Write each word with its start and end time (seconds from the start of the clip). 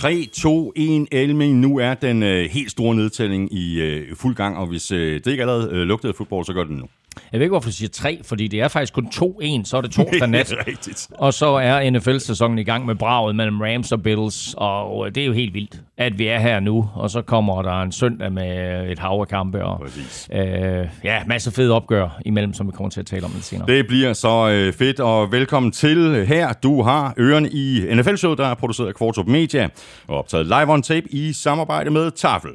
3-2-1 0.00 1.06
Elming. 1.12 1.56
Nu 1.56 1.78
er 1.78 1.94
den 1.94 2.22
øh, 2.22 2.50
helt 2.50 2.70
store 2.70 2.94
nedtælling 2.94 3.52
i 3.52 3.80
øh, 3.80 4.16
fuld 4.16 4.34
gang, 4.34 4.56
og 4.56 4.66
hvis 4.66 4.92
øh, 4.92 5.14
det 5.14 5.26
ikke 5.26 5.42
allerede 5.42 5.70
øh, 5.72 5.82
lugtede 5.82 6.12
fodbold, 6.12 6.44
så 6.44 6.52
gør 6.52 6.64
det 6.64 6.76
nu. 6.76 6.86
Jeg 7.32 7.40
ved 7.40 7.44
ikke, 7.44 7.52
hvorfor 7.52 7.68
du 7.68 7.74
siger 7.74 7.88
tre, 7.88 8.20
fordi 8.24 8.48
det 8.48 8.60
er 8.60 8.68
faktisk 8.68 8.92
kun 8.94 9.06
2-1, 9.14 9.64
så 9.64 9.76
er 9.76 9.80
det 9.80 9.90
torsdag 9.90 10.28
nat. 10.38 10.54
rigtigt. 10.66 11.08
Og 11.18 11.34
så 11.34 11.46
er 11.46 11.90
NFL-sæsonen 11.90 12.58
i 12.58 12.62
gang 12.62 12.86
med 12.86 12.94
braget 12.94 13.36
mellem 13.36 13.60
Rams 13.60 13.92
og 13.92 14.02
Bills, 14.02 14.54
og 14.58 15.14
det 15.14 15.20
er 15.22 15.26
jo 15.26 15.32
helt 15.32 15.54
vildt, 15.54 15.80
at 15.98 16.18
vi 16.18 16.26
er 16.26 16.38
her 16.38 16.60
nu, 16.60 16.90
og 16.94 17.10
så 17.10 17.22
kommer 17.22 17.62
der 17.62 17.82
en 17.82 17.92
søndag 17.92 18.32
med 18.32 18.90
et 18.90 18.98
hav 18.98 19.20
af 19.20 19.28
kampe, 19.28 19.64
og 19.64 19.86
øh, 20.32 20.88
ja, 21.04 21.22
masser 21.26 21.50
fede 21.50 21.72
opgør 21.72 22.20
imellem, 22.26 22.54
som 22.54 22.66
vi 22.66 22.72
kommer 22.72 22.90
til 22.90 23.00
at 23.00 23.06
tale 23.06 23.24
om 23.24 23.30
lidt 23.34 23.44
senere. 23.44 23.66
Det 23.66 23.86
bliver 23.86 24.12
så 24.12 24.48
øh, 24.50 24.72
fedt, 24.72 25.00
og 25.00 25.32
velkommen 25.32 25.72
til 25.72 26.26
her. 26.26 26.52
Du 26.52 26.82
har 26.82 27.14
ørerne 27.18 27.48
i 27.50 27.86
NFL-showet, 27.94 28.38
der 28.38 28.46
er 28.46 28.54
produceret 28.54 28.88
af 28.88 28.94
Kvartrup 28.94 29.26
Media, 29.26 29.68
og 30.08 30.18
optaget 30.18 30.46
live 30.46 30.72
on 30.72 30.82
tape 30.82 31.06
i 31.14 31.32
samarbejde 31.32 31.90
med 31.90 32.10
Tafel. 32.10 32.50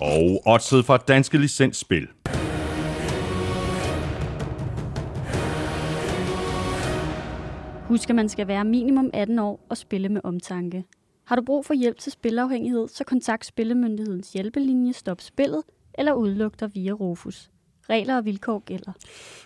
Og 0.00 0.42
oddset 0.46 0.84
fra 0.84 0.96
Danske 0.96 1.38
Licensspil. 1.38 2.06
Husk, 7.92 8.10
at 8.10 8.16
man 8.16 8.28
skal 8.28 8.48
være 8.48 8.64
minimum 8.64 9.10
18 9.14 9.38
år 9.38 9.66
og 9.70 9.76
spille 9.76 10.08
med 10.08 10.20
omtanke. 10.24 10.84
Har 11.26 11.36
du 11.36 11.42
brug 11.42 11.66
for 11.66 11.74
hjælp 11.74 11.98
til 11.98 12.12
spilafhængighed, 12.12 12.88
så 12.88 13.04
kontakt 13.04 13.46
Spillemyndighedens 13.46 14.32
hjælpelinje 14.32 14.92
Stop 14.92 15.20
Spillet 15.20 15.62
eller 15.98 16.12
udluk 16.12 16.60
dig 16.60 16.70
via 16.74 16.92
Rufus. 16.92 17.50
Regler 17.90 18.16
og 18.16 18.24
vilkår 18.24 18.62
gælder. 18.66 18.92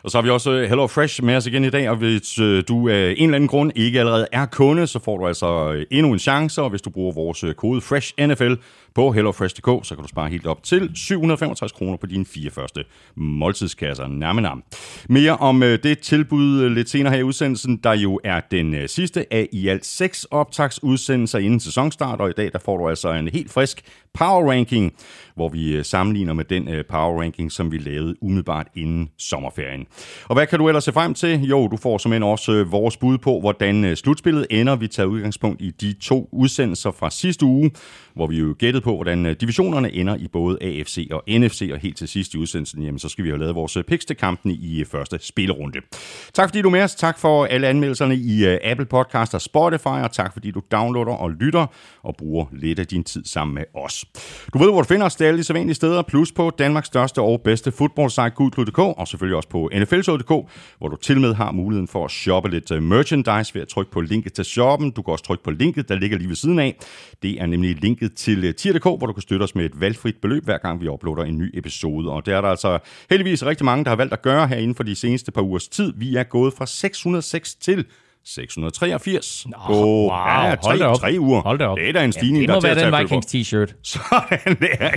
Og 0.03 0.11
så 0.11 0.19
har 0.19 0.23
vi 0.23 0.31
også 0.31 0.51
øh, 0.51 0.69
Hello 0.69 0.87
Fresh 0.87 1.25
med 1.25 1.37
os 1.37 1.47
igen 1.47 1.65
i 1.65 1.71
dag, 1.71 1.91
og 1.91 1.97
hvis 1.97 2.39
øh, 2.39 2.65
du 2.69 2.89
af 2.89 3.15
en 3.17 3.25
eller 3.25 3.37
anden 3.37 3.49
grund 3.49 3.73
ikke 3.75 4.01
allerede 4.01 4.27
er 4.33 4.47
kunde, 4.47 4.87
så 4.87 4.99
får 4.99 5.19
du 5.19 5.27
altså 5.27 5.73
øh, 5.73 5.87
endnu 5.91 6.13
en 6.13 6.19
chance, 6.19 6.63
og 6.63 6.71
hvis 6.71 6.83
du 6.83 6.91
bruger 6.91 7.13
vores 7.13 7.45
kode 7.57 7.81
FRESHNFL 7.81 8.55
på 8.97 9.13
hellofresh.dk, 9.13 9.87
så 9.87 9.95
kan 9.95 10.03
du 10.03 10.09
spare 10.09 10.29
helt 10.29 10.47
op 10.47 10.63
til 10.63 10.91
765 10.95 11.73
kroner 11.73 11.97
på 11.97 12.07
dine 12.07 12.25
fire 12.25 12.51
første 12.51 12.85
måltidskasser. 13.15 14.07
Nærme 14.07 14.41
nam. 14.41 14.63
Mere 15.09 15.37
om 15.37 15.63
øh, 15.63 15.79
det 15.83 15.99
tilbud 15.99 16.61
øh, 16.61 16.71
lidt 16.71 16.91
senere 16.91 17.13
her 17.13 17.21
i 17.21 17.23
udsendelsen, 17.23 17.77
der 17.77 17.93
jo 17.93 18.21
er 18.25 18.41
den 18.51 18.75
øh, 18.75 18.89
sidste 18.89 19.33
af 19.33 19.49
i 19.53 19.69
alt 19.69 19.87
seks 19.87 20.25
optagsudsendelser 20.25 21.39
inden 21.39 21.61
sæsonstart, 21.61 22.21
og 22.21 22.31
i 22.31 22.33
dag 22.37 22.53
der 22.53 22.59
får 22.59 22.77
du 22.77 22.89
altså 22.89 23.13
en 23.13 23.29
helt 23.29 23.51
frisk 23.51 23.83
power 24.15 24.51
ranking, 24.51 24.93
hvor 25.35 25.49
vi 25.49 25.83
sammenligner 25.83 26.33
med 26.33 26.45
den 26.45 26.69
power 26.89 27.21
ranking, 27.23 27.53
som 27.53 27.73
vi 27.73 27.79
lavede 27.79 28.15
umiddelbart 28.23 28.67
inden 28.75 29.09
sommerferien. 29.19 29.87
Og 30.29 30.35
hvad 30.35 30.47
kan 30.47 30.59
du 30.59 30.69
ellers 30.69 30.85
se 30.85 30.93
frem 30.93 31.15
til? 31.15 31.43
Jo, 31.43 31.69
du 31.69 31.77
får 31.77 31.99
simpelthen 31.99 32.23
også 32.23 32.65
vores 32.65 32.97
bud 32.97 33.19
på, 33.19 33.41
hvordan 33.41 33.97
slutspillet 33.97 34.47
ender. 34.51 34.77
Vi 34.77 34.89
tager 34.89 35.07
udgangspunkt 35.07 35.63
i 35.63 35.71
de 35.71 35.93
to 35.93 36.29
udsendelser 36.33 36.91
fra 36.91 37.11
sidste 37.11 37.45
uge, 37.47 37.71
hvor 38.15 38.27
vi 38.27 38.39
jo 38.39 38.55
gættede 38.59 38.85
på, 38.87 38.95
hvordan 38.95 39.27
øh, 39.27 39.37
divisionerne 39.41 39.93
ender 39.93 40.17
i 40.17 40.29
både 40.29 40.59
AFC 40.61 41.09
og 41.13 41.23
NFC, 41.29 41.71
og 41.73 41.79
helt 41.79 41.97
til 41.97 42.09
sidst 42.09 42.35
i 42.35 42.39
udsendelsen, 42.39 42.83
jamen, 42.83 42.99
så 42.99 43.09
skal 43.09 43.25
vi 43.25 43.31
jo 43.31 43.37
lavet 43.37 43.55
vores 43.55 43.77
øh, 43.77 43.85
picks 43.85 44.05
til 44.05 44.17
kampen 44.17 44.51
i 44.51 44.81
øh, 44.81 44.87
første 44.87 45.19
spillerunde. 45.21 45.79
Tak 46.33 46.49
fordi 46.49 46.63
du 46.63 46.69
er 46.69 46.73
med 46.73 46.83
os. 46.83 46.95
Tak 46.95 47.19
for 47.19 47.45
alle 47.45 47.67
anmeldelserne 47.69 48.17
i 48.17 48.45
Apple 48.63 48.87
Podcast 48.87 49.35
og 49.35 49.43
Spotify, 49.43 49.87
og 49.87 50.13
tak 50.13 50.33
fordi 50.33 50.51
du 50.51 50.63
downloader 50.73 51.13
og 51.13 51.31
lytter 51.31 51.67
og 52.03 52.17
bruger 52.17 52.47
lidt 52.53 52.79
af 52.79 52.87
din 52.87 53.05
tid 53.05 53.25
sammen 53.25 53.55
med 53.55 53.65
os. 53.75 54.05
Du 54.53 54.59
ved, 54.59 54.71
hvor 54.71 54.83
du 54.83 54.89
finder 54.89 55.07
os. 55.07 55.17
Det 55.17 55.25
er 55.25 55.29
alle 55.29 55.39
de 55.39 55.45
sædvanlige 55.45 55.75
steder, 55.75 56.03
plus 56.03 56.33
på 56.33 56.51
Danmarks 56.59 56.87
største 56.87 57.21
og 57.23 57.41
bedste 57.41 57.73
fodboldsite, 57.73 58.31
gudklud.dk, 58.31 58.79
og 58.79 59.09
selvfølgelig 59.09 59.37
også 59.37 59.49
på 59.49 59.71
nflshow.dk, 59.75 60.51
hvor 60.79 60.89
du 60.89 60.97
til 60.97 61.21
med 61.21 61.35
har 61.35 61.53
muligheden 61.53 61.89
for 61.89 62.05
at 62.05 62.11
shoppe 62.11 62.51
lidt 62.51 62.83
merchandise 62.83 63.55
ved 63.55 63.63
at 63.63 63.69
trykke 63.69 63.91
på 63.91 64.01
linket 64.01 64.33
til 64.33 64.45
shoppen. 64.45 64.91
Du 64.91 65.03
kan 65.03 65.13
også 65.13 65.25
trykke 65.25 65.45
på 65.45 65.51
linket, 65.51 65.89
der 65.89 65.95
ligger 65.95 66.19
lige 66.19 66.29
ved 66.29 66.37
siden 66.37 66.59
af. 66.59 66.77
Det 67.23 67.41
er 67.43 67.47
nemlig 67.47 67.77
linket 67.83 68.15
til 68.15 68.55
4.dk, 68.77 68.99
hvor 68.99 69.07
du 69.07 69.13
kan 69.13 69.23
støtte 69.23 69.45
os 69.45 69.55
med 69.55 69.65
et 69.65 69.81
valgfrit 69.81 70.17
beløb, 70.23 70.45
hver 70.45 70.59
gang 70.59 70.81
vi 70.81 70.89
uploader 70.89 71.25
en 71.25 71.39
ny 71.39 71.51
episode. 71.59 72.11
Og 72.11 72.27
det 72.27 72.35
er 72.35 72.41
der 72.41 72.49
altså 72.49 72.79
heldigvis 73.11 73.47
rigtig 73.47 73.65
mange, 73.65 73.85
der 73.85 73.91
har 73.91 73.97
valgt 73.97 74.13
at 74.13 74.23
gøre 74.23 74.49
her 74.49 74.57
inden 74.57 74.75
for 74.75 74.83
de 74.83 74.95
seneste 74.95 75.33
par 75.33 75.43
ugers 75.43 75.69
tid. 75.69 75.93
Vi 75.97 76.17
er 76.17 76.23
gået 76.23 76.53
fra 76.53 76.67
606 76.67 77.55
til 77.55 77.87
683 78.27 79.47
Nå, 79.47 79.57
på 79.67 79.73
wow, 79.73 80.11
ja, 80.13 80.55
tre, 80.55 80.79
tre 80.79 81.21
uger. 81.21 81.41
Hold 81.41 81.59
da 81.59 81.67
op. 81.67 81.79
Det 81.79 81.89
er 81.89 81.93
da 81.93 82.05
en 82.05 82.13
stigning, 82.13 82.47
ja, 82.47 82.53
det 82.53 82.63
må 82.63 82.69
der 82.69 82.75
være 82.75 82.91
den 82.91 83.03
Vikings 83.03 83.27
t-shirt. 83.27 83.75
Sådan 83.93 84.57
der. 84.61 84.91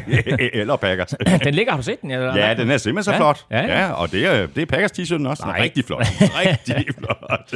Eller 0.54 0.76
Packers. 0.76 1.16
den 1.44 1.54
ligger, 1.54 1.72
har 1.72 1.78
du 1.78 1.84
set 1.84 2.02
den? 2.02 2.12
Eller? 2.12 2.36
Ja, 2.36 2.54
den 2.54 2.72
er 2.72 2.78
simpelthen 2.78 3.04
så 3.04 3.12
ja. 3.12 3.18
flot. 3.18 3.46
Ja, 3.52 3.62
ja. 3.62 3.80
ja 3.80 3.92
og 3.92 4.12
det 4.12 4.26
er, 4.26 4.48
det 4.48 4.62
er 4.62 4.66
Packers 4.66 4.92
t-shirten 4.92 5.28
også. 5.28 5.44
Den 5.44 5.52
er 5.52 5.64
rigtig 5.64 5.86
flot. 5.86 6.00
rigtig 6.22 6.86
flot. 6.98 7.54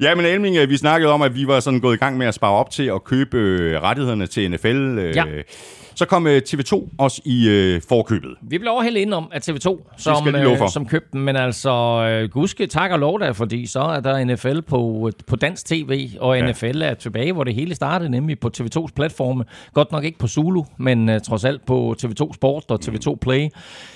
Ja, 0.00 0.14
men 0.14 0.24
Elming, 0.24 0.68
vi 0.68 0.76
snakkede 0.76 1.12
om, 1.12 1.22
at 1.22 1.34
vi 1.34 1.46
var 1.46 1.60
sådan 1.60 1.80
gået 1.80 1.94
i 1.94 1.98
gang 1.98 2.18
med 2.18 2.26
at 2.26 2.34
spare 2.34 2.52
op 2.52 2.70
til 2.70 2.86
at 2.86 3.04
købe 3.04 3.38
rettighederne 3.82 4.26
til 4.26 4.50
NFL. 4.50 4.98
Ja. 5.14 5.24
Så 6.00 6.06
kom 6.06 6.26
TV2 6.26 6.88
også 6.98 7.20
i 7.24 7.48
øh, 7.48 7.82
forkøbet. 7.88 8.30
Vi 8.42 8.58
blev 8.58 8.72
overhældet 8.72 9.00
indenom 9.00 9.30
af 9.32 9.38
TV2, 9.48 9.94
som, 9.96 10.34
øh, 10.34 10.68
som 10.68 10.86
købte 10.86 11.08
dem, 11.12 11.20
men 11.20 11.36
altså 11.36 11.70
øh, 12.10 12.30
gudske 12.30 12.66
tak 12.66 12.90
og 12.90 12.98
lov 12.98 13.20
der, 13.20 13.32
fordi 13.32 13.66
så 13.66 13.80
er 13.80 14.00
der 14.00 14.24
NFL 14.24 14.60
på, 14.60 15.10
på 15.26 15.36
dansk 15.36 15.66
tv, 15.66 16.08
og 16.20 16.38
ja. 16.38 16.50
NFL 16.50 16.82
er 16.82 16.94
tilbage, 16.94 17.32
hvor 17.32 17.44
det 17.44 17.54
hele 17.54 17.74
startede, 17.74 18.10
nemlig 18.10 18.40
på 18.40 18.50
TV2's 18.58 18.92
platforme. 18.96 19.44
Godt 19.74 19.92
nok 19.92 20.04
ikke 20.04 20.18
på 20.18 20.26
Zulu, 20.26 20.64
men 20.78 21.08
øh, 21.08 21.20
trods 21.20 21.44
alt 21.44 21.66
på 21.66 21.94
TV2 22.02 22.34
Sport 22.34 22.64
og 22.68 22.78
TV2 22.84 23.14
Play. 23.14 23.48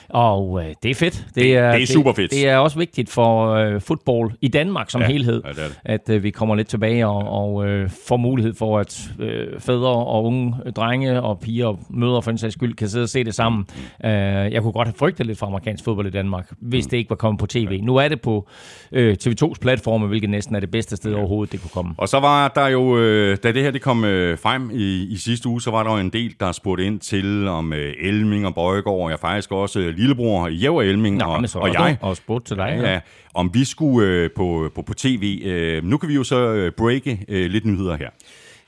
Og 0.08 0.64
øh, 0.64 0.74
det 0.82 0.90
er 0.90 0.94
fedt. 0.94 1.26
Det 1.34 1.56
er, 1.56 1.72
det, 1.72 1.82
er 1.82 1.86
super 1.86 2.12
fedt. 2.12 2.30
Det, 2.30 2.38
det 2.38 2.48
er 2.48 2.56
også 2.56 2.78
vigtigt 2.78 3.10
for 3.10 3.48
øh, 3.48 3.80
fodbold 3.80 4.30
i 4.40 4.48
Danmark 4.48 4.90
som 4.90 5.00
ja, 5.00 5.06
helhed, 5.06 5.42
ja, 5.44 5.48
det 5.48 5.56
det. 5.56 5.78
at 5.84 6.10
øh, 6.10 6.22
vi 6.22 6.30
kommer 6.30 6.54
lidt 6.54 6.68
tilbage 6.68 7.06
og, 7.06 7.28
og 7.28 7.66
øh, 7.66 7.90
får 8.08 8.16
mulighed 8.16 8.54
for, 8.54 8.78
at 8.78 9.10
øh, 9.20 9.60
fædre 9.60 9.88
og 9.88 10.24
unge 10.24 10.54
drenge 10.76 11.22
og 11.22 11.40
piger 11.40 11.66
og 11.66 11.78
mødre 11.90 12.22
for 12.22 12.30
en 12.30 12.38
sags 12.38 12.54
skyld 12.54 12.74
kan 12.74 12.88
sidde 12.88 13.02
og 13.02 13.08
se 13.08 13.24
det 13.24 13.34
sammen. 13.34 13.66
Mm. 14.02 14.08
Øh, 14.08 14.52
jeg 14.52 14.62
kunne 14.62 14.72
godt 14.72 14.88
have 14.88 14.94
frygtet 14.98 15.26
lidt 15.26 15.38
for 15.38 15.46
amerikansk 15.46 15.84
fodbold 15.84 16.06
i 16.06 16.10
Danmark, 16.10 16.52
hvis 16.60 16.84
mm. 16.84 16.90
det 16.90 16.96
ikke 16.96 17.10
var 17.10 17.16
kommet 17.16 17.40
på 17.40 17.46
tv. 17.46 17.68
Ja. 17.70 17.76
Nu 17.76 17.96
er 17.96 18.08
det 18.08 18.20
på 18.20 18.48
øh, 18.92 19.16
TV2's 19.22 19.58
platforme, 19.60 20.06
hvilket 20.06 20.30
næsten 20.30 20.54
er 20.54 20.60
det 20.60 20.70
bedste 20.70 20.96
sted 20.96 21.12
ja. 21.12 21.18
overhovedet, 21.18 21.52
det 21.52 21.60
kunne 21.60 21.70
komme. 21.70 21.94
Og 21.98 22.08
så 22.08 22.20
var 22.20 22.48
der 22.48 22.66
jo, 22.66 22.98
øh, 22.98 23.38
da 23.42 23.52
det 23.52 23.62
her 23.62 23.70
det 23.70 23.82
kom 23.82 24.04
øh, 24.04 24.38
frem 24.38 24.70
i, 24.74 25.06
i 25.10 25.16
sidste 25.16 25.48
uge, 25.48 25.62
så 25.62 25.70
var 25.70 25.82
der 25.82 25.92
jo 25.92 25.98
en 25.98 26.10
del, 26.10 26.34
der 26.40 26.52
spurgte 26.52 26.84
ind 26.84 27.00
til 27.00 27.48
om 27.48 27.72
øh, 27.72 27.92
Elming 28.02 28.46
og 28.46 28.54
Bøjgaard, 28.54 29.00
og 29.00 29.10
jeg 29.10 29.18
faktisk 29.18 29.52
også 29.52 29.80
øh, 29.94 29.98
lillebror 29.98 30.48
Jæver 30.48 30.82
Elming 30.82 31.16
Nå, 31.16 31.24
og, 31.24 31.48
så 31.48 31.58
og 31.58 31.72
jeg. 31.72 31.96
Og 32.00 32.16
spurgte 32.16 32.50
til 32.50 32.56
dig. 32.56 32.78
Ja, 32.82 32.92
ja. 32.92 33.00
Om 33.34 33.50
vi 33.54 33.64
skulle 33.64 34.08
øh, 34.08 34.30
på, 34.36 34.70
på, 34.74 34.82
på 34.82 34.94
tv. 34.94 35.42
Øh, 35.44 35.84
nu 35.84 35.96
kan 35.96 36.08
vi 36.08 36.14
jo 36.14 36.24
så 36.24 36.38
øh, 36.38 36.72
breake 36.72 37.24
øh, 37.28 37.50
lidt 37.50 37.64
nyheder 37.64 37.96
her. 37.96 38.08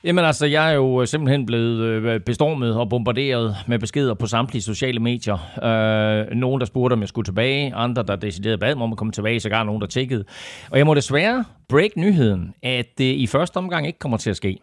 Jamen 0.03 0.25
altså, 0.25 0.45
jeg 0.45 0.69
er 0.69 0.75
jo 0.75 1.05
simpelthen 1.05 1.45
blevet 1.45 2.23
bestormet 2.23 2.75
og 2.75 2.89
bombarderet 2.89 3.55
med 3.67 3.79
beskeder 3.79 4.13
på 4.13 4.27
samtlige 4.27 4.61
sociale 4.61 4.99
medier. 4.99 5.37
Øh, 5.63 6.35
nogen, 6.37 6.59
der 6.59 6.65
spurgte, 6.65 6.93
om 6.93 7.01
jeg 7.01 7.07
skulle 7.07 7.25
tilbage. 7.25 7.75
Andre, 7.75 8.03
der 8.03 8.15
decideret 8.15 8.59
bad 8.59 8.75
mig 8.75 8.83
om 8.83 8.91
at 8.91 8.97
komme 8.97 9.11
tilbage. 9.11 9.39
Sågar 9.39 9.63
nogen, 9.63 9.81
der 9.81 9.87
tjekkede. 9.87 10.23
Og 10.71 10.77
jeg 10.77 10.85
må 10.85 10.93
desværre 10.93 11.45
break 11.69 11.97
nyheden, 11.97 12.53
at 12.63 12.85
det 12.97 13.13
i 13.13 13.27
første 13.27 13.57
omgang 13.57 13.87
ikke 13.87 13.99
kommer 13.99 14.17
til 14.17 14.29
at 14.29 14.35
ske. 14.35 14.57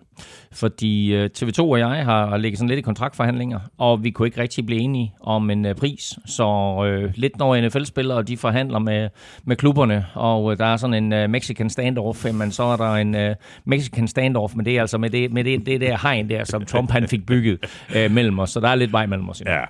Fordi 0.53 1.25
TV2 1.27 1.61
og 1.61 1.79
jeg 1.79 1.89
har 1.89 2.37
ligget 2.37 2.59
sådan 2.59 2.69
lidt 2.69 2.79
i 2.79 2.83
kontraktforhandlinger, 2.83 3.61
og 3.79 4.05
vi 4.05 4.11
kunne 4.11 4.29
ikke 4.29 4.41
rigtig 4.41 4.67
blive 4.67 4.81
enige 4.81 5.15
om 5.21 5.51
en 5.51 5.67
pris. 5.79 6.19
Så 6.27 6.45
øh, 6.87 7.13
lidt 7.15 7.39
når 7.39 7.61
NFL-spillere 7.61 8.23
de 8.23 8.37
forhandler 8.37 8.79
med, 8.79 9.09
med 9.45 9.57
klubberne, 9.57 10.07
og 10.15 10.59
der 10.59 10.65
er 10.67 10.77
sådan 10.77 11.13
en 11.13 11.25
uh, 11.25 11.31
Mexican 11.31 11.71
standoff, 11.71 12.25
men 12.33 12.51
så 12.51 12.63
er 12.63 12.77
der 12.77 12.95
en 12.95 13.15
uh, 13.15 13.35
Mexican 13.65 14.09
standoff, 14.09 14.55
men 14.57 14.67
det 14.67 14.77
er 14.77 14.81
altså 14.81 14.99
med 14.99 15.11
det, 15.11 15.33
med 15.33 15.45
det, 15.45 15.67
det 15.67 15.81
der 15.81 15.99
hegn 16.03 16.31
der, 16.31 16.45
som 16.45 16.65
Trump 16.65 16.91
han 16.91 17.09
fik 17.09 17.27
bygget 17.27 17.59
uh, 17.97 18.11
mellem 18.15 18.39
os. 18.39 18.51
Så 18.51 18.61
der 18.61 18.69
er 18.69 18.75
lidt 18.75 18.93
vej 18.93 19.07
mellem 19.07 19.29
os. 19.29 19.43
Ja. 19.47 19.65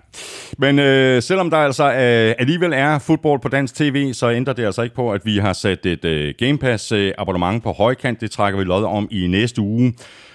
Men 0.59 0.79
øh, 0.79 1.23
selvom 1.23 1.51
der 1.51 1.57
altså 1.57 1.85
øh, 1.85 2.35
alligevel 2.39 2.73
er 2.73 2.99
fodbold 2.99 3.41
på 3.41 3.49
dansk 3.49 3.75
tv, 3.75 4.13
så 4.13 4.31
ændrer 4.31 4.55
det 4.55 4.65
altså 4.65 4.83
ikke 4.83 4.95
på, 4.95 5.13
at 5.13 5.21
vi 5.25 5.39
har 5.39 5.53
sat 5.53 5.87
et 5.87 6.05
øh, 6.05 6.35
Game 6.39 6.59
Pass 6.59 6.93
øh, 6.93 7.13
abonnement 7.25 7.63
på 7.63 7.73
højkant. 7.73 8.21
Det 8.21 8.31
trækker 8.31 8.59
vi 8.59 8.65
lod 8.65 8.85
om 8.85 9.09
i 9.11 9.27
næste 9.27 9.61
uge. 9.61 9.95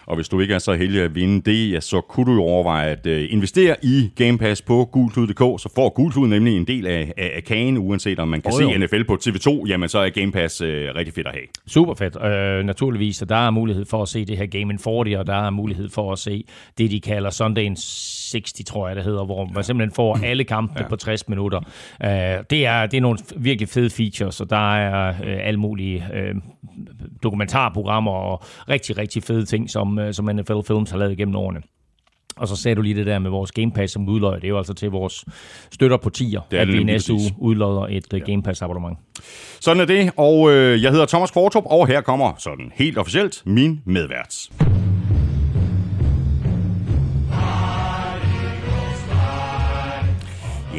Og 0.09 0.15
hvis 0.15 0.29
du 0.29 0.39
ikke 0.39 0.53
er 0.53 0.59
så 0.59 0.73
heldig 0.73 1.01
at 1.01 1.15
vinde 1.15 1.51
det, 1.51 1.71
ja, 1.71 1.79
så 1.79 2.01
kunne 2.01 2.25
du 2.25 2.33
jo 2.33 2.43
overveje 2.43 2.89
at 2.89 3.05
øh, 3.05 3.27
investere 3.29 3.75
i 3.83 4.11
Game 4.15 4.37
Pass 4.37 4.61
på 4.61 4.89
gultud.dk. 4.91 5.61
Så 5.61 5.69
får 5.75 5.89
Gultud 5.89 6.27
nemlig 6.27 6.57
en 6.57 6.67
del 6.67 6.87
af, 6.87 7.13
af, 7.17 7.31
af 7.35 7.43
kagen, 7.43 7.77
uanset 7.77 8.19
om 8.19 8.27
man 8.27 8.41
kan 8.41 8.53
oh, 8.53 8.61
jo. 8.61 8.71
se 8.71 8.77
NFL 8.77 9.03
på 9.03 9.17
TV2. 9.23 9.67
Jamen, 9.67 9.89
så 9.89 9.99
er 9.99 10.09
Game 10.09 10.31
Pass 10.31 10.61
øh, 10.61 10.95
rigtig 10.95 11.13
fedt 11.13 11.27
at 11.27 11.33
have. 11.33 11.45
Super 11.67 11.93
fedt. 11.93 12.17
Øh, 12.23 12.65
naturligvis, 12.65 13.15
så 13.15 13.25
der 13.25 13.35
er 13.35 13.51
mulighed 13.51 13.85
for 13.85 14.01
at 14.01 14.07
se 14.07 14.25
det 14.25 14.37
her 14.37 14.45
Game 14.45 14.73
in 14.73 14.79
40, 14.79 15.17
og 15.17 15.27
der 15.27 15.45
er 15.45 15.49
mulighed 15.49 15.89
for 15.89 16.11
at 16.11 16.19
se 16.19 16.45
det, 16.77 16.91
de 16.91 16.99
kalder 16.99 17.29
Sundays 17.29 18.18
60, 18.31 18.53
tror 18.65 18.87
jeg 18.87 18.95
det 18.95 19.03
hedder, 19.03 19.25
hvor 19.25 19.45
man 19.45 19.63
simpelthen 19.63 19.95
får 19.95 20.19
alle 20.29 20.43
kampene 20.43 20.81
ja. 20.81 20.87
på 20.87 20.95
60 20.95 21.27
minutter. 21.27 21.59
Øh, 22.03 22.09
det, 22.49 22.65
er, 22.65 22.85
det 22.85 22.97
er 22.97 23.01
nogle 23.01 23.19
virkelig 23.37 23.69
fede 23.69 23.89
features, 23.89 24.41
og 24.41 24.49
der 24.49 24.75
er 24.75 25.09
øh, 25.09 25.37
alle 25.47 25.59
mulige 25.59 26.05
øh, 26.13 26.35
dokumentarprogrammer 27.23 28.11
og 28.11 28.43
rigtig, 28.69 28.97
rigtig 28.97 29.23
fede 29.23 29.45
ting, 29.45 29.69
som, 29.69 29.99
øh, 29.99 30.13
som 30.13 30.29
NFL 30.35 30.59
Films 30.67 30.91
har 30.91 30.97
lavet 30.97 31.17
gennem 31.17 31.35
årene. 31.35 31.61
Og 32.39 32.47
så 32.47 32.55
sagde 32.55 32.75
du 32.75 32.81
lige 32.81 32.95
det 32.95 33.05
der 33.05 33.19
med 33.19 33.29
vores 33.29 33.51
Game 33.51 33.71
Pass, 33.71 33.93
som 33.93 34.09
udløjer. 34.09 34.35
Det 34.35 34.43
er 34.43 34.49
jo 34.49 34.57
altså 34.57 34.73
til 34.73 34.91
vores 34.91 35.25
støtter 35.71 35.97
på 35.97 36.09
10'er, 36.17 36.55
at 36.55 36.67
vi 36.67 36.83
næste 36.83 37.13
uge 37.13 37.33
udløjer 37.37 37.97
et 37.97 38.13
øh, 38.13 38.19
ja. 38.19 38.25
Game 38.25 38.43
Pass 38.43 38.61
abonnement. 38.61 38.97
Sådan 39.59 39.81
er 39.81 39.85
det, 39.85 40.11
og 40.17 40.51
øh, 40.51 40.83
jeg 40.83 40.91
hedder 40.91 41.05
Thomas 41.05 41.31
Kvartrup, 41.31 41.63
og 41.65 41.87
her 41.87 42.01
kommer 42.01 42.33
sådan 42.37 42.71
helt 42.75 42.97
officielt 42.97 43.43
min 43.45 43.81
medvært. 43.85 44.49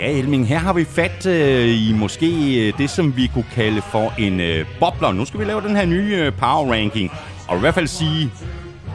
Ja, 0.01 0.11
Elming, 0.19 0.49
her 0.49 0.59
har 0.59 0.73
vi 0.73 0.85
fat 0.85 1.27
øh, 1.27 1.69
i 1.69 1.93
måske 1.93 2.27
øh, 2.69 2.73
det, 2.79 2.91
som 2.91 3.17
vi 3.17 3.31
kunne 3.35 3.45
kalde 3.55 3.83
for 3.83 4.13
en 4.19 4.41
øh, 4.41 4.67
bobler. 4.81 5.13
Nu 5.13 5.25
skal 5.25 5.41
vi 5.41 5.45
lave 5.45 5.61
den 5.61 5.77
her 5.77 5.87
nye 5.87 6.17
øh, 6.17 6.33
power 6.33 6.73
ranking, 6.73 7.13
og 7.49 7.57
i 7.57 7.61
hvert 7.61 7.75
fald 7.75 7.87
sige, 7.87 8.31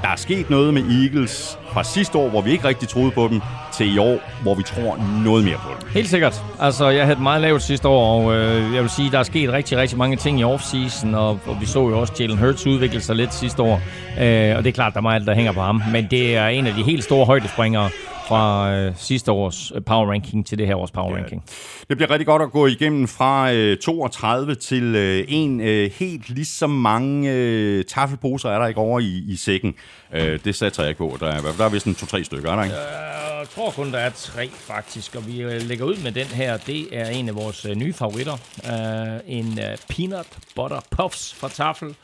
der 0.02 0.07
er 0.07 0.16
sket 0.16 0.50
noget 0.50 0.74
med 0.74 0.81
Eagles 0.81 1.60
fra 1.72 1.84
sidste 1.84 2.18
år, 2.18 2.30
hvor 2.30 2.42
vi 2.42 2.52
ikke 2.52 2.68
rigtig 2.68 2.88
troede 2.88 3.12
på 3.12 3.28
dem, 3.28 3.42
til 3.74 3.96
i 3.96 3.98
år, 3.98 4.18
hvor 4.42 4.56
vi 4.56 4.63
tror 4.63 5.00
noget 5.24 5.44
mere 5.44 5.56
på 5.56 5.69
dem. 5.81 5.90
Helt 5.90 6.10
sikkert. 6.10 6.44
Altså, 6.60 6.90
jeg 6.90 7.06
havde 7.06 7.22
meget 7.22 7.42
lavt 7.42 7.62
sidste 7.62 7.88
år, 7.88 8.24
og 8.24 8.36
øh, 8.36 8.74
jeg 8.74 8.81
vil 8.81 8.90
sige, 8.90 9.12
der 9.12 9.19
er 9.19 9.24
sket 9.24 9.52
rigtig, 9.52 9.78
rigtig 9.78 9.98
mange 9.98 10.18
ting 10.18 10.40
i 10.40 10.44
offseason, 10.44 11.16
og, 11.16 11.40
og 11.46 11.57
vi 11.62 11.66
så 11.66 11.80
jo 11.80 12.00
også 12.00 12.13
Jalen 12.19 12.38
Hurts 12.38 12.68
udvikle 12.68 13.02
sig 13.02 13.16
lidt 13.16 13.34
sidste 13.34 13.62
år. 13.63 13.81
Øh, 14.19 14.57
og 14.57 14.63
det 14.63 14.68
er 14.68 14.72
klart, 14.72 14.94
der 14.94 15.00
er 15.00 15.02
meget, 15.02 15.28
der 15.28 15.36
hænger 15.36 15.52
på 15.52 15.62
ham. 15.62 15.81
Men 15.92 16.07
det 16.12 16.36
er 16.36 16.48
en 16.48 16.68
af 16.68 16.74
de 16.74 16.84
helt 16.84 17.04
store 17.04 17.25
højdespringere 17.25 17.90
fra 18.27 18.74
øh, 18.74 18.94
sidste 18.98 19.31
års 19.31 19.72
øh, 19.75 19.81
power 19.83 20.12
ranking 20.12 20.45
til 20.45 20.57
det 20.57 20.68
her 20.68 20.75
års 20.75 20.92
power 20.92 21.12
ja. 21.12 21.22
ranking. 21.22 21.44
Det 21.89 21.98
bliver 21.98 22.10
rigtig 22.10 22.25
godt 22.25 22.42
at 22.42 22.51
gå 22.51 22.68
igennem 22.68 23.07
fra 23.07 23.54
øh, 23.54 23.77
32 23.77 24.56
til 24.56 24.95
øh, 24.95 25.25
en 25.27 25.62
øh, 25.62 25.92
helt 25.92 26.30
lige 26.30 26.45
så 26.45 26.68
mange 26.68 27.31
øh, 27.31 27.86
taffelposer 27.86 28.50
er 28.50 28.60
der 28.60 28.68
ikke 28.68 28.80
over 28.80 29.00
i, 29.00 29.24
i 29.27 29.36
sækken. 29.36 29.75
Øh, 30.13 30.39
det 30.45 30.56
satser 30.56 30.83
jeg 30.83 30.89
ikke 30.89 30.98
på. 30.98 31.18
Der 31.19 31.27
er, 31.27 31.42
der 31.57 31.66
er 31.66 31.69
vist 31.69 31.86
en 31.86 31.95
to-tre 31.95 32.24
stykker, 32.24 32.51
er 32.51 32.56
der 32.56 32.63
ikke? 32.63 32.75
Øh, 32.75 33.16
jeg 33.39 33.50
tror 33.50 33.72
kun, 33.72 33.92
der 33.92 34.00
er 34.00 34.10
tre 34.10 34.50
faktisk, 34.50 35.16
og 35.16 35.28
vi 35.28 35.42
øh, 35.42 35.62
lægger 35.62 35.86
ud 35.86 35.95
med 36.04 36.12
den 36.12 36.25
her. 36.25 36.57
Det 36.57 36.88
er 36.92 37.10
en 37.10 37.30
af 37.30 37.36
vores 37.36 37.66
øh, 37.66 37.75
nye 37.75 37.94
favoritter. 37.94 38.33
Øh, 38.66 39.19
en 39.25 39.60
øh, 39.60 39.78
peanut 39.89 40.28
butter 40.56 40.80
puffs 40.92 41.33
fra 41.33 41.50
Tafel. 41.50 41.95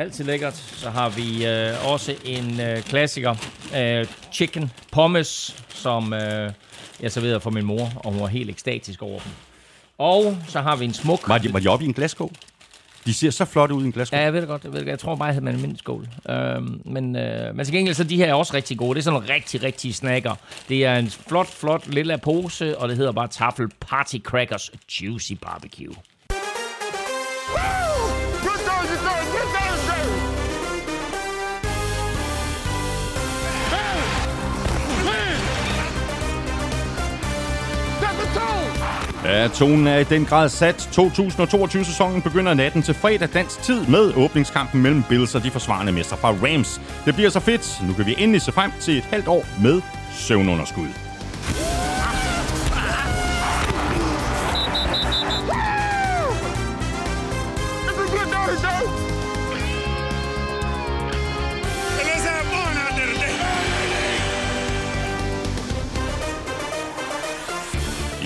Altid 0.00 0.24
lækkert. 0.24 0.54
Så 0.54 0.90
har 0.90 1.08
vi 1.08 1.46
øh, 1.46 1.92
også 1.92 2.14
en 2.24 2.60
øh, 2.60 2.82
klassiker, 2.82 3.34
øh, 3.76 4.06
chicken 4.32 4.70
pommes, 4.92 5.56
som 5.68 6.12
øh, 6.12 6.52
jeg 7.00 7.12
serverede 7.12 7.40
for 7.40 7.50
min 7.50 7.64
mor, 7.64 7.92
og 7.96 8.12
hun 8.12 8.20
var 8.20 8.26
helt 8.26 8.50
ekstatisk 8.50 9.02
over 9.02 9.18
dem. 9.20 9.32
Og 9.98 10.36
så 10.48 10.60
har 10.60 10.76
vi 10.76 10.84
en 10.84 10.94
smuk... 10.94 11.28
Var 11.28 11.38
de, 11.38 11.52
var 11.52 11.58
de 11.58 11.68
oppe 11.68 11.84
i 11.84 11.88
en 11.88 11.94
glasskål? 11.94 12.30
De 13.06 13.14
ser 13.14 13.30
så 13.30 13.44
flotte 13.44 13.74
ud 13.74 13.82
i 13.82 13.86
en 13.86 13.92
glasskål. 13.92 14.18
Ja, 14.18 14.24
jeg 14.24 14.32
ved 14.32 14.40
det 14.40 14.48
godt. 14.48 14.64
Jeg, 14.64 14.72
ved 14.72 14.78
det, 14.78 14.86
godt. 14.86 14.90
jeg 14.90 14.98
tror 14.98 15.16
bare, 15.16 15.26
jeg 15.26 15.34
havde 15.34 15.50
en 15.50 15.60
mindre 15.60 15.78
skål. 15.78 16.08
Øhm, 16.28 16.80
men, 16.84 17.16
øh, 17.16 17.56
men 17.56 17.64
til 17.64 17.74
gengæld 17.74 17.94
så 17.94 18.04
de 18.04 18.16
her 18.16 18.26
er 18.26 18.34
også 18.34 18.54
rigtig 18.54 18.78
gode. 18.78 18.94
Det 18.94 19.00
er 19.00 19.04
sådan 19.04 19.20
nogle 19.20 19.34
rigtig, 19.34 19.62
rigtig 19.62 19.94
snakker. 19.94 20.34
Det 20.68 20.84
er 20.84 20.96
en 20.96 21.10
flot, 21.10 21.48
flot 21.48 21.86
lille 21.86 22.18
pose, 22.18 22.78
og 22.78 22.88
det 22.88 22.96
hedder 22.96 23.12
bare 23.12 23.28
Tafel 23.28 23.68
Party 23.80 24.16
Crackers 24.18 24.70
Juicy 25.00 25.32
Barbecue. 25.32 25.94
Ja, 39.24 39.48
tonen 39.48 39.86
er 39.86 39.98
i 39.98 40.04
den 40.04 40.24
grad 40.24 40.48
sat. 40.48 40.88
2022-sæsonen 40.98 42.22
begynder 42.22 42.54
natten 42.54 42.82
til 42.82 42.94
fredag 42.94 43.28
dansk 43.34 43.62
tid 43.62 43.86
med 43.86 44.12
åbningskampen 44.16 44.82
mellem 44.82 45.02
Bills 45.08 45.34
og 45.34 45.42
de 45.42 45.50
forsvarende 45.50 45.92
mester 45.92 46.16
fra 46.16 46.28
Rams. 46.30 46.80
Det 47.04 47.14
bliver 47.14 47.30
så 47.30 47.40
fedt. 47.40 47.82
Nu 47.86 47.92
kan 47.92 48.06
vi 48.06 48.14
endelig 48.18 48.42
se 48.42 48.52
frem 48.52 48.70
til 48.80 48.98
et 48.98 49.04
halvt 49.04 49.28
år 49.28 49.44
med 49.62 49.80
søvnunderskud. 50.12 51.09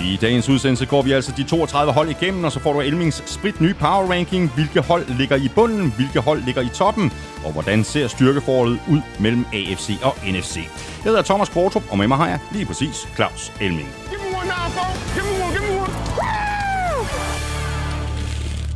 I 0.05 0.17
dagens 0.21 0.49
udsendelse 0.49 0.85
går 0.85 1.01
vi 1.01 1.11
altså 1.11 1.31
de 1.37 1.43
32 1.43 1.93
hold 1.93 2.09
igennem, 2.09 2.43
og 2.43 2.51
så 2.51 2.59
får 2.59 2.73
du 2.73 2.79
Elmings 2.81 3.23
sprit 3.31 3.61
nye 3.61 3.73
power 3.73 4.11
ranking. 4.11 4.51
Hvilke 4.55 4.81
hold 4.81 5.05
ligger 5.17 5.35
i 5.35 5.47
bunden, 5.55 5.91
hvilke 5.95 6.19
hold 6.19 6.43
ligger 6.43 6.61
i 6.61 6.69
toppen, 6.69 7.11
og 7.45 7.51
hvordan 7.51 7.83
ser 7.83 8.07
styrkeforholdet 8.07 8.79
ud 8.89 9.01
mellem 9.19 9.45
AFC 9.53 9.89
og 10.03 10.15
NFC. 10.27 10.55
Jeg 10.55 10.63
hedder 11.03 11.21
Thomas 11.21 11.49
Kvartrup, 11.49 11.83
og 11.91 11.97
med 11.97 12.07
mig 12.07 12.17
har 12.17 12.27
jeg 12.27 12.39
lige 12.51 12.65
præcis 12.65 13.07
Claus 13.15 13.51
Elming. 13.61 13.89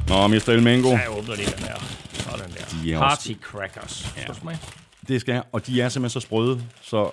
Nå, 0.07 0.27
Mr. 0.27 0.49
Elmengo. 0.49 0.89
Jeg 0.91 1.05
åbner 1.17 1.35
lige 1.35 1.51
den 1.57 1.63
her. 1.63 1.75
Sådan 2.13 2.49
der. 2.51 2.81
De 2.83 2.93
er 2.93 2.99
Party 2.99 3.29
også- 3.29 3.35
Crackers. 3.41 4.13
Ja. 4.17 4.23
Det 5.07 5.21
skal 5.21 5.33
jeg, 5.33 5.43
og 5.51 5.67
de 5.67 5.81
er 5.81 5.89
simpelthen 5.89 6.21
så 6.21 6.25
sprøde, 6.27 6.61
så 6.81 7.11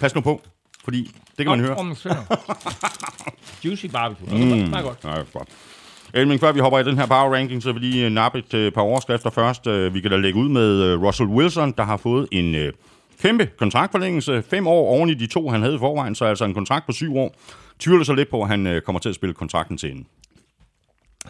pas 0.00 0.14
nu 0.14 0.20
på, 0.20 0.40
fordi 0.84 1.10
det 1.38 1.46
kan 1.46 1.46
man 1.46 1.60
høre. 1.60 1.76
Juicy 3.64 3.86
Barbecue. 3.86 4.26
Mm. 4.38 4.66
Smager 4.66 4.82
godt. 4.82 5.04
Nej, 5.04 5.24
godt. 5.32 5.48
Elming, 6.14 6.40
før 6.40 6.52
vi 6.52 6.60
hopper 6.60 6.78
i 6.78 6.84
den 6.84 6.98
her 6.98 7.06
power 7.06 7.34
ranking, 7.34 7.62
så 7.62 7.72
vil 7.72 7.82
vi 7.82 7.86
lige 7.86 8.06
øh, 8.06 8.12
nappe 8.12 8.38
et 8.38 8.54
øh, 8.54 8.72
par 8.72 8.80
overskrifter 8.82 9.30
først. 9.30 9.66
Øh, 9.66 9.94
Vi 9.94 10.00
kan 10.00 10.10
da 10.10 10.16
lægge 10.16 10.38
ud 10.38 10.48
med 10.48 10.82
øh, 10.82 11.02
Russell 11.02 11.28
Wilson, 11.28 11.74
der 11.78 11.82
har 11.84 11.96
fået 11.96 12.28
en 12.32 12.54
øh, 12.54 12.72
kæmpe 13.22 13.46
kontraktforlængelse. 13.58 14.42
Fem 14.50 14.66
år 14.66 14.88
oven 14.96 15.10
i 15.10 15.14
de 15.14 15.26
to, 15.26 15.48
han 15.50 15.62
havde 15.62 15.74
i 15.74 15.78
forvejen, 15.78 16.14
så 16.14 16.24
altså 16.24 16.44
en 16.44 16.54
kontrakt 16.54 16.86
på 16.86 16.92
syv 16.92 17.16
år. 17.16 17.36
Tvivler 17.78 18.04
så 18.04 18.12
lidt 18.14 18.30
på, 18.30 18.42
at 18.42 18.48
han 18.48 18.66
øh, 18.66 18.82
kommer 18.82 18.98
til 19.00 19.08
at 19.08 19.14
spille 19.14 19.34
kontrakten 19.34 19.78
til 19.78 19.90
enden. 19.90 20.06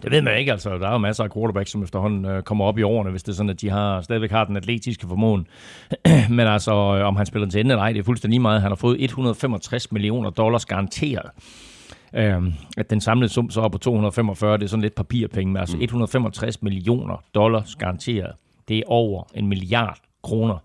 Det 0.03 0.11
ved 0.11 0.23
man 0.23 0.39
ikke, 0.39 0.53
altså. 0.53 0.79
Der 0.79 0.89
er 0.89 0.93
jo 0.93 0.99
masser 0.99 1.25
af 1.25 1.33
quarterbacks, 1.33 1.71
som 1.71 1.83
efterhånden 1.83 2.25
øh, 2.25 2.43
kommer 2.43 2.65
op 2.65 2.79
i 2.79 2.83
årene, 2.83 3.11
hvis 3.11 3.23
det 3.23 3.33
er 3.33 3.37
sådan, 3.37 3.50
at 3.50 3.61
de 3.61 3.71
har, 3.71 4.00
stadigvæk 4.00 4.31
har 4.31 4.44
den 4.44 4.56
atletiske 4.56 5.06
formåen. 5.09 5.47
Men 6.37 6.41
altså, 6.41 6.73
øh, 6.73 7.06
om 7.06 7.17
han 7.17 7.27
spiller 7.27 7.49
til 7.49 7.61
ende 7.61 7.71
eller 7.71 7.83
ej, 7.83 7.93
det 7.93 7.99
er 7.99 8.05
fuldstændig 8.05 8.35
lige 8.35 8.43
meget. 8.43 8.62
Han 8.62 8.71
har 8.71 8.77
fået 8.77 9.05
165 9.05 9.93
millioner 9.93 10.31
dollars 10.31 10.67
garanteret. 10.67 11.31
Øhm, 12.15 12.53
at 12.77 12.91
den 12.91 13.00
samlede 13.00 13.33
sum 13.33 13.50
så 13.50 13.61
er 13.61 13.69
på 13.69 13.79
245, 13.79 14.59
det 14.59 14.65
er 14.65 14.69
sådan 14.69 14.83
lidt 14.83 14.94
papirpenge, 14.94 15.53
men 15.53 15.61
altså 15.61 15.77
165 15.81 16.62
millioner 16.62 17.23
dollars 17.35 17.77
garanteret. 17.77 18.33
Det 18.69 18.79
er 18.79 18.83
over 18.87 19.25
en 19.35 19.47
milliard 19.47 19.99
kroner. 20.23 20.59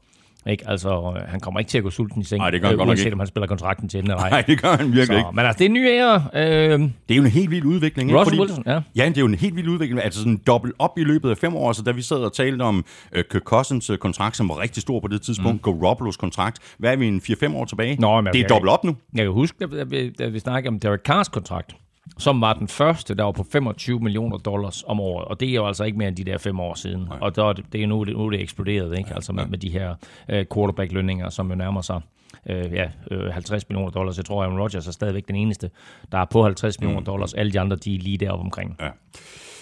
Ikke? 0.50 0.64
Altså, 0.70 0.90
øh, 1.18 1.30
han 1.30 1.40
kommer 1.40 1.60
ikke 1.60 1.70
til 1.70 1.78
at 1.78 1.84
gå 1.84 1.90
sulten 1.90 2.22
i 2.22 2.26
seng, 2.26 2.40
Nej, 2.40 2.50
det 2.50 2.62
gør 2.62 2.68
han 2.68 2.74
øh, 2.74 2.78
godt 2.78 2.88
nok 2.88 2.98
ikke. 2.98 3.14
om 3.14 3.20
han 3.20 3.28
spiller 3.28 3.48
kontrakten 3.48 3.90
til 3.90 4.00
ende 4.00 4.12
eller 4.12 4.24
ej. 4.24 4.30
Nej, 4.30 4.42
det 4.42 4.62
gør 4.62 4.70
han 4.78 4.86
virkelig 4.86 5.06
Så, 5.08 5.14
ikke. 5.14 5.30
men 5.34 5.46
altså, 5.46 5.58
det 5.60 5.66
er 5.66 5.70
en 5.70 5.74
ny 5.74 5.88
ære. 5.88 6.24
Øh, 6.34 6.80
Det 6.80 6.90
er 7.10 7.16
jo 7.16 7.22
en 7.24 7.30
helt 7.30 7.52
vild 7.52 7.66
udvikling. 7.66 8.10
ikke? 8.10 8.20
Russell 8.20 8.40
Wilson, 8.42 8.64
ja. 8.66 8.82
Ja, 8.96 9.06
det 9.10 9.18
er 9.18 9.22
jo 9.22 9.28
en 9.28 9.36
helt 9.36 9.56
vild 9.56 9.68
udvikling. 9.68 10.04
Altså 10.04 10.20
sådan 10.20 10.42
dobbelt 10.48 10.74
op 10.80 10.98
i 10.98 11.04
løbet 11.04 11.30
af 11.30 11.38
fem 11.38 11.56
år. 11.56 11.72
Så 11.74 11.82
da 11.82 11.92
vi 11.92 12.02
sad 12.02 12.18
og 12.18 12.34
talte 12.34 12.62
om 12.62 12.86
uh, 13.16 13.22
Kirk 13.32 13.42
Cousins 13.44 13.90
uh, 13.90 13.98
kontrakt, 13.98 14.38
som 14.38 14.50
var 14.50 14.60
rigtig 14.62 14.82
stor 14.82 15.00
på 15.00 15.08
det 15.08 15.22
tidspunkt, 15.22 15.66
mm. 15.66 15.72
Garoppolo's 15.74 16.18
kontrakt. 16.20 16.60
Hvad 16.80 16.92
er 16.92 16.96
vi 16.96 17.08
en 17.08 17.22
4-5 17.24 17.56
år 17.56 17.66
tilbage? 17.66 17.98
Nå, 18.00 18.22
men 18.22 18.34
det 18.34 18.42
er 18.42 18.48
dobbelt 18.48 18.72
op 18.72 18.84
nu. 18.84 18.96
Jeg 19.16 19.24
kan 19.24 19.32
huske, 19.34 19.68
da 19.78 19.84
vi, 19.84 20.10
da 20.10 20.28
vi 20.28 20.40
snakkede 20.40 20.70
om 20.70 20.80
Derek 20.80 21.00
Carrs 21.02 21.28
kontrakt, 21.28 21.76
som 22.18 22.42
var 22.42 22.54
den 22.54 22.68
første, 22.68 23.16
der 23.16 23.24
var 23.24 23.32
på 23.32 23.46
25 23.52 24.00
millioner 24.00 24.38
dollars 24.38 24.84
om 24.88 25.00
året. 25.00 25.26
Og 25.28 25.40
det 25.40 25.50
er 25.50 25.54
jo 25.54 25.68
altså 25.68 25.84
ikke 25.84 25.98
mere 25.98 26.08
end 26.08 26.16
de 26.16 26.24
der 26.24 26.38
fem 26.38 26.60
år 26.60 26.74
siden. 26.74 27.02
Nej. 27.02 27.18
Og 27.22 27.36
der, 27.36 27.44
er 27.44 27.54
det, 27.54 27.66
det 27.74 27.84
er 27.84 27.88
nu, 27.88 28.04
det, 28.04 28.14
nu 28.14 28.26
er 28.26 28.30
det 28.30 28.42
eksploderet, 28.42 28.98
ikke? 28.98 29.16
Altså 29.16 29.34
med, 29.34 29.46
med 29.46 29.58
de 29.58 29.70
her 29.70 29.96
uh, 30.34 30.40
quarterback-lønninger, 30.54 31.30
som 31.30 31.50
jo 31.50 31.56
nærmer 31.56 31.82
sig 31.82 32.02
uh, 32.50 32.74
ja, 32.74 32.86
uh, 33.12 33.34
50 33.34 33.70
millioner 33.70 33.92
dollars. 33.92 34.18
Jeg 34.18 34.26
tror, 34.26 34.44
Aaron 34.44 34.60
Rodgers 34.60 34.88
er 34.88 34.92
stadigvæk 34.92 35.28
den 35.28 35.36
eneste, 35.36 35.70
der 36.12 36.18
er 36.18 36.26
på 36.26 36.44
50 36.44 36.80
millioner 36.80 37.04
dollars. 37.04 37.34
Alle 37.34 37.52
de 37.52 37.60
andre, 37.60 37.76
de 37.76 37.96
er 37.96 38.00
lige 38.00 38.18
deroppe 38.18 38.44
omkring. 38.44 38.76
Ja. 38.82 38.90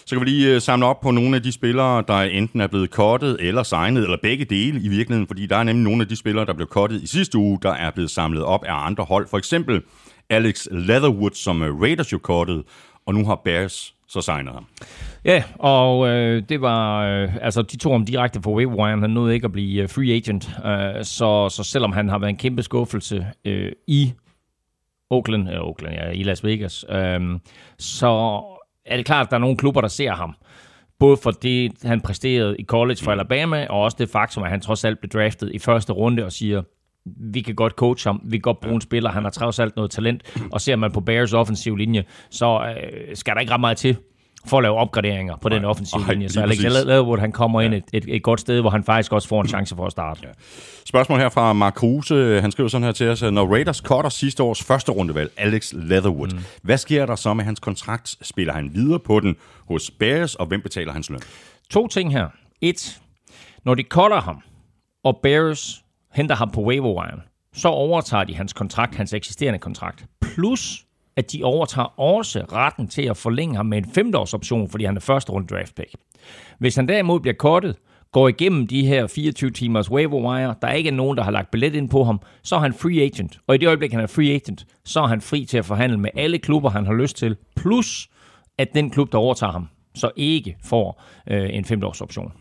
Så 0.05 0.15
kan 0.15 0.25
vi 0.25 0.29
lige 0.29 0.55
uh, 0.55 0.61
samle 0.61 0.85
op 0.85 1.01
på 1.01 1.11
nogle 1.11 1.35
af 1.35 1.43
de 1.43 1.51
spillere, 1.51 2.03
der 2.07 2.21
enten 2.21 2.61
er 2.61 2.67
blevet 2.67 2.91
kottet 2.91 3.37
eller 3.39 3.63
signet, 3.63 4.03
eller 4.03 4.17
begge 4.21 4.45
dele 4.45 4.81
i 4.81 4.87
virkeligheden, 4.87 5.27
fordi 5.27 5.45
der 5.45 5.57
er 5.57 5.63
nemlig 5.63 5.83
nogle 5.83 6.01
af 6.01 6.07
de 6.07 6.15
spillere, 6.15 6.45
der 6.45 6.53
blev 6.53 6.67
kottet 6.67 7.01
i 7.01 7.07
sidste 7.07 7.37
uge, 7.37 7.59
der 7.61 7.71
er 7.71 7.91
blevet 7.91 8.11
samlet 8.11 8.43
op 8.43 8.63
af 8.63 8.85
andre 8.85 9.03
hold. 9.03 9.27
For 9.27 9.37
eksempel 9.37 9.81
Alex 10.29 10.67
Leatherwood, 10.71 11.31
som 11.31 11.61
uh, 11.61 11.81
Raiders 11.81 12.13
jo 12.13 12.17
kottede, 12.17 12.63
og 13.05 13.13
nu 13.13 13.25
har 13.25 13.41
Bears 13.45 13.95
så 14.07 14.21
signet 14.21 14.53
ham. 14.53 14.65
Ja, 15.25 15.43
og 15.59 16.07
øh, 16.07 16.43
det 16.49 16.61
var, 16.61 17.05
øh, 17.05 17.35
altså 17.41 17.61
de 17.61 17.77
tog 17.77 17.91
ham 17.91 18.05
direkte 18.05 18.41
fra 18.41 18.51
waiver. 18.51 18.87
Han 18.87 19.09
nåede 19.09 19.33
ikke 19.33 19.45
at 19.45 19.51
blive 19.51 19.83
øh, 19.83 19.89
free 19.89 20.13
agent, 20.13 20.49
øh, 20.65 21.03
så, 21.03 21.49
så 21.49 21.63
selvom 21.63 21.91
han 21.91 22.09
har 22.09 22.19
været 22.19 22.29
en 22.29 22.37
kæmpe 22.37 22.63
skuffelse 22.63 23.27
øh, 23.45 23.71
i 23.87 24.13
Oakland, 25.09 25.49
øh, 25.49 25.59
Oakland, 25.61 25.95
ja, 25.95 26.09
i 26.09 26.23
Las 26.23 26.43
Vegas, 26.43 26.85
øh, 26.89 27.39
så 27.79 28.41
er 28.85 28.97
det 28.97 29.05
klart, 29.05 29.25
at 29.25 29.31
der 29.31 29.37
er 29.37 29.41
nogle 29.41 29.57
klubber, 29.57 29.81
der 29.81 29.87
ser 29.87 30.11
ham. 30.11 30.35
Både 30.99 31.17
for 31.17 31.31
det, 31.31 31.71
han 31.83 32.01
præsterede 32.01 32.55
i 32.59 32.63
college 32.63 33.03
for 33.03 33.11
Alabama, 33.11 33.67
og 33.69 33.81
også 33.81 33.97
det 33.99 34.09
faktum, 34.09 34.43
at 34.43 34.49
han 34.49 34.61
trods 34.61 34.85
alt 34.85 34.99
blev 34.99 35.09
draftet 35.09 35.51
i 35.53 35.59
første 35.59 35.93
runde 35.93 36.25
og 36.25 36.31
siger, 36.31 36.63
vi 37.05 37.41
kan 37.41 37.55
godt 37.55 37.73
coach 37.73 38.07
ham, 38.07 38.21
vi 38.23 38.37
kan 38.37 38.41
godt 38.41 38.59
bruge 38.59 38.75
en 38.75 38.81
spiller, 38.81 39.11
han 39.11 39.23
har 39.23 39.29
trods 39.29 39.59
alt 39.59 39.75
noget 39.75 39.91
talent, 39.91 40.23
og 40.51 40.61
ser 40.61 40.75
man 40.75 40.91
på 40.91 41.01
Bears 41.01 41.33
offensiv 41.33 41.75
linje, 41.75 42.03
så 42.29 42.75
øh, 42.77 43.15
skal 43.15 43.33
der 43.33 43.39
ikke 43.39 43.53
ret 43.53 43.59
meget 43.59 43.77
til 43.77 43.97
for 44.47 44.57
at 44.57 44.63
lave 44.63 44.75
opgraderinger 44.75 45.35
på 45.41 45.49
den 45.49 45.65
offensive 45.65 46.01
Nej, 46.01 46.11
linje. 46.11 46.29
Så 46.29 46.41
Alex. 46.41 46.59
Leatherwood, 46.59 47.17
han 47.17 47.31
kommer 47.31 47.61
ind 47.61 47.73
et, 47.73 47.83
et, 47.93 48.05
et 48.07 48.23
godt 48.23 48.39
sted, 48.39 48.61
hvor 48.61 48.69
han 48.69 48.83
faktisk 48.83 49.13
også 49.13 49.27
får 49.27 49.41
en 49.41 49.47
chance 49.47 49.75
for 49.75 49.85
at 49.85 49.91
starte. 49.91 50.19
Ja. 50.23 50.29
Spørgsmål 50.85 51.19
her 51.19 51.29
fra 51.29 51.53
Mark 51.53 51.73
Kruse. 51.73 52.41
Han 52.41 52.51
skriver 52.51 52.69
sådan 52.69 52.85
her 52.85 52.91
til 52.91 53.07
os. 53.09 53.21
Når 53.21 53.53
Raiders 53.53 53.77
cutter 53.77 54.09
sidste 54.09 54.43
års 54.43 54.63
første 54.63 54.91
rundevalg, 54.91 55.31
Alex 55.37 55.73
Leatherwood, 55.73 56.27
mm. 56.27 56.39
hvad 56.61 56.77
sker 56.77 57.05
der 57.05 57.15
så 57.15 57.33
med 57.33 57.45
hans 57.45 57.59
kontrakt? 57.59 58.15
Spiller 58.21 58.53
han 58.53 58.71
videre 58.73 58.99
på 58.99 59.19
den 59.19 59.35
hos 59.67 59.91
Bears, 59.91 60.35
og 60.35 60.45
hvem 60.45 60.61
betaler 60.61 60.93
hans 60.93 61.09
løn? 61.09 61.19
To 61.69 61.87
ting 61.87 62.11
her. 62.11 62.27
Et, 62.61 63.01
når 63.65 63.75
de 63.75 63.83
cutter 63.83 64.21
ham, 64.21 64.41
og 65.03 65.19
Bears 65.23 65.84
henter 66.15 66.35
ham 66.35 66.51
på 66.51 66.61
waiver 66.61 66.93
wire, 67.01 67.21
så 67.53 67.67
overtager 67.67 68.23
de 68.23 68.35
hans 68.35 68.53
kontrakt, 68.53 68.95
hans 68.95 69.13
eksisterende 69.13 69.59
kontrakt. 69.59 70.05
Plus, 70.21 70.85
at 71.15 71.31
de 71.31 71.43
overtager 71.43 71.99
også 71.99 72.45
retten 72.51 72.87
til 72.87 73.01
at 73.01 73.17
forlænge 73.17 73.55
ham 73.55 73.65
med 73.65 73.77
en 73.77 73.85
femteårsoption, 73.85 74.69
fordi 74.69 74.85
han 74.85 74.95
er 74.95 75.01
første 75.01 75.31
runde 75.31 75.47
draft 75.47 75.75
pick. 75.75 75.95
Hvis 76.59 76.75
han 76.75 76.87
derimod 76.87 77.19
bliver 77.19 77.33
kortet, 77.33 77.75
går 78.11 78.27
igennem 78.27 78.67
de 78.67 78.85
her 78.85 79.07
24 79.07 79.51
timers 79.51 79.91
waiver 79.91 80.31
wire, 80.31 80.55
der 80.61 80.67
er 80.67 80.73
ikke 80.73 80.91
nogen, 80.91 81.17
der 81.17 81.23
har 81.23 81.31
lagt 81.31 81.51
billet 81.51 81.75
ind 81.75 81.89
på 81.89 82.03
ham, 82.03 82.19
så 82.43 82.55
er 82.55 82.59
han 82.59 82.73
free 82.73 83.01
agent. 83.01 83.39
Og 83.47 83.55
i 83.55 83.57
det 83.57 83.67
øjeblik, 83.67 83.91
han 83.91 84.01
er 84.01 84.07
free 84.07 84.33
agent, 84.33 84.65
så 84.85 84.99
er 84.99 85.07
han 85.07 85.21
fri 85.21 85.45
til 85.45 85.57
at 85.57 85.65
forhandle 85.65 85.97
med 85.97 86.09
alle 86.15 86.37
klubber, 86.37 86.69
han 86.69 86.85
har 86.85 86.93
lyst 86.93 87.17
til, 87.17 87.35
plus 87.55 88.09
at 88.57 88.73
den 88.73 88.89
klub, 88.89 89.11
der 89.11 89.17
overtager 89.17 89.51
ham, 89.51 89.67
så 89.95 90.11
ikke 90.15 90.57
får 90.63 91.03
øh, 91.27 91.49
en 91.51 91.65
femteårsoption. 91.65 92.31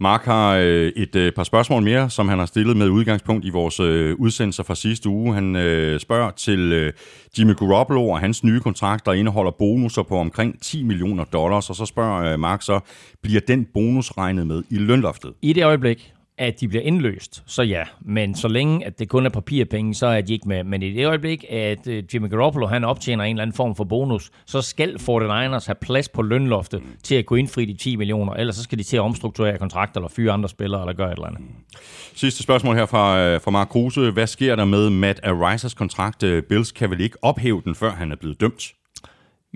Mark 0.00 0.24
har 0.24 0.56
øh, 0.56 0.92
et 0.96 1.16
øh, 1.16 1.32
par 1.32 1.44
spørgsmål 1.44 1.82
mere, 1.82 2.10
som 2.10 2.28
han 2.28 2.38
har 2.38 2.46
stillet 2.46 2.76
med 2.76 2.88
udgangspunkt 2.88 3.44
i 3.44 3.50
vores 3.50 3.80
øh, 3.80 4.14
udsendelser 4.18 4.62
fra 4.62 4.74
sidste 4.74 5.08
uge. 5.08 5.34
Han 5.34 5.56
øh, 5.56 6.00
spørger 6.00 6.30
til 6.30 6.72
øh, 6.72 6.92
Jimmy 7.38 7.56
Garoppolo 7.56 8.08
og 8.08 8.20
hans 8.20 8.44
nye 8.44 8.60
kontrakt, 8.60 9.06
der 9.06 9.12
indeholder 9.12 9.50
bonusser 9.50 10.02
på 10.02 10.18
omkring 10.18 10.62
10 10.62 10.82
millioner 10.82 11.24
dollars. 11.24 11.70
Og 11.70 11.76
så 11.76 11.86
spørger 11.86 12.32
øh, 12.32 12.40
Mark 12.40 12.62
så, 12.62 12.80
bliver 13.22 13.40
den 13.40 13.66
bonus 13.74 14.10
regnet 14.10 14.46
med 14.46 14.62
i 14.70 14.76
lønloftet? 14.76 15.32
I 15.42 15.52
det 15.52 15.64
øjeblik, 15.64 16.13
at 16.38 16.60
de 16.60 16.68
bliver 16.68 16.82
indløst, 16.82 17.42
så 17.46 17.62
ja. 17.62 17.82
Men 18.00 18.34
så 18.34 18.48
længe, 18.48 18.86
at 18.86 18.98
det 18.98 19.08
kun 19.08 19.26
er 19.26 19.30
papirpenge, 19.30 19.94
så 19.94 20.06
er 20.06 20.20
de 20.20 20.32
ikke 20.32 20.48
med. 20.48 20.64
Men 20.64 20.82
i 20.82 20.90
det 20.90 21.06
øjeblik, 21.06 21.44
at 21.50 21.86
øh, 21.86 22.02
Jimmy 22.14 22.30
Garoppolo 22.30 22.66
han 22.66 22.84
optjener 22.84 23.24
en 23.24 23.36
eller 23.36 23.42
anden 23.42 23.56
form 23.56 23.76
for 23.76 23.84
bonus, 23.84 24.30
så 24.46 24.62
skal 24.62 24.96
49ers 25.00 25.66
have 25.66 25.74
plads 25.80 26.08
på 26.08 26.22
lønloftet 26.22 26.82
til 27.02 27.14
at 27.14 27.26
kunne 27.26 27.38
indfri 27.38 27.64
de 27.64 27.74
10 27.74 27.96
millioner. 27.96 28.32
Ellers 28.32 28.56
så 28.56 28.62
skal 28.62 28.78
de 28.78 28.82
til 28.82 28.96
at 28.96 29.00
omstrukturere 29.00 29.58
kontrakter, 29.58 30.00
eller 30.00 30.08
fyre 30.08 30.32
andre 30.32 30.48
spillere, 30.48 30.80
eller 30.80 30.92
gøre 30.92 31.12
et 31.12 31.16
eller 31.16 31.26
andet. 31.26 31.40
Sidste 32.14 32.42
spørgsmål 32.42 32.76
her 32.76 32.86
fra, 32.86 33.20
øh, 33.20 33.40
fra 33.40 33.50
Mark 33.50 33.68
Kruse. 33.68 34.10
Hvad 34.10 34.26
sker 34.26 34.56
der 34.56 34.64
med 34.64 34.90
Matt 34.90 35.20
Arisers 35.22 35.74
kontrakt? 35.74 36.22
Øh, 36.22 36.42
Bills 36.42 36.72
kan 36.72 36.90
vel 36.90 37.00
ikke 37.00 37.16
ophæve 37.22 37.62
den, 37.64 37.74
før 37.74 37.90
han 37.90 38.12
er 38.12 38.16
blevet 38.16 38.40
dømt? 38.40 38.72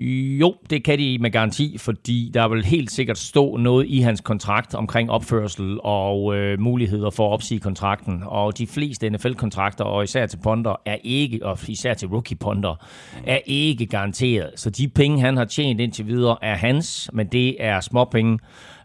Jo, 0.01 0.55
det 0.69 0.83
kan 0.83 0.99
de 0.99 1.17
med 1.21 1.31
garanti, 1.31 1.77
fordi 1.77 2.31
der 2.33 2.47
vil 2.47 2.65
helt 2.65 2.91
sikkert 2.91 3.17
stå 3.17 3.57
noget 3.57 3.85
i 3.87 3.99
hans 3.99 4.21
kontrakt 4.21 4.75
omkring 4.75 5.11
opførsel 5.11 5.79
og 5.83 6.35
øh, 6.35 6.59
muligheder 6.59 7.09
for 7.09 7.27
at 7.29 7.33
opsige 7.33 7.59
kontrakten. 7.59 8.23
Og 8.25 8.57
de 8.57 8.67
fleste 8.67 9.09
NFL-kontrakter, 9.09 9.83
og 9.83 10.03
især 10.03 10.25
til 10.25 10.37
ponder, 10.37 10.81
er 10.85 10.97
ikke, 11.03 11.45
og 11.45 11.59
især 11.67 11.93
til 11.93 12.07
rookie-ponder, 12.07 12.85
er 13.27 13.39
ikke 13.45 13.85
garanteret. 13.85 14.49
Så 14.55 14.69
de 14.69 14.87
penge, 14.87 15.21
han 15.21 15.37
har 15.37 15.45
tjent 15.45 15.81
indtil 15.81 16.07
videre, 16.07 16.37
er 16.41 16.55
hans, 16.55 17.09
men 17.13 17.27
det 17.27 17.63
er 17.63 17.79
småpenge. 17.79 18.39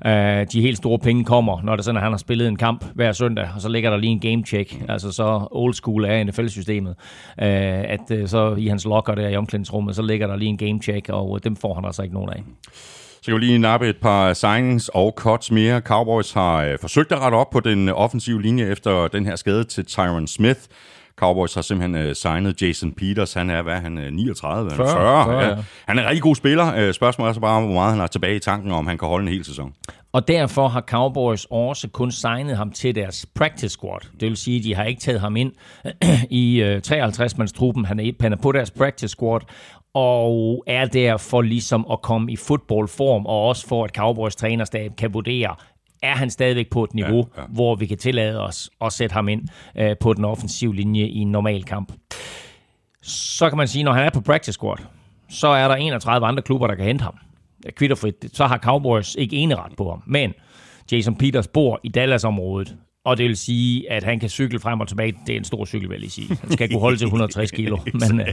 Øh, 0.06 0.46
de 0.52 0.60
helt 0.60 0.76
store 0.76 0.98
penge 0.98 1.24
kommer, 1.24 1.62
når 1.62 1.76
det 1.76 1.84
sådan, 1.84 1.96
at 1.96 2.02
han 2.02 2.12
har 2.12 2.18
spillet 2.18 2.48
en 2.48 2.56
kamp 2.56 2.84
hver 2.94 3.12
søndag, 3.12 3.48
og 3.54 3.60
så 3.60 3.68
ligger 3.68 3.90
der 3.90 3.96
lige 3.96 4.10
en 4.10 4.20
game 4.20 4.44
check, 4.46 4.82
altså 4.88 5.12
så 5.12 5.48
old 5.50 5.74
school 5.74 6.04
er 6.04 6.24
NFL-systemet, 6.24 6.94
øh, 7.42 7.48
at 7.94 8.10
øh, 8.10 8.28
så 8.28 8.54
i 8.54 8.66
hans 8.66 8.84
locker 8.84 9.14
der 9.14 9.28
i 9.28 9.36
omklædningsrummet, 9.36 9.96
så 9.96 10.02
ligger 10.02 10.26
der 10.26 10.36
lige 10.36 10.48
en 10.48 10.58
game 10.58 10.82
check, 10.82 11.08
og 11.08 11.36
øh, 11.36 11.44
dem 11.44 11.56
får 11.56 11.74
han 11.74 11.84
altså 11.84 12.02
ikke 12.02 12.14
nogen 12.14 12.30
af. 12.30 12.42
Så 13.22 13.30
kan 13.30 13.34
vi 13.34 13.40
lige 13.40 13.58
nappe 13.58 13.88
et 13.88 13.96
par 13.96 14.32
signings 14.32 14.90
og 14.94 15.14
cuts 15.16 15.50
mere. 15.50 15.80
Cowboys 15.80 16.32
har 16.32 16.64
øh, 16.64 16.78
forsøgt 16.80 17.12
at 17.12 17.18
rette 17.18 17.34
op 17.34 17.50
på 17.50 17.60
den 17.60 17.88
offensive 17.88 18.42
linje 18.42 18.64
efter 18.64 19.08
den 19.08 19.26
her 19.26 19.36
skade 19.36 19.64
til 19.64 19.86
Tyron 19.86 20.26
Smith. 20.26 20.60
Cowboys 21.16 21.54
har 21.54 21.62
simpelthen 21.62 22.08
uh, 22.08 22.12
signet 22.12 22.62
Jason 22.62 22.92
Peters. 22.92 23.32
Han 23.34 23.50
er, 23.50 23.62
hvad 23.62 23.80
han 23.80 23.98
er, 23.98 24.10
39? 24.10 24.70
40, 24.70 24.86
40, 24.86 25.24
40 25.24 25.44
ja. 25.44 25.56
Han 25.86 25.98
er 25.98 26.02
en 26.02 26.08
rigtig 26.08 26.22
god 26.22 26.34
spiller. 26.34 26.88
Uh, 26.88 26.92
spørgsmålet 26.94 27.28
er 27.30 27.34
så 27.34 27.40
bare, 27.40 27.60
hvor 27.60 27.74
meget 27.74 27.90
han 27.90 28.00
har 28.00 28.06
tilbage 28.06 28.36
i 28.36 28.38
tanken, 28.38 28.72
om 28.72 28.86
han 28.86 28.98
kan 28.98 29.08
holde 29.08 29.26
en 29.26 29.32
hel 29.32 29.44
sæson. 29.44 29.74
Og 30.12 30.28
derfor 30.28 30.68
har 30.68 30.80
Cowboys 30.80 31.46
også 31.50 31.88
kun 31.88 32.12
signet 32.12 32.56
ham 32.56 32.70
til 32.70 32.94
deres 32.94 33.26
practice 33.34 33.68
squad. 33.68 34.00
Det 34.20 34.28
vil 34.28 34.36
sige, 34.36 34.58
at 34.58 34.64
de 34.64 34.74
har 34.74 34.84
ikke 34.84 35.00
taget 35.00 35.20
ham 35.20 35.36
ind 35.36 35.52
i 36.30 36.62
uh, 36.62 36.68
53-mandstruppen. 36.68 37.86
Han 37.86 38.00
er, 38.00 38.12
han 38.20 38.32
er 38.32 38.36
på 38.36 38.52
deres 38.52 38.70
practice 38.70 39.08
squad, 39.08 39.40
og 39.94 40.64
er 40.66 40.84
der 40.84 41.16
for 41.16 41.42
ligesom 41.42 41.86
at 41.92 42.02
komme 42.02 42.32
i 42.32 42.36
fodboldform, 42.36 43.26
og 43.26 43.48
også 43.48 43.66
for 43.68 43.84
at 43.84 43.90
Cowboys 43.90 44.36
trænerstab 44.36 44.92
kan 44.98 45.14
vurdere, 45.14 45.54
er 46.04 46.14
han 46.14 46.30
stadigvæk 46.30 46.70
på 46.70 46.84
et 46.84 46.94
niveau, 46.94 47.28
ja, 47.36 47.40
ja. 47.40 47.46
hvor 47.48 47.74
vi 47.74 47.86
kan 47.86 47.98
tillade 47.98 48.40
os 48.40 48.70
at 48.80 48.92
sætte 48.92 49.12
ham 49.12 49.28
ind 49.28 49.48
øh, 49.76 49.96
på 50.00 50.12
den 50.12 50.24
offensive 50.24 50.74
linje 50.74 51.06
i 51.06 51.18
en 51.18 51.32
normal 51.32 51.64
kamp. 51.64 51.92
Så 53.02 53.48
kan 53.48 53.58
man 53.58 53.68
sige, 53.68 53.84
når 53.84 53.92
han 53.92 54.06
er 54.06 54.10
på 54.10 54.20
practice 54.20 54.52
squad, 54.52 54.78
så 55.28 55.48
er 55.48 55.68
der 55.68 55.74
31 55.74 56.26
andre 56.26 56.42
klubber, 56.42 56.66
der 56.66 56.74
kan 56.74 56.84
hente 56.84 57.02
ham. 57.02 57.14
Kvitterfrit, 57.76 58.14
så 58.32 58.46
har 58.46 58.58
Cowboys 58.58 59.14
ikke 59.14 59.36
eneret 59.36 59.72
på 59.76 59.90
ham. 59.90 60.02
Men 60.06 60.32
Jason 60.92 61.16
Peters 61.16 61.48
bor 61.48 61.80
i 61.82 61.88
Dallas-området, 61.88 62.76
og 63.04 63.18
det 63.18 63.24
vil 63.24 63.36
sige, 63.36 63.92
at 63.92 64.04
han 64.04 64.20
kan 64.20 64.28
cykle 64.28 64.60
frem 64.60 64.80
og 64.80 64.88
tilbage. 64.88 65.14
Det 65.26 65.32
er 65.32 65.36
en 65.36 65.44
stor 65.44 65.64
cykel, 65.64 65.90
vil 65.90 66.00
jeg 66.02 66.10
sige. 66.10 66.36
Han 66.40 66.50
skal 66.50 66.70
kunne 66.70 66.80
holde 66.80 66.96
til 66.96 67.04
160 67.04 67.50
kilo. 67.50 67.78
Men, 68.00 68.20
øh, 68.20 68.26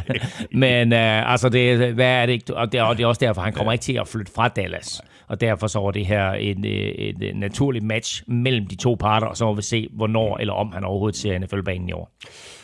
men 0.51 0.93
uh, 0.93 1.31
altså, 1.31 1.49
det, 1.49 1.93
hvad 1.93 2.05
er 2.05 2.25
det 2.25 2.33
ikke? 2.33 2.55
Og 2.55 2.71
det, 2.71 2.81
og 2.81 2.97
det 2.97 3.03
er 3.03 3.07
også 3.07 3.19
derfor, 3.19 3.41
han 3.41 3.53
kommer 3.53 3.71
ikke 3.71 3.83
til 3.83 3.93
at 3.93 4.07
flytte 4.07 4.31
fra 4.35 4.47
Dallas. 4.47 5.01
Og 5.31 5.41
derfor 5.41 5.67
så 5.67 5.79
var 5.79 5.91
det 5.91 6.05
her 6.05 6.31
en, 6.31 6.65
øh, 6.65 6.91
en, 6.97 7.23
en 7.23 7.35
naturlig 7.35 7.83
match 7.83 8.23
mellem 8.27 8.67
de 8.67 8.75
to 8.75 8.95
parter, 8.95 9.27
og 9.27 9.37
så 9.37 9.45
må 9.45 9.53
vi 9.53 9.61
se, 9.61 9.87
hvornår 9.91 10.37
eller 10.37 10.53
om 10.53 10.71
han 10.71 10.83
overhovedet 10.83 11.19
ser 11.19 11.39
NFL-banen 11.39 11.89
i 11.89 11.91
år. 11.91 12.11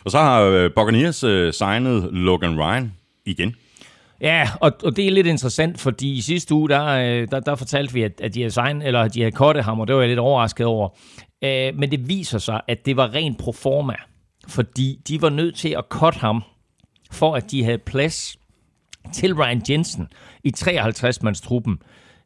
Og 0.06 0.12
så 0.12 0.18
har 0.18 0.70
Buccaneers 0.76 1.24
uh, 1.24 1.52
signet 1.52 2.10
Logan 2.14 2.60
Ryan 2.60 2.94
igen. 3.26 3.56
Ja, 4.22 4.50
og, 4.62 4.72
og 4.84 4.96
det 4.96 5.08
er 5.08 5.12
lidt 5.12 5.28
interessant, 5.28 5.80
fordi 5.80 6.14
i 6.14 6.22
sidste 6.22 6.54
uge, 6.54 6.70
der, 6.70 6.86
der, 7.26 7.40
der 7.40 7.56
fortalte 7.56 7.94
vi, 7.94 8.04
at, 8.04 8.22
at 8.22 8.34
de 8.34 8.40
havde 8.40 8.52
signet, 8.52 8.88
eller 8.88 9.08
de 9.08 9.22
havde 9.22 9.32
kottet 9.32 9.64
ham, 9.64 9.80
og 9.80 9.88
det 9.88 9.96
var 9.96 10.02
jeg 10.02 10.10
lidt 10.10 10.20
overrasket 10.20 10.66
over. 10.66 10.90
Øh, 11.44 11.76
men 11.76 11.92
det 11.92 12.10
viser 12.10 12.38
sig, 12.38 12.62
at 12.68 12.86
det 12.86 12.98
var 12.98 13.14
rent 13.14 13.38
pro 13.38 13.52
forma, 13.52 13.96
fordi 14.48 15.00
de 15.08 15.22
var 15.22 15.30
nødt 15.30 15.56
til 15.56 15.70
at 15.70 15.84
cut 15.90 16.16
ham, 16.16 16.44
for 17.12 17.36
at 17.36 17.52
de 17.52 17.64
havde 17.64 17.78
plads 17.78 18.38
til 19.14 19.36
Ryan 19.36 19.62
Jensen 19.70 20.08
i 20.44 20.52
53-mandstruppen 20.58 21.78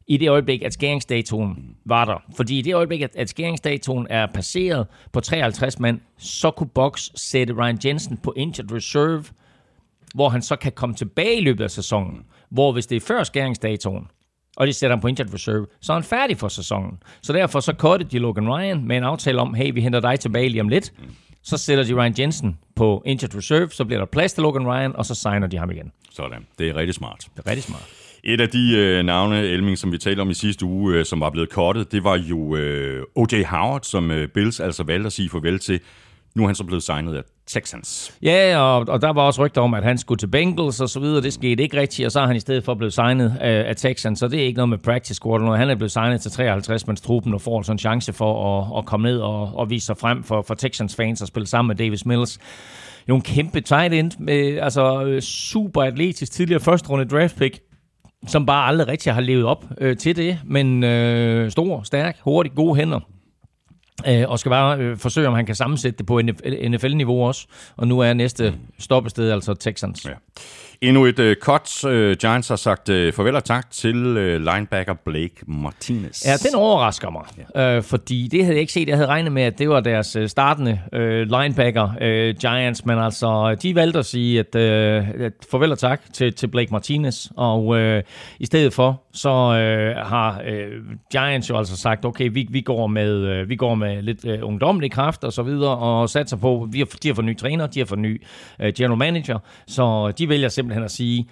i 0.06 0.16
det 0.16 0.28
øjeblik, 0.28 0.62
at 0.62 0.72
skæringsdatoen 0.72 1.76
var 1.84 2.04
der. 2.04 2.22
Fordi 2.36 2.58
i 2.58 2.62
det 2.62 2.74
øjeblik, 2.74 3.02
at, 3.02 3.16
at 3.16 3.28
skæringsdatoen 3.28 4.06
er 4.10 4.26
passeret 4.26 4.86
på 5.12 5.20
53 5.20 5.78
mand, 5.78 6.00
så 6.18 6.50
kunne 6.50 6.68
Box 6.68 7.10
sætte 7.14 7.54
Ryan 7.54 7.78
Jensen 7.84 8.16
på 8.16 8.32
injured 8.36 8.72
reserve, 8.72 9.24
hvor 10.14 10.28
han 10.28 10.42
så 10.42 10.56
kan 10.56 10.72
komme 10.72 10.94
tilbage 10.94 11.36
i 11.36 11.40
løbet 11.40 11.64
af 11.64 11.70
sæsonen. 11.70 12.24
Hvor 12.50 12.72
hvis 12.72 12.86
det 12.86 12.96
er 12.96 13.00
før 13.00 13.22
skæringsdatoen, 13.22 14.06
og 14.56 14.66
de 14.66 14.72
sætter 14.72 14.96
ham 14.96 15.00
på 15.00 15.08
injured 15.08 15.34
reserve, 15.34 15.66
så 15.80 15.92
er 15.92 15.96
han 15.96 16.04
færdig 16.04 16.38
for 16.38 16.48
sæsonen. 16.48 17.02
Så 17.22 17.32
derfor 17.32 17.60
så 17.60 17.72
cuttede 17.78 18.10
de 18.10 18.18
Logan 18.18 18.48
Ryan 18.48 18.86
med 18.86 18.96
en 18.96 19.04
aftale 19.04 19.40
om, 19.40 19.54
hey, 19.54 19.72
vi 19.74 19.80
henter 19.80 20.00
dig 20.00 20.20
tilbage 20.20 20.48
lige 20.48 20.60
om 20.60 20.68
lidt. 20.68 20.92
Så 21.42 21.56
sætter 21.56 21.84
de 21.84 21.94
Ryan 21.94 22.14
Jensen 22.18 22.58
på 22.76 23.02
injured 23.06 23.34
reserve, 23.36 23.70
så 23.70 23.84
bliver 23.84 23.98
der 23.98 24.06
plads 24.06 24.32
til 24.32 24.42
Logan 24.42 24.66
Ryan, 24.66 24.96
og 24.96 25.06
så 25.06 25.14
signer 25.14 25.46
de 25.46 25.58
ham 25.58 25.70
igen. 25.70 25.92
Sådan. 26.10 26.46
Det 26.58 26.68
er 26.68 26.76
rigtig 26.76 26.94
smart. 26.94 27.26
Det 27.36 27.46
er 27.46 27.50
rigtig 27.50 27.64
smart. 27.64 28.01
Et 28.24 28.40
af 28.40 28.48
de 28.48 28.76
øh, 28.76 29.04
navne, 29.04 29.42
Elming, 29.42 29.78
som 29.78 29.92
vi 29.92 29.98
talte 29.98 30.20
om 30.20 30.30
i 30.30 30.34
sidste 30.34 30.64
uge, 30.64 30.94
øh, 30.94 31.04
som 31.04 31.20
var 31.20 31.30
blevet 31.30 31.50
kortet, 31.50 31.92
det 31.92 32.04
var 32.04 32.16
jo 32.16 32.56
øh, 32.56 33.04
O.J. 33.14 33.44
Howard, 33.44 33.82
som 33.82 34.10
øh, 34.10 34.28
Bills 34.28 34.60
altså 34.60 34.82
valgte 34.84 35.06
at 35.06 35.12
sige 35.12 35.28
farvel 35.28 35.58
til. 35.58 35.80
Nu 36.34 36.42
er 36.42 36.46
han 36.46 36.54
så 36.54 36.64
blevet 36.64 36.82
signet 36.82 37.14
af 37.14 37.22
Texans. 37.46 38.18
Ja, 38.22 38.58
og, 38.58 38.88
og 38.88 39.02
der 39.02 39.12
var 39.12 39.22
også 39.22 39.44
rygter 39.44 39.60
om, 39.60 39.74
at 39.74 39.82
han 39.82 39.98
skulle 39.98 40.18
til 40.18 40.26
Bengals 40.26 40.80
og 40.80 40.88
så 40.88 41.00
videre. 41.00 41.22
Det 41.22 41.32
skete 41.32 41.62
ikke 41.62 41.80
rigtigt, 41.80 42.06
og 42.06 42.12
så 42.12 42.20
er 42.20 42.26
han 42.26 42.36
i 42.36 42.40
stedet 42.40 42.64
for 42.64 42.74
blevet 42.74 42.92
signet 42.92 43.36
af, 43.40 43.68
af 43.68 43.76
Texans. 43.76 44.18
Så 44.18 44.28
det 44.28 44.40
er 44.40 44.44
ikke 44.44 44.56
noget 44.56 44.68
med 44.68 44.78
practice 44.78 45.14
squad. 45.14 45.40
Når 45.40 45.56
han 45.56 45.70
er 45.70 45.74
blevet 45.74 45.92
signet 45.92 46.20
til 46.20 46.30
53 46.30 46.86
mands 46.86 47.00
truppen 47.00 47.34
og 47.34 47.40
får 47.40 47.62
sådan 47.62 47.74
en 47.74 47.78
chance 47.78 48.12
for 48.12 48.60
at, 48.60 48.78
at 48.78 48.86
komme 48.86 49.08
ned 49.08 49.18
og, 49.18 49.56
og 49.56 49.70
vise 49.70 49.86
sig 49.86 49.96
frem 49.96 50.24
for, 50.24 50.42
for 50.42 50.54
Texans 50.54 50.96
fans 50.96 51.22
og 51.22 51.28
spille 51.28 51.46
sammen 51.46 51.68
med 51.68 51.76
Davis 51.76 52.06
Mills. 52.06 52.38
Jo 53.08 53.16
en 53.16 53.22
kæmpe 53.22 53.60
tight 53.60 53.94
end, 53.94 54.12
med, 54.18 54.58
altså 54.58 55.04
øh, 55.04 55.22
super 55.22 55.82
atletisk 55.82 56.32
tidligere 56.32 56.60
første 56.60 56.88
runde 56.88 57.04
draft 57.04 57.36
pick 57.38 57.60
som 58.26 58.46
bare 58.46 58.66
aldrig 58.66 58.88
rigtig 58.88 59.12
har 59.14 59.20
levet 59.20 59.44
op 59.44 59.64
øh, 59.78 59.96
til 59.96 60.16
det, 60.16 60.38
men 60.44 60.84
øh, 60.84 61.50
stor, 61.50 61.82
stærk, 61.82 62.18
hurtig, 62.20 62.52
gode 62.54 62.76
hænder. 62.76 63.00
Øh, 64.08 64.24
og 64.28 64.38
skal 64.38 64.50
bare 64.50 64.78
øh, 64.78 64.96
forsøge, 64.96 65.28
om 65.28 65.34
han 65.34 65.46
kan 65.46 65.54
sammensætte 65.54 65.98
det 65.98 66.06
på 66.06 66.20
NFL-niveau 66.68 67.26
også. 67.26 67.46
Og 67.76 67.88
nu 67.88 68.00
er 68.00 68.12
næste 68.12 68.54
stoppested 68.78 69.30
altså 69.30 69.54
Texans. 69.54 70.04
Ja. 70.04 70.10
Endnu 70.82 71.04
et 71.06 71.18
uh, 71.18 71.32
cut. 71.40 71.84
Uh, 71.84 72.12
Giants 72.16 72.48
har 72.48 72.56
sagt 72.56 72.88
uh, 72.88 73.12
farvel 73.12 73.36
og 73.36 73.44
tak 73.44 73.70
til 73.70 73.96
uh, 74.06 74.54
linebacker 74.54 74.94
Blake 75.04 75.34
Martinez. 75.46 76.26
Ja, 76.26 76.36
den 76.36 76.54
overrasker 76.54 77.10
mig, 77.10 77.22
ja. 77.54 77.76
uh, 77.76 77.84
fordi 77.84 78.28
det 78.28 78.44
havde 78.44 78.54
jeg 78.54 78.60
ikke 78.60 78.72
set. 78.72 78.88
Jeg 78.88 78.96
havde 78.96 79.08
regnet 79.08 79.32
med, 79.32 79.42
at 79.42 79.58
det 79.58 79.68
var 79.68 79.80
deres 79.80 80.16
uh, 80.16 80.26
startende 80.26 80.80
uh, 80.92 81.00
linebacker, 81.00 81.84
uh, 81.84 82.40
Giants, 82.40 82.84
men 82.84 82.98
altså, 82.98 83.56
de 83.62 83.74
valgte 83.74 83.98
at 83.98 84.06
sige, 84.06 84.38
at, 84.40 84.54
uh, 84.54 85.08
at 85.24 85.32
farvel 85.50 85.72
og 85.72 85.78
tak 85.78 86.00
til, 86.12 86.32
til 86.32 86.46
Blake 86.46 86.72
Martinez, 86.72 87.26
og 87.36 87.66
uh, 87.66 87.98
i 88.40 88.46
stedet 88.46 88.72
for, 88.72 89.02
så 89.12 89.30
uh, 89.30 90.08
har 90.08 90.40
uh, 90.40 90.96
Giants 91.12 91.50
jo 91.50 91.58
altså 91.58 91.76
sagt, 91.76 92.04
okay, 92.04 92.30
vi, 92.32 92.46
vi, 92.50 92.60
går 92.60 92.86
med, 92.86 93.40
uh, 93.40 93.48
vi 93.48 93.56
går 93.56 93.74
med 93.74 94.02
lidt 94.02 94.24
uh, 94.24 94.48
ungdommelig 94.48 94.90
kraft 94.90 95.24
og 95.24 95.32
så 95.32 95.42
videre, 95.42 95.76
og 95.76 96.10
satser 96.10 96.36
på, 96.36 96.68
vi 96.72 96.78
har, 96.78 96.86
de 97.02 97.08
har 97.08 97.14
fået 97.14 97.24
ny 97.26 97.38
træner, 97.38 97.66
de 97.66 97.78
har 97.80 97.86
fået 97.86 98.00
ny 98.00 98.22
uh, 98.60 98.66
general 98.76 98.98
manager, 98.98 99.38
så 99.66 100.12
de 100.18 100.28
vælger 100.28 100.48
simpelthen 100.48 100.71
simpelthen 100.72 100.84
at 100.84 100.90
sige, 100.90 101.28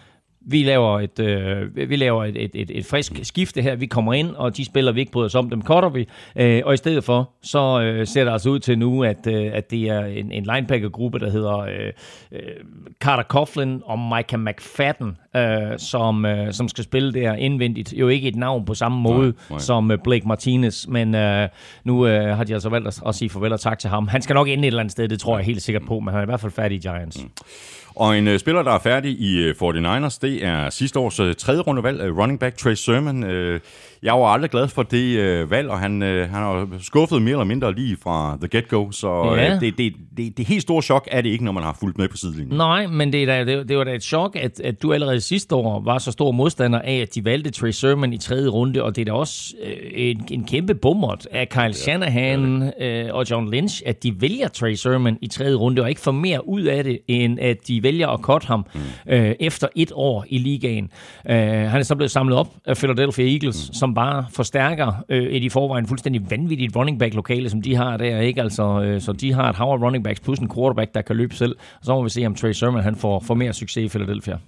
vi 0.46 0.62
laver 0.62 1.00
et, 1.00 1.18
øh, 1.18 1.90
vi 1.90 1.96
laver 1.96 2.24
et, 2.24 2.36
et, 2.36 2.50
et, 2.54 2.70
et 2.74 2.86
frisk 2.86 3.12
skifte 3.22 3.62
her. 3.62 3.76
Vi 3.76 3.86
kommer 3.86 4.12
ind, 4.12 4.30
og 4.30 4.56
de 4.56 4.64
spiller, 4.64 4.92
vi 4.92 5.00
ikke 5.00 5.12
bryder 5.12 5.26
os 5.26 5.34
om, 5.34 5.50
dem 5.50 5.62
cutter 5.62 5.88
vi. 5.88 6.08
Øh, 6.36 6.62
og 6.64 6.74
i 6.74 6.76
stedet 6.76 7.04
for, 7.04 7.30
så 7.42 7.80
øh, 7.80 8.06
ser 8.06 8.24
det 8.24 8.32
altså 8.32 8.50
ud 8.50 8.58
til 8.58 8.78
nu, 8.78 9.04
at, 9.04 9.26
øh, 9.26 9.50
at 9.52 9.70
det 9.70 9.88
er 9.88 10.04
en, 10.04 10.32
en 10.32 10.44
linebacker-gruppe, 10.44 11.18
der 11.18 11.30
hedder 11.30 11.58
øh, 11.58 11.92
øh, 12.32 12.40
Carter 13.00 13.22
Coughlin 13.22 13.82
og 13.84 13.98
Micah 13.98 14.40
McFadden, 14.40 15.16
øh, 15.36 15.78
som, 15.78 16.24
øh, 16.24 16.52
som 16.52 16.68
skal 16.68 16.84
spille 16.84 17.12
der 17.12 17.34
indvendigt. 17.34 17.92
Jo 17.92 18.08
ikke 18.08 18.28
et 18.28 18.36
navn 18.36 18.64
på 18.64 18.74
samme 18.74 19.00
måde 19.00 19.26
nej, 19.26 19.32
nej. 19.50 19.58
som 19.58 19.90
øh, 19.90 19.98
Blake 20.04 20.28
Martinez, 20.28 20.86
men 20.86 21.14
øh, 21.14 21.48
nu 21.84 22.06
øh, 22.06 22.36
har 22.36 22.44
de 22.44 22.54
altså 22.54 22.68
valgt 22.68 22.88
at, 22.88 23.00
at 23.06 23.14
sige 23.14 23.30
farvel 23.30 23.52
og 23.52 23.60
tak 23.60 23.78
til 23.78 23.90
ham. 23.90 24.08
Han 24.08 24.22
skal 24.22 24.34
nok 24.34 24.48
ende 24.48 24.62
et 24.62 24.66
eller 24.66 24.80
andet 24.80 24.92
sted, 24.92 25.08
det 25.08 25.20
tror 25.20 25.38
jeg 25.38 25.46
helt 25.46 25.62
sikkert 25.62 25.82
på, 25.86 26.00
men 26.00 26.08
han 26.08 26.18
er 26.18 26.22
i 26.22 26.26
hvert 26.26 26.40
fald 26.40 26.52
færdig 26.52 26.76
i 26.76 26.80
Giants. 26.80 27.22
Mm. 27.22 27.30
Og 28.00 28.18
en 28.18 28.28
øh, 28.28 28.38
spiller, 28.38 28.62
der 28.62 28.72
er 28.72 28.78
færdig 28.78 29.20
i 29.20 29.38
øh, 29.38 29.54
49ers, 29.62 30.18
det 30.22 30.44
er 30.44 30.70
sidste 30.70 30.98
års 30.98 31.20
øh, 31.20 31.34
tredje 31.34 31.60
rundevalg, 31.60 32.00
øh, 32.00 32.16
running 32.16 32.40
back 32.40 32.56
Trey 32.56 32.74
Sermon. 32.74 33.24
Øh, 33.24 33.60
jeg 34.02 34.14
var 34.14 34.26
aldrig 34.26 34.50
glad 34.50 34.68
for 34.68 34.82
det 34.82 35.42
uh, 35.42 35.50
valg, 35.50 35.70
og 35.70 35.78
han, 35.78 36.02
uh, 36.02 36.08
han 36.08 36.28
har 36.28 36.68
skuffet 36.80 37.22
mere 37.22 37.32
eller 37.32 37.44
mindre 37.44 37.74
lige 37.74 37.96
fra 38.02 38.38
the 38.40 38.58
get-go, 38.58 38.90
så 38.90 39.08
ja. 39.08 39.54
uh, 39.54 39.60
det, 39.60 39.78
det, 39.78 39.92
det, 40.16 40.38
det 40.38 40.46
helt 40.46 40.62
store 40.62 40.82
chok 40.82 41.08
er 41.10 41.20
det 41.20 41.28
ikke, 41.30 41.44
når 41.44 41.52
man 41.52 41.62
har 41.62 41.76
fulgt 41.80 41.98
med 41.98 42.08
på 42.08 42.16
sidelinjen. 42.16 42.56
Nej, 42.56 42.86
men 42.86 43.12
det, 43.12 43.22
er 43.22 43.26
da, 43.26 43.44
det, 43.44 43.68
det 43.68 43.78
var 43.78 43.84
da 43.84 43.94
et 43.94 44.02
chok, 44.02 44.36
at, 44.36 44.60
at 44.60 44.82
du 44.82 44.92
allerede 44.92 45.20
sidste 45.20 45.54
år 45.54 45.82
var 45.84 45.98
så 45.98 46.12
stor 46.12 46.32
modstander 46.32 46.78
af, 46.78 46.94
at 46.96 47.14
de 47.14 47.24
valgte 47.24 47.50
Trey 47.50 47.70
Sermon 47.70 48.12
i 48.12 48.18
tredje 48.18 48.48
runde, 48.48 48.82
og 48.82 48.96
det 48.96 49.02
er 49.02 49.04
da 49.04 49.12
også 49.12 49.54
uh, 49.62 49.70
en, 49.92 50.24
en 50.30 50.44
kæmpe 50.44 50.74
bummert 50.74 51.26
af 51.30 51.48
Kyle 51.48 51.62
ja, 51.62 51.72
Shanahan 51.72 52.62
uh, 52.62 53.14
og 53.14 53.30
John 53.30 53.50
Lynch, 53.50 53.82
at 53.86 54.02
de 54.02 54.20
vælger 54.20 54.48
Trey 54.48 54.74
Sermon 54.74 55.18
i 55.22 55.26
tredje 55.26 55.54
runde, 55.54 55.82
og 55.82 55.88
ikke 55.88 56.00
får 56.00 56.12
mere 56.12 56.48
ud 56.48 56.62
af 56.62 56.84
det, 56.84 56.98
end 57.08 57.40
at 57.40 57.68
de 57.68 57.82
vælger 57.82 58.08
at 58.08 58.20
cut 58.20 58.44
ham 58.44 58.66
mm. 58.74 59.12
øh, 59.12 59.34
efter 59.40 59.68
et 59.76 59.92
år 59.94 60.24
i 60.28 60.38
ligaen. 60.38 60.90
Øh, 61.30 61.36
han 61.36 61.80
er 61.80 61.82
så 61.82 61.94
blevet 61.94 62.10
samlet 62.10 62.38
op 62.38 62.48
af 62.66 62.76
Philadelphia 62.76 63.32
Eagles, 63.32 63.68
mm. 63.68 63.74
som 63.74 63.89
bare 63.94 64.26
forstærker 64.30 65.04
øh, 65.08 65.22
et 65.22 65.42
i 65.42 65.48
forvejen 65.48 65.86
fuldstændig 65.86 66.30
vanvittigt 66.30 66.76
running 66.76 66.98
back 66.98 67.14
lokale, 67.14 67.50
som 67.50 67.62
de 67.62 67.74
har 67.76 67.96
der. 67.96 68.20
Ikke? 68.20 68.42
Altså, 68.42 68.82
øh, 68.82 69.00
så 69.00 69.12
de 69.12 69.32
har 69.32 69.50
et 69.50 69.56
hav 69.56 69.66
running 69.66 70.04
backs 70.04 70.20
plus 70.20 70.38
en 70.38 70.50
quarterback, 70.54 70.94
der 70.94 71.02
kan 71.02 71.16
løbe 71.16 71.34
selv. 71.34 71.56
Og 71.80 71.84
så 71.84 71.94
må 71.94 72.02
vi 72.02 72.10
se, 72.10 72.26
om 72.26 72.34
Trey 72.34 72.52
Sermon 72.52 72.82
han 72.82 72.96
får, 72.96 73.20
får 73.20 73.34
mere 73.34 73.52
succes 73.52 73.84
i 73.84 73.88
Philadelphia. 73.88 74.38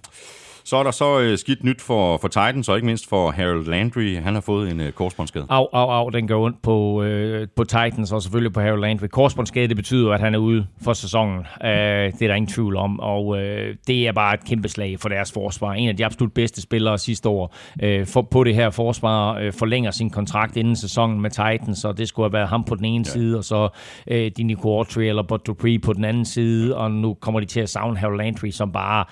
Så 0.65 0.77
er 0.77 0.83
der 0.83 0.91
så 0.91 1.21
øh, 1.21 1.39
skidt 1.39 1.65
nyt 1.65 1.81
for, 1.81 2.17
for 2.17 2.29
Titans, 2.29 2.69
og 2.69 2.77
ikke 2.77 2.87
mindst 2.87 3.09
for 3.09 3.31
Harold 3.31 3.67
Landry. 3.67 4.17
Han 4.17 4.35
har 4.35 4.41
fået 4.41 4.71
en 4.71 4.81
øh, 4.81 4.93
korsbåndsskade. 4.93 5.47
Au, 5.49 5.67
au, 5.73 5.91
au, 5.91 6.09
den 6.09 6.29
går 6.29 6.45
ondt 6.45 6.63
på, 6.63 7.03
øh, 7.03 7.49
på 7.57 7.65
Titans, 7.65 8.13
og 8.13 8.23
selvfølgelig 8.23 8.53
på 8.53 8.61
Harold 8.61 8.81
Landry. 8.81 9.07
Korsbåndsskade, 9.07 9.69
det 9.69 9.77
betyder, 9.77 10.13
at 10.13 10.21
han 10.21 10.35
er 10.35 10.39
ude 10.39 10.67
for 10.85 10.93
sæsonen. 10.93 11.39
Øh, 11.39 11.69
det 11.69 12.23
er 12.23 12.29
der 12.29 12.35
ingen 12.35 12.51
tvivl 12.51 12.77
om, 12.77 13.01
og 13.01 13.39
øh, 13.39 13.77
det 13.87 14.09
er 14.09 14.13
bare 14.13 14.35
et 14.35 14.45
kæmpe 14.45 14.69
slag 14.69 15.01
for 15.01 15.09
deres 15.09 15.33
forsvar. 15.33 15.73
En 15.73 15.89
af 15.89 15.97
de 15.97 16.05
absolut 16.05 16.33
bedste 16.33 16.63
spillere 16.63 16.99
sidste 16.99 17.29
år 17.29 17.55
øh, 17.83 18.07
for, 18.07 18.23
på 18.23 18.45
det 18.45 18.55
her 18.55 18.71
forsvar 18.71 19.39
øh, 19.39 19.53
forlænger 19.53 19.91
sin 19.91 20.11
kontrakt 20.11 20.57
inden 20.57 20.77
sæsonen 20.77 21.21
med 21.21 21.31
Titans, 21.31 21.85
og 21.85 21.99
det 21.99 22.09
skulle 22.09 22.25
have 22.25 22.33
været 22.33 22.49
ham 22.49 22.65
på 22.65 22.75
den 22.75 22.85
ene 22.85 23.05
ja. 23.07 23.13
side, 23.13 23.39
og 23.39 23.45
så 23.45 23.69
øh, 24.07 24.31
Dini 24.37 24.55
Quartry 24.63 25.01
eller 25.01 25.23
Bud 25.23 25.39
Dupree 25.39 25.79
på 25.79 25.93
den 25.93 26.05
anden 26.05 26.25
side, 26.25 26.77
og 26.77 26.91
nu 26.91 27.15
kommer 27.15 27.41
de 27.41 27.47
til 27.47 27.61
at 27.61 27.69
savne 27.69 27.99
Harold 27.99 28.19
Landry, 28.19 28.51
som 28.51 28.73
bare 28.73 29.05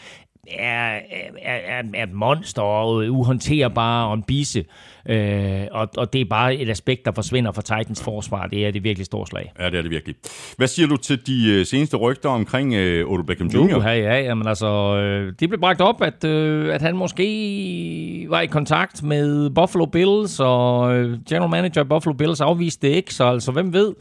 er, 0.49 1.01
er, 1.11 1.31
er 1.43 1.83
er 1.95 2.03
et 2.03 2.13
monster 2.13 2.63
og 2.63 2.95
uhåndterbar 3.11 4.07
og 4.07 4.15
en 4.15 4.23
bisse. 4.23 4.65
Øh, 5.09 5.67
og, 5.71 5.89
og 5.97 6.13
det 6.13 6.21
er 6.21 6.25
bare 6.25 6.55
et 6.55 6.71
aspekt, 6.71 7.05
der 7.05 7.13
forsvinder 7.13 7.53
fra 7.53 7.63
Titans 7.63 8.03
forsvar. 8.03 8.47
Det 8.47 8.67
er 8.67 8.71
det 8.71 8.85
virkelig 8.85 9.07
stort 9.07 9.29
slag. 9.29 9.53
Ja, 9.61 9.67
det 9.67 9.79
er 9.79 9.83
det 9.83 9.91
virkelig. 9.91 10.15
Hvad 10.57 10.69
siger 10.69 10.89
du 10.89 10.97
til 10.97 11.27
de 11.27 11.51
øh, 11.51 11.67
seneste 11.67 11.97
rygter 11.97 12.29
omkring 12.29 12.75
øh, 12.75 13.11
Odell 13.11 13.27
Beckham 13.27 13.49
Jr.? 13.49 13.77
Uh, 13.77 13.83
ja, 13.85 13.93
ja, 13.93 14.21
jamen 14.21 14.49
altså, 14.49 14.97
øh, 14.97 15.33
det 15.41 15.49
blev 15.49 15.61
bragt 15.61 15.81
op, 15.81 16.03
at, 16.03 16.25
øh, 16.25 16.75
at 16.75 16.83
han 16.83 16.97
måske 16.97 18.27
var 18.29 18.41
i 18.41 18.47
kontakt 18.47 19.03
med 19.03 19.51
Buffalo 19.51 19.87
Bills, 19.87 20.41
og 20.41 20.95
øh, 20.95 21.19
general 21.29 21.51
manager 21.51 21.81
i 21.81 21.85
Buffalo 21.85 22.15
Bills 22.15 22.41
afviste 22.41 22.89
det 22.89 22.95
ikke, 22.95 23.15
så 23.15 23.25
altså, 23.25 23.53
hvem 23.53 23.73
ved? 23.73 23.95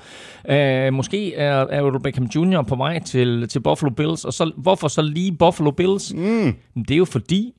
Øh, 0.50 0.94
måske 0.94 1.36
er, 1.36 1.66
er 1.70 1.82
Odell 1.82 2.04
Beckham 2.04 2.26
Jr. 2.26 2.62
på 2.62 2.76
vej 2.76 3.00
til, 3.00 3.48
til 3.48 3.60
Buffalo 3.60 3.92
Bills, 3.92 4.26
og 4.26 4.34
så, 4.34 4.52
hvorfor 4.58 4.88
så 4.88 5.02
lige 5.02 5.32
Buffalo 5.32 5.72
Bills? 5.72 6.14
Mm. 6.14 6.56
Det 6.76 6.92
er 6.92 6.98
jo 6.98 7.06
fordi, 7.06 7.54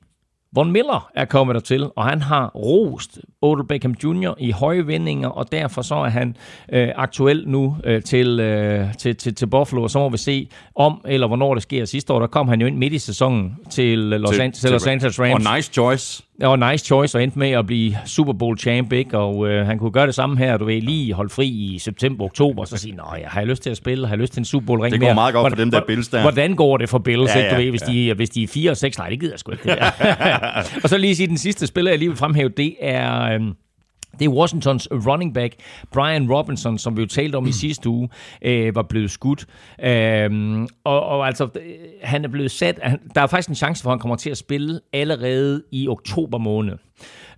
Von 0.55 0.71
Miller 0.71 1.09
er 1.15 1.25
kommet 1.25 1.53
dertil, 1.53 1.89
og 1.95 2.05
han 2.05 2.21
har 2.21 2.47
rost 2.55 3.19
Odell 3.41 3.67
Beckham 3.67 3.95
Jr. 4.03 4.33
i 4.39 4.51
høje 4.51 4.87
vendinger, 4.87 5.29
og 5.29 5.51
derfor 5.51 5.81
så 5.81 5.95
er 5.95 6.09
han 6.09 6.35
øh, 6.73 6.89
aktuel 6.95 7.43
nu 7.47 7.77
øh, 7.83 8.01
til, 8.03 8.39
øh, 8.39 8.93
til, 8.97 9.15
til, 9.15 9.35
til 9.35 9.45
Buffalo, 9.47 9.83
og 9.83 9.89
så 9.91 9.99
må 9.99 10.09
vi 10.09 10.17
se 10.17 10.47
om 10.75 11.01
eller 11.07 11.27
hvornår 11.27 11.53
det 11.53 11.63
sker. 11.63 11.85
Sidste 11.85 12.13
år, 12.13 12.19
der 12.19 12.27
kom 12.27 12.47
han 12.47 12.61
jo 12.61 12.67
ind 12.67 12.77
midt 12.77 12.93
i 12.93 12.99
sæsonen 12.99 13.55
til 13.69 13.97
Los, 13.97 14.29
til, 14.35 14.41
An- 14.41 14.51
til 14.51 14.71
Los 14.71 14.87
Angeles 14.87 15.19
Rams. 15.19 15.47
Og 15.47 15.55
nice 15.55 15.73
choice. 15.73 16.23
Og 16.41 16.59
nice 16.59 16.85
choice, 16.85 17.17
og 17.17 17.23
endte 17.23 17.39
med 17.39 17.51
at 17.51 17.65
blive 17.65 17.97
Super 18.05 18.33
Bowl 18.33 18.57
champ, 18.57 18.93
ikke? 18.93 19.17
og 19.17 19.47
øh, 19.47 19.65
han 19.65 19.79
kunne 19.79 19.91
gøre 19.91 20.07
det 20.07 20.15
samme 20.15 20.37
her, 20.37 20.57
du 20.57 20.65
ved, 20.65 20.81
lige 20.81 21.13
holde 21.13 21.29
fri 21.29 21.47
i 21.47 21.79
september, 21.79 22.25
oktober, 22.25 22.61
og 22.61 22.67
så 22.67 22.77
sige, 22.77 22.95
nej, 22.95 23.23
har 23.27 23.41
jeg 23.41 23.47
lyst 23.47 23.63
til 23.63 23.69
at 23.69 23.77
spille, 23.77 24.07
har 24.07 24.13
jeg 24.13 24.19
lyst 24.19 24.33
til 24.33 24.39
en 24.41 24.45
Super 24.45 24.65
Bowl 24.65 24.81
ring 24.81 24.91
Det 24.91 24.99
går 24.99 25.07
mere? 25.07 25.15
meget 25.15 25.33
godt 25.33 25.43
hvordan, 25.43 25.57
for 25.57 25.63
dem 25.63 25.71
der 25.71 25.81
Bills 25.87 26.07
der. 26.07 26.21
Hvordan 26.21 26.55
går 26.55 26.77
det 26.77 26.89
for 26.89 26.99
Bills, 26.99 27.35
ja, 27.35 27.39
ja, 27.39 27.45
ikke? 27.45 27.55
Du 27.55 27.61
ved, 27.61 27.69
hvis, 27.69 27.81
ja. 27.87 27.93
de, 27.93 28.13
hvis 28.13 28.29
de 28.29 28.43
er 28.43 28.47
4 28.47 28.71
og 28.71 28.77
6, 28.77 28.97
nej, 28.97 29.09
det 29.09 29.19
gider 29.19 29.33
jeg 29.33 29.39
sgu 29.39 29.51
ikke. 29.51 29.63
Det 29.63 29.77
og 30.83 30.89
så 30.89 30.97
lige 30.97 31.15
sige, 31.15 31.27
den 31.27 31.37
sidste 31.37 31.67
spiller, 31.67 31.91
jeg 31.91 31.99
lige 31.99 32.09
vil 32.09 32.17
fremhæve, 32.17 32.49
det 32.49 32.75
er... 32.81 33.21
Øh, 33.21 33.41
det 34.19 34.25
er 34.25 34.29
Washingtons 34.29 34.87
running 34.91 35.33
back, 35.33 35.55
Brian 35.91 36.31
Robinson, 36.31 36.77
som 36.77 36.97
vi 36.97 37.01
jo 37.01 37.07
talte 37.07 37.35
om 37.35 37.47
i 37.47 37.51
sidste 37.51 37.89
uge, 37.89 38.09
øh, 38.41 38.75
var 38.75 38.81
blevet 38.81 39.11
skudt. 39.11 39.45
Øhm, 39.83 40.67
og, 40.83 41.05
og 41.05 41.27
altså, 41.27 41.49
han 42.03 42.25
er 42.25 42.29
blevet 42.29 42.51
sat... 42.51 42.79
Der 43.15 43.21
er 43.21 43.27
faktisk 43.27 43.49
en 43.49 43.55
chance 43.55 43.83
for, 43.83 43.89
at 43.89 43.93
han 43.93 43.99
kommer 43.99 44.15
til 44.15 44.29
at 44.29 44.37
spille 44.37 44.79
allerede 44.93 45.63
i 45.71 45.87
oktober 45.87 46.37
måned. 46.37 46.77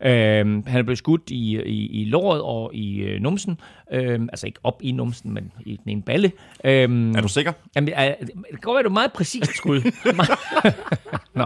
Øhm, 0.02 0.64
han 0.68 0.80
er 0.80 0.84
blevet 0.84 0.98
skudt 0.98 1.30
i, 1.30 1.62
i, 1.66 2.02
i 2.02 2.06
låret 2.06 2.42
og 2.42 2.72
i 2.74 2.98
øh, 2.98 3.22
numsen. 3.22 3.60
Øhm, 3.92 4.30
altså 4.32 4.48
ikke 4.48 4.60
op 4.64 4.82
i 4.84 4.92
numsen, 4.92 5.34
men 5.34 5.52
i 5.66 5.80
den 5.84 5.92
ene 5.92 6.02
balle. 6.02 6.32
Øhm, 6.64 7.16
er 7.16 7.22
du 7.22 7.28
sikker? 7.28 7.52
Jamen, 7.76 7.94
er, 7.96 8.16
det 8.52 8.62
godt 8.62 8.76
være, 8.76 8.84
du 8.84 8.90
meget 8.90 9.14
præcist 9.14 9.58
skud. 9.58 9.82
Nå. 11.40 11.46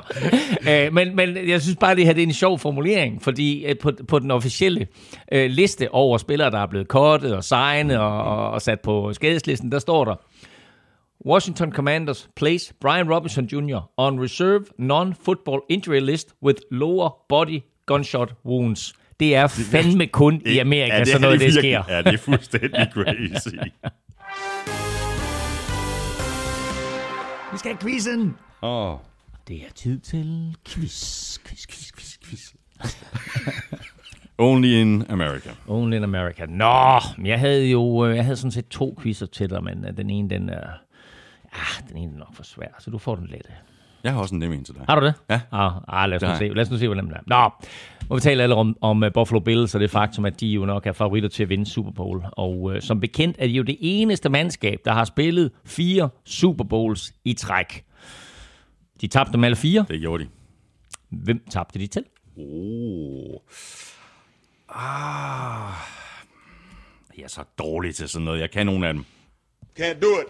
Øh, 0.72 0.94
men, 0.94 1.16
men 1.16 1.50
jeg 1.50 1.62
synes 1.62 1.78
bare, 1.80 1.96
det 1.96 2.06
her 2.06 2.14
det 2.14 2.24
er 2.24 2.28
en 2.28 2.34
sjov 2.34 2.60
formulering, 2.60 3.22
fordi 3.22 3.66
øh, 3.66 3.76
på, 3.82 3.92
på 4.08 4.20
den 4.20 4.32
officielle 4.32 4.88
øh, 5.32 5.50
liste 5.50 5.94
over 5.94 6.18
spillere, 6.18 6.52
der 6.52 6.60
er 6.60 6.68
blevet 6.68 6.88
kortet 6.88 7.36
og 7.36 7.44
signet 7.44 7.98
og, 7.98 8.24
og, 8.24 8.52
og 8.52 8.62
sat 8.62 8.80
på 8.80 9.14
skadeslisten, 9.14 9.72
der 9.72 9.80
står 9.80 10.06
der, 10.06 10.16
Washington 11.26 11.72
Commanders 11.72 12.30
place 12.36 12.74
Brian 12.80 13.10
Robinson 13.10 13.46
Jr. 13.46 13.80
on 13.98 14.20
reserve 14.20 14.66
non-football 14.78 15.62
injury 15.70 16.00
list 16.00 16.34
with 16.42 16.62
lower 16.72 17.10
body 17.30 17.62
gunshot 17.88 18.34
wounds. 18.46 18.94
Det 19.20 19.36
er 19.36 19.48
fandme 19.48 20.08
kun 20.08 20.42
i 20.46 20.58
Amerika, 20.58 20.94
ja, 20.94 21.00
det, 21.00 21.08
så 21.08 21.20
noget 21.20 21.40
det, 21.40 21.46
det 21.46 21.54
sker. 21.54 21.84
Ja, 21.90 22.02
det 22.02 22.14
er 22.14 22.18
fuldstændig 22.18 22.88
crazy. 22.94 23.56
Vi 27.52 27.58
skal 27.58 27.72
have 27.72 27.82
quizzen. 27.82 28.36
Åh. 28.62 28.94
Oh. 28.94 29.00
Det 29.48 29.58
er 29.58 29.72
tid 29.76 30.00
til 30.00 30.56
quiz, 30.68 31.38
quiz, 31.40 31.68
quiz, 31.68 31.92
quiz, 31.92 32.18
quiz. 32.26 32.54
Only 34.38 34.68
in 34.68 35.06
America. 35.10 35.50
Only 35.68 35.96
in 35.96 36.04
America. 36.04 36.46
Nå, 36.46 37.00
jeg 37.26 37.40
havde 37.40 37.66
jo 37.70 38.06
øh, 38.06 38.16
jeg 38.16 38.24
havde 38.24 38.38
sådan 38.38 38.52
set 38.52 38.68
to 38.68 38.98
quizzer 39.02 39.26
til 39.26 39.50
dig, 39.50 39.64
men 39.64 39.86
øh, 39.86 39.98
den 39.98 40.10
ene, 40.10 40.30
den 40.30 40.50
er, 40.50 40.68
ah, 41.54 41.88
den 41.90 41.98
ene 41.98 42.14
er 42.14 42.18
nok 42.18 42.36
for 42.36 42.44
svær, 42.44 42.68
så 42.80 42.92
du 42.92 42.98
får 42.98 43.16
den 43.16 43.28
lette. 43.28 43.50
Jeg 44.04 44.14
har 44.14 44.22
også 44.22 44.36
en 44.36 44.40
nem 44.40 44.54
en 44.54 44.64
til 44.64 44.76
dig. 44.76 44.86
Har 44.90 45.00
du 45.00 45.06
det? 45.06 45.14
Ja. 45.30 45.40
Ah, 45.52 45.72
ah, 45.88 46.10
lad, 46.10 46.24
os 46.24 46.30
nu 46.30 46.38
se. 46.38 46.54
lad 46.54 46.66
os 46.66 46.72
nu 46.72 46.78
se, 46.78 46.88
hvordan 46.88 47.08
det 47.08 47.16
er. 47.16 47.22
Nå, 47.28 47.68
må 48.10 48.16
vi 48.16 48.22
tale 48.22 48.44
alle 48.44 48.56
om, 48.56 48.78
om 48.82 49.04
uh, 49.04 49.10
Buffalo 49.14 49.40
Bills 49.40 49.76
og 49.76 49.82
det 49.82 49.92
faktum, 49.92 50.26
at 50.26 50.40
de 50.40 50.48
jo 50.48 50.66
nok 50.66 50.86
er 50.86 50.92
favoritter 50.92 51.30
til 51.30 51.44
at 51.44 51.50
vinde 51.50 51.66
Super 51.66 51.92
Bowl. 51.92 52.26
Og 52.32 52.62
uh, 52.62 52.80
som 52.80 53.00
bekendt 53.00 53.36
er 53.40 53.48
de 53.48 53.54
jo 53.54 53.64
det 53.64 53.78
eneste 53.82 54.30
mandskab, 54.30 54.80
der 54.86 54.92
har 54.94 55.06
spillet 55.06 55.52
fire 55.66 56.10
Super 56.26 56.64
Bowls 56.64 57.14
i 57.26 57.34
træk. 57.34 57.84
De 59.02 59.08
tabte 59.08 59.34
dem 59.34 59.44
alle 59.44 59.56
fire. 59.56 59.86
Det 59.88 60.00
gjorde 60.00 60.24
de. 60.24 60.30
Hvem 61.10 61.44
tabte 61.50 61.80
de 61.80 61.88
til? 61.88 62.04
Oh. 62.38 63.36
Ah. 64.70 65.74
Jeg 67.18 67.24
er 67.24 67.28
så 67.28 67.44
dårlig 67.58 67.96
til 67.96 68.10
sådan 68.10 68.26
noget. 68.26 68.40
Jeg 68.40 68.52
kan 68.52 68.66
nogle 68.66 68.88
af 68.88 68.94
dem. 68.94 69.06
Can't 69.78 70.02
do 70.02 70.08
it. 70.20 70.28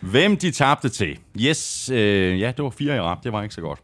Hvem 0.12 0.36
de 0.36 0.50
tabte 0.50 0.88
til? 0.88 1.18
Yes, 1.40 1.90
øh, 1.92 2.40
ja, 2.40 2.52
det 2.56 2.64
var 2.64 2.70
fire 2.70 2.96
i 2.96 3.00
rap. 3.00 3.24
Det 3.24 3.32
var 3.32 3.42
ikke 3.42 3.54
så 3.54 3.60
godt. 3.60 3.78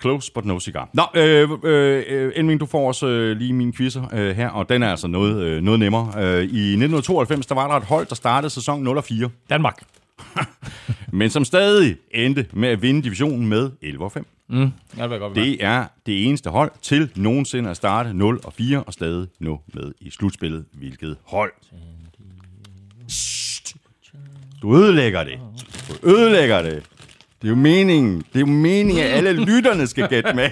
Close 0.00 0.32
but 0.32 0.44
no 0.44 0.60
cigar. 0.60 0.88
Nå, 0.92 1.02
øh, 1.14 1.48
øh, 1.64 2.32
Elming, 2.34 2.60
du 2.60 2.66
får 2.66 2.88
også 2.88 3.06
øh, 3.06 3.36
lige 3.36 3.52
min 3.52 3.72
quizzer 3.72 4.08
øh, 4.12 4.36
her, 4.36 4.48
og 4.48 4.68
den 4.68 4.82
er 4.82 4.90
altså 4.90 5.06
noget, 5.06 5.42
øh, 5.42 5.62
noget 5.62 5.80
nemmere. 5.80 6.12
Øh, 6.16 6.42
I 6.42 6.74
1992, 6.76 7.46
der 7.46 7.54
var 7.54 7.68
der 7.68 7.74
et 7.74 7.84
hold, 7.84 8.06
der 8.06 8.14
startede 8.14 8.50
sæson 8.50 8.82
0 8.82 9.02
4. 9.02 9.30
Danmark. 9.50 9.82
Men 11.12 11.30
som 11.30 11.44
stadig 11.44 11.96
endte 12.10 12.46
med 12.52 12.68
at 12.68 12.82
vinde 12.82 13.02
divisionen 13.02 13.48
med 13.48 13.70
11 13.82 14.10
5. 14.10 14.26
Mm, 14.48 14.70
ja, 14.96 15.08
det, 15.08 15.20
godt 15.20 15.34
det 15.34 15.64
er 15.64 15.86
det 16.06 16.26
eneste 16.26 16.50
hold 16.50 16.70
til 16.82 17.10
nogensinde 17.16 17.70
at 17.70 17.76
starte 17.76 18.14
0 18.14 18.40
og 18.44 18.52
4 18.52 18.82
og 18.82 18.92
stadig 18.92 19.28
nå 19.40 19.60
med 19.74 19.92
i 20.00 20.10
slutspillet. 20.10 20.64
Hvilket 20.72 21.16
hold? 21.24 21.52
Du 24.64 24.76
ødelægger 24.76 25.24
det. 25.24 25.38
Du 25.88 26.08
ødelægger 26.08 26.62
det. 26.62 26.82
Det 27.42 27.48
er 27.48 27.48
jo 27.48 27.54
meningen. 27.54 28.16
Det 28.16 28.36
er 28.36 28.40
jo 28.40 28.46
meningen, 28.46 29.04
at 29.04 29.10
alle 29.10 29.32
lytterne 29.32 29.86
skal 29.86 30.08
gætte 30.08 30.34
med. 30.34 30.42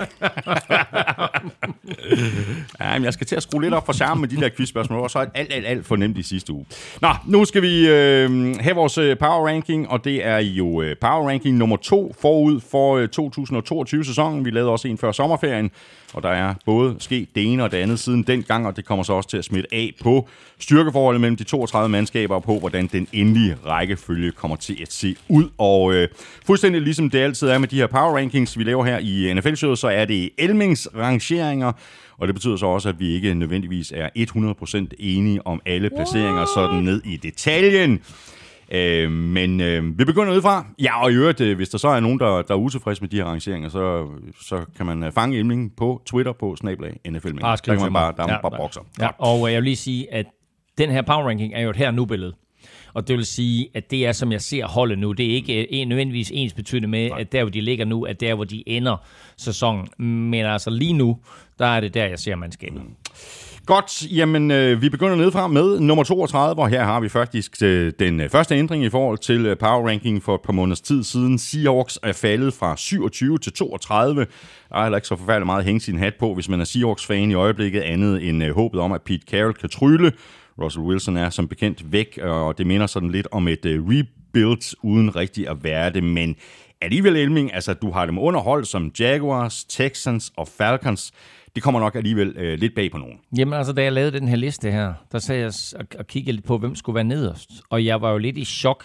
ja, 2.81 2.92
men 2.94 3.05
jeg 3.05 3.12
skal 3.12 3.27
til 3.27 3.37
at 3.37 3.42
skrue 3.42 3.62
lidt 3.62 3.75
op 3.75 3.87
for 3.87 3.92
charmen 3.92 4.20
med 4.20 4.29
de 4.29 4.37
der 4.37 4.48
quizspørgsmål. 4.57 5.01
og 5.01 5.11
så 5.11 5.12
så 5.12 5.31
alt, 5.35 5.53
alt, 5.53 5.66
alt 5.66 5.87
for 5.87 5.96
nemt 5.96 6.18
i 6.18 6.22
sidste 6.22 6.53
uge. 6.53 6.66
Nå, 7.01 7.09
nu 7.27 7.44
skal 7.44 7.62
vi 7.62 7.88
øh, 7.88 8.57
have 8.61 8.75
vores 8.75 8.98
øh, 8.98 9.18
power 9.18 9.48
ranking, 9.48 9.88
og 9.88 10.05
det 10.05 10.27
er 10.27 10.38
jo 10.38 10.83
øh, 10.83 10.96
power 11.01 11.29
ranking 11.29 11.57
nummer 11.57 11.77
to 11.77 12.14
forud 12.20 12.61
for 12.70 12.96
øh, 12.96 13.09
2022-sæsonen. 13.20 14.44
Vi 14.44 14.51
lavede 14.51 14.70
også 14.70 14.88
en 14.88 14.98
før 14.98 15.12
sommerferien, 15.12 15.70
og 16.12 16.22
der 16.22 16.29
er 16.29 16.55
både 16.66 16.96
sket 16.98 17.29
det 17.35 17.53
ene 17.53 17.64
og 17.64 17.72
det 17.72 17.77
andet 17.77 17.98
siden 17.98 18.22
dengang, 18.22 18.66
og 18.66 18.77
det 18.77 18.85
kommer 18.85 19.03
så 19.03 19.12
også 19.12 19.29
til 19.29 19.37
at 19.37 19.44
smitte 19.44 19.75
af 19.75 19.94
på 20.03 20.29
styrkeforholdet 20.59 21.20
mellem 21.20 21.37
de 21.37 21.44
32 21.44 21.88
mandskaber 21.88 22.35
og 22.35 22.42
på, 22.42 22.59
hvordan 22.59 22.87
den 22.87 23.09
endelige 23.12 23.57
rækkefølge 23.66 24.33
kommer 24.33 24.57
til 24.57 24.79
at 24.83 24.92
se 24.92 25.16
ud. 25.29 25.48
Og 25.59 25.94
øh, 25.94 26.09
fuldstændig 26.46 26.83
ligesom 26.83 27.11
det 27.11 27.18
altid 27.18 27.48
er 27.48 27.59
med 27.59 27.68
de 27.68 27.77
her 27.77 27.87
power 27.87 28.16
rankings, 28.16 28.59
vi 28.59 28.64
laver 28.64 28.85
her 28.85 28.98
i 28.98 29.35
NFL-showet, 29.35 29.79
så 29.79 29.88
er 29.88 30.05
det 30.05 30.31
Elmings 30.38 30.88
rangeringer, 30.96 31.72
og 32.18 32.27
det 32.27 32.35
betyder 32.35 32.57
så 32.57 32.66
også, 32.66 32.88
at 32.88 33.01
vi 33.01 33.14
ikke 33.14 33.35
nødvendigvis 33.35 33.92
er 33.96 34.09
100% 34.88 34.96
enige 34.98 35.46
om 35.46 35.61
alle 35.66 35.90
placeringer 35.90 36.46
sådan 36.55 36.83
ned 36.85 37.03
i 37.05 37.16
detaljen. 37.16 38.01
Øh, 38.74 39.11
men 39.11 39.61
øh, 39.61 39.98
vi 39.98 40.04
begynder 40.04 40.32
udefra. 40.32 40.66
Ja, 40.82 41.02
og 41.02 41.12
i 41.12 41.14
øvrigt, 41.14 41.40
øh, 41.40 41.56
hvis 41.56 41.68
der 41.68 41.78
så 41.78 41.88
er 41.88 42.00
nogen, 42.00 42.18
der, 42.18 42.42
der 42.42 42.54
er 42.54 42.58
utilfredse 42.58 43.02
med 43.02 43.08
de 43.08 43.16
her 43.16 43.24
arrangeringer, 43.24 43.68
så, 43.68 44.08
så 44.40 44.64
kan 44.76 44.87
man 44.87 45.02
øh, 45.02 45.12
fange 45.12 45.38
Elming 45.38 45.76
på 45.76 46.02
Twitter 46.06 46.32
på 46.32 46.56
snablag 46.56 47.00
NFL. 47.11 47.28
Ah, 47.42 47.58
der 47.66 47.74
kan 47.74 47.82
man 47.82 47.92
bare, 47.92 48.14
der 48.16 48.32
ja, 48.32 48.40
bare 48.40 48.56
bokser. 48.56 48.80
Ja, 49.00 49.08
og 49.18 49.48
øh, 49.48 49.52
jeg 49.52 49.61
vil 49.61 49.64
lige 49.64 49.76
sige, 49.76 50.14
at 50.14 50.26
den 50.78 50.90
her 50.90 51.02
power 51.02 51.28
ranking 51.28 51.54
er 51.54 51.61
jo 51.61 51.70
et 51.70 51.76
her 51.76 51.90
nu 51.90 52.04
billede. 52.04 52.35
Og 52.94 53.08
det 53.08 53.16
vil 53.16 53.26
sige, 53.26 53.68
at 53.74 53.90
det 53.90 54.06
er, 54.06 54.12
som 54.12 54.32
jeg 54.32 54.40
ser 54.40 54.66
holdet 54.66 54.98
nu. 54.98 55.12
Det 55.12 55.26
er 55.26 55.35
ikke 55.35 55.72
en, 55.72 55.88
nødvendigvis 55.88 56.30
ens 56.35 56.54
betydende 56.54 56.88
med, 56.88 57.08
Nej. 57.08 57.20
at 57.20 57.32
der, 57.32 57.42
hvor 57.42 57.50
de 57.50 57.61
ligger 57.61 57.85
nu, 57.85 58.02
at 58.04 58.20
der, 58.20 58.35
hvor 58.35 58.44
de 58.44 58.68
ender 58.68 58.96
sæsonen. 59.37 59.88
Men 60.30 60.46
altså 60.46 60.70
lige 60.70 60.92
nu, 60.92 61.18
der 61.58 61.66
er 61.66 61.80
det 61.80 61.94
der, 61.94 62.06
jeg 62.06 62.18
ser 62.18 62.37
mandskabet. 62.37 62.82
Mm. 62.82 62.94
Godt, 63.66 64.07
jamen 64.16 64.51
øh, 64.51 64.83
vi 64.83 64.88
begynder 64.88 65.16
nedefra 65.16 65.46
med 65.46 65.81
nummer 65.81 66.05
32, 66.05 66.55
hvor 66.55 66.66
her 66.66 66.85
har 66.85 67.01
vi 67.01 67.09
faktisk 67.09 67.62
øh, 67.62 67.92
den 67.98 68.20
øh, 68.20 68.31
første 68.31 68.55
ændring 68.55 68.85
i 68.85 68.90
forhold 68.90 69.18
til 69.18 69.46
øh, 69.46 69.59
power 69.59 69.88
ranking 69.88 70.22
for 70.22 70.35
et 70.35 70.40
par 70.40 70.53
måneders 70.53 70.81
tid 70.81 71.05
siden. 71.05 71.38
Seahawks 71.38 71.98
er 72.03 72.12
faldet 72.12 72.55
fra 72.55 72.77
27 72.77 73.38
til 73.38 73.53
32. 73.53 74.27
Der 74.68 74.77
er 74.77 74.83
heller 74.83 74.98
ikke 74.98 75.09
så 75.09 75.16
forfærdeligt 75.16 75.46
meget 75.46 75.59
at 75.59 75.64
hænge 75.64 75.81
sin 75.81 75.98
hat 75.98 76.14
på, 76.14 76.35
hvis 76.35 76.48
man 76.48 76.61
er 76.61 76.64
Seahawks-fan 76.64 77.31
i 77.31 77.35
øjeblikket, 77.35 77.81
andet 77.81 78.29
end 78.29 78.44
øh, 78.44 78.55
håbet 78.55 78.81
om, 78.81 78.92
at 78.92 79.03
Pete 79.03 79.27
Carroll 79.31 79.55
kan 79.55 79.68
trylle. 79.68 80.12
Russell 80.62 80.85
Wilson 80.85 81.16
er 81.16 81.31
som 81.31 81.48
bekendt 81.48 81.92
væk, 81.92 82.18
og 82.22 82.59
det 82.59 82.66
minder 82.66 82.87
sådan 82.87 83.11
lidt 83.11 83.29
om 83.33 83.48
et 83.48 83.64
øh, 83.64 83.83
rebuild 83.85 84.77
uden 84.83 85.16
rigtig 85.16 85.48
at 85.48 85.64
være 85.64 85.90
det, 85.92 86.05
men 86.05 86.37
alligevel 86.81 87.16
Elming, 87.16 87.55
altså 87.55 87.75
du 87.75 87.90
har 87.90 88.07
dem 88.07 88.18
underhold 88.18 88.64
som 88.64 88.90
Jaguars, 88.98 89.64
Texans 89.64 90.33
og 90.37 90.48
Falcons 90.48 91.12
det 91.54 91.62
kommer 91.62 91.80
nok 91.80 91.94
alligevel 91.94 92.34
øh, 92.36 92.58
lidt 92.58 92.74
bag 92.74 92.90
på 92.90 92.98
nogen. 92.98 93.18
Jamen 93.38 93.54
altså, 93.54 93.72
da 93.72 93.82
jeg 93.82 93.92
lavede 93.92 94.20
den 94.20 94.28
her 94.28 94.36
liste 94.36 94.70
her, 94.70 94.94
der 95.12 95.18
sad 95.18 95.36
jeg 95.36 95.52
og, 95.80 95.86
og 95.98 96.06
kiggede 96.06 96.32
lidt 96.32 96.44
på, 96.46 96.58
hvem 96.58 96.74
skulle 96.74 96.94
være 96.94 97.04
nederst. 97.04 97.50
Og 97.70 97.84
jeg 97.84 98.00
var 98.00 98.10
jo 98.10 98.18
lidt 98.18 98.38
i 98.38 98.44
chok 98.44 98.84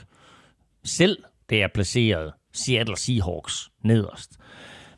selv, 0.84 1.18
da 1.50 1.58
jeg 1.58 1.70
placerede 1.74 2.34
Seattle 2.54 2.98
Seahawks 2.98 3.70
nederst. 3.84 4.38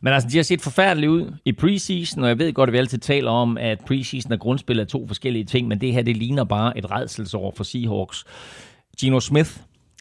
Men 0.02 0.14
altså, 0.14 0.30
de 0.30 0.38
har 0.38 0.44
set 0.44 0.62
forfærdeligt 0.62 1.10
ud 1.10 1.34
i 1.46 1.52
preseason, 1.52 2.24
og 2.24 2.30
jeg 2.30 2.40
ved 2.40 2.54
godt, 2.54 2.70
at 2.70 2.74
vi 2.74 2.78
altid 2.78 2.98
taler 2.98 3.32
om, 3.32 3.58
at 3.58 3.80
preseason 3.88 4.32
og 4.32 4.40
grundspil 4.40 4.80
er 4.80 4.86
to 4.86 5.08
forskellige 5.08 5.46
ting, 5.46 5.68
men 5.68 5.82
det 5.82 5.94
her, 5.94 6.02
det 6.02 6.18
ligner 6.18 6.44
bare 6.44 6.78
et 6.78 6.92
redselsår 6.92 7.54
for 7.58 7.64
Seahawks. 7.64 8.26
Gino 9.00 9.20
Smith 9.20 9.52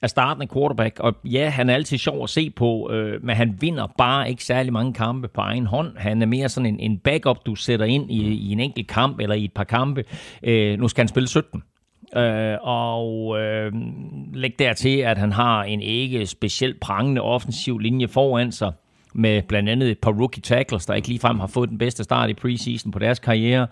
er 0.03 0.07
startende 0.07 0.47
quarterback, 0.53 1.01
og 1.01 1.15
ja, 1.25 1.49
han 1.49 1.71
er 1.71 1.75
altid 1.75 1.99
sjov 1.99 2.23
at 2.23 2.31
se 2.31 2.51
på, 2.51 2.91
øh, 2.93 3.25
men 3.25 3.37
han 3.37 3.57
vinder 3.61 3.87
bare 3.99 4.31
ikke 4.31 4.45
særlig 4.45 4.73
mange 4.73 4.93
kampe 4.93 5.29
på 5.29 5.41
egen 5.41 5.67
hånd. 5.67 5.97
Han 5.97 6.23
er 6.23 6.27
mere 6.27 6.49
sådan 6.49 6.67
en, 6.67 6.81
en 6.81 6.99
backup, 6.99 7.47
du 7.47 7.55
sætter 7.55 7.87
ind 7.87 8.11
i, 8.11 8.23
i 8.23 8.53
en 8.53 8.61
enkelt 8.61 8.89
kamp 8.89 9.21
eller 9.21 9.35
i 9.35 9.45
et 9.45 9.53
par 9.53 9.65
kampe. 9.65 10.05
Øh, 10.43 10.79
nu 10.79 10.89
skal 10.89 11.03
han 11.03 11.09
spille 11.09 11.29
17. 11.29 11.63
Øh, 12.17 12.57
og 12.63 13.39
øh, 13.41 13.73
læg 14.35 14.59
dertil, 14.59 14.99
at 14.99 15.19
han 15.19 15.33
har 15.33 15.63
en 15.63 15.81
ikke 15.81 16.27
specielt 16.27 16.81
prangende 16.81 17.21
offensiv 17.21 17.79
linje 17.79 18.09
foran 18.09 18.53
sig, 18.53 18.73
med 19.15 19.43
blandt 19.43 19.69
andet 19.69 19.91
et 19.91 19.99
par 19.99 20.11
rookie 20.11 20.43
tackles, 20.43 20.87
der 20.87 20.95
ikke 20.95 21.09
ligefrem 21.09 21.41
har 21.41 21.47
fået 21.47 21.69
den 21.69 21.79
bedste 21.79 22.05
start 22.05 22.31
i 22.31 22.35
preseason 22.35 22.93
på 22.93 22.99
deres 22.99 23.19
karriere. 23.19 23.63
Øh, 23.63 23.69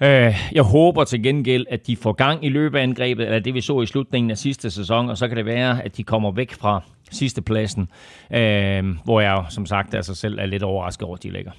Øh, 0.00 0.34
jeg 0.52 0.62
håber 0.62 1.04
til 1.04 1.22
gengæld, 1.22 1.66
at 1.70 1.86
de 1.86 1.96
får 1.96 2.12
gang 2.12 2.44
i 2.44 2.48
løbeangrebet, 2.48 3.24
eller 3.24 3.38
det 3.38 3.54
vi 3.54 3.60
så 3.60 3.80
i 3.80 3.86
slutningen 3.86 4.30
af 4.30 4.38
sidste 4.38 4.70
sæson, 4.70 5.10
og 5.10 5.18
så 5.18 5.28
kan 5.28 5.36
det 5.36 5.46
være, 5.46 5.82
at 5.82 5.96
de 5.96 6.04
kommer 6.04 6.30
væk 6.30 6.52
fra 6.52 6.82
sidste 7.10 7.42
pladsen, 7.42 7.88
øh, 8.30 8.84
hvor 9.04 9.20
jeg 9.20 9.44
som 9.48 9.66
sagt 9.66 9.94
altså 9.94 10.14
selv 10.14 10.38
er 10.38 10.46
lidt 10.46 10.62
overrasket 10.62 11.06
over, 11.06 11.16
at 11.16 11.22
de 11.22 11.30
ligger. 11.30 11.50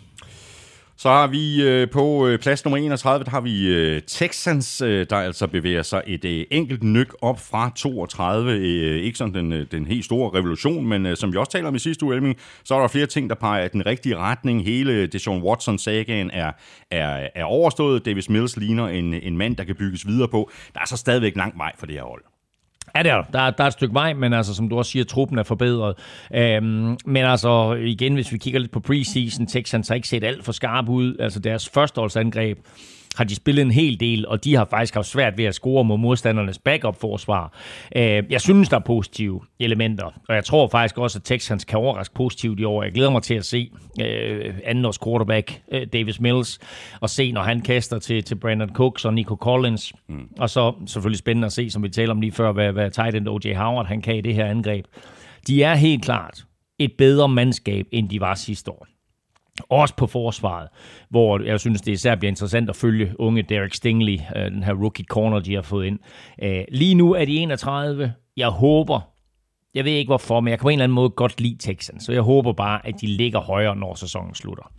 Så 0.98 1.10
har 1.10 1.28
vi 1.28 1.64
øh, 1.64 1.90
på 1.90 2.28
øh, 2.28 2.40
plads 2.40 2.66
nummer 2.66 2.78
31, 2.78 3.24
der 3.24 3.32
har 3.32 3.42
vi 3.42 3.68
øh, 3.68 4.02
Texans, 4.02 4.82
øh, 4.82 5.08
der 5.10 5.16
altså 5.16 5.48
bevæger 5.48 5.84
sig 5.84 6.04
et 6.08 6.26
øh, 6.26 6.46
enkelt 6.52 6.84
nyk 6.84 7.14
op 7.22 7.40
fra 7.40 7.72
32. 7.76 8.52
Øh, 8.52 9.04
ikke 9.04 9.18
sådan 9.18 9.34
den, 9.34 9.54
øh, 9.54 9.66
den 9.72 9.88
helt 9.88 10.06
store 10.06 10.40
revolution, 10.40 10.88
men 10.88 11.06
øh, 11.06 11.18
som 11.18 11.34
vi 11.34 11.38
også 11.38 11.52
taler 11.52 11.68
om 11.68 11.76
i 11.76 11.80
sidste 11.80 12.06
uge, 12.06 12.16
Elming, 12.16 12.38
så 12.64 12.76
er 12.76 12.80
der 12.80 12.88
flere 12.88 13.06
ting, 13.06 13.30
der 13.30 13.36
peger 13.36 13.66
i 13.66 13.68
den 13.68 13.86
rigtige 13.86 14.18
retning. 14.18 14.64
Hele 14.64 15.08
Deshaun 15.08 15.44
Watson-sagaen 15.44 16.30
er, 16.34 16.52
er, 16.92 17.28
er 17.36 17.44
overstået. 17.44 18.06
Davis 18.06 18.30
Mills 18.30 18.58
ligner 18.58 18.88
en, 18.88 19.14
en 19.14 19.38
mand, 19.38 19.56
der 19.56 19.64
kan 19.64 19.76
bygges 19.76 20.08
videre 20.08 20.28
på. 20.28 20.52
Der 20.74 20.80
er 20.80 20.86
så 20.86 20.98
stadigvæk 20.98 21.36
lang 21.36 21.58
vej 21.58 21.72
for 21.78 21.86
det 21.86 21.96
her 21.96 22.04
hold. 22.04 22.35
Ja, 22.95 23.04
det 23.04 23.12
er 23.12 23.21
der. 23.32 23.50
Der 23.50 23.63
er 23.63 23.67
et 23.67 23.74
stykke 23.74 23.93
vej, 23.93 24.13
men 24.13 24.34
altså, 24.34 24.54
som 24.54 24.69
du 24.69 24.78
også 24.78 24.91
siger, 24.91 25.06
truppen 25.06 25.38
er 25.38 25.43
forbedret. 25.43 25.95
Øhm, 26.34 26.98
men 27.06 27.26
altså, 27.26 27.74
igen, 27.74 28.13
hvis 28.13 28.32
vi 28.32 28.38
kigger 28.38 28.60
lidt 28.60 28.71
på 28.71 28.80
preseason, 28.80 29.48
Texans 29.48 29.88
har 29.88 29.95
ikke 29.95 30.08
set 30.08 30.24
alt 30.24 30.45
for 30.45 30.52
skarp 30.52 30.89
ud. 30.89 31.15
Altså, 31.19 31.39
deres 31.39 31.69
førsteholdsangreb 31.69 32.58
har 33.15 33.23
de 33.23 33.36
spillet 33.36 33.62
en 33.62 33.71
hel 33.71 33.99
del, 33.99 34.28
og 34.28 34.43
de 34.43 34.56
har 34.56 34.67
faktisk 34.69 34.93
haft 34.93 35.08
svært 35.08 35.38
ved 35.38 35.45
at 35.45 35.56
score 35.56 35.84
mod 35.84 35.97
modstandernes 35.97 36.60
backup-forsvar. 36.60 37.54
Øh, 37.95 38.23
jeg 38.30 38.41
synes, 38.41 38.69
der 38.69 38.75
er 38.75 38.82
positive 38.82 39.41
elementer, 39.60 40.06
og 40.30 40.36
jeg 40.36 40.45
tror 40.45 40.67
faktisk 40.67 40.97
også, 40.97 41.19
at 41.19 41.23
Texans 41.23 41.65
kan 41.65 41.80
overraske 41.80 42.15
positivt 42.15 42.60
i 42.60 42.63
år. 42.63 42.84
Jeg 42.84 42.91
glæder 42.91 43.10
mig 43.10 43.23
til 43.23 43.34
at 43.34 43.45
se 43.45 43.71
øh, 44.01 44.54
andenårs 44.63 44.99
quarterback 44.99 45.62
øh, 45.71 45.88
Davis 45.93 46.19
Mills, 46.19 46.60
og 47.01 47.10
se, 47.10 47.32
når 47.32 47.41
han 47.41 47.62
kaster 47.62 47.99
til, 47.99 48.23
til 48.23 48.36
Brandon 48.36 48.69
Cooks 48.69 49.06
og 49.06 49.13
Nico 49.13 49.36
Collins. 49.36 49.93
Mm. 50.10 50.28
Og 50.39 50.49
så 50.49 50.73
selvfølgelig 50.86 51.19
spændende 51.19 51.45
at 51.45 51.54
se, 51.54 51.69
som 51.69 51.84
vi 51.84 51.89
talte 51.89 52.12
om 52.12 52.21
lige 52.21 52.32
før, 52.32 52.51
hvad, 52.51 52.71
hvad 52.71 52.91
tight 52.91 53.15
end 53.15 53.28
O.J. 53.28 53.54
Howard 53.56 53.86
han 53.86 54.01
kan 54.01 54.15
i 54.15 54.21
det 54.21 54.34
her 54.34 54.45
angreb. 54.45 54.86
De 55.47 55.63
er 55.63 55.75
helt 55.75 56.04
klart 56.04 56.45
et 56.80 56.91
bedre 56.97 57.30
mandskab, 57.30 57.88
end 57.91 58.10
de 58.10 58.21
var 58.21 58.36
sidste 58.36 58.71
år. 58.71 58.88
Også 59.70 59.96
på 59.96 60.08
forsvaret, 60.08 60.68
hvor 61.10 61.39
jeg 61.39 61.60
synes, 61.60 61.82
det 61.82 61.91
især 61.91 62.15
bliver 62.15 62.30
interessant 62.30 62.70
at 62.70 62.76
følge 62.76 63.15
unge 63.20 63.41
Derek 63.41 63.74
Stingley, 63.74 64.20
øh, 64.36 64.52
den 64.52 64.63
her 64.63 64.74
rookie 64.74 65.06
corner, 65.06 65.39
de 65.39 65.56
har 65.56 65.62
fået 65.62 65.86
ind. 65.86 66.00
Øh, 66.44 66.63
lige 66.72 66.96
nu 66.96 67.13
er 67.13 67.26
de 67.26 67.38
31. 67.38 68.13
Jeg 68.38 68.48
håber, 68.50 69.00
jeg 69.74 69.86
ved 69.86 69.91
ikke 69.91 70.10
hvorfor, 70.10 70.39
men 70.39 70.52
jeg 70.52 70.60
kan 70.60 70.63
på 70.63 70.70
en 70.70 70.74
eller 70.74 70.84
anden 70.84 70.96
måde 70.96 71.10
godt 71.10 71.41
lide 71.41 71.58
Texans, 71.60 72.04
så 72.04 72.12
jeg 72.12 72.22
håber 72.22 72.54
bare, 72.54 72.88
at 72.88 73.02
de 73.02 73.08
ligger 73.08 73.39
højere, 73.39 73.76
når 73.76 73.96
sæsonen 73.96 74.36
slutter. 74.36 74.72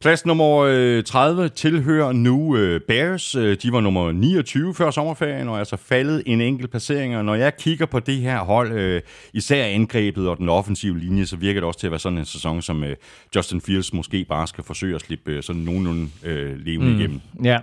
Plads 0.00 0.26
nummer 0.26 1.02
30 1.06 1.42
øh, 1.42 1.50
tilhører 1.50 2.12
nu 2.12 2.56
øh, 2.56 2.80
Bears. 2.88 3.34
Øh, 3.34 3.56
de 3.62 3.72
var 3.72 3.80
nummer 3.80 4.12
29 4.12 4.74
før 4.74 4.90
sommerferien, 4.90 5.48
og 5.48 5.54
er 5.54 5.58
altså 5.58 5.76
faldet 5.76 6.22
en 6.26 6.40
enkelt 6.40 6.70
placering. 6.70 7.16
Og 7.16 7.24
når 7.24 7.34
jeg 7.34 7.56
kigger 7.56 7.86
på 7.86 8.00
det 8.00 8.16
her 8.16 8.38
hold, 8.38 9.02
især 9.32 9.64
angrebet 9.64 10.28
og 10.28 10.38
den 10.38 10.48
offensive 10.48 10.98
linje, 10.98 11.26
så 11.26 11.36
virker 11.36 11.60
det 11.60 11.66
også 11.66 11.80
til 11.80 11.86
at 11.86 11.90
være 11.90 11.98
sådan 11.98 12.18
en 12.18 12.24
sæson, 12.24 12.62
som 12.62 12.84
Justin 13.36 13.60
Fields 13.60 13.92
måske 13.92 14.24
bare 14.28 14.46
skal 14.46 14.64
forsøge 14.64 14.94
at 14.94 15.00
slippe 15.00 15.42
sådan 15.42 15.62
nogenlunde 15.62 16.08
levende 16.56 16.92
mm. 16.92 17.00
igennem. 17.00 17.20
Ja, 17.44 17.58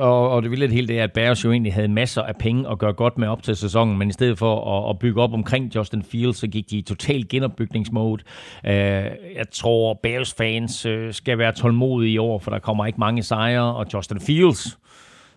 og, 0.00 0.30
og 0.30 0.42
det 0.42 0.50
vilde 0.50 0.68
hele 0.68 0.88
det 0.88 0.98
er, 0.98 1.04
at 1.04 1.12
Bears 1.12 1.44
jo 1.44 1.52
egentlig 1.52 1.74
havde 1.74 1.88
masser 1.88 2.22
af 2.22 2.36
penge 2.36 2.70
at 2.70 2.78
gøre 2.78 2.92
godt 2.92 3.18
med 3.18 3.28
op 3.28 3.42
til 3.42 3.56
sæsonen, 3.56 3.98
men 3.98 4.08
i 4.08 4.12
stedet 4.12 4.38
for 4.38 4.78
at, 4.78 4.90
at 4.90 4.98
bygge 4.98 5.22
op 5.22 5.32
omkring 5.32 5.74
Justin 5.74 6.02
Fields, 6.02 6.36
så 6.36 6.46
gik 6.46 6.70
de 6.70 6.78
i 6.78 6.82
total 6.82 7.28
genopbygningsmode. 7.28 8.22
Jeg 8.64 9.50
tror, 9.52 10.00
Bears 10.02 10.34
fans 10.34 10.86
skal 11.10 11.38
være 11.38 11.52
tålmodige 11.66 12.12
i 12.12 12.18
år, 12.18 12.38
for 12.38 12.50
der 12.50 12.58
kommer 12.58 12.86
ikke 12.86 13.00
mange 13.00 13.22
sejre, 13.22 13.74
og 13.74 13.86
Justin 13.94 14.20
Fields 14.20 14.78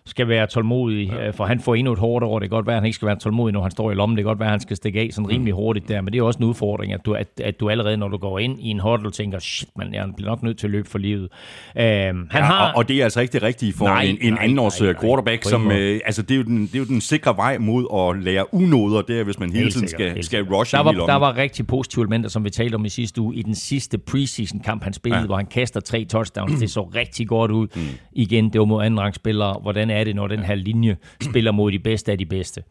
skal 0.06 0.28
være 0.28 0.46
tålmodig, 0.46 1.08
ja. 1.08 1.26
Øh, 1.26 1.34
for 1.34 1.44
han 1.44 1.60
får 1.60 1.74
endnu 1.74 1.92
et 1.92 1.98
hårdt 1.98 2.24
år. 2.24 2.38
Det 2.38 2.50
kan 2.50 2.56
godt 2.56 2.66
være, 2.66 2.76
at 2.76 2.80
han 2.80 2.86
ikke 2.86 2.94
skal 2.94 3.06
være 3.06 3.18
tålmodig, 3.18 3.52
når 3.52 3.62
han 3.62 3.70
står 3.70 3.90
i 3.90 3.94
lommen. 3.94 4.16
Det 4.16 4.24
kan 4.24 4.28
godt 4.28 4.38
være, 4.38 4.48
at 4.48 4.52
han 4.52 4.60
skal 4.60 4.76
stikke 4.76 5.00
af 5.00 5.08
sådan 5.12 5.30
rimelig 5.30 5.54
hurtigt 5.54 5.88
der, 5.88 6.00
men 6.00 6.12
det 6.12 6.18
er 6.18 6.22
også 6.22 6.38
en 6.38 6.44
udfordring, 6.44 6.92
at 6.92 7.00
du, 7.04 7.12
at, 7.12 7.28
at 7.44 7.60
du 7.60 7.70
allerede, 7.70 7.96
når 7.96 8.08
du 8.08 8.16
går 8.16 8.38
ind 8.38 8.60
i 8.60 8.68
en 8.68 8.80
huddle, 8.80 9.10
tænker, 9.10 9.38
shit, 9.38 9.68
man, 9.76 9.94
jeg 9.94 10.06
bliver 10.16 10.30
nok 10.30 10.42
nødt 10.42 10.58
til 10.58 10.66
at 10.66 10.70
løbe 10.70 10.88
for 10.88 10.98
livet. 10.98 11.28
Uh, 11.74 11.80
han 11.80 12.28
ja, 12.34 12.40
har... 12.40 12.68
og, 12.68 12.76
og 12.76 12.88
det 12.88 13.00
er 13.00 13.04
altså 13.04 13.20
ikke 13.20 13.32
det 13.32 13.42
rigtige 13.42 13.72
for 13.72 13.84
nej, 13.84 14.02
en, 14.02 14.18
en 14.20 14.32
nej, 14.32 14.42
andenårs 14.42 14.80
nej, 14.80 14.94
quarterback, 15.00 15.44
nej, 15.44 15.50
som, 15.50 15.66
uh, 15.66 15.72
altså 15.72 16.22
det 16.22 16.30
er, 16.30 16.36
jo 16.36 16.42
den, 16.42 16.60
det 16.66 16.74
er 16.74 16.78
jo 16.78 16.84
den 16.84 17.00
sikre 17.00 17.36
vej 17.36 17.58
mod 17.58 17.86
at 17.94 18.24
lære 18.24 18.54
unåder, 18.54 19.02
det 19.02 19.20
er, 19.20 19.24
hvis 19.24 19.38
man 19.38 19.52
hele 19.52 19.70
tiden 19.70 19.88
skal, 19.88 20.24
skal 20.24 20.42
rush 20.42 20.76
der 20.76 20.82
var, 20.82 20.92
Der 20.92 21.14
var 21.14 21.36
rigtig 21.36 21.66
positive 21.66 22.02
elementer, 22.02 22.30
som 22.30 22.44
vi 22.44 22.50
talte 22.50 22.74
om 22.74 22.84
i 22.84 22.88
sidste 22.88 23.20
uge, 23.20 23.36
i 23.36 23.42
den 23.42 23.54
sidste 23.54 23.98
preseason-kamp, 23.98 24.84
han 24.84 24.92
spillede, 24.92 25.20
ja. 25.20 25.26
hvor 25.26 25.36
han 25.36 25.46
kaster 25.46 25.80
tre 25.80 26.04
touchdowns. 26.04 26.60
Det 26.60 26.70
så 26.70 26.82
rigtig 26.82 27.28
godt 27.28 27.50
ud. 27.50 27.68
Mm. 27.74 27.82
Igen, 28.12 28.52
det 28.52 28.58
var 28.58 28.64
mod 28.64 28.84
anden 28.84 29.12
spillere. 29.12 29.56
Hvordan 29.62 29.89
hvordan 29.90 30.00
er 30.00 30.04
det, 30.04 30.16
når 30.16 30.26
den 30.26 30.44
her 30.44 30.54
linje 30.54 30.96
spiller 31.22 31.52
mod 31.52 31.72
de 31.72 31.78
bedste 31.78 32.12
af 32.12 32.18
de 32.18 32.26
bedste. 32.26 32.62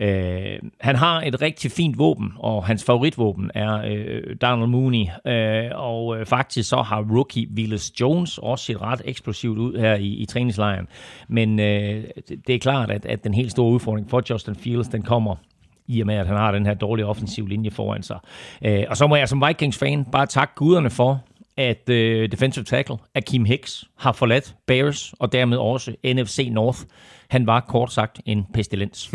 Øh, 0.00 0.58
han 0.80 0.96
har 0.96 1.22
et 1.22 1.42
rigtig 1.42 1.70
fint 1.70 1.98
våben, 1.98 2.32
og 2.36 2.64
hans 2.64 2.84
favoritvåben 2.84 3.50
er 3.54 3.82
øh, 3.86 4.36
Donald 4.42 4.68
Mooney, 4.68 5.06
øh, 5.26 5.70
og 5.74 6.20
øh, 6.20 6.26
faktisk 6.26 6.68
så 6.68 6.82
har 6.82 7.06
rookie 7.10 7.48
Willis 7.56 8.00
Jones 8.00 8.38
også 8.38 8.64
set 8.64 8.82
ret 8.82 9.02
eksplosivt 9.04 9.58
ud 9.58 9.78
her 9.78 9.94
i, 9.94 10.08
i 10.08 10.26
træningslejren. 10.26 10.86
Men 11.28 11.60
øh, 11.60 12.04
det 12.46 12.54
er 12.54 12.58
klart, 12.58 12.90
at, 12.90 13.06
at 13.06 13.24
den 13.24 13.34
helt 13.34 13.50
store 13.50 13.72
udfordring 13.72 14.10
for 14.10 14.22
Justin 14.30 14.54
Fields, 14.54 14.88
den 14.88 15.02
kommer 15.02 15.36
i 15.86 16.00
og 16.00 16.06
med, 16.06 16.14
at 16.14 16.26
han 16.26 16.36
har 16.36 16.52
den 16.52 16.66
her 16.66 16.74
dårlige 16.74 17.06
offensiv 17.06 17.46
linje 17.46 17.70
foran 17.70 18.02
sig. 18.02 18.18
Øh, 18.64 18.84
og 18.88 18.96
så 18.96 19.06
må 19.06 19.16
jeg 19.16 19.28
som 19.28 19.44
Vikings-fan 19.48 20.04
bare 20.04 20.26
takke 20.26 20.54
guderne 20.54 20.90
for, 20.90 21.20
at 21.58 21.88
øh, 21.88 22.32
defensive 22.32 22.64
tackle 22.64 22.96
Akeem 23.14 23.44
Hicks 23.44 23.84
har 23.98 24.12
forladt 24.12 24.54
Bears 24.66 25.14
og 25.18 25.32
dermed 25.32 25.56
også 25.56 25.94
NFC 26.04 26.48
North. 26.52 26.78
Han 27.30 27.46
var 27.46 27.60
kort 27.60 27.92
sagt 27.92 28.20
en 28.26 28.44
pestilens. 28.54 29.10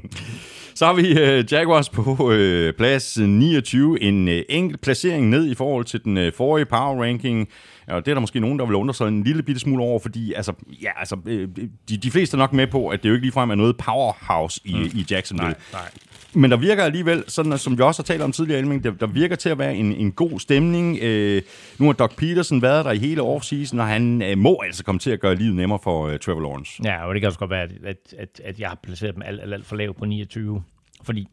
Så 0.74 0.86
har 0.86 0.92
vi 0.92 1.18
øh, 1.20 1.52
Jaguars 1.52 1.88
på 1.88 2.30
øh, 2.32 2.74
plads 2.74 3.18
29. 3.18 4.02
En 4.02 4.28
øh, 4.28 4.42
enkelt 4.48 4.80
placering 4.80 5.28
ned 5.28 5.50
i 5.50 5.54
forhold 5.54 5.84
til 5.84 6.04
den 6.04 6.16
øh, 6.16 6.32
forrige 6.32 6.66
power 6.66 7.02
ranking. 7.02 7.48
Og 7.88 8.04
det 8.04 8.10
er 8.10 8.14
der 8.14 8.20
måske 8.20 8.40
nogen, 8.40 8.58
der 8.58 8.66
vil 8.66 8.74
undre 8.74 8.94
sig 8.94 9.08
en 9.08 9.22
lille 9.22 9.42
bitte 9.42 9.60
smule 9.60 9.82
over, 9.82 9.98
fordi 9.98 10.32
altså, 10.32 10.52
ja, 10.82 10.90
altså, 10.98 11.16
øh, 11.26 11.48
de, 11.88 11.96
de 11.96 12.10
fleste 12.10 12.34
er 12.34 12.38
nok 12.38 12.52
med 12.52 12.66
på, 12.66 12.88
at 12.88 13.02
det 13.02 13.08
jo 13.08 13.14
ikke 13.14 13.24
ligefrem 13.24 13.50
er 13.50 13.54
noget 13.54 13.76
powerhouse 13.76 14.60
i, 14.64 14.74
mm. 14.74 14.90
i 14.94 15.06
Jacksonville. 15.10 15.54
Nej, 15.72 15.80
nej. 15.82 15.90
Men 16.34 16.50
der 16.50 16.56
virker 16.56 16.84
alligevel, 16.84 17.24
sådan 17.28 17.58
som 17.58 17.78
vi 17.78 17.82
også 17.82 18.02
har 18.02 18.04
talt 18.04 18.22
om 18.22 18.32
tidligere, 18.32 18.60
Elming, 18.60 18.84
der, 18.84 18.90
der 18.90 19.06
virker 19.06 19.36
til 19.36 19.48
at 19.48 19.58
være 19.58 19.76
en, 19.76 19.92
en 19.92 20.12
god 20.12 20.40
stemning. 20.40 20.98
Øh, 21.02 21.42
nu 21.78 21.86
har 21.86 21.92
Doc 21.92 22.14
Peterson 22.16 22.62
været 22.62 22.84
der 22.84 22.90
i 22.90 22.98
hele 22.98 23.22
offseason, 23.22 23.80
og 23.80 23.86
han 23.86 24.22
øh, 24.22 24.38
må 24.38 24.60
altså 24.64 24.84
komme 24.84 24.98
til 24.98 25.10
at 25.10 25.20
gøre 25.20 25.34
livet 25.34 25.54
nemmere 25.54 25.78
for 25.82 26.06
øh, 26.06 26.18
Trevor 26.18 26.40
Lawrence. 26.40 26.82
Ja, 26.84 27.06
og 27.06 27.14
det 27.14 27.22
kan 27.22 27.26
også 27.26 27.38
godt 27.38 27.50
være, 27.50 27.68
at, 27.84 28.14
at, 28.18 28.40
at 28.44 28.60
jeg 28.60 28.68
har 28.68 28.78
placeret 28.82 29.14
dem 29.14 29.22
alt, 29.22 29.40
alt, 29.40 29.54
alt 29.54 29.66
for 29.66 29.76
lavt 29.76 29.96
på 29.96 30.04
29. 30.04 30.62
Fordi 31.02 31.28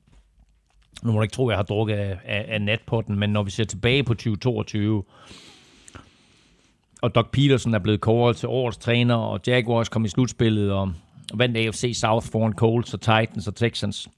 nu 1.04 1.12
må 1.12 1.18
du 1.18 1.24
ikke 1.24 1.34
tro, 1.34 1.48
at 1.48 1.52
jeg 1.52 1.58
har 1.58 1.64
drukket 1.64 1.96
af, 1.96 2.18
af, 2.26 2.46
af 2.48 2.62
nat 2.62 2.82
på 2.88 3.04
den, 3.08 3.20
men 3.20 3.30
når 3.30 3.44
vi 3.44 3.52
ser 3.52 3.64
tilbage 3.64 4.04
på 4.04 4.14
2022, 4.14 5.04
og 7.02 7.16
Doc 7.16 7.26
Peterson 7.32 7.74
er 7.74 7.80
blevet 7.80 8.02
kåret 8.02 8.38
til 8.38 8.50
årets 8.50 8.78
træner, 8.78 9.16
og 9.16 9.40
Jaguars 9.48 9.90
kom 9.90 10.06
i 10.06 10.08
slutspillet 10.08 10.72
og 10.72 10.92
vandt 11.34 11.58
AFC 11.58 11.98
South 12.02 12.28
foran 12.32 12.54
Colts 12.54 12.94
og 12.94 13.02
Titans 13.02 13.48
og 13.48 13.56
Texans, 13.56 14.10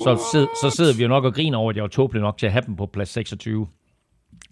så, 0.00 0.28
sid, 0.32 0.46
så 0.62 0.76
sidder 0.76 0.96
vi 0.96 1.02
jo 1.02 1.08
nok 1.08 1.24
og 1.24 1.34
griner 1.34 1.58
over, 1.58 1.70
at 1.70 1.76
jeg 1.76 1.82
var 1.82 1.88
tåbelig 1.88 2.22
nok 2.22 2.38
til 2.38 2.46
at 2.46 2.52
have 2.52 2.64
dem 2.66 2.76
på 2.76 2.86
plads 2.86 3.08
26. 3.08 3.66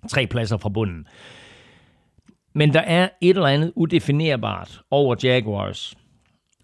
Tre 0.09 0.27
pladser 0.27 0.57
fra 0.57 0.69
bunden. 0.69 1.07
Men 2.55 2.73
der 2.73 2.81
er 2.81 3.09
et 3.21 3.37
eller 3.37 3.47
andet 3.47 3.73
udefinerbart 3.77 4.81
over 4.91 5.17
Jaguars. 5.23 5.95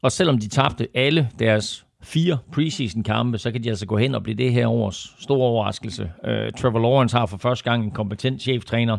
Og 0.03 0.13
selvom 0.13 0.39
de 0.39 0.49
tabte 0.49 0.89
alle 0.95 1.29
deres 1.39 1.87
fire 2.03 2.39
preseason 2.53 3.03
kampe, 3.03 3.39
så 3.39 3.53
kan 3.53 3.65
de 3.65 3.69
altså 3.69 3.87
gå 3.87 3.97
hen 3.97 4.15
og 4.15 4.23
blive 4.23 4.37
det 4.37 4.53
her 4.53 4.69
års 4.69 5.15
store 5.19 5.39
overraskelse. 5.39 6.03
Uh, 6.03 6.31
Trevor 6.59 6.79
Lawrence 6.79 7.17
har 7.17 7.27
for 7.27 7.37
første 7.37 7.71
gang 7.71 7.85
en 7.85 7.91
kompetent 7.91 8.43
cheftræner, 8.43 8.99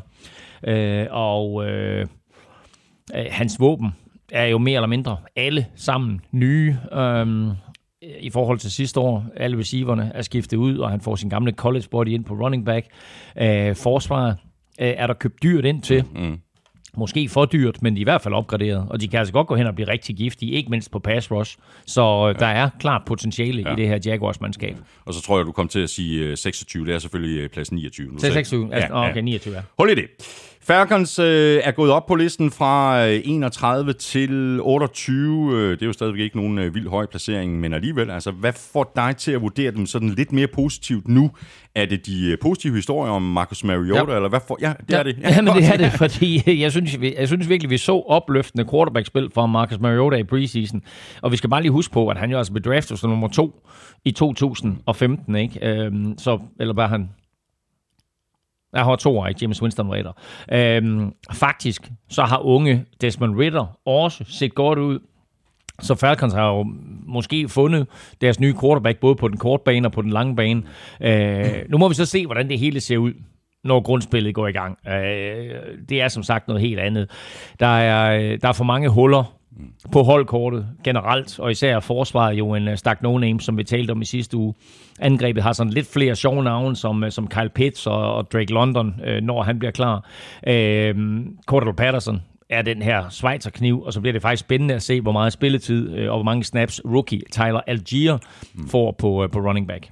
uh, 0.67 1.05
og 1.09 1.53
uh, 1.53 1.63
uh, 3.13 3.25
hans 3.29 3.59
våben 3.59 3.95
er 4.31 4.45
jo 4.45 4.57
mere 4.57 4.75
eller 4.75 4.87
mindre 4.87 5.17
alle 5.35 5.65
sammen 5.75 6.21
nye. 6.31 6.77
Um, 6.97 7.51
i 8.19 8.29
forhold 8.29 8.59
til 8.59 8.71
sidste 8.71 8.99
år. 8.99 9.25
Alle 9.35 9.57
receiverne 9.57 10.11
er 10.15 10.21
skiftet 10.21 10.57
ud, 10.57 10.77
og 10.77 10.89
han 10.89 11.01
får 11.01 11.15
sin 11.15 11.29
gamle 11.29 11.51
college 11.51 11.85
body 11.91 12.07
ind 12.07 12.25
på 12.25 12.33
running 12.33 12.65
back. 12.65 12.85
Uh, 13.41 13.75
forsvaret 13.75 14.37
uh, 14.81 14.85
er 14.87 15.07
der 15.07 15.13
købt 15.13 15.43
dyrt 15.43 15.65
ind 15.65 15.81
til. 15.81 16.03
Mm. 16.15 16.39
Måske 16.97 17.29
for 17.29 17.45
dyrt, 17.45 17.81
men 17.81 17.97
i 17.97 18.03
hvert 18.03 18.21
fald 18.21 18.33
opgraderet. 18.33 18.85
Og 18.89 19.01
de 19.01 19.07
kan 19.07 19.19
altså 19.19 19.33
godt 19.33 19.47
gå 19.47 19.55
hen 19.55 19.67
og 19.67 19.75
blive 19.75 19.87
rigtig 19.87 20.15
giftige, 20.15 20.51
ikke 20.51 20.69
mindst 20.69 20.91
på 20.91 20.99
pass 20.99 21.31
rush. 21.31 21.57
Så 21.85 22.01
uh, 22.01 22.27
ja. 22.27 22.33
der 22.33 22.45
er 22.45 22.69
klart 22.79 23.01
potentiale 23.05 23.61
ja. 23.61 23.73
i 23.73 23.75
det 23.75 23.87
her 23.87 23.99
Jaguars-mandskab. 24.05 24.75
Og 25.05 25.13
så 25.13 25.21
tror 25.21 25.37
jeg, 25.37 25.45
du 25.45 25.51
kom 25.51 25.67
til 25.67 25.79
at 25.79 25.89
sige 25.89 26.35
26. 26.35 26.85
Det 26.85 26.95
er 26.95 26.99
selvfølgelig 26.99 27.51
plads 27.51 27.71
29. 27.71 28.11
Nu, 28.11 28.19
26? 28.19 28.69
Ja, 28.71 28.79
ja. 28.79 29.09
Okay, 29.09 29.21
29, 29.21 29.55
ja. 29.55 29.61
Hold 29.77 29.89
i 29.89 29.95
det. 29.95 30.07
Falcons 30.63 31.19
øh, 31.19 31.61
er 31.63 31.71
gået 31.71 31.91
op 31.91 32.05
på 32.05 32.15
listen 32.15 32.51
fra 32.51 33.05
31 33.07 33.89
øh, 33.89 33.95
til 33.95 34.59
28. 34.61 35.53
Øh, 35.53 35.71
det 35.71 35.81
er 35.81 35.85
jo 35.85 35.93
stadigvæk 35.93 36.21
ikke 36.21 36.37
nogen 36.37 36.59
øh, 36.59 36.75
vild 36.75 36.87
høj 36.87 37.05
placering, 37.05 37.59
men 37.59 37.73
alligevel, 37.73 38.11
altså, 38.11 38.31
hvad 38.31 38.53
får 38.73 38.91
dig 38.95 39.15
til 39.17 39.31
at 39.31 39.41
vurdere 39.41 39.71
dem 39.71 39.85
sådan 39.85 40.09
lidt 40.09 40.31
mere 40.31 40.47
positivt 40.47 41.07
nu? 41.07 41.31
Er 41.75 41.85
det 41.85 42.05
de 42.05 42.37
positive 42.41 42.75
historier 42.75 43.11
om 43.11 43.21
Marcus 43.21 43.63
Mariota, 43.63 44.11
ja. 44.11 44.15
eller 44.15 44.29
hvad 44.29 44.39
for? 44.47 44.57
Ja, 44.61 44.73
det 44.87 44.93
ja. 44.93 44.99
er 44.99 45.03
det. 45.03 45.17
Ja, 45.21 45.29
ja 45.29 45.41
men 45.41 45.53
det 45.53 45.67
er 45.67 45.77
det, 45.77 45.91
fordi 45.91 46.43
jeg 46.63 46.71
synes, 46.71 46.97
jeg 47.17 47.27
synes 47.27 47.49
virkelig, 47.49 47.69
vi 47.69 47.77
så 47.77 48.03
opløftende 48.07 48.65
quarterback-spil 48.71 49.29
fra 49.33 49.45
Marcus 49.45 49.79
Mariota 49.79 50.17
i 50.17 50.23
preseason. 50.23 50.81
Og 51.21 51.31
vi 51.31 51.37
skal 51.37 51.49
bare 51.49 51.61
lige 51.61 51.71
huske 51.71 51.93
på, 51.93 52.07
at 52.07 52.17
han 52.17 52.31
jo 52.31 52.37
altså 52.37 52.53
blev 52.53 52.63
draftet 52.63 52.99
som 52.99 53.09
nummer 53.09 53.27
to 53.27 53.67
i 54.05 54.11
2015, 54.11 55.35
ikke? 55.35 55.67
Øhm, 55.67 56.17
så, 56.17 56.39
eller 56.59 56.73
var 56.73 56.87
han 56.87 57.09
jeg 58.73 58.83
har 58.83 58.95
to 58.95 59.25
ikke? 59.25 59.39
James 59.41 59.61
Winston 59.61 59.91
Ritter. 59.91 60.11
Øhm, 60.51 61.13
faktisk, 61.33 61.91
så 62.09 62.23
har 62.23 62.37
unge 62.37 62.85
Desmond 63.01 63.39
Ritter 63.39 63.79
også 63.85 64.23
set 64.27 64.55
godt 64.55 64.79
ud. 64.79 64.99
Så 65.79 65.95
Falcons 65.95 66.33
har 66.33 66.47
jo 66.47 66.65
måske 67.07 67.49
fundet 67.49 67.87
deres 68.21 68.39
nye 68.39 68.53
quarterback, 68.61 68.99
både 68.99 69.15
på 69.15 69.27
den 69.27 69.37
korte 69.37 69.63
bane 69.65 69.87
og 69.87 69.91
på 69.91 70.01
den 70.01 70.09
lange 70.09 70.35
bane. 70.35 70.63
Øh, 71.01 71.69
nu 71.69 71.77
må 71.77 71.87
vi 71.87 71.95
så 71.95 72.05
se, 72.05 72.25
hvordan 72.25 72.49
det 72.49 72.59
hele 72.59 72.79
ser 72.79 72.97
ud 72.97 73.13
når 73.63 73.81
grundspillet 73.81 74.35
går 74.35 74.47
i 74.47 74.51
gang. 74.51 74.77
Øh, 74.87 75.55
det 75.89 76.01
er 76.01 76.07
som 76.07 76.23
sagt 76.23 76.47
noget 76.47 76.61
helt 76.61 76.79
andet. 76.79 77.09
Der 77.59 77.67
er, 77.67 78.19
øh, 78.19 78.41
der 78.41 78.47
er 78.47 78.53
for 78.53 78.63
mange 78.63 78.89
huller 78.89 79.40
på 79.91 80.03
holdkortet 80.03 80.67
generelt, 80.83 81.39
og 81.39 81.51
især 81.51 81.79
forsvaret 81.79 82.33
jo 82.33 82.53
en 82.53 82.67
uh, 82.67 82.75
stak 82.75 83.01
no-name, 83.03 83.39
som 83.39 83.57
vi 83.57 83.63
talte 83.63 83.91
om 83.91 84.01
i 84.01 84.05
sidste 84.05 84.37
uge. 84.37 84.53
Angrebet 84.99 85.43
har 85.43 85.53
sådan 85.53 85.73
lidt 85.73 85.87
flere 85.93 86.15
sjove 86.15 86.43
navne, 86.43 86.75
som, 86.75 87.03
uh, 87.03 87.09
som 87.09 87.27
Kyle 87.27 87.49
Pitts 87.49 87.87
og, 87.87 88.13
og 88.13 88.31
Drake 88.31 88.53
London, 88.53 88.95
uh, 89.07 89.23
når 89.23 89.43
han 89.43 89.59
bliver 89.59 89.71
klar. 89.71 89.95
Uh, 90.47 91.23
Cordell 91.45 91.75
Patterson 91.77 92.21
er 92.49 92.61
den 92.61 92.81
her 92.81 93.09
Schweizer-kniv, 93.09 93.81
og 93.81 93.93
så 93.93 94.01
bliver 94.01 94.13
det 94.13 94.21
faktisk 94.21 94.39
spændende 94.45 94.73
at 94.73 94.81
se, 94.81 95.01
hvor 95.01 95.11
meget 95.11 95.33
spilletid 95.33 95.99
uh, 95.99 96.09
og 96.09 96.17
hvor 96.17 96.23
mange 96.23 96.43
snaps 96.43 96.81
rookie 96.85 97.21
Tyler 97.31 97.61
Algier 97.67 98.17
får 98.67 98.91
på, 98.91 99.27
på 99.31 99.39
running 99.39 99.67
back. 99.67 99.89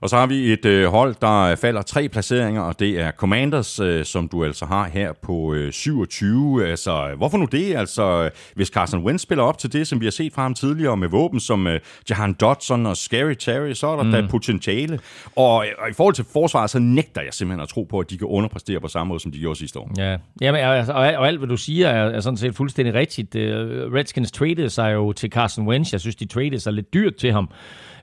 Og 0.00 0.08
så 0.08 0.16
har 0.16 0.26
vi 0.26 0.52
et 0.52 0.64
øh, 0.64 0.86
hold, 0.86 1.14
der 1.20 1.56
falder 1.56 1.82
tre 1.82 2.08
placeringer, 2.08 2.62
og 2.62 2.78
det 2.78 3.00
er 3.00 3.10
Commanders, 3.10 3.80
øh, 3.80 4.04
som 4.04 4.28
du 4.28 4.44
altså 4.44 4.64
har 4.64 4.88
her 4.92 5.12
på 5.12 5.54
øh, 5.54 5.72
27. 5.72 6.66
Altså, 6.66 7.14
hvorfor 7.16 7.38
nu 7.38 7.44
det? 7.44 7.76
Altså, 7.76 8.30
hvis 8.54 8.68
Carson 8.68 9.04
Wentz 9.04 9.22
spiller 9.22 9.44
op 9.44 9.58
til 9.58 9.72
det, 9.72 9.86
som 9.86 10.00
vi 10.00 10.06
har 10.06 10.10
set 10.10 10.32
fra 10.32 10.42
ham 10.42 10.54
tidligere 10.54 10.96
med 10.96 11.08
våben 11.08 11.40
som 11.40 11.66
øh, 11.66 11.80
Jahan 12.10 12.32
Dodson 12.32 12.86
og 12.86 12.96
Scary 12.96 13.34
Terry, 13.34 13.72
så 13.72 13.86
er 13.86 13.96
der 13.96 14.02
mm. 14.02 14.12
da 14.12 14.26
potentiale. 14.30 14.98
Og, 15.36 15.54
og 15.54 15.90
i 15.90 15.92
forhold 15.92 16.14
til 16.14 16.24
forsvaret, 16.32 16.70
så 16.70 16.78
nægter 16.78 17.22
jeg 17.22 17.34
simpelthen 17.34 17.62
at 17.62 17.68
tro 17.68 17.82
på, 17.82 17.98
at 17.98 18.10
de 18.10 18.18
kan 18.18 18.26
underpræstere 18.26 18.80
på 18.80 18.88
samme 18.88 19.08
måde, 19.08 19.20
som 19.20 19.32
de 19.32 19.38
gjorde 19.38 19.58
sidste 19.58 19.78
år. 19.78 19.90
Ja, 19.98 20.16
Jamen, 20.40 20.64
og, 20.64 20.76
og, 20.76 20.94
og 20.94 21.26
alt, 21.26 21.38
hvad 21.38 21.48
du 21.48 21.56
siger, 21.56 21.88
er, 21.88 22.10
er 22.10 22.20
sådan 22.20 22.36
set 22.36 22.54
fuldstændig 22.54 22.94
rigtigt. 22.94 23.34
Øh, 23.34 23.92
Redskins 23.92 24.32
traded 24.32 24.68
sig 24.68 24.94
jo 24.94 25.12
til 25.12 25.30
Carson 25.30 25.66
Wentz. 25.66 25.92
Jeg 25.92 26.00
synes, 26.00 26.16
de 26.16 26.26
traded 26.26 26.58
sig 26.58 26.72
lidt 26.72 26.94
dyrt 26.94 27.16
til 27.16 27.32
ham. 27.32 27.50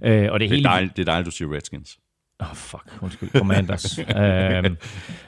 Øh, 0.03 0.31
og 0.31 0.39
det, 0.39 0.49
det, 0.49 0.60
er 0.60 0.63
dejligt, 0.63 0.97
det 0.97 1.01
er 1.01 1.12
dejligt, 1.12 1.25
du 1.25 1.31
siger 1.31 1.53
Redskins. 1.53 1.97
Åh, 2.41 2.49
oh, 2.51 2.55
fuck. 2.55 2.97
Undskyld. 3.01 3.29
Commanders. 3.29 3.99
øhm, 3.99 4.77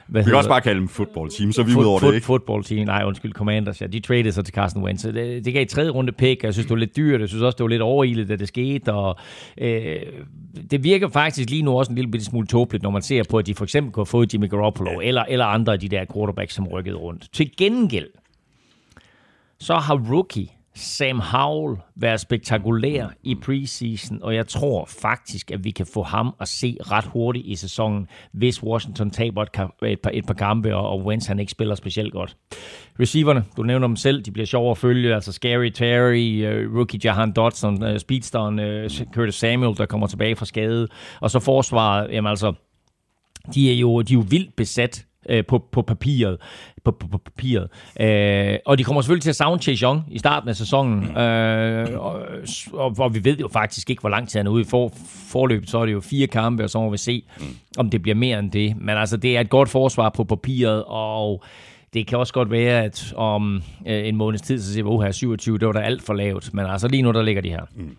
hvad 0.06 0.22
vi 0.22 0.30
kan 0.30 0.34
også 0.34 0.48
bare 0.48 0.60
kalde 0.60 0.80
dem 0.80 0.88
football 0.88 1.30
team, 1.30 1.52
så 1.52 1.62
vi 1.62 1.72
er 1.72 1.86
over 1.86 2.00
det, 2.00 2.14
ikke? 2.14 2.26
Football 2.26 2.64
team. 2.64 2.86
Nej, 2.86 3.04
undskyld. 3.04 3.32
Commanders. 3.32 3.80
Ja, 3.82 3.86
de 3.86 4.00
traded 4.00 4.32
sig 4.32 4.44
til 4.44 4.54
Carson 4.54 4.82
Wentz. 4.82 5.04
Det, 5.04 5.44
det 5.44 5.52
gav 5.52 5.62
et 5.62 5.68
tredje 5.68 5.90
runde 5.90 6.12
pick. 6.12 6.42
Jeg 6.42 6.52
synes, 6.52 6.66
det 6.66 6.70
var 6.70 6.76
lidt 6.76 6.96
dyrt. 6.96 7.20
Jeg 7.20 7.28
synes 7.28 7.42
også, 7.42 7.56
det 7.56 7.64
var 7.64 7.68
lidt 7.68 7.82
overilet, 7.82 8.28
da 8.28 8.36
det 8.36 8.48
skete. 8.48 8.92
Og, 8.92 9.18
øh, 9.58 9.96
det 10.70 10.84
virker 10.84 11.08
faktisk 11.08 11.50
lige 11.50 11.62
nu 11.62 11.78
også 11.78 11.92
en 11.92 11.98
lille 11.98 12.24
smule 12.24 12.46
tåbeligt, 12.46 12.82
når 12.82 12.90
man 12.90 13.02
ser 13.02 13.22
på, 13.30 13.38
at 13.38 13.46
de 13.46 13.54
for 13.54 13.64
eksempel 13.64 13.92
kunne 13.92 14.00
have 14.00 14.06
fået 14.06 14.34
Jimmy 14.34 14.50
Garoppolo 14.50 15.00
ja. 15.00 15.08
eller, 15.08 15.24
eller 15.28 15.44
andre 15.44 15.72
af 15.72 15.80
de 15.80 15.88
der 15.88 16.04
quarterbacks, 16.14 16.54
som 16.54 16.68
rykkede 16.68 16.96
rundt. 16.96 17.28
Til 17.32 17.56
gengæld, 17.56 18.08
så 19.58 19.74
har 19.74 20.12
rookie 20.12 20.48
Sam 20.78 21.20
Howell 21.20 21.76
være 21.96 22.18
spektakulær 22.18 23.06
i 23.22 23.34
preseason, 23.34 24.22
og 24.22 24.34
jeg 24.34 24.46
tror 24.46 24.88
faktisk, 25.02 25.50
at 25.50 25.64
vi 25.64 25.70
kan 25.70 25.86
få 25.94 26.02
ham 26.02 26.34
at 26.40 26.48
se 26.48 26.76
ret 26.80 27.04
hurtigt 27.04 27.46
i 27.46 27.54
sæsonen, 27.54 28.06
hvis 28.32 28.62
Washington 28.62 29.10
taber 29.10 29.42
et, 29.42 29.48
et, 29.82 30.00
par, 30.00 30.10
et 30.14 30.26
par 30.26 30.34
kampe, 30.34 30.76
og, 30.76 30.88
og 30.88 31.04
Wentz 31.04 31.26
han 31.26 31.38
ikke 31.38 31.52
spiller 31.52 31.74
specielt 31.74 32.12
godt. 32.12 32.36
Receiverne, 33.00 33.44
du 33.56 33.62
nævner 33.62 33.86
dem 33.86 33.96
selv, 33.96 34.22
de 34.22 34.30
bliver 34.30 34.46
sjove 34.46 34.70
at 34.70 34.78
følge, 34.78 35.14
altså 35.14 35.32
Scary 35.32 35.68
Terry, 35.68 36.44
uh, 36.44 36.76
rookie 36.76 37.00
Jahan 37.04 37.32
Dodson, 37.32 37.82
uh, 37.82 37.96
speedsteren 37.96 38.58
uh, 38.58 39.06
Curtis 39.14 39.34
Samuel, 39.34 39.76
der 39.76 39.86
kommer 39.86 40.06
tilbage 40.06 40.36
fra 40.36 40.46
skade, 40.46 40.88
og 41.20 41.30
så 41.30 41.40
forsvaret, 41.40 42.10
jamen 42.12 42.30
altså, 42.30 42.52
de 43.54 43.72
er 43.72 43.76
jo, 43.76 44.02
de 44.02 44.12
er 44.12 44.18
jo 44.18 44.24
vildt 44.28 44.56
besat 44.56 45.06
øh, 45.28 45.44
på, 45.46 45.58
på 45.72 45.82
papiret. 45.82 46.38
På, 46.84 46.90
på, 46.90 47.08
på 47.08 47.18
papiret. 47.18 47.68
Øh, 48.00 48.58
og 48.66 48.78
de 48.78 48.84
kommer 48.84 49.02
selvfølgelig 49.02 49.22
til 49.22 49.30
at 49.30 49.36
savne 49.36 49.62
Chase 49.62 49.82
Young 49.82 50.04
i 50.10 50.18
starten 50.18 50.48
af 50.48 50.56
sæsonen. 50.56 51.16
Øh, 51.16 52.00
og, 52.00 52.22
og, 52.72 52.94
og 52.98 53.14
vi 53.14 53.24
ved 53.24 53.36
jo 53.36 53.48
faktisk 53.52 53.90
ikke, 53.90 54.00
hvor 54.00 54.10
lang 54.10 54.28
tid 54.28 54.38
han 54.38 54.46
er 54.46 54.50
ude 54.50 54.62
i 54.62 54.64
for, 54.64 54.92
forløbet. 55.30 55.70
Så 55.70 55.78
er 55.78 55.86
det 55.86 55.92
jo 55.92 56.00
fire 56.00 56.26
kampe, 56.26 56.64
og 56.64 56.70
så 56.70 56.80
må 56.80 56.90
vi 56.90 56.96
se, 56.96 57.22
om 57.78 57.90
det 57.90 58.02
bliver 58.02 58.14
mere 58.14 58.38
end 58.38 58.50
det. 58.50 58.76
Men 58.76 58.96
altså, 58.96 59.16
det 59.16 59.36
er 59.36 59.40
et 59.40 59.50
godt 59.50 59.68
forsvar 59.68 60.08
på 60.08 60.24
papiret, 60.24 60.84
og 60.86 61.42
det 61.94 62.06
kan 62.06 62.18
også 62.18 62.32
godt 62.32 62.50
være, 62.50 62.84
at 62.84 63.12
om 63.16 63.62
øh, 63.86 64.08
en 64.08 64.16
måneds 64.16 64.42
tid, 64.42 64.60
så 64.60 64.72
siger 64.72 64.98
vi, 64.98 65.04
her 65.04 65.12
27, 65.12 65.58
det 65.58 65.66
var 65.66 65.72
da 65.72 65.80
alt 65.80 66.02
for 66.02 66.14
lavt. 66.14 66.54
Men 66.54 66.66
altså 66.66 66.88
lige 66.88 67.02
nu, 67.02 67.12
der 67.12 67.22
ligger 67.22 67.42
de 67.42 67.48
her. 67.48 67.62
Mm. 67.76 67.96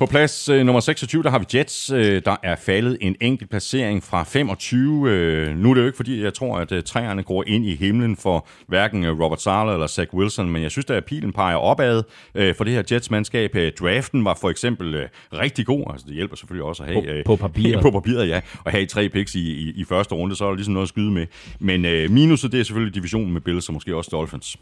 På 0.00 0.06
plads 0.06 0.48
øh, 0.48 0.66
nummer 0.66 0.80
26, 0.80 1.22
der 1.22 1.30
har 1.30 1.38
vi 1.38 1.44
Jets, 1.54 1.90
øh, 1.90 2.22
der 2.24 2.36
er 2.42 2.56
faldet 2.56 2.98
en 3.00 3.16
enkelt 3.20 3.50
placering 3.50 4.02
fra 4.02 4.24
25. 4.24 5.10
Øh, 5.10 5.56
nu 5.56 5.70
er 5.70 5.74
det 5.74 5.80
jo 5.80 5.86
ikke, 5.86 5.96
fordi 5.96 6.22
jeg 6.22 6.34
tror, 6.34 6.58
at 6.58 6.72
øh, 6.72 6.82
træerne 6.82 7.22
går 7.22 7.44
ind 7.46 7.66
i 7.66 7.74
himlen 7.74 8.16
for 8.16 8.46
hverken 8.68 9.04
øh, 9.04 9.20
Robert 9.20 9.42
Sala 9.42 9.72
eller 9.72 9.86
Zach 9.86 10.14
Wilson, 10.14 10.50
men 10.50 10.62
jeg 10.62 10.70
synes, 10.70 10.90
at 10.90 11.04
pilen 11.04 11.32
peger 11.32 11.56
opad 11.56 12.02
øh, 12.34 12.54
for 12.54 12.64
det 12.64 12.72
her 12.72 12.82
Jets-mandskab. 12.92 13.56
Øh, 13.56 13.72
draften 13.72 14.24
var 14.24 14.38
for 14.40 14.50
eksempel 14.50 14.94
øh, 14.94 15.08
rigtig 15.32 15.66
god, 15.66 15.84
altså 15.90 16.06
det 16.06 16.14
hjælper 16.14 16.36
selvfølgelig 16.36 16.64
også 16.64 16.82
at 16.82 16.88
have... 16.88 17.06
Øh, 17.06 17.24
på, 17.24 17.36
på 17.36 17.48
papiret. 17.48 17.82
på 17.90 17.90
papiret, 17.90 18.28
ja. 18.28 18.40
At 18.66 18.72
have 18.72 18.86
tre 18.86 19.08
picks 19.08 19.34
i, 19.34 19.40
i, 19.40 19.72
i 19.76 19.84
første 19.84 20.14
runde, 20.14 20.36
så 20.36 20.44
er 20.44 20.48
der 20.48 20.56
ligesom 20.56 20.74
noget 20.74 20.84
at 20.84 20.88
skyde 20.88 21.10
med. 21.10 21.26
Men 21.58 21.84
øh, 21.84 22.10
minuset, 22.10 22.52
det 22.52 22.60
er 22.60 22.64
selvfølgelig 22.64 22.94
divisionen 22.94 23.32
med 23.32 23.40
Bills 23.40 23.68
og 23.68 23.74
måske 23.74 23.96
også 23.96 24.08
Dolphins. 24.12 24.56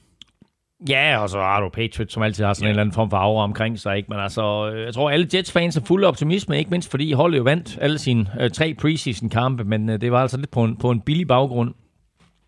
Ja, 0.89 1.19
og 1.19 1.29
så 1.29 1.39
har 1.39 1.61
du 1.61 1.69
Patriots, 1.69 2.13
som 2.13 2.23
altid 2.23 2.45
har 2.45 2.55
sådan 2.55 2.65
ja. 2.65 2.69
en 2.69 2.71
eller 2.71 2.81
anden 2.81 2.95
form 2.95 3.11
for 3.11 3.17
aura 3.17 3.45
omkring 3.45 3.79
sig. 3.79 3.97
Ikke? 3.97 4.07
Men 4.09 4.19
altså, 4.21 4.71
øh, 4.71 4.85
jeg 4.85 4.95
tror, 4.95 5.11
alle 5.11 5.29
Jets-fans 5.35 5.77
er 5.77 5.85
fulde 5.85 6.07
af 6.07 6.09
optimisme, 6.09 6.59
ikke 6.59 6.71
mindst 6.71 6.91
fordi 6.91 7.13
holdet 7.13 7.39
jo 7.39 7.43
vandt 7.43 7.79
alle 7.81 7.99
sine 7.99 8.27
øh, 8.41 8.51
tre 8.51 8.75
preseason-kampe, 8.75 9.65
men 9.65 9.91
øh, 9.91 10.01
det 10.01 10.13
var 10.13 10.23
altså 10.23 10.37
lidt 10.37 10.51
på 10.51 10.65
en, 10.65 10.77
på 10.77 10.91
en 10.91 11.01
billig 11.01 11.29
baggrund. 11.29 11.75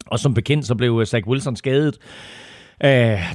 Og 0.07 0.19
som 0.19 0.35
bekendt, 0.35 0.67
så 0.67 0.75
blev 0.75 0.99
øh, 1.01 1.07
Zach 1.07 1.27
Wilson 1.27 1.57
skadet. 1.57 1.99
Uh, 2.85 2.89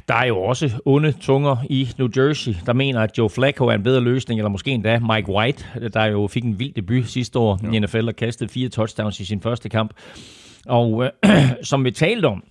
der 0.08 0.14
er 0.14 0.26
jo 0.26 0.38
også 0.38 0.70
onde 0.84 1.12
tunger 1.12 1.56
i 1.70 1.88
New 1.98 2.08
Jersey, 2.16 2.54
der 2.66 2.72
mener, 2.72 3.00
at 3.00 3.18
Joe 3.18 3.30
Flacco 3.30 3.66
er 3.66 3.72
en 3.72 3.82
bedre 3.82 4.00
løsning, 4.00 4.40
eller 4.40 4.48
måske 4.48 4.70
endda 4.70 4.98
Mike 4.98 5.28
White, 5.28 5.64
der 5.94 6.04
jo 6.04 6.26
fik 6.26 6.44
en 6.44 6.58
vild 6.58 6.74
debut 6.74 7.06
sidste 7.06 7.38
år 7.38 7.58
ja. 7.62 7.70
i 7.70 7.78
NFL 7.78 8.08
og 8.08 8.16
kastede 8.16 8.52
fire 8.52 8.68
touchdowns 8.68 9.20
i 9.20 9.24
sin 9.24 9.40
første 9.40 9.68
kamp. 9.68 9.92
Og 10.66 10.92
uh, 10.92 11.06
som 11.62 11.84
vi 11.84 11.90
talte 11.90 12.26
om, 12.26 12.44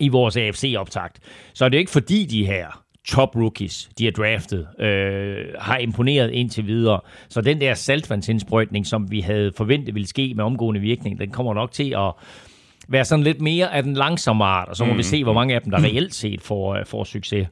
i 0.00 0.08
vores 0.08 0.36
AFC-optakt, 0.36 1.18
så 1.54 1.64
er 1.64 1.68
det 1.68 1.78
ikke 1.78 1.90
fordi 1.90 2.26
de 2.26 2.46
her 2.46 2.84
top 3.08 3.36
rookies, 3.36 3.90
de 3.98 4.06
er 4.06 4.10
draftet, 4.10 4.66
øh, 4.80 5.44
har 5.58 5.78
imponeret 5.78 6.30
indtil 6.30 6.66
videre. 6.66 7.00
Så 7.28 7.40
den 7.40 7.60
der 7.60 7.74
saltvandsindsprøjtning, 7.74 8.86
som 8.86 9.10
vi 9.10 9.20
havde 9.20 9.52
forventet 9.56 9.94
ville 9.94 10.08
ske 10.08 10.32
med 10.36 10.44
omgående 10.44 10.80
virkning, 10.80 11.20
den 11.20 11.30
kommer 11.30 11.54
nok 11.54 11.72
til 11.72 11.94
at 11.96 12.12
være 12.88 13.04
sådan 13.04 13.22
lidt 13.22 13.40
mere 13.40 13.74
af 13.74 13.82
den 13.82 13.94
langsomme 13.94 14.44
art, 14.44 14.68
og 14.68 14.76
så 14.76 14.84
må 14.84 14.92
mm. 14.92 14.98
vi 14.98 15.02
se, 15.02 15.24
hvor 15.24 15.32
mange 15.32 15.54
af 15.54 15.62
dem, 15.62 15.70
der 15.70 15.84
reelt 15.84 16.14
set 16.14 16.40
får, 16.40 16.74
øh, 16.74 16.86
får 16.86 17.04
succes. 17.04 17.48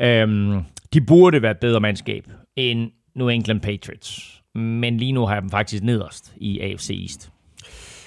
Øhm, 0.00 0.62
de 0.92 1.00
burde 1.00 1.42
være 1.42 1.50
et 1.50 1.58
bedre 1.58 1.80
mandskab 1.80 2.24
end 2.56 2.90
New 3.14 3.28
England 3.28 3.60
Patriots, 3.60 4.42
men 4.54 4.96
lige 4.96 5.12
nu 5.12 5.26
har 5.26 5.34
jeg 5.34 5.42
dem 5.42 5.50
faktisk 5.50 5.82
nederst 5.82 6.34
i 6.36 6.60
AFC 6.60 6.90
East. 6.90 7.30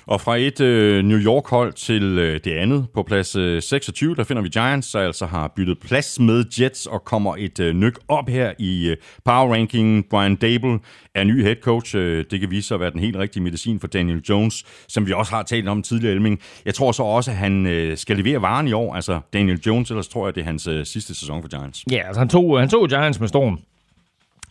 Og 0.08 0.22
fra 0.22 0.38
et 0.38 0.62
øh, 0.62 1.04
New 1.04 1.18
York-hold 1.18 1.74
til 1.74 2.04
øh, 2.04 2.40
det 2.44 2.52
andet, 2.52 2.86
på 2.94 3.04
plads 3.04 3.36
øh, 3.36 3.62
26, 3.62 4.16
der 4.16 4.24
finder 4.24 4.42
vi 4.42 4.50
Giants, 4.50 4.92
der 4.92 5.00
altså 5.00 5.26
har 5.26 5.54
byttet 5.56 5.80
plads 5.80 6.20
med 6.20 6.46
Jets 6.60 6.86
og 6.86 7.04
kommer 7.04 7.36
et 7.38 7.60
øh, 7.60 7.76
nyk 7.76 8.00
op 8.08 8.30
her 8.30 8.54
i 8.60 8.88
øh, 8.90 8.98
power 9.26 9.54
ranking. 9.54 10.10
Brian 10.10 10.36
Dable 10.36 10.80
er 11.16 11.24
ny 11.24 11.44
head 11.44 11.56
coach. 11.56 11.96
Øh, 11.96 12.26
det 12.32 12.40
kan 12.40 12.52
vise 12.52 12.68
sig 12.68 12.76
at 12.76 12.82
være 12.82 12.92
den 12.92 13.00
helt 13.00 13.16
rigtige 13.16 13.44
medicin 13.44 13.80
for 13.80 13.88
Daniel 13.88 14.22
Jones, 14.30 14.66
som 14.88 15.08
vi 15.08 15.14
også 15.14 15.32
har 15.36 15.44
talt 15.44 15.68
om 15.68 15.82
tidligere, 15.84 16.14
Elming. 16.14 16.40
Jeg 16.66 16.74
tror 16.74 16.92
så 16.92 17.04
også, 17.04 17.32
at 17.32 17.38
han 17.38 17.66
øh, 17.66 17.98
skal 17.98 18.18
levere 18.18 18.42
varen 18.42 18.68
i 18.68 18.74
år. 18.74 18.96
Altså 18.96 19.20
Daniel 19.34 19.60
Jones, 19.66 19.90
ellers 19.92 20.08
tror 20.08 20.28
jeg, 20.28 20.36
det 20.36 20.42
er 20.42 20.46
hans 20.46 20.68
øh, 20.68 20.86
sidste 20.86 21.16
sæson 21.16 21.42
for 21.42 21.50
Giants. 21.50 21.84
Ja, 21.92 22.08
altså 22.08 22.20
han 22.20 22.30
tog, 22.30 22.56
øh, 22.56 22.60
han 22.60 22.70
tog 22.70 22.90
Giants 22.90 23.20
med 23.20 23.28
storm 23.28 23.60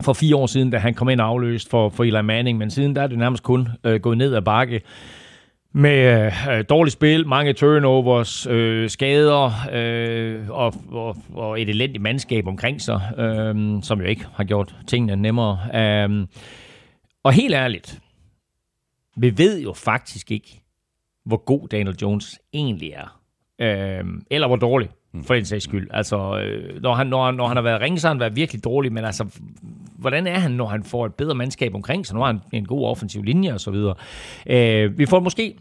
for 0.01 0.13
fire 0.13 0.37
år 0.37 0.47
siden, 0.47 0.71
da 0.71 0.79
han 0.79 0.95
kom 0.95 1.09
ind 1.09 1.21
afløst 1.21 1.71
for, 1.71 1.89
for 1.89 2.05
Eli 2.05 2.23
Manning, 2.23 2.59
men 2.59 2.71
siden 2.71 2.97
der 2.97 3.03
er 3.03 3.07
det 3.07 3.19
nærmest 3.19 3.43
kun 3.43 3.69
øh, 3.85 4.01
gået 4.01 4.19
ned 4.19 4.35
ad 4.35 4.43
bakke 4.43 4.81
med 5.77 6.33
øh, 6.51 6.65
dårligt 6.69 6.93
spil, 6.93 7.27
mange 7.29 7.53
turnovers, 7.53 8.47
øh, 8.47 8.91
skader 8.91 9.53
øh, 9.73 10.51
og, 10.51 10.75
og, 10.89 11.17
og 11.35 11.61
et 11.61 11.69
elendigt 11.69 12.03
mandskab 12.03 12.47
omkring 12.47 12.81
sig, 12.81 13.01
øh, 13.19 13.83
som 13.83 14.01
jo 14.01 14.07
ikke 14.07 14.27
har 14.35 14.45
gjort 14.45 14.77
tingene 14.87 15.23
nemmere. 15.23 15.59
Øh, 15.75 16.27
og 17.23 17.33
helt 17.33 17.55
ærligt, 17.55 18.01
vi 19.17 19.39
ved 19.39 19.63
jo 19.63 19.73
faktisk 19.73 20.31
ikke, 20.31 20.61
hvor 21.25 21.45
god 21.45 21.69
Daniel 21.69 21.97
Jones 22.03 22.39
egentlig 22.53 22.93
er. 22.93 23.21
Øh, 23.59 24.05
eller 24.31 24.47
hvor 24.47 24.57
dårlig, 24.57 24.91
Mm. 25.17 25.25
for 25.25 25.35
den 25.35 25.45
sags 25.45 25.65
skyld. 25.65 25.89
Altså, 25.91 26.39
øh, 26.39 26.83
når, 26.83 26.95
han, 26.95 27.07
når, 27.07 27.25
han, 27.25 27.35
når 27.35 27.47
han 27.47 27.57
har 27.57 27.63
været 27.63 27.81
ringe, 27.81 27.99
så 27.99 28.07
har 28.07 28.15
han 28.15 28.21
været 28.21 28.37
virkelig 28.37 28.65
dårlig, 28.65 28.93
men 28.93 29.05
altså, 29.05 29.27
hvordan 29.99 30.27
er 30.27 30.39
han, 30.39 30.51
når 30.51 30.67
han 30.67 30.85
får 30.85 31.07
et 31.07 31.15
bedre 31.15 31.35
mandskab 31.35 31.75
omkring 31.75 32.07
sig? 32.07 32.15
Nu 32.15 32.21
har 32.21 32.27
han 32.27 32.41
en 32.53 32.67
god 32.67 32.85
offensiv 32.87 33.23
linje 33.23 33.55
og 33.55 33.61
så 33.61 33.71
videre. 33.71 33.95
Øh, 34.47 34.99
vi 34.99 35.07
får 35.07 35.21
måske 35.21 35.57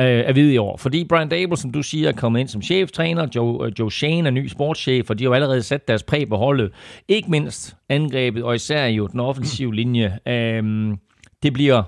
øh, 0.00 0.22
at 0.26 0.36
vide 0.36 0.54
i 0.54 0.58
år. 0.58 0.76
Fordi 0.76 1.04
Brian 1.04 1.28
Dable, 1.28 1.56
som 1.56 1.70
du 1.72 1.82
siger, 1.82 2.08
er 2.08 2.12
kommet 2.12 2.40
ind 2.40 2.48
som 2.48 2.62
cheftræner. 2.62 3.28
Joe, 3.34 3.66
øh, 3.66 3.72
Joe 3.78 3.92
Shane 3.92 4.28
er 4.28 4.30
ny 4.30 4.46
sportschef, 4.46 5.10
og 5.10 5.18
de 5.18 5.24
har 5.24 5.28
jo 5.28 5.34
allerede 5.34 5.62
sat 5.62 5.88
deres 5.88 6.02
præg 6.02 6.28
på 6.28 6.36
holdet. 6.36 6.72
Ikke 7.08 7.30
mindst 7.30 7.76
angrebet, 7.88 8.42
og 8.42 8.54
især 8.54 8.86
jo 8.86 9.06
den 9.06 9.20
offensive 9.20 9.74
linje. 9.74 10.18
Øh, 10.28 10.96
det 11.42 11.52
bliver 11.52 11.82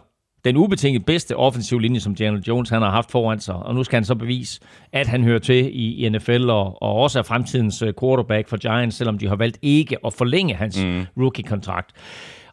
den 0.46 0.56
ubetinget 0.56 1.06
bedste 1.06 1.36
offensive 1.36 1.82
linje, 1.82 2.00
som 2.00 2.14
Daniel 2.14 2.42
Jones 2.42 2.70
han 2.70 2.82
har 2.82 2.90
haft 2.90 3.10
foran 3.10 3.40
sig. 3.40 3.54
Og 3.54 3.74
nu 3.74 3.84
skal 3.84 3.96
han 3.96 4.04
så 4.04 4.14
bevise, 4.14 4.60
at 4.92 5.06
han 5.06 5.24
hører 5.24 5.38
til 5.38 5.70
i, 5.72 6.06
i 6.06 6.08
NFL, 6.08 6.50
og, 6.50 6.82
og 6.82 6.94
også 6.94 7.18
er 7.18 7.22
fremtidens 7.22 7.82
øh, 7.82 7.92
quarterback 8.00 8.48
for 8.48 8.56
Giants, 8.56 8.96
selvom 8.96 9.18
de 9.18 9.28
har 9.28 9.36
valgt 9.36 9.58
ikke 9.62 9.96
at 10.06 10.12
forlænge 10.12 10.54
hans 10.54 10.84
mm. 10.84 11.06
rookie-kontrakt. 11.16 11.92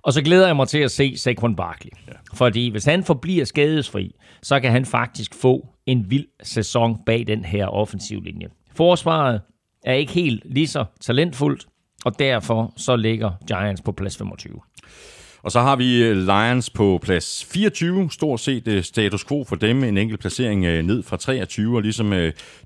Og 0.04 0.14
så 0.14 0.22
glæder 0.22 0.48
jeg 0.48 0.56
mig 0.56 0.68
til 0.68 0.80
at 0.80 0.92
se 0.92 1.18
Saquon 1.18 1.56
Barkley. 1.56 1.92
Ja. 2.08 2.14
Fordi 2.34 2.70
hvis 2.70 2.86
han 2.86 3.04
forbliver 3.04 3.46
skadesfri, 3.46 4.16
så 4.42 4.60
kan 4.60 4.72
han 4.72 4.86
faktisk 4.86 5.36
få 5.36 5.68
en 5.86 6.12
vild 6.12 6.26
sæson 6.44 6.98
bag 7.06 7.28
den 7.28 7.46
her 7.46 7.68
offensiv 7.68 8.22
linje. 8.22 8.48
Forsvaret 8.76 9.42
er 9.86 9.94
ikke 9.94 10.14
helt 10.14 10.44
lige 10.46 10.68
så 10.68 10.86
talentfuldt, 11.02 11.68
og 12.06 12.20
derfor 12.20 12.74
så 12.78 12.96
ligger 12.96 13.32
Giants 13.48 13.82
på 13.82 13.92
plads 13.92 14.18
25. 14.18 14.54
Og 15.44 15.52
så 15.52 15.62
har 15.62 15.76
vi 15.76 16.04
øh, 16.04 16.18
Lions 16.18 16.70
på 16.70 17.00
plads 17.02 17.46
24, 17.46 18.12
stort 18.12 18.40
set 18.40 18.68
øh, 18.68 18.84
status 18.84 19.26
quo 19.26 19.44
for 19.44 19.56
dem, 19.56 19.84
en 19.84 19.98
enkelt 19.98 20.20
placering 20.20 20.66
øh, 20.66 20.84
ned 20.84 21.04
fra 21.04 21.18
23, 21.18 21.76
og 21.76 21.82
ligesom 21.82 22.14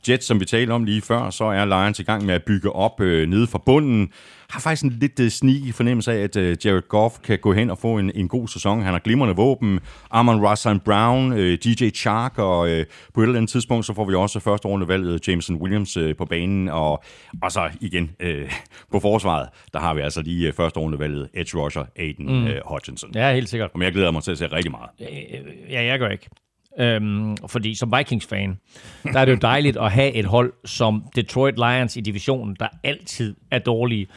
Jets, 0.09 0.25
som 0.25 0.39
vi 0.39 0.45
talte 0.45 0.71
om 0.71 0.83
lige 0.83 1.01
før, 1.01 1.29
så 1.29 1.43
er 1.43 1.65
Lions 1.65 1.99
i 1.99 2.03
gang 2.03 2.25
med 2.25 2.33
at 2.33 2.43
bygge 2.43 2.71
op 2.71 2.99
nede 2.99 3.47
fra 3.47 3.61
bunden 3.65 4.09
har 4.49 4.59
faktisk 4.59 4.83
en 4.83 4.89
lidt 4.89 5.19
uh, 5.19 5.27
sneaky 5.27 5.73
fornemmelse 5.73 6.11
af, 6.13 6.23
at 6.23 6.35
uh, 6.35 6.65
Jared 6.65 6.87
Goff 6.87 7.19
kan 7.23 7.39
gå 7.39 7.53
hen 7.53 7.69
og 7.69 7.77
få 7.77 7.97
en, 7.97 8.11
en 8.15 8.27
god 8.27 8.47
sæson. 8.47 8.81
Han 8.81 8.93
har 8.93 8.99
glimrende 8.99 9.35
våben. 9.35 9.79
Amon 10.11 10.45
Rassan 10.45 10.79
Brown, 10.79 11.31
uh, 11.31 11.37
øh, 11.37 11.57
DJ 11.57 11.89
Chark, 11.89 12.37
og 12.37 12.59
uh, 12.59 12.83
på 13.13 13.21
et 13.21 13.25
eller 13.25 13.37
andet 13.37 13.49
tidspunkt, 13.49 13.85
så 13.85 13.93
får 13.93 14.05
vi 14.05 14.15
også 14.15 14.39
første 14.39 14.67
runde 14.67 14.87
valget 14.87 15.27
Jameson 15.27 15.55
Williams 15.55 15.97
uh, 15.97 16.11
på 16.17 16.25
banen. 16.25 16.69
Og, 16.69 17.03
og 17.41 17.51
så 17.51 17.69
igen 17.81 18.11
uh, 18.23 18.51
på 18.91 18.99
forsvaret, 18.99 19.49
der 19.73 19.79
har 19.79 19.93
vi 19.93 20.01
altså 20.01 20.21
lige 20.21 20.47
uh, 20.47 20.53
første 20.53 20.79
runde 20.79 20.99
valget 20.99 21.29
Edge 21.33 21.57
Rusher 21.57 21.83
Aiden 21.95 22.25
mm. 22.25 22.43
uh, 22.43 22.51
Hutchinson. 22.65 23.11
Ja, 23.15 23.33
helt 23.33 23.49
sikkert. 23.49 23.71
Og 23.73 23.81
jeg 23.81 23.91
glæder 23.91 24.11
mig 24.11 24.23
til 24.23 24.31
at 24.31 24.37
se 24.37 24.47
rigtig 24.47 24.71
meget. 24.71 24.89
Ja, 25.69 25.83
jeg 25.83 25.99
gør 25.99 26.09
ikke. 26.09 26.29
Øhm, 26.79 27.37
fordi 27.47 27.75
som 27.75 27.93
Vikings-fan, 27.97 28.59
der 29.03 29.19
er 29.19 29.25
det 29.25 29.31
jo 29.31 29.37
dejligt 29.41 29.77
at 29.77 29.91
have 29.91 30.13
et 30.13 30.25
hold 30.25 30.53
som 30.65 31.03
Detroit 31.15 31.55
Lions 31.57 31.97
i 31.97 32.01
divisionen, 32.01 32.55
der 32.59 32.67
altid 32.83 33.35
er 33.51 33.59
dårlige. 33.59 34.07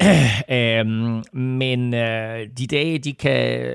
øhm, 0.50 1.22
men 1.32 1.94
øh, 1.94 2.38
de 2.58 2.66
dage, 2.66 2.98
de 2.98 3.12
kan 3.12 3.70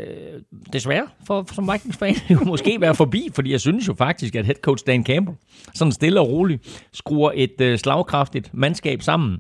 desværre 0.73 1.07
for, 1.27 1.45
som 1.53 1.69
Vikings-fan 1.73 2.15
jo 2.29 2.39
måske 2.43 2.81
være 2.81 2.95
forbi, 2.95 3.29
fordi 3.33 3.51
jeg 3.51 3.61
synes 3.61 3.87
jo 3.87 3.93
faktisk, 3.93 4.35
at 4.35 4.45
head 4.45 4.55
coach 4.55 4.83
Dan 4.87 5.05
Campbell 5.05 5.37
sådan 5.75 5.91
stille 5.91 6.19
og 6.19 6.29
roligt 6.29 6.87
skruer 6.93 7.31
et 7.35 7.61
øh, 7.61 7.77
slagkraftigt 7.77 8.53
mandskab 8.53 9.01
sammen. 9.01 9.37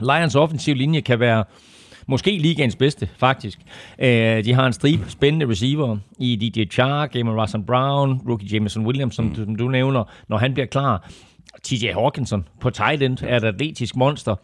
Lions 0.00 0.34
offensiv 0.34 0.74
linje 0.74 1.00
kan 1.00 1.20
være 1.20 1.44
Måske 2.06 2.38
ligaens 2.38 2.76
bedste, 2.76 3.08
faktisk. 3.16 3.58
Øh, 3.98 4.44
de 4.44 4.54
har 4.54 4.66
en 4.66 4.72
stribe 4.72 5.04
spændende 5.08 5.48
receiver 5.48 5.96
i 6.18 6.36
DJ 6.36 6.64
Chark, 6.70 7.16
Amon 7.16 7.40
Russell 7.40 7.62
Brown, 7.62 8.20
rookie 8.28 8.48
Jameson 8.52 8.86
Williams, 8.86 9.14
som, 9.14 9.24
mm. 9.24 9.34
som 9.34 9.56
du 9.56 9.68
nævner. 9.68 10.04
Når 10.28 10.38
han 10.38 10.54
bliver 10.54 10.66
klar, 10.66 11.08
TJ 11.62 11.92
Hawkinson 11.92 12.48
på 12.60 12.70
tight 12.70 13.02
end 13.02 13.18
er 13.22 13.36
et 13.36 13.44
atletisk 13.44 13.96
monster. 13.96 14.34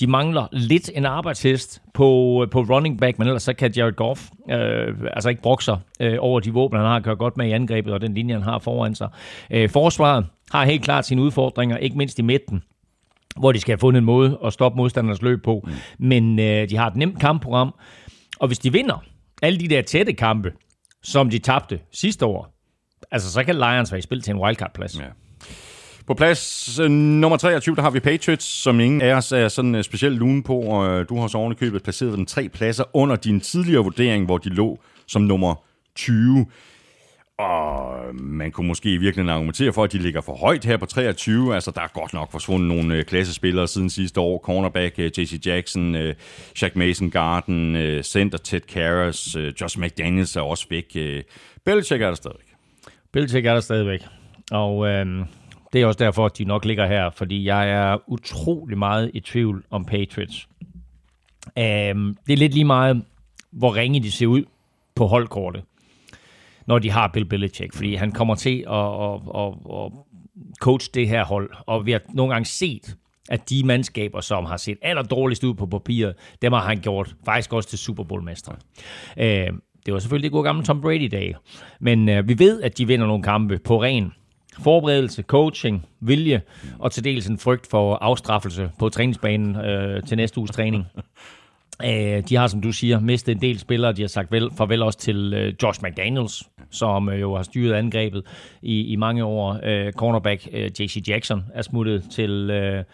De 0.00 0.06
mangler 0.06 0.46
lidt 0.52 0.90
en 0.94 1.06
arbejdshest 1.06 1.82
på, 1.94 2.46
på 2.50 2.60
running 2.60 2.98
back, 2.98 3.18
men 3.18 3.28
ellers 3.28 3.42
så 3.42 3.52
kan 3.52 3.72
Jared 3.76 3.92
Goff 3.92 4.28
øh, 4.50 4.94
altså 5.12 5.28
ikke 5.28 5.42
brokke 5.42 5.64
sig 5.64 5.78
øh, 6.00 6.16
over 6.20 6.40
de 6.40 6.52
våben, 6.52 6.78
han 6.78 6.86
har 6.86 7.00
kørt 7.00 7.18
godt 7.18 7.36
med 7.36 7.46
i 7.46 7.50
angrebet, 7.50 7.92
og 7.92 8.00
den 8.00 8.14
linje, 8.14 8.34
han 8.34 8.42
har 8.42 8.58
foran 8.58 8.94
sig. 8.94 9.08
Øh, 9.50 9.68
forsvaret 9.68 10.26
har 10.50 10.64
helt 10.64 10.84
klart 10.84 11.06
sine 11.06 11.22
udfordringer, 11.22 11.76
ikke 11.76 11.98
mindst 11.98 12.18
i 12.18 12.22
midten 12.22 12.62
hvor 13.36 13.52
de 13.52 13.60
skal 13.60 13.72
have 13.72 13.78
fundet 13.78 13.98
en 13.98 14.04
måde 14.04 14.38
at 14.44 14.52
stoppe 14.52 14.76
modstandernes 14.76 15.22
løb 15.22 15.44
på. 15.44 15.64
Mm. 15.66 15.72
Men 16.06 16.38
øh, 16.38 16.70
de 16.70 16.76
har 16.76 16.86
et 16.86 16.96
nemt 16.96 17.20
kampprogram, 17.20 17.74
og 18.38 18.46
hvis 18.46 18.58
de 18.58 18.72
vinder 18.72 19.04
alle 19.42 19.60
de 19.60 19.68
der 19.68 19.82
tætte 19.82 20.12
kampe, 20.12 20.52
som 21.02 21.30
de 21.30 21.38
tabte 21.38 21.80
sidste 21.92 22.26
år, 22.26 22.54
altså 23.10 23.32
så 23.32 23.44
kan 23.44 23.54
Lions 23.54 23.92
være 23.92 23.98
i 23.98 24.02
spil 24.02 24.22
til 24.22 24.34
en 24.34 24.40
wildcard-plads. 24.40 24.98
Ja. 24.98 25.04
På 26.06 26.14
plads 26.14 26.78
øh, 26.78 26.90
nummer 26.90 27.36
23, 27.36 27.76
der 27.76 27.82
har 27.82 27.90
vi 27.90 28.00
Patriots, 28.00 28.44
som 28.44 28.80
ingen 28.80 29.02
af 29.02 29.14
os 29.14 29.32
er 29.32 29.48
sådan 29.48 29.74
uh, 29.74 29.82
specielt 29.82 30.16
lune 30.16 30.42
på, 30.42 30.60
og 30.60 30.98
uh, 30.98 31.04
du 31.08 31.20
har 31.20 31.28
så 31.28 31.38
ovenikøbet 31.38 31.82
placeret 31.82 32.18
den 32.18 32.26
tre 32.26 32.48
pladser 32.48 32.84
under 32.94 33.16
din 33.16 33.40
tidligere 33.40 33.82
vurdering, 33.82 34.24
hvor 34.24 34.38
de 34.38 34.48
lå 34.48 34.78
som 35.06 35.22
nummer 35.22 35.54
20. 35.94 36.46
Og 37.40 38.14
man 38.14 38.52
kunne 38.52 38.68
måske 38.68 38.98
virkelig 38.98 39.30
argumentere 39.30 39.72
for, 39.72 39.84
at 39.84 39.92
de 39.92 39.98
ligger 39.98 40.20
for 40.20 40.34
højt 40.34 40.64
her 40.64 40.76
på 40.76 40.86
23. 40.86 41.54
Altså, 41.54 41.70
der 41.70 41.80
er 41.80 41.86
godt 41.94 42.12
nok 42.12 42.32
forsvundet 42.32 42.68
nogle 42.68 42.96
øh, 42.96 43.04
klassespillere 43.04 43.68
siden 43.68 43.90
sidste 43.90 44.20
år. 44.20 44.38
Cornerback, 44.38 44.98
øh, 44.98 45.10
J.C. 45.18 45.46
Jackson, 45.46 45.94
øh, 45.94 46.14
Shaq 46.56 46.76
Mason 46.76 47.10
Garden, 47.10 47.76
øh, 47.76 48.02
center 48.02 48.38
Ted 48.38 48.60
Karras, 48.60 49.36
øh, 49.36 49.52
Josh 49.60 49.78
McDaniels 49.78 50.36
er 50.36 50.40
også 50.40 50.66
væk. 50.70 50.84
Øh, 50.96 51.22
Belichick 51.64 52.02
er 52.02 52.06
der 52.06 52.14
stadigvæk. 52.14 52.54
Belichick 53.12 53.46
er 53.46 53.52
der 53.52 53.60
stadigvæk. 53.60 54.00
Og 54.50 54.86
øh, 54.88 55.06
det 55.72 55.82
er 55.82 55.86
også 55.86 55.98
derfor, 55.98 56.26
at 56.26 56.38
de 56.38 56.44
nok 56.44 56.64
ligger 56.64 56.86
her, 56.86 57.10
fordi 57.10 57.44
jeg 57.44 57.70
er 57.70 57.98
utrolig 58.06 58.78
meget 58.78 59.10
i 59.14 59.20
tvivl 59.20 59.64
om 59.70 59.84
Patriots. 59.84 60.48
Øh, 61.58 61.64
det 62.26 62.32
er 62.32 62.36
lidt 62.36 62.54
lige 62.54 62.64
meget, 62.64 63.02
hvor 63.52 63.76
ringe 63.76 64.02
de 64.02 64.10
ser 64.10 64.26
ud 64.26 64.44
på 64.94 65.06
holdkortet 65.06 65.62
når 66.66 66.78
de 66.78 66.90
har 66.90 67.08
Bill 67.08 67.24
Belichick, 67.24 67.74
fordi 67.74 67.94
han 67.94 68.12
kommer 68.12 68.34
til 68.34 68.64
at, 68.70 68.74
at, 68.76 69.20
at, 69.34 69.52
at 69.74 69.92
coach 70.60 70.90
det 70.94 71.08
her 71.08 71.24
hold, 71.24 71.50
og 71.66 71.86
vi 71.86 71.92
har 71.92 72.00
nogle 72.08 72.32
gange 72.32 72.46
set, 72.46 72.96
at 73.28 73.50
de 73.50 73.62
mandskaber, 73.64 74.20
som 74.20 74.44
har 74.44 74.56
set 74.56 74.78
aller 74.82 75.02
dårligst 75.02 75.44
ud 75.44 75.54
på 75.54 75.66
papiret, 75.66 76.14
dem 76.42 76.52
har 76.52 76.60
han 76.60 76.80
gjort 76.80 77.14
faktisk 77.24 77.52
også 77.52 77.68
til 77.68 77.78
Super 77.78 78.04
Bowl-mestre. 78.04 78.56
Øh, 79.18 79.48
det 79.86 79.94
var 79.94 79.98
selvfølgelig 79.98 80.30
det 80.30 80.32
gode 80.32 80.44
gamle 80.44 80.64
Tom 80.64 80.80
Brady-dag, 80.80 81.34
men 81.80 82.08
øh, 82.08 82.28
vi 82.28 82.38
ved, 82.38 82.62
at 82.62 82.78
de 82.78 82.86
vinder 82.86 83.06
nogle 83.06 83.22
kampe 83.22 83.58
på 83.58 83.82
ren 83.82 84.12
forberedelse, 84.58 85.22
coaching, 85.22 85.86
vilje 86.00 86.42
og 86.78 86.92
til 86.92 87.04
dels 87.04 87.26
en 87.26 87.38
frygt 87.38 87.66
for 87.70 87.94
afstraffelse 87.94 88.70
på 88.78 88.88
træningsbanen 88.88 89.56
øh, 89.56 90.02
til 90.02 90.16
næste 90.16 90.38
uges 90.38 90.50
træning. 90.50 90.86
Øh, 91.84 92.22
de 92.28 92.36
har, 92.36 92.46
som 92.46 92.60
du 92.60 92.72
siger, 92.72 93.00
mistet 93.00 93.34
en 93.34 93.40
del 93.42 93.58
spillere. 93.58 93.92
De 93.92 94.00
har 94.00 94.08
sagt 94.08 94.32
vel, 94.32 94.50
farvel 94.56 94.82
også 94.82 94.98
til 94.98 95.34
øh, 95.34 95.54
Josh 95.62 95.82
McDaniels, 95.82 96.42
som 96.70 97.08
øh, 97.08 97.20
jo 97.20 97.36
har 97.36 97.42
styret 97.42 97.72
angrebet 97.74 98.22
i, 98.62 98.80
i 98.80 98.96
mange 98.96 99.24
år. 99.24 99.60
Øh, 99.62 99.92
cornerback 99.92 100.48
øh, 100.52 100.70
J.C. 100.80 101.02
Jackson 101.08 101.44
er 101.54 101.62
smuttet 101.62 102.04
til, 102.10 102.50
øh, 102.50 102.84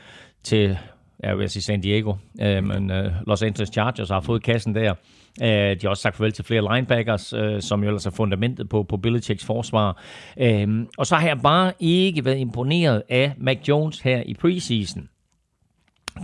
til 0.43 0.79
jeg 1.21 1.39
vil 1.39 1.51
sige 1.51 1.63
San 1.63 1.81
Diego, 1.81 2.15
øh, 2.41 2.65
men 2.65 2.91
øh, 2.91 3.13
Los 3.27 3.43
Angeles 3.43 3.69
Chargers 3.73 4.09
har 4.09 4.21
fået 4.21 4.43
kassen 4.43 4.75
der. 4.75 4.95
Øh, 5.43 5.49
de 5.49 5.79
har 5.83 5.89
også 5.89 6.03
sagt 6.03 6.17
farvel 6.17 6.33
til 6.33 6.45
flere 6.45 6.75
linebackers, 6.75 7.33
øh, 7.33 7.63
som 7.63 7.83
jo 7.83 7.89
ellers 7.89 8.07
er 8.07 8.11
fundamentet 8.11 8.69
på, 8.69 8.83
på 8.83 8.97
Belichicks 8.97 9.45
forsvar. 9.45 10.03
Øh, 10.41 10.87
og 10.99 11.07
så 11.07 11.15
har 11.17 11.27
jeg 11.29 11.41
bare 11.43 11.73
ikke 11.81 12.25
været 12.25 12.39
imponeret 12.39 13.03
af 13.09 13.33
Mac 13.39 13.59
Jones 13.69 14.01
her 14.01 14.23
i 14.27 14.35
preseason 14.35 15.09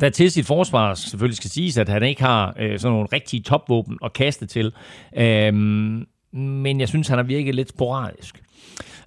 der 0.01 0.11
til 0.11 0.31
sit 0.31 0.47
forsvar 0.47 0.95
selvfølgelig 0.95 1.37
skal 1.37 1.51
siges, 1.51 1.79
at 1.79 1.89
han 1.89 2.03
ikke 2.03 2.23
har 2.23 2.55
øh, 2.59 2.79
sådan 2.79 2.93
nogle 2.93 3.09
rigtige 3.13 3.43
topvåben 3.43 3.99
at 4.05 4.13
kaste 4.13 4.47
til. 4.47 4.73
Øhm, 5.17 6.07
men 6.33 6.81
jeg 6.81 6.89
synes, 6.89 7.09
han 7.09 7.19
har 7.19 7.25
virket 7.25 7.55
lidt 7.55 7.69
sporadisk. 7.69 8.43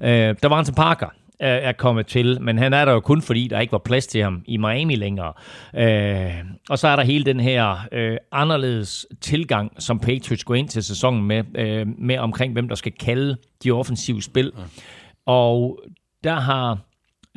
Øh, 0.01 0.36
der 0.43 0.47
var 0.47 0.59
en 0.59 0.65
til 0.65 0.73
Parker, 0.73 1.07
er 1.39 1.71
kommet 1.71 2.07
til, 2.07 2.41
men 2.41 2.57
han 2.57 2.73
er 2.73 2.86
der 2.86 2.91
jo 2.91 2.99
kun 2.99 3.21
fordi, 3.21 3.47
der 3.47 3.59
ikke 3.59 3.71
var 3.71 3.77
plads 3.77 4.07
til 4.07 4.23
ham 4.23 4.43
i 4.45 4.57
Miami 4.57 4.95
længere. 4.95 5.33
Øh, 5.75 6.45
og 6.69 6.79
så 6.79 6.88
er 6.88 6.95
der 6.95 7.03
hele 7.03 7.25
den 7.25 7.39
her 7.39 7.88
øh, 7.91 8.17
anderledes 8.31 9.05
tilgang, 9.21 9.81
som 9.81 9.99
Patriots 9.99 10.43
går 10.43 10.55
ind 10.55 10.69
til 10.69 10.83
sæsonen 10.83 11.23
med, 11.23 11.43
øh, 11.55 11.88
med 11.97 12.17
omkring, 12.17 12.53
hvem 12.53 12.67
der 12.67 12.75
skal 12.75 12.91
kalde 12.91 13.38
de 13.63 13.71
offensive 13.71 14.21
spil. 14.21 14.51
Og 15.25 15.79
der 16.23 16.39
har 16.39 16.79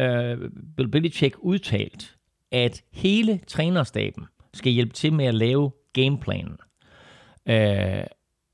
øh, 0.01 0.39
Bill 0.77 0.89
Belichick 0.89 1.37
udtalt, 1.39 2.15
at 2.53 2.83
hele 2.93 3.41
trænerstaben 3.47 4.25
skal 4.55 4.73
hjælpe 4.73 4.93
til 4.93 5.13
med 5.13 5.25
at 5.25 5.35
lave 5.35 5.71
gameplanen. 5.93 6.57
Øh, 7.49 8.05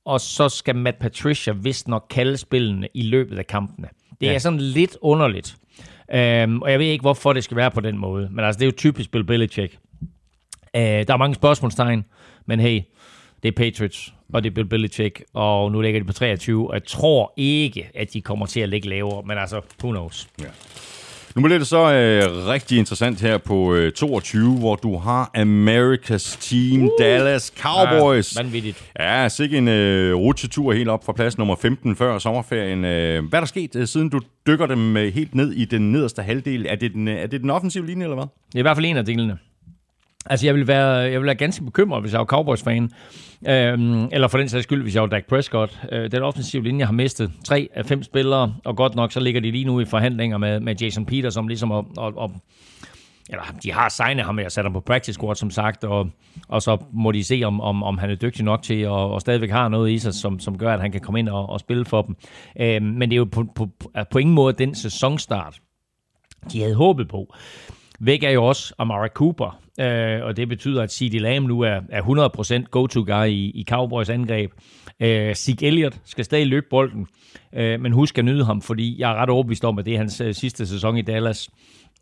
og 0.04 0.20
så 0.20 0.48
skal 0.48 0.76
Matt 0.76 0.98
Patricia 0.98 1.52
vist 1.52 1.88
nok 1.88 2.06
kalde 2.10 2.36
spillene 2.36 2.88
i 2.94 3.02
løbet 3.02 3.38
af 3.38 3.46
kampene. 3.46 3.88
Det 4.20 4.26
ja. 4.26 4.34
er 4.34 4.38
sådan 4.38 4.60
lidt 4.60 4.96
underligt. 5.00 5.56
Um, 6.08 6.62
og 6.62 6.70
jeg 6.70 6.78
ved 6.78 6.86
ikke, 6.86 7.02
hvorfor 7.02 7.32
det 7.32 7.44
skal 7.44 7.56
være 7.56 7.70
på 7.70 7.80
den 7.80 7.98
måde. 7.98 8.28
Men 8.32 8.44
altså, 8.44 8.58
det 8.58 8.64
er 8.64 8.66
jo 8.66 8.76
typisk 8.76 9.10
Bill 9.10 9.24
Belichick. 9.24 9.78
Uh, 10.74 10.80
der 10.80 11.12
er 11.12 11.16
mange 11.16 11.34
spørgsmålstegn, 11.34 12.04
men 12.46 12.60
hey, 12.60 12.82
det 13.42 13.48
er 13.48 13.52
Patriots, 13.52 14.14
og 14.32 14.44
det 14.44 14.50
er 14.50 14.54
Bill 14.54 14.68
Belichick, 14.68 15.22
og 15.34 15.72
nu 15.72 15.80
ligger 15.80 16.00
de 16.00 16.06
på 16.06 16.12
23, 16.12 16.68
og 16.68 16.74
jeg 16.74 16.84
tror 16.84 17.32
ikke, 17.36 17.90
at 17.94 18.12
de 18.12 18.22
kommer 18.22 18.46
til 18.46 18.60
at 18.60 18.68
ligge 18.68 18.88
lavere, 18.88 19.22
men 19.22 19.38
altså, 19.38 19.60
who 19.82 19.90
knows. 19.90 20.28
Ja. 20.40 20.44
Nu 21.34 21.42
bliver 21.42 21.58
det 21.58 21.66
så 21.66 21.92
øh, 21.92 22.46
rigtig 22.46 22.78
interessant 22.78 23.20
her 23.20 23.38
på 23.38 23.74
øh, 23.74 23.92
22, 23.92 24.58
hvor 24.58 24.76
du 24.76 24.96
har 24.96 25.30
America's 25.36 26.38
Team, 26.40 26.82
uh. 26.82 26.90
Dallas 26.98 27.52
Cowboys. 27.58 28.36
Ja, 28.36 28.42
vanvittigt. 28.42 28.90
Ja, 28.98 29.28
sikke 29.28 29.58
en 29.58 29.68
øh, 29.68 30.14
rutsjetur 30.14 30.72
helt 30.72 30.88
op 30.88 31.04
fra 31.04 31.12
plads 31.12 31.38
nummer 31.38 31.56
15 31.56 31.96
før 31.96 32.18
sommerferien. 32.18 32.84
Øh, 32.84 33.24
hvad 33.28 33.38
er 33.38 33.40
der 33.40 33.46
sket, 33.46 33.76
øh, 33.76 33.86
siden 33.86 34.08
du 34.08 34.20
dykker 34.46 34.66
dem 34.66 34.96
øh, 34.96 35.14
helt 35.14 35.34
ned 35.34 35.52
i 35.52 35.64
den 35.64 35.92
nederste 35.92 36.22
halvdel? 36.22 36.66
Er 36.68 36.74
det 36.74 36.92
den, 36.92 37.08
øh, 37.08 37.14
er 37.14 37.26
det 37.26 37.40
den 37.40 37.50
offensive 37.50 37.86
linje, 37.86 38.04
eller 38.04 38.16
hvad? 38.16 38.26
Det 38.46 38.54
er 38.54 38.58
i 38.58 38.62
hvert 38.62 38.76
fald 38.76 38.86
en 38.86 38.96
af 38.96 39.04
delene. 39.04 39.38
Altså, 40.26 40.46
jeg 40.46 40.54
vil 40.54 40.66
være, 40.66 40.88
jeg 40.88 41.20
vil 41.20 41.26
være 41.26 41.34
ganske 41.34 41.64
bekymret, 41.64 42.02
hvis 42.02 42.12
jeg 42.12 42.18
var 42.18 42.24
Cowboys-fan. 42.24 42.90
Øhm, 43.48 44.04
eller 44.12 44.28
for 44.28 44.38
den 44.38 44.48
sags 44.48 44.62
skyld, 44.62 44.82
hvis 44.82 44.94
jeg 44.94 45.02
var 45.02 45.08
Dak 45.08 45.26
Prescott. 45.26 45.80
Øh, 45.92 46.12
den 46.12 46.22
offensive 46.22 46.62
linje 46.62 46.84
har 46.84 46.92
mistet 46.92 47.32
tre 47.44 47.68
af 47.74 47.86
fem 47.86 48.02
spillere, 48.02 48.54
og 48.64 48.76
godt 48.76 48.94
nok, 48.94 49.12
så 49.12 49.20
ligger 49.20 49.40
de 49.40 49.50
lige 49.50 49.64
nu 49.64 49.80
i 49.80 49.84
forhandlinger 49.84 50.38
med, 50.38 50.60
med 50.60 50.76
Jason 50.76 51.06
Peters, 51.06 51.34
som 51.34 51.48
ligesom 51.48 51.72
at, 51.72 51.84
at, 52.00 52.12
at 52.22 52.30
eller 53.28 53.42
de 53.62 53.72
har 53.72 53.88
signet 53.88 54.24
ham, 54.24 54.38
jeg 54.38 54.52
sat 54.52 54.64
ham 54.64 54.72
på 54.72 54.80
practice 54.80 55.14
squad, 55.14 55.34
som 55.34 55.50
sagt, 55.50 55.84
og, 55.84 56.10
og 56.48 56.62
så 56.62 56.78
må 56.92 57.12
de 57.12 57.24
se, 57.24 57.42
om, 57.44 57.60
om, 57.60 57.82
om 57.82 57.98
han 57.98 58.10
er 58.10 58.14
dygtig 58.14 58.44
nok 58.44 58.62
til, 58.62 58.86
og, 58.86 59.10
og 59.10 59.20
stadigvæk 59.20 59.50
har 59.50 59.68
noget 59.68 59.90
i 59.90 59.98
sig, 59.98 60.14
som, 60.14 60.40
som 60.40 60.58
gør, 60.58 60.74
at 60.74 60.80
han 60.80 60.92
kan 60.92 61.00
komme 61.00 61.18
ind 61.18 61.28
og, 61.28 61.48
og 61.48 61.60
spille 61.60 61.84
for 61.84 62.02
dem. 62.02 62.16
Øhm, 62.60 62.86
men 62.86 63.10
det 63.10 63.16
er 63.16 63.18
jo 63.18 63.24
på, 63.24 63.44
på, 63.54 63.68
på 64.10 64.18
ingen 64.18 64.34
måde 64.34 64.52
den 64.52 64.74
sæsonstart, 64.74 65.60
de 66.52 66.60
havde 66.60 66.74
håbet 66.74 67.08
på. 67.08 67.34
Væk 68.00 68.22
er 68.22 68.30
jo 68.30 68.44
også 68.44 68.74
Amari 68.78 69.08
Cooper, 69.08 69.63
øh, 69.80 70.24
og 70.24 70.36
det 70.36 70.48
betyder, 70.48 70.82
at 70.82 70.92
C.D. 70.92 71.20
Lamb 71.20 71.48
nu 71.48 71.60
er, 71.60 71.80
er 71.88 72.62
100% 72.62 72.64
go-to-guy 72.70 73.26
i, 73.26 73.50
i 73.50 73.64
Cowboys 73.68 74.08
angreb. 74.08 74.50
Øh, 75.00 75.34
Zeke 75.34 75.66
Elliott 75.66 76.00
skal 76.04 76.24
stadig 76.24 76.46
løbe 76.46 76.66
bolden, 76.70 77.06
øh, 77.54 77.80
men 77.80 77.92
husk 77.92 78.18
at 78.18 78.24
nyde 78.24 78.44
ham, 78.44 78.62
fordi 78.62 79.00
jeg 79.00 79.10
er 79.10 79.14
ret 79.14 79.30
overbevist 79.30 79.64
om, 79.64 79.78
at 79.78 79.86
det 79.86 79.94
er 79.94 79.98
hans 79.98 80.20
øh, 80.20 80.34
sidste 80.34 80.66
sæson 80.66 80.96
i 80.96 81.02
Dallas. 81.02 81.50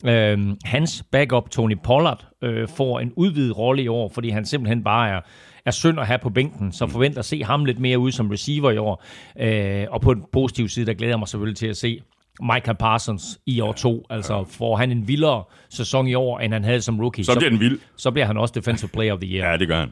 Øh, 0.06 0.38
hans 0.64 1.04
backup, 1.12 1.50
Tony 1.50 1.76
Pollard, 1.84 2.26
øh, 2.42 2.68
får 2.68 3.00
en 3.00 3.12
udvidet 3.16 3.58
rolle 3.58 3.82
i 3.82 3.88
år, 3.88 4.08
fordi 4.14 4.28
han 4.28 4.44
simpelthen 4.44 4.84
bare 4.84 5.10
er, 5.10 5.20
er 5.66 5.70
synd 5.70 6.00
at 6.00 6.06
have 6.06 6.18
på 6.18 6.30
bænken, 6.30 6.72
så 6.72 6.86
forventer 6.86 7.18
at 7.18 7.24
se 7.24 7.44
ham 7.44 7.64
lidt 7.64 7.78
mere 7.78 7.98
ud 7.98 8.12
som 8.12 8.30
receiver 8.30 8.70
i 8.70 8.76
år. 8.76 9.04
Øh, 9.40 9.86
og 9.90 10.00
på 10.00 10.14
den 10.14 10.24
positive 10.32 10.68
side, 10.68 10.86
der 10.86 10.94
glæder 10.94 11.12
jeg 11.12 11.18
mig 11.18 11.28
selvfølgelig 11.28 11.56
til 11.56 11.66
at 11.66 11.76
se 11.76 12.02
Michael 12.40 12.76
Parsons 12.76 13.38
i 13.46 13.60
år 13.60 13.72
to. 13.72 14.06
Altså 14.10 14.44
får 14.50 14.76
han 14.76 14.90
en 14.90 15.08
vildere 15.08 15.44
sæson 15.70 16.06
i 16.06 16.14
år, 16.14 16.38
end 16.38 16.52
han 16.52 16.64
havde 16.64 16.82
som 16.82 17.00
rookie. 17.00 17.24
Så 17.24 17.34
bliver 17.36 17.50
den 17.50 17.60
vild. 17.60 17.78
Så 17.96 18.10
bliver 18.10 18.26
han 18.26 18.36
også 18.36 18.52
Defensive 18.56 18.88
Player 18.88 19.12
of 19.12 19.18
the 19.20 19.28
Year. 19.36 19.50
Ja, 19.50 19.56
det 19.56 19.68
gør 19.68 19.78
han. 19.78 19.88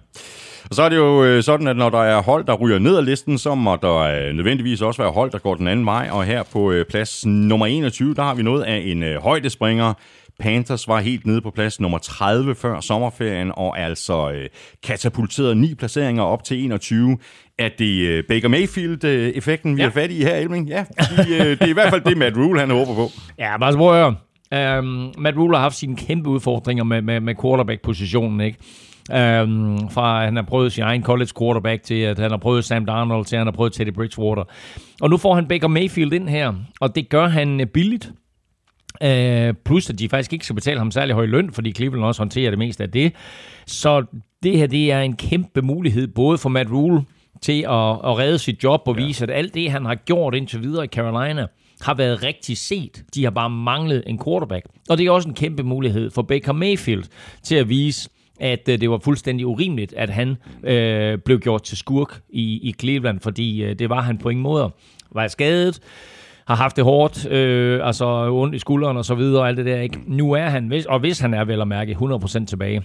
Og 0.70 0.74
så 0.76 0.82
er 0.82 0.88
det 0.88 0.96
jo 0.96 1.24
øh, 1.24 1.42
sådan, 1.42 1.66
at 1.68 1.76
når 1.76 1.90
der 1.90 2.02
er 2.02 2.22
hold, 2.22 2.44
der 2.44 2.54
ryger 2.54 2.78
ned 2.78 2.96
ad 2.96 3.02
listen, 3.02 3.38
så 3.38 3.54
må 3.54 3.76
der 3.76 3.96
øh, 3.96 4.34
nødvendigvis 4.34 4.82
også 4.82 5.02
være 5.02 5.12
hold, 5.12 5.30
der 5.30 5.38
går 5.38 5.54
den 5.54 5.68
anden 5.68 5.86
vej. 5.86 6.08
Og 6.12 6.24
her 6.24 6.42
på 6.42 6.70
øh, 6.70 6.86
plads 6.86 7.26
nummer 7.26 7.66
21, 7.66 8.14
der 8.14 8.22
har 8.22 8.34
vi 8.34 8.42
noget 8.42 8.62
af 8.62 8.82
en 8.86 9.02
højdespringer. 9.22 9.94
Panthers 10.40 10.88
var 10.88 11.00
helt 11.00 11.26
nede 11.26 11.40
på 11.40 11.50
plads 11.50 11.80
nummer 11.80 11.98
30 11.98 12.54
før 12.54 12.80
sommerferien, 12.80 13.52
og 13.54 13.80
altså 13.80 14.30
øh, 14.30 14.48
katapulteret 14.82 15.56
ni 15.56 15.74
placeringer 15.74 16.22
op 16.22 16.44
til 16.44 16.64
21. 16.64 17.18
Er 17.58 17.68
det 17.78 18.06
øh, 18.06 18.24
Baker 18.28 18.48
Mayfield-effekten, 18.48 19.76
vi 19.76 19.82
ja. 19.82 19.86
er 19.86 19.90
fat 19.90 20.10
i 20.10 20.22
her, 20.22 20.34
Elming? 20.34 20.68
Ja, 20.68 20.84
fordi, 21.02 21.34
øh, 21.34 21.46
det 21.46 21.62
er 21.62 21.66
i 21.66 21.72
hvert 21.72 21.90
fald 21.90 22.02
det, 22.04 22.16
Matt 22.16 22.36
Rule 22.36 22.60
han 22.60 22.70
håber 22.70 22.94
på. 22.94 23.10
Ja, 23.38 23.58
bare 23.58 23.76
prøv 23.76 23.94
at 23.94 23.96
høre. 23.96 24.16
Um, 24.78 25.12
Matt 25.18 25.36
Rule 25.36 25.56
har 25.56 25.62
haft 25.62 25.74
sine 25.74 25.96
kæmpe 25.96 26.30
udfordringer 26.30 26.84
med, 26.84 27.02
med, 27.02 27.20
med 27.20 27.34
quarterback-positionen, 27.42 28.40
ikke? 28.40 28.58
Um, 29.10 29.90
fra 29.90 30.18
at 30.18 30.24
han 30.24 30.36
har 30.36 30.42
prøvet 30.42 30.72
sin 30.72 30.82
egen 30.82 31.02
college 31.02 31.30
quarterback 31.38 31.82
til, 31.82 31.94
at 31.94 32.18
han 32.18 32.30
har 32.30 32.38
prøvet 32.38 32.64
Sam 32.64 32.86
Darnold 32.86 33.24
til, 33.24 33.36
at 33.36 33.40
han 33.40 33.46
har 33.46 33.52
prøvet 33.52 33.72
Teddy 33.72 33.92
Bridgewater. 33.92 34.44
Og 35.00 35.10
nu 35.10 35.16
får 35.16 35.34
han 35.34 35.48
Baker 35.48 35.68
Mayfield 35.68 36.12
ind 36.12 36.28
her, 36.28 36.52
og 36.80 36.94
det 36.94 37.08
gør 37.08 37.28
han 37.28 37.68
billigt. 37.74 38.12
Uh, 39.04 39.54
plus 39.64 39.90
at 39.90 39.98
de 39.98 40.08
faktisk 40.08 40.32
ikke 40.32 40.44
skal 40.44 40.54
betale 40.54 40.78
ham 40.78 40.90
særlig 40.90 41.14
høj 41.14 41.26
løn, 41.26 41.52
fordi 41.52 41.72
Cleveland 41.72 42.04
også 42.04 42.20
håndterer 42.20 42.50
det 42.50 42.58
meste 42.58 42.82
af 42.82 42.90
det. 42.90 43.12
Så 43.66 44.04
det 44.42 44.58
her 44.58 44.66
det 44.66 44.92
er 44.92 45.00
en 45.00 45.16
kæmpe 45.16 45.62
mulighed, 45.62 46.06
både 46.06 46.38
for 46.38 46.48
Matt 46.48 46.70
Rule 46.70 47.04
til 47.42 47.62
at, 47.62 47.92
at 47.92 48.18
redde 48.18 48.38
sit 48.38 48.64
job 48.64 48.80
og 48.86 48.96
vise, 48.96 49.24
ja. 49.24 49.32
at 49.32 49.38
alt 49.38 49.54
det, 49.54 49.70
han 49.70 49.84
har 49.84 49.94
gjort 49.94 50.34
indtil 50.34 50.62
videre 50.62 50.84
i 50.84 50.88
Carolina, 50.88 51.46
har 51.80 51.94
været 51.94 52.22
rigtig 52.22 52.58
set. 52.58 53.04
De 53.14 53.24
har 53.24 53.30
bare 53.30 53.50
manglet 53.50 54.02
en 54.06 54.20
quarterback. 54.24 54.66
Og 54.88 54.98
det 54.98 55.06
er 55.06 55.10
også 55.10 55.28
en 55.28 55.34
kæmpe 55.34 55.62
mulighed 55.62 56.10
for 56.10 56.22
Baker 56.22 56.52
Mayfield 56.52 57.04
til 57.42 57.54
at 57.54 57.68
vise, 57.68 58.10
at 58.40 58.68
uh, 58.68 58.74
det 58.74 58.90
var 58.90 58.98
fuldstændig 58.98 59.46
urimeligt, 59.46 59.92
at 59.92 60.10
han 60.10 60.28
uh, 60.30 61.20
blev 61.24 61.40
gjort 61.40 61.62
til 61.62 61.76
skurk 61.76 62.20
i, 62.30 62.42
i 62.42 62.74
Cleveland, 62.80 63.20
fordi 63.20 63.64
uh, 63.64 63.72
det 63.72 63.90
var 63.90 64.00
han 64.00 64.18
på 64.18 64.28
ingen 64.28 64.42
måde. 64.42 64.70
Var 65.12 65.28
skadet, 65.28 65.80
har 66.50 66.56
haft 66.56 66.76
det 66.76 66.84
hårdt, 66.84 67.26
øh, 67.26 67.86
altså 67.86 68.30
ondt 68.30 68.54
i 68.54 68.58
skulderen 68.58 68.96
og 68.96 69.04
så 69.04 69.14
videre, 69.14 69.42
og 69.42 69.48
alt 69.48 69.56
det 69.56 69.66
der. 69.66 69.80
Ikke? 69.80 69.98
Nu 70.06 70.32
er 70.32 70.48
han, 70.48 70.84
og 70.88 71.00
hvis 71.00 71.20
han 71.20 71.34
er 71.34 71.44
vel 71.44 71.60
at 71.60 71.68
mærke 71.68 71.92
100% 71.92 72.46
tilbage, 72.46 72.82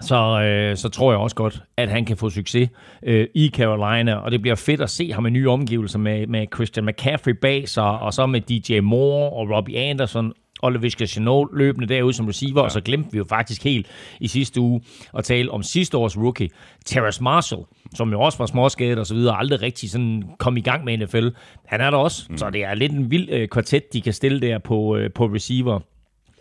så, 0.00 0.42
øh, 0.42 0.76
så 0.76 0.88
tror 0.88 1.12
jeg 1.12 1.18
også 1.18 1.36
godt, 1.36 1.62
at 1.76 1.88
han 1.88 2.04
kan 2.04 2.16
få 2.16 2.30
succes 2.30 2.70
øh, 3.02 3.26
i 3.34 3.50
Carolina, 3.54 4.14
og 4.14 4.30
det 4.30 4.42
bliver 4.42 4.54
fedt 4.54 4.80
at 4.80 4.90
se 4.90 5.12
ham 5.12 5.26
i 5.26 5.30
nye 5.30 5.50
omgivelser 5.50 5.98
med, 5.98 6.26
med 6.26 6.46
Christian 6.54 6.86
McCaffrey 6.86 7.32
bag 7.32 7.68
sig, 7.68 7.98
og 7.98 8.14
så 8.14 8.26
med 8.26 8.40
DJ 8.40 8.80
Moore 8.80 9.30
og 9.30 9.50
Robbie 9.50 9.78
Anderson 9.78 10.32
Oliver 10.62 11.06
Chanot 11.06 11.48
løbende 11.52 11.88
derude 11.88 12.12
som 12.12 12.26
receiver, 12.26 12.60
ja. 12.60 12.64
og 12.64 12.70
så 12.70 12.80
glemte 12.80 13.12
vi 13.12 13.18
jo 13.18 13.24
faktisk 13.28 13.64
helt 13.64 13.86
i 14.20 14.28
sidste 14.28 14.60
uge 14.60 14.80
at 15.14 15.24
tale 15.24 15.50
om 15.50 15.62
sidste 15.62 15.96
års 15.96 16.16
rookie, 16.16 16.48
Terrace 16.86 17.22
Marshall, 17.22 17.62
som 17.94 18.12
jo 18.12 18.20
også 18.20 18.38
var 18.38 18.46
småskadet 18.46 18.98
og 18.98 19.06
så 19.06 19.14
videre, 19.14 19.38
aldrig 19.38 19.62
rigtig 19.62 19.90
sådan 19.90 20.22
kom 20.38 20.56
i 20.56 20.60
gang 20.60 20.84
med 20.84 20.98
NFL. 20.98 21.28
Han 21.66 21.80
er 21.80 21.90
der 21.90 21.98
også, 21.98 22.26
mm. 22.30 22.38
så 22.38 22.50
det 22.50 22.64
er 22.64 22.74
lidt 22.74 22.92
en 22.92 23.10
vild 23.10 23.28
øh, 23.30 23.48
kvartet, 23.48 23.92
de 23.92 24.00
kan 24.00 24.12
stille 24.12 24.40
der 24.40 24.58
på, 24.58 24.96
øh, 24.96 25.10
på 25.12 25.26
receiver. 25.26 25.80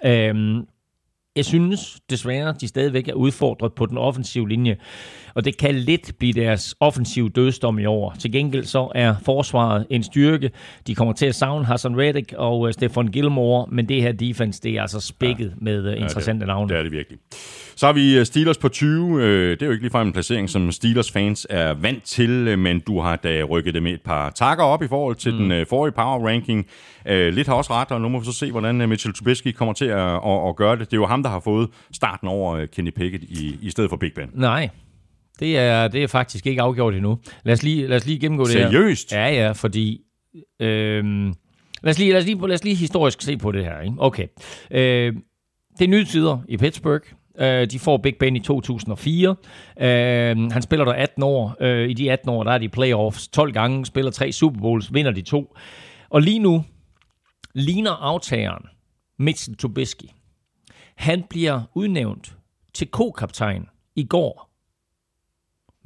Øhm, 0.05 0.68
jeg 1.36 1.45
synes 1.45 1.99
desværre, 2.09 2.55
de 2.61 2.68
stadigvæk 2.68 3.07
er 3.07 3.13
udfordret 3.13 3.74
på 3.74 3.86
den 3.86 3.97
offensive 3.97 4.49
linje, 4.49 4.78
og 5.38 5.45
det 5.45 5.57
kan 5.57 5.75
lidt 5.75 6.11
blive 6.19 6.33
deres 6.33 6.75
offensive 6.79 7.29
dødsdom 7.29 7.79
i 7.79 7.85
år. 7.85 8.15
Til 8.19 8.31
gengæld 8.31 8.65
så 8.65 8.91
er 8.95 9.15
forsvaret 9.25 9.85
en 9.89 10.03
styrke. 10.03 10.51
De 10.88 10.95
kommer 10.95 11.13
til 11.13 11.25
at 11.25 11.35
savne 11.35 11.65
Hassan 11.65 11.97
Reddick 11.97 12.33
og 12.38 12.59
uh, 12.59 12.71
Stefan 12.71 13.07
Gilmore, 13.07 13.65
men 13.71 13.89
det 13.89 14.01
her 14.01 14.11
defense, 14.11 14.61
det 14.61 14.71
er 14.71 14.81
altså 14.81 14.99
spækket 14.99 15.45
ja. 15.45 15.55
med 15.61 15.95
interessante 15.95 16.43
ja, 16.43 16.47
navne. 16.47 16.69
Det 16.69 16.77
er 16.77 16.83
det 16.83 16.91
virkelig. 16.91 17.19
Så 17.75 17.85
har 17.85 17.93
vi 17.93 18.17
øh, 18.17 18.25
Steelers 18.25 18.57
på 18.57 18.69
20. 18.69 19.21
Det 19.51 19.61
er 19.61 19.65
jo 19.65 19.71
ikke 19.71 19.83
ligefrem 19.83 20.07
en 20.07 20.13
placering, 20.13 20.49
som 20.49 20.71
Steelers-fans 20.71 21.47
er 21.49 21.73
vant 21.73 22.03
til, 22.03 22.59
men 22.59 22.79
du 22.79 22.99
har 22.99 23.15
da 23.15 23.43
rykket 23.43 23.73
dem 23.73 23.88
et 23.88 24.01
par 24.01 24.29
takker 24.29 24.63
op 24.63 24.83
i 24.83 24.88
forhold 24.88 25.15
til 25.15 25.33
mm. 25.33 25.49
den 25.49 25.65
forrige 25.65 25.91
power 25.91 26.27
ranking. 26.27 26.67
Lidt 27.05 27.47
har 27.47 27.55
også 27.55 27.73
ret, 27.73 27.91
og 27.91 28.01
nu 28.01 28.09
må 28.09 28.19
vi 28.19 28.25
så 28.25 28.31
se, 28.31 28.51
hvordan 28.51 28.89
Mitchell 28.89 29.13
Trubisky 29.13 29.51
kommer 29.51 29.73
til 29.73 29.85
at, 29.85 30.15
at, 30.25 30.49
at 30.49 30.55
gøre 30.55 30.71
det. 30.71 30.79
Det 30.79 30.93
er 30.93 30.97
jo 30.97 31.05
ham, 31.05 31.23
der 31.23 31.29
har 31.29 31.39
fået 31.39 31.69
starten 31.93 32.27
over 32.27 32.65
Kenny 32.65 32.91
Pickett 32.91 33.23
i, 33.23 33.57
i 33.61 33.69
stedet 33.69 33.89
for 33.89 33.97
Big 33.97 34.13
Ben. 34.13 34.29
Nej, 34.33 34.69
det 35.39 35.57
er, 35.57 35.88
det 35.88 36.03
er 36.03 36.07
faktisk 36.07 36.47
ikke 36.47 36.61
afgjort 36.61 36.93
endnu. 36.93 37.19
Lad 37.43 37.53
os 37.53 37.63
lige, 37.63 37.88
lad 37.88 37.97
os 37.97 38.05
lige 38.05 38.19
gennemgå 38.19 38.45
Seriøst? 38.45 38.63
det 38.69 38.71
her. 38.71 38.79
Seriøst? 38.79 39.11
Ja, 39.11 39.45
ja, 39.45 39.51
fordi... 39.51 40.01
Øhm, 40.59 41.33
lad, 41.83 41.91
os 41.91 41.99
lige, 41.99 42.11
lad, 42.11 42.19
os 42.19 42.25
lige, 42.25 42.47
lad 42.47 42.55
os 42.55 42.63
lige 42.63 42.75
historisk 42.75 43.21
se 43.21 43.38
på 43.38 43.51
det 43.51 43.63
her. 43.65 43.81
Ikke? 43.81 43.95
Okay. 43.97 44.27
Øh, 44.71 45.13
det 45.79 45.85
er 45.85 45.88
nye 45.88 46.05
tider 46.05 46.39
i 46.47 46.57
Pittsburgh. 46.57 47.03
Øh, 47.39 47.67
de 47.71 47.79
får 47.79 47.97
Big 47.97 48.15
Ben 48.19 48.35
i 48.35 48.39
2004. 48.39 49.35
Øh, 49.81 50.51
han 50.51 50.61
spiller 50.61 50.85
der 50.85 50.93
18 50.93 51.23
år. 51.23 51.55
Øh, 51.61 51.89
I 51.89 51.93
de 51.93 52.11
18 52.11 52.29
år, 52.29 52.43
der 52.43 52.51
er 52.51 52.57
de 52.57 52.69
playoffs 52.69 53.27
12 53.27 53.53
gange, 53.53 53.85
spiller 53.85 54.11
tre 54.11 54.31
Super 54.31 54.59
Bowls, 54.59 54.93
vinder 54.93 55.11
de 55.11 55.21
to. 55.21 55.55
Og 56.09 56.21
lige 56.21 56.39
nu 56.39 56.63
ligner 57.53 57.91
aftageren 57.91 58.65
Mitchell 59.19 59.57
Trubisky. 59.57 60.05
Han 60.95 61.23
bliver 61.29 61.61
udnævnt 61.75 62.35
til 62.73 62.88
ko-kaptajn 62.88 63.65
i 63.95 64.03
går 64.03 64.47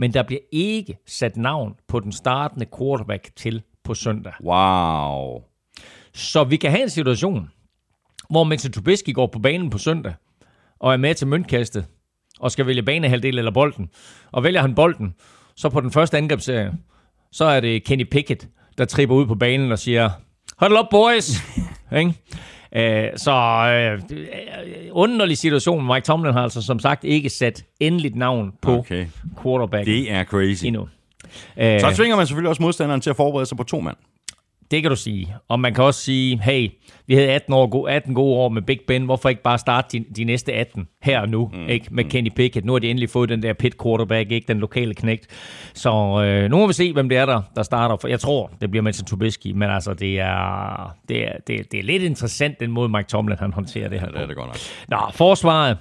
men 0.01 0.13
der 0.13 0.23
bliver 0.23 0.41
ikke 0.51 0.97
sat 1.07 1.37
navn 1.37 1.75
på 1.87 1.99
den 1.99 2.11
startende 2.11 2.65
quarterback 2.77 3.35
til 3.35 3.61
på 3.83 3.93
søndag. 3.93 4.33
Wow. 4.43 5.41
Så 6.13 6.43
vi 6.43 6.57
kan 6.57 6.71
have 6.71 6.83
en 6.83 6.89
situation, 6.89 7.49
hvor 8.29 8.43
Mitchell 8.43 8.73
Trubisky 8.73 9.13
går 9.13 9.27
på 9.27 9.39
banen 9.39 9.69
på 9.69 9.77
søndag, 9.77 10.13
og 10.79 10.93
er 10.93 10.97
med 10.97 11.15
til 11.15 11.27
møntkastet, 11.27 11.85
og 12.39 12.51
skal 12.51 12.67
vælge 12.67 12.83
banehalvdel 12.83 13.37
eller 13.37 13.51
bolden. 13.51 13.89
Og 14.31 14.43
vælger 14.43 14.61
han 14.61 14.75
bolden, 14.75 15.15
så 15.55 15.69
på 15.69 15.81
den 15.81 15.91
første 15.91 16.17
angrebsserie, 16.17 16.73
så 17.31 17.45
er 17.45 17.59
det 17.59 17.83
Kenny 17.83 18.09
Pickett, 18.11 18.47
der 18.77 18.85
tripper 18.85 19.15
ud 19.15 19.27
på 19.27 19.35
banen 19.35 19.71
og 19.71 19.79
siger, 19.79 20.09
Hold 20.57 20.77
up, 20.79 20.85
boys! 20.91 21.31
Øh, 22.75 23.07
så 23.17 23.31
øh, 24.11 24.17
underlig 24.91 25.37
situation. 25.37 25.87
Mike 25.87 26.05
Tomlin 26.05 26.33
har 26.33 26.43
altså 26.43 26.61
som 26.61 26.79
sagt 26.79 27.03
ikke 27.03 27.29
sat 27.29 27.63
endeligt 27.79 28.15
navn 28.15 28.51
på 28.61 28.77
okay. 28.77 29.05
quarterback. 29.43 29.85
Det 29.85 30.11
er 30.11 30.23
crazy. 30.23 30.65
Endnu. 30.65 30.87
Så 31.57 31.93
tvinger 31.95 32.15
man 32.15 32.27
selvfølgelig 32.27 32.49
også 32.49 32.61
modstanderen 32.61 33.01
til 33.01 33.09
at 33.09 33.15
forberede 33.15 33.45
sig 33.45 33.57
på 33.57 33.63
to 33.63 33.79
mand. 33.79 33.97
Det 34.71 34.81
kan 34.81 34.89
du 34.89 34.95
sige. 34.95 35.35
Og 35.47 35.59
man 35.59 35.73
kan 35.73 35.83
også 35.83 36.01
sige, 36.01 36.41
hey, 36.43 36.69
vi 37.07 37.15
havde 37.15 37.29
18, 37.31 37.53
år, 37.53 37.87
18 37.87 38.13
gode 38.13 38.35
år 38.35 38.49
med 38.49 38.61
Big 38.61 38.79
Ben. 38.87 39.05
Hvorfor 39.05 39.29
ikke 39.29 39.41
bare 39.41 39.57
starte 39.57 39.99
de, 39.99 40.05
de 40.15 40.23
næste 40.23 40.53
18 40.53 40.87
her 41.01 41.19
og 41.19 41.29
nu 41.29 41.51
mm, 41.53 41.69
ikke? 41.69 41.87
med 41.91 42.03
mm. 42.03 42.09
Kenny 42.09 42.29
Pickett? 42.35 42.65
Nu 42.65 42.71
har 42.71 42.79
de 42.79 42.89
endelig 42.89 43.09
fået 43.09 43.29
den 43.29 43.43
der 43.43 43.53
pit 43.53 43.81
quarterback, 43.83 44.31
ikke 44.31 44.47
den 44.47 44.59
lokale 44.59 44.93
knægt. 44.93 45.27
Så 45.73 45.89
øh, 46.25 46.49
nu 46.49 46.57
må 46.57 46.67
vi 46.67 46.73
se, 46.73 46.93
hvem 46.93 47.09
det 47.09 47.17
er, 47.17 47.25
der, 47.25 47.41
der 47.55 47.63
starter. 47.63 47.97
For 48.01 48.07
jeg 48.07 48.19
tror, 48.19 48.51
det 48.61 48.71
bliver 48.71 48.83
Mitchell 48.83 49.07
Trubisky, 49.07 49.51
men 49.51 49.69
altså, 49.69 49.93
det 49.93 50.19
er, 50.19 50.95
det, 51.09 51.27
er, 51.27 51.33
det, 51.47 51.59
er, 51.59 51.63
det 51.71 51.79
er 51.79 51.83
lidt 51.83 52.03
interessant, 52.03 52.59
den 52.59 52.71
måde 52.71 52.89
Mike 52.89 53.07
Tomlin 53.07 53.37
han 53.39 53.53
håndterer 53.53 53.89
det 53.89 53.99
her 53.99 54.07
ja, 54.07 54.13
det 54.13 54.21
er 54.21 54.27
det 54.27 54.35
godt 54.35 54.47
nok. 54.47 54.57
Nå, 54.87 55.11
forsvaret 55.13 55.77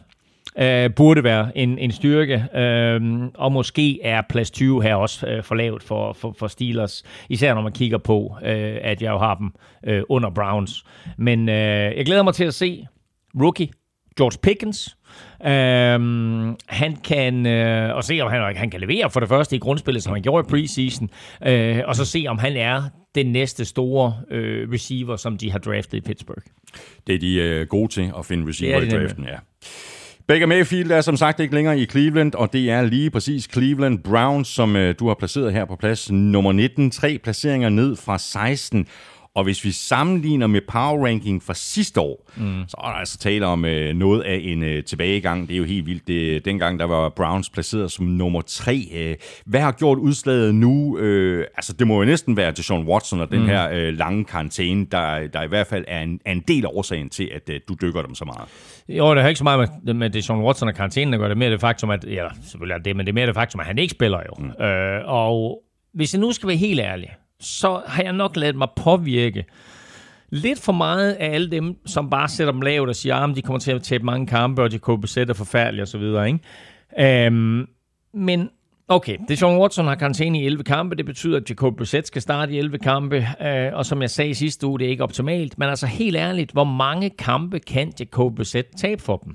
øh, 0.61 0.91
burde 0.95 1.25
være 1.25 1.59
en, 1.59 1.79
en 1.79 1.93
styrke, 1.93 2.45
øh, 2.55 3.01
og 3.35 3.53
måske 3.53 4.03
er 4.03 4.23
plads 4.29 4.51
20 4.51 4.83
her 4.83 4.95
også 4.95 5.27
øh, 5.27 5.43
for 5.43 5.55
lavt 5.55 5.83
for, 5.83 6.13
for, 6.13 6.35
for 6.39 6.47
Steelers, 6.47 7.05
især 7.29 7.55
når 7.55 7.63
man 7.63 7.73
kigger 7.73 7.99
på, 7.99 8.37
øh, 8.43 8.77
at 8.83 9.03
jeg 9.03 9.11
jo 9.11 9.19
har 9.19 9.35
dem 9.35 9.53
øh, 9.87 10.03
under 10.09 10.31
Browns. 10.31 10.85
Men 11.19 11.49
øh, 11.49 11.55
jeg 11.97 12.07
glæder 12.07 12.23
mig 12.23 12.35
til 12.35 12.45
at 12.45 12.55
se 12.55 12.87
rookie 13.41 13.69
George 14.17 14.39
Pickens. 14.43 14.97
Øhm, 15.47 16.57
han 16.67 16.97
kan 17.05 17.47
øh, 17.47 17.97
og 17.97 18.05
se 18.05 18.21
om 18.21 18.31
han, 18.31 18.57
han 18.57 18.71
kan 18.71 18.81
levere 18.81 19.11
for 19.11 19.21
det 19.21 19.29
første 19.29 19.57
i 19.57 19.59
grundspillet, 19.59 20.03
som 20.03 20.13
han 20.13 20.23
gjorde 20.23 20.47
i 20.47 20.51
preseason, 20.51 21.11
øh, 21.47 21.79
og 21.87 21.97
så 21.97 22.05
se 22.05 22.25
om 22.29 22.39
han 22.39 22.57
er 22.57 22.83
den 23.15 23.27
næste 23.27 23.65
store 23.65 24.15
øh, 24.31 24.73
receiver, 24.73 25.17
som 25.17 25.39
de 25.39 25.53
har 25.53 25.59
draftet 25.59 25.99
i 25.99 26.01
Pittsburgh. 26.01 26.43
Det 27.07 27.15
er 27.15 27.19
de 27.19 27.35
øh, 27.35 27.67
gode 27.67 27.93
til 27.93 28.13
at 28.19 28.27
finde 28.27 28.49
receiver 28.49 28.81
i 28.81 28.89
draften, 28.89 29.25
ja. 29.25 29.37
Baker 30.31 30.47
Mayfield 30.47 30.91
er 30.91 31.01
som 31.01 31.17
sagt 31.17 31.41
ikke 31.41 31.55
længere 31.55 31.79
i 31.79 31.87
Cleveland, 31.87 32.35
og 32.35 32.53
det 32.53 32.71
er 32.71 32.83
lige 32.83 33.11
præcis 33.11 33.49
Cleveland 33.53 33.99
Browns, 33.99 34.49
som 34.49 34.77
øh, 34.77 34.95
du 34.99 35.09
har 35.09 35.15
placeret 35.15 35.53
her 35.53 35.65
på 35.65 35.77
plads 35.77 36.11
nummer 36.11 36.53
19. 36.53 36.91
Tre 36.91 37.19
placeringer 37.23 37.69
ned 37.69 37.97
fra 37.97 38.19
16. 38.19 38.87
Og 39.35 39.45
hvis 39.45 39.65
vi 39.65 39.71
sammenligner 39.71 40.47
med 40.47 40.61
power 40.69 41.07
ranking 41.07 41.43
fra 41.43 41.55
sidste 41.55 42.01
år, 42.01 42.31
mm. 42.37 42.65
så 42.69 42.77
er 42.79 42.87
der 42.87 42.95
altså 42.95 43.19
tale 43.19 43.47
om 43.47 43.65
øh, 43.65 43.95
noget 43.95 44.23
af 44.23 44.41
en 44.43 44.63
øh, 44.63 44.85
tilbagegang. 44.85 45.49
Det 45.49 45.55
er 45.55 45.59
jo 45.59 45.65
helt 45.65 45.87
vildt. 45.87 46.09
Det, 46.09 46.45
dengang 46.45 46.79
der 46.79 46.85
var 46.85 47.09
Browns 47.09 47.51
placeret 47.51 47.93
som 47.93 48.07
nummer 48.07 48.41
tre. 48.41 48.89
Øh, 48.95 49.17
hvad 49.47 49.61
har 49.61 49.73
gjort 49.73 49.99
udslaget 49.99 50.55
nu? 50.55 50.99
Øh, 50.99 51.47
altså 51.57 51.73
det 51.73 51.87
må 51.87 51.99
jo 51.99 52.05
næsten 52.05 52.37
være 52.37 52.51
Deshaun 52.51 52.87
Watson 52.87 53.21
og 53.21 53.31
den 53.31 53.41
mm. 53.41 53.47
her 53.47 53.71
øh, 53.73 53.99
lange 53.99 54.25
karantæne, 54.25 54.87
der, 54.91 55.27
der 55.27 55.43
i 55.43 55.49
hvert 55.49 55.67
fald 55.67 55.85
er 55.89 56.03
en, 56.03 56.21
er 56.25 56.33
en 56.33 56.45
del 56.49 56.65
af 56.65 56.71
årsagen 56.73 57.11
til, 57.11 57.31
at 57.35 57.51
øh, 57.51 57.61
du 57.69 57.77
dykker 57.83 58.03
dem 58.03 58.15
så 58.15 58.25
meget. 58.25 58.49
Jo, 58.89 59.15
det 59.15 59.23
har 59.23 59.29
ikke 59.29 59.39
så 59.39 59.45
meget 59.45 59.71
med, 59.85 59.95
med 59.95 60.11
Deshaun 60.11 60.45
Watson 60.45 60.69
og 60.69 60.75
karantænen 60.75 61.15
at 61.15 61.21
gøre. 61.21 61.29
Det 61.29 61.35
er 61.35 61.39
mere 61.39 61.51
det 61.51 61.61
faktum, 61.61 61.91
at, 61.91 62.05
ja, 62.05 62.27
selvfølgelig 62.43 62.75
er 62.75 62.79
det, 62.79 62.97
men 62.97 63.07
det 63.07 63.13
er 63.13 63.15
mere 63.15 63.27
det 63.27 63.35
faktum, 63.35 63.61
at 63.61 63.67
han 63.67 63.79
ikke 63.79 63.93
spiller 63.93 64.19
jo. 64.19 64.45
Mm. 64.45 64.65
Øh, 64.65 65.03
og 65.07 65.63
hvis 65.95 66.15
jeg 66.15 66.21
nu 66.21 66.33
skal 66.33 66.47
være 66.47 66.57
helt 66.57 66.81
ærlig, 66.81 67.11
så 67.41 67.83
har 67.87 68.03
jeg 68.03 68.13
nok 68.13 68.37
ladet 68.37 68.57
mig 68.57 68.69
påvirke 68.77 69.45
lidt 70.31 70.61
for 70.61 70.73
meget 70.73 71.13
af 71.13 71.35
alle 71.35 71.51
dem, 71.51 71.77
som 71.87 72.11
bare 72.11 72.29
sætter 72.29 72.53
dem 72.53 72.63
lavt 72.63 72.89
og 72.89 72.97
siger, 72.97 73.17
at 73.17 73.31
ah, 73.31 73.37
de 73.37 73.43
kommer 73.43 73.59
til 73.59 73.73
at 73.73 73.83
tabe 73.83 74.05
mange 74.05 74.27
kampe, 74.27 74.63
og 74.63 74.71
de 74.71 74.79
kunne 74.79 75.01
besætte 75.01 75.35
forfærdeligt 75.35 75.83
osv. 75.83 76.03
Ikke? 76.03 77.27
Øhm, 77.27 77.67
men 78.15 78.51
okay, 78.89 79.17
det 79.29 79.43
er 79.43 79.59
Watson 79.59 79.87
har 79.87 79.95
karantæne 79.95 80.41
i 80.41 80.47
11 80.47 80.65
kampe. 80.65 80.97
Det 80.97 81.07
betyder, 81.07 81.37
at 81.37 81.51
Jacob 81.51 81.77
Brissett 81.77 82.07
skal 82.07 82.23
starte 82.23 82.53
i 82.53 82.59
11 82.59 82.79
kampe. 82.79 83.27
Øh, 83.43 83.71
og 83.73 83.87
som 83.87 84.03
jeg 84.03 84.11
sagde 84.11 84.31
i 84.31 84.35
sidste 84.35 84.67
uge, 84.67 84.79
det 84.79 84.87
er 84.87 84.91
ikke 84.91 85.03
optimalt. 85.03 85.59
Men 85.59 85.69
altså 85.69 85.87
helt 85.87 86.17
ærligt, 86.17 86.53
hvor 86.53 86.65
mange 86.65 87.11
kampe 87.11 87.59
kan 87.59 87.93
Jacob 88.01 88.37
Brissett 88.37 88.69
tabe 88.77 89.03
for 89.03 89.17
dem? 89.17 89.35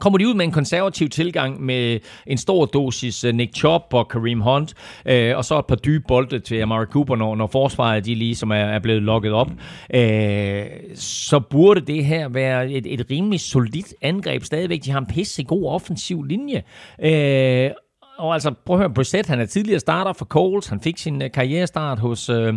Kommer 0.00 0.18
de 0.18 0.28
ud 0.28 0.34
med 0.34 0.44
en 0.44 0.52
konservativ 0.52 1.08
tilgang 1.08 1.62
med 1.62 2.00
en 2.26 2.38
stor 2.38 2.66
dosis 2.66 3.24
eh, 3.24 3.34
Nick 3.34 3.56
Chubb 3.56 3.94
og 3.94 4.08
Kareem 4.08 4.40
Hunt, 4.40 4.74
øh, 5.06 5.36
og 5.36 5.44
så 5.44 5.58
et 5.58 5.66
par 5.66 5.76
dybe 5.76 6.04
bolde 6.08 6.38
til 6.38 6.60
Amari 6.60 6.86
Cooper, 6.86 7.16
når, 7.16 7.34
når 7.34 7.46
forsvaret 7.46 8.04
de 8.04 8.14
lige 8.14 8.36
som 8.36 8.50
er, 8.50 8.56
er 8.56 8.78
blevet 8.78 9.02
lukket 9.02 9.32
op, 9.32 9.50
øh, 9.94 10.66
så 10.94 11.40
burde 11.40 11.80
det 11.80 12.04
her 12.04 12.28
være 12.28 12.70
et, 12.70 12.86
et 12.86 13.06
rimelig 13.10 13.40
solidt 13.40 13.94
angreb 14.02 14.44
stadigvæk. 14.44 14.84
De 14.84 14.90
har 14.90 14.98
en 14.98 15.06
pisse 15.06 15.44
god 15.44 15.66
offensiv 15.66 16.24
linje. 16.24 16.62
Øh, 17.02 17.70
og 18.18 18.34
altså, 18.34 18.54
prøv 18.66 18.76
at 18.76 18.80
høre, 18.80 18.94
Brissett, 18.94 19.28
han 19.28 19.40
er 19.40 19.46
tidligere 19.46 19.80
starter 19.80 20.12
for 20.12 20.24
Coles. 20.24 20.66
Han 20.66 20.80
fik 20.80 20.98
sin 20.98 21.22
karrierestart 21.34 21.98
hos, 21.98 22.28
Øh, 22.28 22.54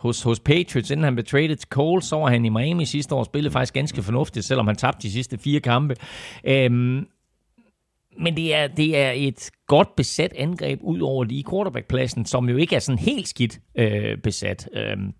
hos, 0.00 0.22
hos 0.22 0.40
Patriots, 0.40 0.90
inden 0.90 1.04
han 1.04 1.14
blev 1.14 1.24
traded 1.24 1.56
til 1.56 1.68
Cole, 1.68 2.02
så 2.02 2.16
var 2.16 2.28
han 2.28 2.44
i 2.44 2.48
Miami 2.48 2.84
sidste 2.84 3.14
år, 3.14 3.24
spillede 3.24 3.52
faktisk 3.52 3.74
ganske 3.74 4.02
fornuftigt, 4.02 4.46
selvom 4.46 4.66
han 4.66 4.76
tabte 4.76 5.02
de 5.02 5.12
sidste 5.12 5.38
fire 5.38 5.60
kampe. 5.60 5.96
Øhm, 6.44 7.06
men 8.18 8.36
det 8.36 8.54
er, 8.54 8.66
det 8.66 8.96
er 8.96 9.10
et 9.10 9.50
godt 9.66 9.96
besat 9.96 10.32
angreb 10.36 10.78
ud 10.82 11.00
over 11.00 11.24
lige 11.24 11.44
quarterbackpladsen, 11.50 12.26
som 12.26 12.48
jo 12.48 12.56
ikke 12.56 12.76
er 12.76 12.80
sådan 12.80 12.98
helt 12.98 13.28
skidt 13.28 13.60
øh, 13.74 14.18
besat. 14.18 14.68
Øhm, 14.72 15.12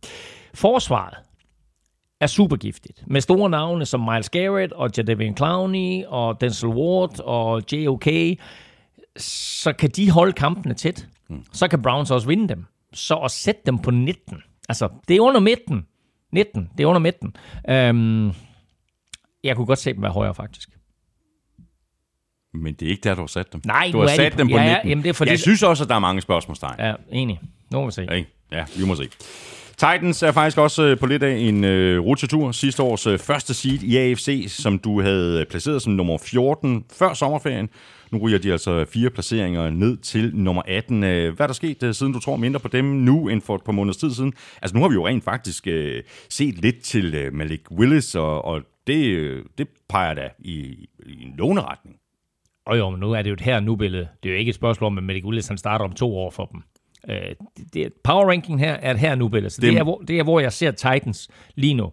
forsvaret 0.54 1.14
er 2.20 2.26
supergiftigt. 2.26 3.04
Med 3.06 3.20
store 3.20 3.50
navne 3.50 3.86
som 3.86 4.00
Miles 4.00 4.30
Garrett 4.30 4.72
og 4.72 4.90
Jadavion 4.96 5.36
Clowney 5.36 6.04
og 6.06 6.40
Denzel 6.40 6.68
Ward 6.68 7.20
og 7.20 7.62
J.O.K., 7.72 8.08
så 9.16 9.72
kan 9.72 9.90
de 9.90 10.10
holde 10.10 10.32
kampene 10.32 10.74
tæt. 10.74 11.08
Mm. 11.28 11.44
Så 11.52 11.68
kan 11.68 11.82
Browns 11.82 12.10
også 12.10 12.28
vinde 12.28 12.48
dem. 12.48 12.64
Så 12.92 13.14
at 13.16 13.30
sætte 13.30 13.60
dem 13.66 13.78
på 13.78 13.90
19, 13.90 14.42
Altså, 14.70 14.88
det 15.08 15.16
er 15.16 15.20
under 15.20 15.40
midten. 15.40 15.86
19, 16.32 16.68
det 16.78 16.82
er 16.84 16.86
under 16.88 16.98
midten. 17.00 17.36
Øhm, 17.70 18.32
jeg 19.44 19.56
kunne 19.56 19.66
godt 19.66 19.78
se 19.78 19.92
dem 19.92 20.02
være 20.02 20.12
højere, 20.12 20.34
faktisk. 20.34 20.68
Men 22.54 22.74
det 22.74 22.86
er 22.86 22.90
ikke 22.90 23.00
der, 23.04 23.14
du 23.14 23.20
har 23.20 23.26
sat 23.26 23.52
dem. 23.52 23.60
Nej, 23.64 23.88
du 23.92 23.98
har 23.98 24.06
de 24.08 24.14
sat 24.16 24.32
på- 24.32 24.38
dem 24.38 24.48
på 24.48 24.56
Ja, 24.56 24.62
ja, 24.62 24.72
19. 24.74 24.88
jamen 24.88 25.02
det 25.04 25.08
er 25.08 25.12
fordi- 25.14 25.30
Jeg 25.30 25.38
synes 25.38 25.62
også, 25.62 25.82
at 25.84 25.88
der 25.88 25.94
er 25.94 25.98
mange 25.98 26.20
spørgsmålstegn. 26.20 26.74
Ja, 26.78 26.94
enig. 27.12 27.40
Nu 27.72 27.80
må 27.80 27.86
vi 27.86 27.92
se. 27.92 28.06
Ja? 28.10 28.22
Ja, 28.52 28.64
vi 28.78 28.84
må 28.84 28.94
se. 28.94 29.08
Titans 29.76 30.22
er 30.22 30.32
faktisk 30.32 30.58
også 30.58 30.82
øh, 30.82 30.98
på 30.98 31.06
lidt 31.06 31.22
af 31.22 31.36
en 31.38 31.64
øh, 31.64 32.00
rutsjetur. 32.00 32.52
Sidste 32.52 32.82
års 32.82 33.06
øh, 33.06 33.18
første 33.18 33.54
seed 33.54 33.82
i 33.82 33.96
AFC, 33.96 34.44
som 34.48 34.78
du 34.78 35.00
havde 35.02 35.46
placeret 35.50 35.82
som 35.82 35.92
nummer 35.92 36.18
14 36.18 36.84
før 36.92 37.14
sommerferien. 37.14 37.68
Nu 38.10 38.18
ryger 38.18 38.38
de 38.38 38.52
altså 38.52 38.84
fire 38.84 39.10
placeringer 39.10 39.70
ned 39.70 39.96
til 39.96 40.36
nummer 40.36 40.62
18. 40.66 41.04
Øh, 41.04 41.34
Hvad 41.36 41.44
er 41.44 41.46
der 41.46 41.54
sket, 41.54 41.82
øh, 41.82 41.94
siden 41.94 42.12
du 42.12 42.20
tror 42.20 42.36
mindre 42.36 42.60
på 42.60 42.68
dem 42.68 42.84
nu 42.84 43.28
end 43.28 43.40
for 43.42 43.54
et 43.54 43.62
par 43.64 43.72
måneders 43.72 43.96
tid 43.96 44.10
siden? 44.14 44.32
Altså 44.62 44.76
nu 44.76 44.82
har 44.82 44.88
vi 44.88 44.94
jo 44.94 45.06
rent 45.06 45.24
faktisk 45.24 45.66
øh, 45.66 46.02
set 46.28 46.58
lidt 46.58 46.80
til 46.82 47.14
øh, 47.14 47.32
Malik 47.34 47.60
Willis, 47.70 48.14
og, 48.14 48.44
og 48.44 48.62
det, 48.86 49.42
det 49.58 49.68
peger 49.88 50.14
da 50.14 50.28
i, 50.38 50.52
i 51.06 51.22
en 51.22 51.34
lovende 51.38 51.62
retning. 51.62 51.96
Og 52.66 52.78
jo, 52.78 52.90
men 52.90 53.00
nu 53.00 53.12
er 53.12 53.22
det 53.22 53.30
jo 53.30 53.34
et 53.34 53.40
her 53.40 53.60
nu 53.60 53.76
billede. 53.76 54.08
Det 54.22 54.28
er 54.28 54.32
jo 54.32 54.38
ikke 54.38 54.48
et 54.48 54.54
spørgsmål 54.54 54.86
om, 54.86 54.98
at 54.98 55.04
Malik 55.04 55.24
Willis 55.24 55.48
han 55.48 55.58
starter 55.58 55.84
om 55.84 55.92
to 55.92 56.16
år 56.16 56.30
for 56.30 56.44
dem. 56.44 56.62
Øh, 57.10 57.16
det, 57.74 57.92
power 58.04 58.30
ranking 58.30 58.60
her 58.60 58.72
er 58.72 58.90
et 58.90 58.98
her 58.98 59.14
nu 59.14 59.28
billede. 59.28 59.50
Så 59.50 59.60
det, 59.60 59.72
Det- 59.72 59.78
er, 59.78 59.82
hvor, 59.82 59.98
det 60.08 60.18
er, 60.18 60.22
hvor 60.22 60.40
jeg 60.40 60.52
ser 60.52 60.70
Titans 60.70 61.28
lige 61.54 61.74
nu. 61.74 61.92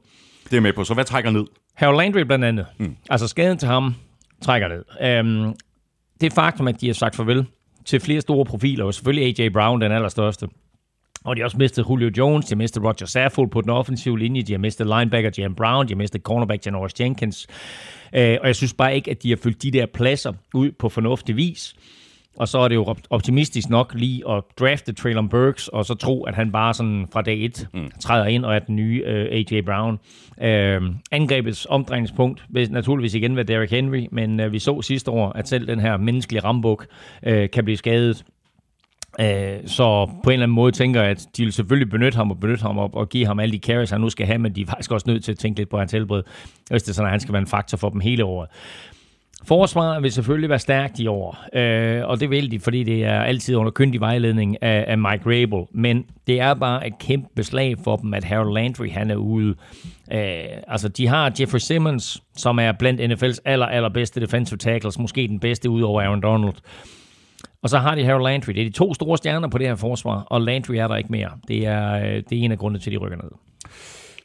Det 0.51 0.57
er 0.57 0.61
med 0.61 0.73
på. 0.73 0.83
Så 0.83 0.93
hvad 0.93 1.05
trækker 1.05 1.31
ned? 1.31 1.45
Harold 1.73 1.97
Landry 1.97 2.19
blandt 2.21 2.45
andet. 2.45 2.65
Mm. 2.79 2.95
Altså 3.09 3.27
skaden 3.27 3.57
til 3.57 3.67
ham 3.67 3.93
trækker 4.41 4.67
ned. 4.67 5.19
Um, 5.19 5.55
det 6.21 6.33
faktum, 6.33 6.67
at 6.67 6.81
de 6.81 6.87
har 6.87 6.93
sagt 6.93 7.15
farvel 7.15 7.45
til 7.85 7.99
flere 7.99 8.21
store 8.21 8.45
profiler, 8.45 8.85
og 8.85 8.93
selvfølgelig 8.93 9.39
AJ 9.39 9.49
Brown, 9.49 9.81
den 9.81 9.91
allerstørste. 9.91 10.47
Og 11.23 11.35
de 11.35 11.41
har 11.41 11.45
også 11.45 11.57
mistet 11.57 11.85
Julio 11.89 12.11
Jones, 12.17 12.45
de 12.45 12.55
har 12.55 12.57
mistet 12.57 12.83
Roger 12.83 13.05
Saffold 13.05 13.49
på 13.49 13.61
den 13.61 13.69
offensive 13.69 14.19
linje, 14.19 14.41
de 14.41 14.53
har 14.53 14.59
mistet 14.59 14.87
linebacker 14.87 15.31
Jam 15.37 15.55
Brown, 15.55 15.87
de 15.87 15.93
har 15.93 15.97
mistet 15.97 16.21
cornerback 16.21 16.65
Janoris 16.65 16.99
Jenkins. 16.99 17.47
Øh, 18.15 18.37
og 18.41 18.47
jeg 18.47 18.55
synes 18.55 18.73
bare 18.73 18.95
ikke, 18.95 19.11
at 19.11 19.23
de 19.23 19.29
har 19.29 19.37
fyldt 19.43 19.63
de 19.63 19.71
der 19.71 19.85
pladser 19.85 20.33
ud 20.53 20.71
på 20.71 20.89
fornuftig 20.89 21.35
vis. 21.35 21.75
Og 22.37 22.47
så 22.47 22.59
er 22.59 22.67
det 22.67 22.75
jo 22.75 22.85
op- 22.85 22.97
optimistisk 23.09 23.69
nok 23.69 23.93
lige 23.95 24.29
at 24.29 24.43
drafte 24.59 24.93
Traylon 24.93 25.29
Burks, 25.29 25.67
og 25.67 25.85
så 25.85 25.95
tro, 25.95 26.23
at 26.23 26.35
han 26.35 26.51
bare 26.51 26.73
sådan 26.73 27.07
fra 27.13 27.21
dag 27.21 27.45
1 27.45 27.67
mm. 27.73 27.91
træder 27.99 28.25
ind 28.25 28.45
og 28.45 28.55
er 28.55 28.59
den 28.59 28.75
nye 28.75 29.03
uh, 29.05 29.11
AJ 29.11 29.61
Brown. 29.61 29.99
Uh, 30.37 30.95
angrebets 31.11 31.67
omdrejningspunkt 31.69 32.45
vil 32.49 32.71
naturligvis 32.71 33.13
igen 33.13 33.35
være 33.35 33.45
Derrick 33.45 33.71
Henry, 33.71 34.07
men 34.11 34.39
uh, 34.39 34.51
vi 34.51 34.59
så 34.59 34.81
sidste 34.81 35.11
år, 35.11 35.31
at 35.31 35.47
selv 35.47 35.67
den 35.67 35.79
her 35.79 35.97
menneskelige 35.97 36.43
rambuk 36.43 36.85
uh, 37.27 37.33
kan 37.53 37.63
blive 37.63 37.77
skadet. 37.77 38.25
Øh, 39.19 39.57
så 39.65 40.09
på 40.23 40.29
en 40.29 40.33
eller 40.33 40.43
anden 40.43 40.55
måde 40.55 40.71
tænker 40.71 41.01
jeg, 41.01 41.11
at 41.11 41.27
de 41.37 41.43
vil 41.43 41.53
selvfølgelig 41.53 41.89
benytte 41.89 42.15
ham 42.15 42.31
og 42.31 42.39
benytte 42.39 42.61
ham 42.61 42.77
op 42.77 42.95
og 42.95 43.09
give 43.09 43.25
ham 43.25 43.39
alle 43.39 43.53
de 43.53 43.57
carries, 43.57 43.89
han 43.89 44.01
nu 44.01 44.09
skal 44.09 44.25
have, 44.25 44.39
men 44.39 44.55
de 44.55 44.61
er 44.61 44.65
faktisk 44.65 44.91
også 44.91 45.09
nødt 45.09 45.23
til 45.23 45.31
at 45.31 45.37
tænke 45.37 45.59
lidt 45.59 45.69
på 45.69 45.77
hans 45.77 45.91
helbred, 45.91 46.23
hvis 46.69 46.83
det 46.83 46.89
er 46.89 46.93
sådan, 46.93 47.07
at 47.07 47.11
han 47.11 47.19
skal 47.19 47.33
være 47.33 47.41
en 47.41 47.47
faktor 47.47 47.77
for 47.77 47.89
dem 47.89 47.99
hele 47.99 48.25
året. 48.25 48.49
Forsvaret 49.47 50.03
vil 50.03 50.11
selvfølgelig 50.11 50.49
være 50.49 50.59
stærkt 50.59 50.99
i 50.99 51.07
år, 51.07 51.45
øh, 51.53 52.07
og 52.07 52.19
det 52.19 52.29
vil 52.29 52.51
de, 52.51 52.59
fordi 52.59 52.83
det 52.83 53.03
er 53.03 53.21
altid 53.21 53.55
under 53.55 53.71
kyndig 53.71 54.01
vejledning 54.01 54.63
af, 54.63 54.85
af 54.87 54.97
Mike 54.97 55.23
Rabel, 55.25 55.65
men 55.71 56.05
det 56.27 56.39
er 56.39 56.53
bare 56.53 56.87
et 56.87 56.93
kæmpe 56.99 57.27
beslag 57.35 57.75
for 57.83 57.95
dem, 57.95 58.13
at 58.13 58.23
Harold 58.23 58.53
Landry 58.53 58.91
han 58.91 59.11
er 59.11 59.15
ude. 59.15 59.55
Øh, 60.11 60.45
altså, 60.67 60.87
de 60.89 61.07
har 61.07 61.33
Jeffrey 61.39 61.59
Simmons, 61.59 62.23
som 62.35 62.59
er 62.59 62.71
blandt 62.71 63.01
NFL's 63.01 63.37
aller, 63.45 63.65
allerbedste 63.65 64.21
defensive 64.21 64.57
tackles, 64.57 64.99
måske 64.99 65.27
den 65.27 65.39
bedste 65.39 65.69
ud 65.69 65.81
over 65.81 66.01
Aaron 66.01 66.21
Donald. 66.21 66.55
Og 67.63 67.69
så 67.69 67.77
har 67.77 67.95
de 67.95 68.03
Harold 68.03 68.23
Landry. 68.23 68.53
Det 68.53 68.61
er 68.61 68.65
de 68.65 68.75
to 68.75 68.93
store 68.93 69.17
stjerner 69.17 69.47
på 69.47 69.57
det 69.57 69.67
her 69.67 69.75
forsvar, 69.75 70.19
og 70.19 70.41
Landry 70.41 70.73
er 70.73 70.87
der 70.87 70.95
ikke 70.95 71.11
mere. 71.11 71.29
Det 71.47 71.65
er, 71.65 71.93
øh, 71.93 72.23
det 72.29 72.39
er 72.39 72.43
en 72.43 72.51
af 72.51 72.57
grundene 72.57 72.79
til, 72.79 72.89
at 72.89 72.93
de 72.93 72.97
rykker 72.97 73.17
ned. 73.17 73.31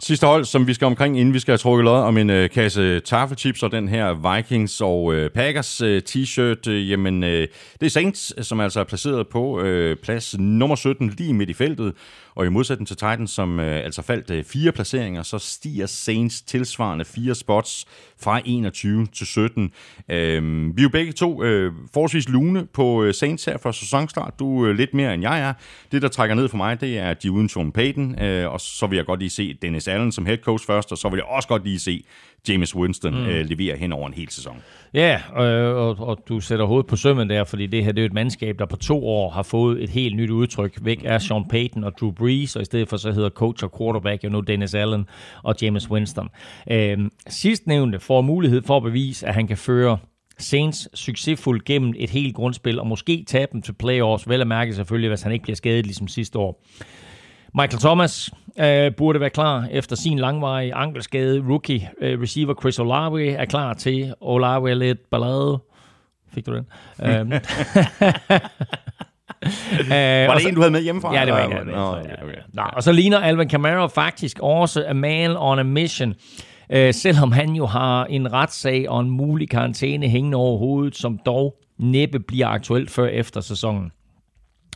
Sidste 0.04 0.26
hold, 0.26 0.44
som 0.44 0.66
vi 0.66 0.74
skal 0.74 0.86
omkring, 0.86 1.20
inden 1.20 1.34
vi 1.34 1.38
skal 1.38 1.52
have 1.52 1.58
trukket 1.58 1.84
lod 1.84 2.00
om 2.00 2.18
en 2.18 2.30
øh, 2.30 2.50
kasse 2.50 3.00
taffelchips 3.00 3.62
og 3.62 3.72
den 3.72 3.88
her 3.88 4.34
Vikings 4.34 4.80
og 4.80 5.14
øh, 5.14 5.30
Packers 5.30 5.80
øh, 5.80 6.02
t-shirt, 6.08 6.70
øh, 6.70 6.90
jamen 6.90 7.24
øh, 7.24 7.48
det 7.80 7.86
er 7.86 7.90
Saints, 7.90 8.46
som 8.46 8.60
altså 8.60 8.80
er 8.80 8.84
placeret 8.84 9.28
på 9.28 9.60
øh, 9.60 9.96
plads 9.96 10.38
nummer 10.38 10.76
17 10.76 11.14
lige 11.18 11.34
midt 11.34 11.50
i 11.50 11.54
feltet. 11.54 11.94
Og 12.34 12.46
i 12.46 12.48
modsætning 12.48 12.88
til 12.88 12.96
Titans, 12.96 13.30
som 13.30 13.60
øh, 13.60 13.84
altså 13.84 14.02
faldt 14.02 14.30
øh, 14.30 14.44
fire 14.44 14.72
placeringer, 14.72 15.22
så 15.22 15.38
stiger 15.38 15.86
Saints 15.86 16.42
tilsvarende 16.42 17.04
fire 17.04 17.34
spots 17.34 17.86
fra 18.20 18.40
21 18.44 19.06
til 19.06 19.26
17. 19.26 19.70
Øh, 20.08 20.76
vi 20.76 20.80
er 20.80 20.82
jo 20.82 20.88
begge 20.88 21.12
to 21.12 21.42
øh, 21.42 21.72
forholdsvis 21.94 22.28
lune 22.28 22.66
på 22.66 23.02
øh, 23.02 23.14
Saints 23.14 23.44
her 23.44 23.58
for 23.58 23.72
sæsonstart. 23.72 24.38
Du 24.38 24.66
øh, 24.66 24.74
lidt 24.74 24.94
mere 24.94 25.14
end 25.14 25.22
jeg 25.22 25.40
er. 25.40 25.52
Det, 25.92 26.02
der 26.02 26.08
trækker 26.08 26.34
ned 26.34 26.48
for 26.48 26.56
mig, 26.56 26.80
det 26.80 26.98
er, 26.98 27.10
at 27.10 27.22
de 27.22 27.28
er 27.28 27.32
uden 27.32 27.48
Sean 27.48 27.72
Payton, 27.72 28.22
øh, 28.22 28.52
og 28.52 28.60
så 28.60 28.86
vil 28.86 28.96
jeg 28.96 29.06
godt 29.06 29.20
lige 29.20 29.30
se 29.30 29.54
Dennis 29.62 29.88
Allen 29.88 30.12
som 30.12 30.26
head 30.26 30.38
coach 30.38 30.66
først, 30.66 30.92
og 30.92 30.98
så 30.98 31.08
vil 31.08 31.16
jeg 31.16 31.24
også 31.24 31.48
godt 31.48 31.64
lige 31.64 31.78
se 31.78 32.04
James 32.48 32.76
Winston 32.76 33.14
mm. 33.14 33.26
øh, 33.26 33.46
levere 33.46 33.76
hen 33.76 33.92
over 33.92 34.08
en 34.08 34.14
hel 34.14 34.30
sæson. 34.30 34.56
Ja, 34.94 35.20
øh, 35.38 35.76
og, 35.76 36.08
og 36.08 36.18
du 36.28 36.40
sætter 36.40 36.64
hovedet 36.64 36.86
på 36.86 36.96
sømmen 36.96 37.30
der, 37.30 37.44
fordi 37.44 37.66
det 37.66 37.84
her 37.84 37.92
det 37.92 38.02
er 38.02 38.06
et 38.06 38.12
mandskab, 38.12 38.58
der 38.58 38.66
på 38.66 38.76
to 38.76 39.06
år 39.06 39.30
har 39.30 39.42
fået 39.42 39.82
et 39.82 39.90
helt 39.90 40.16
nyt 40.16 40.30
udtryk. 40.30 40.78
Væk 40.82 41.00
er 41.04 41.18
Sean 41.18 41.44
Payton 41.48 41.84
og 41.84 41.92
Drew 42.00 42.10
Brees, 42.10 42.56
og 42.56 42.62
i 42.62 42.64
stedet 42.64 42.88
for 42.88 42.96
så 42.96 43.12
hedder 43.12 43.30
coach 43.30 43.64
og 43.64 43.78
quarterback 43.78 44.24
jo 44.24 44.28
nu 44.28 44.40
Dennis 44.40 44.74
Allen 44.74 45.06
og 45.42 45.54
James 45.62 45.90
Winston. 45.90 46.28
Øh, 46.70 46.98
sidstnævnte 47.28 48.00
får 48.00 48.20
mulighed 48.20 48.62
for 48.62 48.76
at 48.76 48.82
bevise, 48.82 49.26
at 49.26 49.34
han 49.34 49.46
kan 49.46 49.56
føre 49.56 49.98
Saints 50.38 50.98
succesfuldt 50.98 51.64
gennem 51.64 51.94
et 51.96 52.10
helt 52.10 52.34
grundspil, 52.34 52.80
og 52.80 52.86
måske 52.86 53.24
tabe 53.26 53.52
dem 53.52 53.62
til 53.62 53.72
playoffs, 53.72 54.28
vel 54.28 54.40
at 54.40 54.46
mærke 54.46 54.74
selvfølgelig, 54.74 55.08
hvis 55.08 55.22
han 55.22 55.32
ikke 55.32 55.42
bliver 55.42 55.56
skadet 55.56 55.86
ligesom 55.86 56.08
sidste 56.08 56.38
år. 56.38 56.62
Michael 57.54 57.80
Thomas 57.80 58.30
øh, 58.60 58.92
burde 58.96 59.20
være 59.20 59.30
klar 59.30 59.66
efter 59.70 59.96
sin 59.96 60.18
langvarige 60.18 60.74
ankelskade. 60.74 61.44
Rookie 61.48 61.90
øh, 62.00 62.20
receiver 62.22 62.54
Chris 62.60 62.78
Olave 62.78 63.30
er 63.32 63.44
klar 63.44 63.74
til. 63.74 64.14
Olave 64.20 64.70
er 64.70 64.74
lidt 64.74 65.10
ballade. 65.10 65.58
Fik 66.34 66.46
du 66.46 66.54
den? 66.56 66.66
Øhm. 67.06 67.32
Øh, 69.82 69.88
Var 69.90 70.32
det 70.34 70.42
så- 70.42 70.48
en, 70.48 70.54
du 70.54 70.60
havde 70.60 70.70
med 70.72 70.82
hjemmefra? 70.82 71.14
Ja, 71.14 71.24
det 71.26 71.32
var 71.32 71.42
ikke 71.42 71.54
Nå, 71.54 71.72
Nå, 71.72 71.90
okay, 71.90 72.22
okay. 72.22 72.34
Nå, 72.52 72.62
og 72.72 72.82
så 72.82 72.92
ligner 72.92 73.18
Alvin 73.18 73.48
Kamara 73.48 73.86
faktisk 73.86 74.38
også 74.42 74.84
a 74.88 74.92
man 74.92 75.36
on 75.36 75.58
a 75.58 75.62
mission. 75.62 76.14
Øh, 76.72 76.94
selvom 76.94 77.32
han 77.32 77.50
jo 77.50 77.66
har 77.66 78.04
en 78.04 78.32
retssag 78.32 78.88
og 78.88 79.00
en 79.00 79.10
mulig 79.10 79.48
karantæne 79.50 80.08
hængende 80.08 80.36
over 80.36 80.58
hovedet, 80.58 80.96
som 80.96 81.18
dog 81.26 81.54
næppe 81.78 82.20
bliver 82.20 82.48
aktuelt 82.48 82.90
før 82.90 83.06
efter 83.06 83.40
sæsonen. 83.40 83.92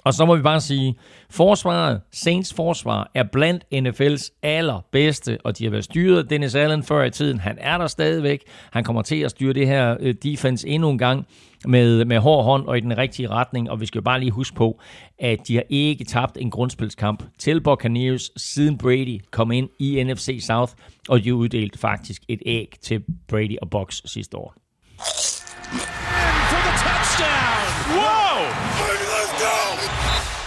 Og 0.06 0.14
så 0.14 0.24
må 0.24 0.36
vi 0.36 0.42
bare 0.42 0.60
sige, 0.60 0.94
forsvaret, 1.30 2.00
Saints 2.12 2.54
forsvar, 2.54 3.10
er 3.14 3.22
blandt 3.32 3.64
NFL's 3.74 4.38
allerbedste, 4.42 5.38
og 5.44 5.58
de 5.58 5.64
har 5.64 5.70
været 5.70 5.84
styret 5.84 6.30
Dennis 6.30 6.54
Allen 6.54 6.82
før 6.82 7.04
i 7.04 7.10
tiden. 7.10 7.40
Han 7.40 7.56
er 7.60 7.78
der 7.78 7.86
stadigvæk. 7.86 8.40
Han 8.72 8.84
kommer 8.84 9.02
til 9.02 9.16
at 9.20 9.30
styre 9.30 9.52
det 9.52 9.66
her 9.66 9.96
øh, 10.00 10.14
defense 10.22 10.68
endnu 10.68 10.90
en 10.90 10.98
gang 10.98 11.26
med, 11.64 12.04
med 12.04 12.18
hård 12.18 12.44
hånd 12.44 12.66
og 12.66 12.78
i 12.78 12.80
den 12.80 12.98
rigtige 12.98 13.28
retning. 13.28 13.70
Og 13.70 13.80
vi 13.80 13.86
skal 13.86 13.98
jo 13.98 14.02
bare 14.02 14.20
lige 14.20 14.30
huske 14.30 14.56
på, 14.56 14.80
at 15.18 15.38
de 15.48 15.54
har 15.54 15.64
ikke 15.68 16.04
tabt 16.04 16.38
en 16.40 16.50
grundspilskamp 16.50 17.22
til 17.38 17.60
Buccaneers, 17.60 18.30
siden 18.36 18.78
Brady 18.78 19.20
kom 19.30 19.52
ind 19.52 19.68
i 19.78 20.04
NFC 20.04 20.38
South, 20.46 20.72
og 21.08 21.24
de 21.24 21.34
uddelte 21.34 21.78
faktisk 21.78 22.22
et 22.28 22.42
æg 22.46 22.76
til 22.82 23.02
Brady 23.28 23.56
og 23.62 23.70
Bucks 23.70 24.02
sidste 24.04 24.36
år. 24.36 24.54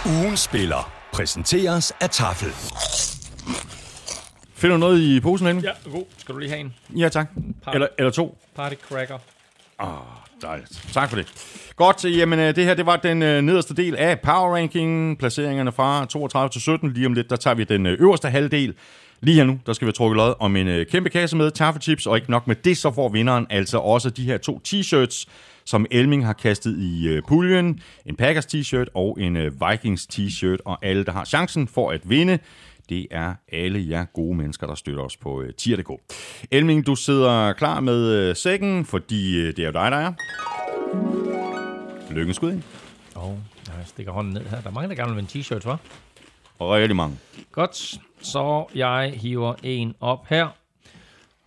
Ugen 0.06 0.36
spiller 0.36 0.92
præsenteres 1.12 1.92
af 2.00 2.10
Tafel. 2.10 2.48
Finder 4.54 4.76
du 4.76 4.80
noget 4.80 5.00
i 5.00 5.20
posen, 5.20 5.46
Henning? 5.46 5.64
Ja, 5.66 5.90
god. 5.90 6.04
Skal 6.18 6.34
du 6.34 6.38
lige 6.38 6.50
have 6.50 6.60
en 6.60 6.74
Ja, 6.96 7.08
tak. 7.08 7.28
Eller, 7.74 7.86
eller 7.98 8.10
to. 8.10 8.38
party 8.56 8.74
cracker? 8.88 9.18
Dejligt. 10.42 10.88
Tak 10.92 11.08
for 11.08 11.16
det. 11.16 11.26
Godt, 11.76 12.04
jamen 12.04 12.38
øh, 12.38 12.56
det 12.56 12.64
her 12.64 12.74
det 12.74 12.86
var 12.86 12.96
den 12.96 13.22
øh, 13.22 13.42
nederste 13.42 13.74
del 13.74 13.96
af 13.96 14.20
Power 14.20 14.54
Ranking. 14.56 15.18
Placeringerne 15.18 15.72
fra 15.72 16.06
32 16.06 16.50
til 16.50 16.60
17. 16.60 16.92
Lige 16.92 17.06
om 17.06 17.12
lidt, 17.12 17.30
der 17.30 17.36
tager 17.36 17.54
vi 17.54 17.64
den 17.64 17.86
øh, 17.86 17.96
øverste 18.00 18.30
halvdel. 18.30 18.74
Lige 19.22 19.34
her 19.34 19.44
nu, 19.44 19.58
der 19.66 19.72
skal 19.72 19.86
vi 19.88 19.92
trukke 19.92 20.16
lod 20.16 20.34
om 20.40 20.56
en 20.56 20.68
øh, 20.68 20.86
kæmpe 20.86 21.10
kasse 21.10 21.36
med 21.36 21.50
taffetips, 21.50 22.06
og 22.06 22.16
ikke 22.16 22.30
nok 22.30 22.46
med 22.46 22.56
det, 22.56 22.76
så 22.76 22.92
får 22.92 23.08
vinderen 23.08 23.46
altså 23.50 23.78
også 23.78 24.10
de 24.10 24.24
her 24.24 24.38
to 24.38 24.60
t-shirts, 24.68 25.26
som 25.64 25.86
Elming 25.90 26.26
har 26.26 26.32
kastet 26.32 26.78
i 26.78 27.08
øh, 27.08 27.22
puljen. 27.28 27.80
En 28.06 28.16
Packers 28.16 28.46
t-shirt 28.46 28.86
og 28.94 29.16
en 29.20 29.36
øh, 29.36 29.52
Vikings 29.70 30.06
t-shirt, 30.12 30.56
og 30.64 30.78
alle, 30.82 31.04
der 31.04 31.12
har 31.12 31.24
chancen 31.24 31.68
for 31.68 31.90
at 31.90 32.10
vinde, 32.10 32.38
det 32.88 33.06
er 33.10 33.34
alle 33.52 33.86
jer 33.88 34.04
gode 34.04 34.36
mennesker, 34.36 34.66
der 34.66 34.74
støtter 34.74 35.02
os 35.02 35.16
på 35.16 35.42
øh, 35.42 35.54
tier.dk. 35.54 35.90
Elming, 36.50 36.86
du 36.86 36.94
sidder 36.94 37.52
klar 37.52 37.80
med 37.80 38.08
øh, 38.08 38.36
sækken, 38.36 38.84
fordi 38.84 39.36
øh, 39.36 39.46
det 39.46 39.58
er 39.58 39.66
jo 39.66 39.72
dig, 39.72 39.90
der 39.90 39.96
er. 39.96 40.12
Lykkens 42.12 42.36
skud 42.36 42.52
ind. 42.52 42.62
Og 43.14 43.38
jeg 43.66 43.74
stikker 43.86 44.12
hånden 44.12 44.32
ned 44.32 44.42
her. 44.50 44.60
Der 44.60 44.68
er 44.68 44.74
mange, 44.74 44.88
der 44.88 44.94
gerne 44.94 45.14
vil 45.14 45.22
en 45.22 45.42
t-shirt, 45.42 45.66
hva'? 45.66 45.76
Rigtig 46.60 46.96
mange. 46.96 47.16
Godt, 47.52 48.00
så 48.20 48.66
jeg 48.74 49.12
hiver 49.16 49.54
en 49.62 49.94
op 50.00 50.26
her, 50.28 50.48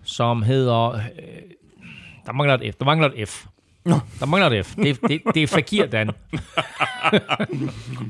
som 0.03 0.41
hedder... 0.41 0.89
Øh, 0.89 1.01
der 2.25 2.31
mangler 2.31 2.57
et 2.61 2.73
F. 2.73 2.77
Der 2.77 2.85
mangler 2.85 3.11
et 3.15 3.29
F. 3.29 3.45
Der 4.19 4.25
mangler 4.25 4.59
et 4.59 4.65
F. 4.65 4.75
Det, 4.75 5.01
det, 5.01 5.21
det 5.33 5.43
er 5.43 5.47
Fakir 5.47 5.85
Dan. 5.85 6.07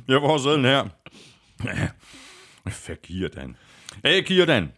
Jeg 0.07 0.21
får 0.21 0.37
sædlen 0.37 0.65
her. 0.65 0.87
Fakir 2.69 3.27
Dan. 3.27 3.55
Fakir 4.01 4.45
Dan. 4.45 4.71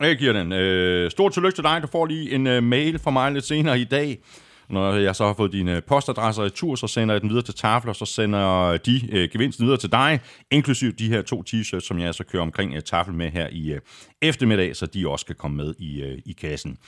Fakir 0.00 0.32
Dan. 0.32 0.52
Øh, 0.52 1.10
stort 1.10 1.32
tillykke 1.32 1.56
til 1.56 1.64
dig. 1.64 1.82
Du 1.82 1.86
får 1.86 2.06
lige 2.06 2.32
en 2.34 2.46
øh, 2.46 2.62
mail 2.62 2.98
fra 2.98 3.10
mig 3.10 3.32
lidt 3.32 3.44
senere 3.44 3.80
i 3.80 3.84
dag. 3.84 4.18
Når 4.70 4.94
jeg 4.94 5.16
så 5.16 5.26
har 5.26 5.34
fået 5.34 5.52
dine 5.52 5.80
postadresser 5.80 6.44
i 6.44 6.50
tur, 6.50 6.74
så 6.74 6.86
sender 6.86 7.14
jeg 7.14 7.20
den 7.22 7.28
videre 7.28 7.44
til 7.44 7.54
Tafel, 7.54 7.88
og 7.88 7.96
så 7.96 8.04
sender 8.04 8.76
de 8.76 9.00
øh, 9.12 9.28
gevinsten 9.32 9.64
videre 9.66 9.78
til 9.78 9.92
dig, 9.92 10.20
inklusiv 10.50 10.92
de 10.92 11.08
her 11.08 11.22
to 11.22 11.44
t-shirts, 11.48 11.86
som 11.86 11.98
jeg 11.98 12.14
så 12.14 12.24
kører 12.24 12.42
omkring 12.42 12.74
øh, 12.74 12.82
Tafel 12.82 13.14
med 13.14 13.30
her 13.30 13.48
i 13.52 13.72
øh, 13.72 13.80
eftermiddag, 14.22 14.76
så 14.76 14.86
de 14.86 15.08
også 15.08 15.26
kan 15.26 15.34
komme 15.38 15.56
med 15.56 15.74
i, 15.78 16.02
øh, 16.02 16.18
i 16.26 16.32
kassen. 16.32 16.78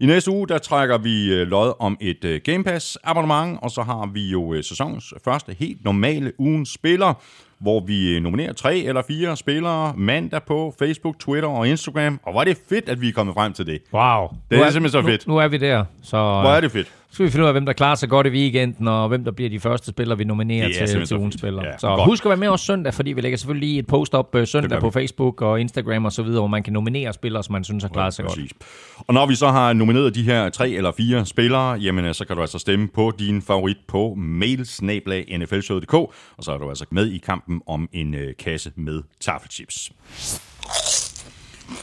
I 0.00 0.06
næste 0.06 0.30
uge, 0.30 0.48
der 0.48 0.58
trækker 0.58 0.98
vi 0.98 1.34
øh, 1.34 1.48
lod 1.48 1.72
om 1.78 1.96
et 2.00 2.24
øh, 2.24 2.40
Game 2.44 2.64
Pass 2.64 2.98
abonnement, 3.04 3.58
og 3.62 3.70
så 3.70 3.82
har 3.82 4.10
vi 4.12 4.30
jo 4.30 4.54
øh, 4.54 4.64
sæsonens 4.64 5.14
første 5.24 5.56
helt 5.58 5.84
normale 5.84 6.32
ugens 6.38 6.68
spiller, 6.68 7.14
hvor 7.60 7.80
vi 7.80 8.16
øh, 8.16 8.22
nominerer 8.22 8.52
tre 8.52 8.78
eller 8.78 9.02
fire 9.08 9.36
spillere 9.36 9.94
mandag 9.96 10.42
på 10.42 10.74
Facebook, 10.78 11.18
Twitter 11.18 11.48
og 11.48 11.68
Instagram. 11.68 12.20
Og 12.22 12.32
hvor 12.32 12.40
er 12.40 12.44
det 12.44 12.58
fedt, 12.68 12.88
at 12.88 13.00
vi 13.00 13.08
er 13.08 13.12
kommet 13.12 13.34
frem 13.34 13.52
til 13.52 13.66
det. 13.66 13.82
Wow. 13.92 14.28
Det 14.50 14.58
er 14.58 14.70
simpelthen 14.70 15.02
så 15.02 15.08
fedt. 15.08 15.26
Nu, 15.26 15.34
nu 15.34 15.40
er 15.40 15.48
vi 15.48 15.56
der. 15.56 15.84
Så, 16.02 16.16
Hvor 16.16 16.50
er 16.50 16.60
det 16.60 16.72
fedt. 16.72 16.92
Så 17.12 17.16
skal 17.16 17.26
vi 17.26 17.30
finde 17.30 17.42
ud 17.42 17.46
af, 17.46 17.54
hvem 17.54 17.66
der 17.66 17.72
klarer 17.72 17.94
sig 17.94 18.08
godt 18.08 18.26
i 18.26 18.30
weekenden, 18.30 18.88
og 18.88 19.08
hvem 19.08 19.24
der 19.24 19.32
bliver 19.32 19.50
de 19.50 19.60
første 19.60 19.90
spillere, 19.90 20.18
vi 20.18 20.24
nominerer 20.24 20.68
er 20.68 20.86
til, 20.86 21.06
til 21.06 21.16
ugens 21.16 21.34
spillere. 21.34 21.66
Ja, 21.66 21.78
så 21.78 21.86
godt. 21.86 22.04
husk 22.04 22.24
at 22.24 22.28
være 22.28 22.36
med 22.36 22.48
også 22.48 22.64
søndag, 22.64 22.94
fordi 22.94 23.12
vi 23.12 23.20
lægger 23.20 23.38
selvfølgelig 23.38 23.68
lige 23.68 23.78
et 23.78 23.86
post 23.86 24.14
op 24.14 24.34
øh, 24.34 24.40
Det 24.40 24.48
søndag 24.48 24.80
på. 24.80 24.90
Facebook 24.90 25.42
og 25.42 25.60
Instagram 25.60 26.04
og 26.04 26.12
så 26.12 26.22
videre, 26.22 26.40
hvor 26.40 26.46
man 26.46 26.62
kan 26.62 26.72
nominere 26.72 27.12
spillere, 27.12 27.42
som 27.42 27.52
man 27.52 27.64
synes 27.64 27.84
har 27.84 27.88
klaret 27.88 28.14
sig 28.14 28.24
godt. 28.24 28.34
Præcis. 28.34 28.50
Og 28.98 29.14
når 29.14 29.26
vi 29.26 29.34
så 29.34 29.48
har 29.48 29.72
nomineret 29.72 30.14
de 30.14 30.22
her 30.22 30.48
tre 30.50 30.70
eller 30.70 30.92
fire 30.96 31.26
spillere, 31.26 31.72
jamen 31.72 32.04
øh, 32.04 32.14
så 32.14 32.24
kan 32.24 32.36
du 32.36 32.42
altså 32.42 32.58
stemme 32.58 32.88
på 32.88 33.12
din 33.18 33.42
favorit 33.42 33.78
på 33.88 34.14
mailsnablag.nflshowet.dk, 34.18 35.94
og 35.94 36.12
så 36.40 36.52
er 36.52 36.58
du 36.58 36.68
altså 36.68 36.84
med 36.90 37.06
i 37.06 37.18
kampen 37.18 37.60
om 37.66 37.88
en 37.92 38.14
øh, 38.14 38.32
kasse 38.38 38.72
med 38.76 39.02
taffelchips. 39.20 39.92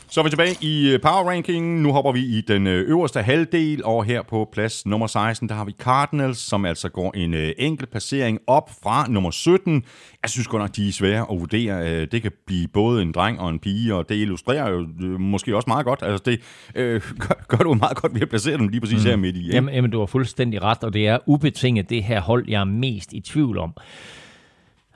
Så 0.09 0.19
er 0.19 0.23
vi 0.23 0.29
tilbage 0.29 0.57
i 0.61 0.93
øh, 0.93 1.01
Power 1.01 1.29
Ranking. 1.29 1.81
Nu 1.81 1.91
hopper 1.91 2.11
vi 2.11 2.19
i 2.19 2.41
den 2.41 2.67
øh, 2.67 2.89
øverste 2.89 3.21
halvdel, 3.21 3.85
og 3.85 4.03
her 4.03 4.21
på 4.21 4.49
plads 4.51 4.85
nummer 4.85 5.07
16, 5.07 5.49
der 5.49 5.55
har 5.55 5.65
vi 5.65 5.71
Cardinals, 5.79 6.37
som 6.37 6.65
altså 6.65 6.89
går 6.89 7.11
en 7.15 7.33
øh, 7.33 7.51
enkelt 7.57 7.91
placering 7.91 8.39
op 8.47 8.69
fra 8.83 9.07
nummer 9.09 9.31
17. 9.31 9.83
Jeg 10.23 10.29
synes 10.29 10.47
godt 10.47 10.61
nok, 10.61 10.75
de 10.75 10.87
er 10.87 10.91
svære 10.91 11.25
at 11.31 11.39
vurdere. 11.39 12.05
Det 12.05 12.21
kan 12.21 12.31
blive 12.47 12.67
både 12.67 13.01
en 13.01 13.11
dreng 13.11 13.39
og 13.39 13.49
en 13.49 13.59
pige, 13.59 13.95
og 13.95 14.09
det 14.09 14.15
illustrerer 14.15 14.69
jo 14.69 14.87
måske 15.17 15.55
også 15.55 15.67
meget 15.67 15.85
godt. 15.85 15.99
Altså 16.03 16.23
det 16.25 16.41
øh, 16.75 17.01
gør, 17.27 17.45
gør 17.47 17.57
du 17.57 17.73
meget 17.73 17.97
godt 17.97 18.13
ved 18.13 18.21
at 18.21 18.29
placere 18.29 18.57
dem 18.57 18.67
lige 18.67 18.81
præcis 18.81 19.03
mm. 19.03 19.09
her 19.09 19.15
midt 19.15 19.35
i. 19.35 19.39
ikke? 19.39 19.55
Jamen, 19.55 19.73
jamen, 19.73 19.91
du 19.91 19.99
har 19.99 20.05
fuldstændig 20.05 20.63
ret, 20.63 20.83
og 20.83 20.93
det 20.93 21.07
er 21.07 21.17
ubetinget 21.25 21.89
det 21.89 22.03
her 22.03 22.21
hold, 22.21 22.45
jeg 22.47 22.61
er 22.61 22.65
mest 22.65 23.13
i 23.13 23.19
tvivl 23.19 23.57
om. 23.57 23.73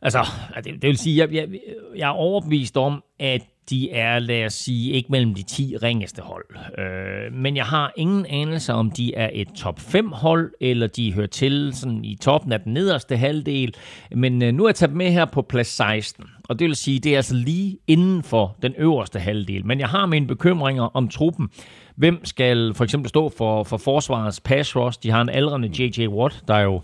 Altså, 0.02 0.26
det, 0.56 0.66
det 0.66 0.84
vil 0.84 0.98
sige, 0.98 1.18
jeg, 1.18 1.34
jeg, 1.34 1.48
jeg 1.96 2.08
er 2.08 2.14
overbevist 2.14 2.78
om, 2.78 3.04
at 3.20 3.42
de 3.70 3.92
er, 3.92 4.20
lad 4.20 4.46
os 4.46 4.54
sige, 4.54 4.92
ikke 4.92 5.12
mellem 5.12 5.34
de 5.34 5.44
10 5.44 5.78
ringeste 5.78 6.22
hold. 6.22 6.46
Øh, 6.78 7.34
men 7.34 7.56
jeg 7.56 7.66
har 7.66 7.94
ingen 7.98 8.26
anelse 8.26 8.74
om, 8.74 8.92
de 8.92 9.16
er 9.16 9.30
et 9.34 9.48
top 9.56 9.80
5 9.80 10.12
hold, 10.12 10.52
eller 10.62 10.88
de 10.88 11.14
hører 11.14 11.28
til 11.28 11.72
sådan 11.74 12.06
i 12.06 12.16
toppen 12.22 12.52
af 12.52 12.60
den 12.60 12.74
nederste 12.74 13.18
halvdel. 13.18 13.74
Men 14.12 14.44
øh, 14.44 14.54
nu 14.54 14.64
er 14.64 14.68
jeg 14.68 14.76
taget 14.76 14.96
med 14.96 15.12
her 15.12 15.26
på 15.26 15.42
plads 15.42 15.68
16, 15.68 16.26
og 16.50 16.60
det 16.60 16.68
vil 16.68 16.76
sige, 16.76 17.00
det 17.00 17.12
er 17.12 17.16
altså 17.16 17.36
lige 17.36 17.78
inden 17.88 18.24
for 18.24 18.56
den 18.62 18.74
øverste 18.78 19.20
halvdel. 19.20 19.66
Men 19.66 19.80
jeg 19.80 19.88
har 19.88 20.06
mine 20.06 20.28
bekymringer 20.28 20.84
om 20.84 21.08
truppen. 21.08 21.50
Hvem 21.96 22.26
skal 22.26 22.74
for 22.74 22.84
eksempel 22.84 23.10
stå 23.10 23.30
for, 23.38 23.64
for 23.64 23.78
forsvarets 23.78 24.40
pass 24.40 24.76
rush? 24.76 25.00
De 25.04 25.12
har 25.12 25.22
en 25.22 25.30
aldrende 25.30 25.68
J.J. 25.68 26.08
Watt, 26.08 26.44
der 26.48 26.60
jo 26.60 26.82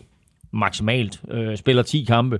maksimalt 0.51 1.21
øh, 1.31 1.57
spiller 1.57 1.83
10 1.83 2.03
kampe. 2.03 2.39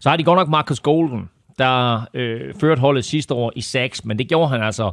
Så 0.00 0.10
har 0.10 0.16
de 0.16 0.24
godt 0.24 0.36
nok 0.36 0.48
Marcus 0.48 0.80
Golden, 0.80 1.28
der 1.60 2.08
øh, 2.14 2.54
førte 2.60 2.80
holdet 2.80 3.04
sidste 3.04 3.34
år 3.34 3.52
i 3.56 3.60
sacks, 3.60 4.04
men 4.04 4.18
det 4.18 4.28
gjorde 4.28 4.48
han 4.48 4.62
altså, 4.62 4.92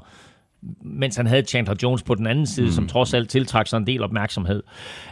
mens 0.82 1.16
han 1.16 1.28
havde 1.28 1.42
Chandler 1.42 1.76
Jones 1.84 2.04
på 2.04 2.16
den 2.16 2.28
anden 2.28 2.48
side, 2.48 2.66
mm. 2.66 2.72
som 2.72 2.88
trods 2.88 3.14
alt 3.14 3.30
tiltrak 3.30 3.68
sig 3.68 3.78
en 3.78 3.88
del 3.88 4.04
opmærksomhed. 4.04 4.64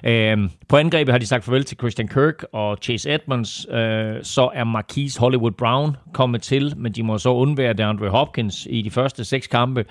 Øh, 0.03 0.37
på 0.67 0.77
angrebet 0.77 1.13
har 1.13 1.19
de 1.19 1.25
sagt 1.27 1.43
farvel 1.43 1.63
til 1.63 1.77
Christian 1.77 2.07
Kirk 2.07 2.45
og 2.53 2.77
Chase 2.81 3.13
Edmonds. 3.13 3.65
Øh, 3.71 4.15
så 4.23 4.49
er 4.53 4.63
Marquise 4.63 5.19
Hollywood 5.19 5.51
Brown 5.51 5.97
kommet 6.13 6.41
til, 6.41 6.73
men 6.77 6.91
de 6.91 7.03
må 7.03 7.17
så 7.17 7.29
undvære 7.29 7.73
DeAndre 7.73 8.09
Hopkins 8.09 8.67
i 8.69 8.81
de 8.81 8.91
første 8.91 9.25
seks 9.25 9.47
kampe. 9.47 9.85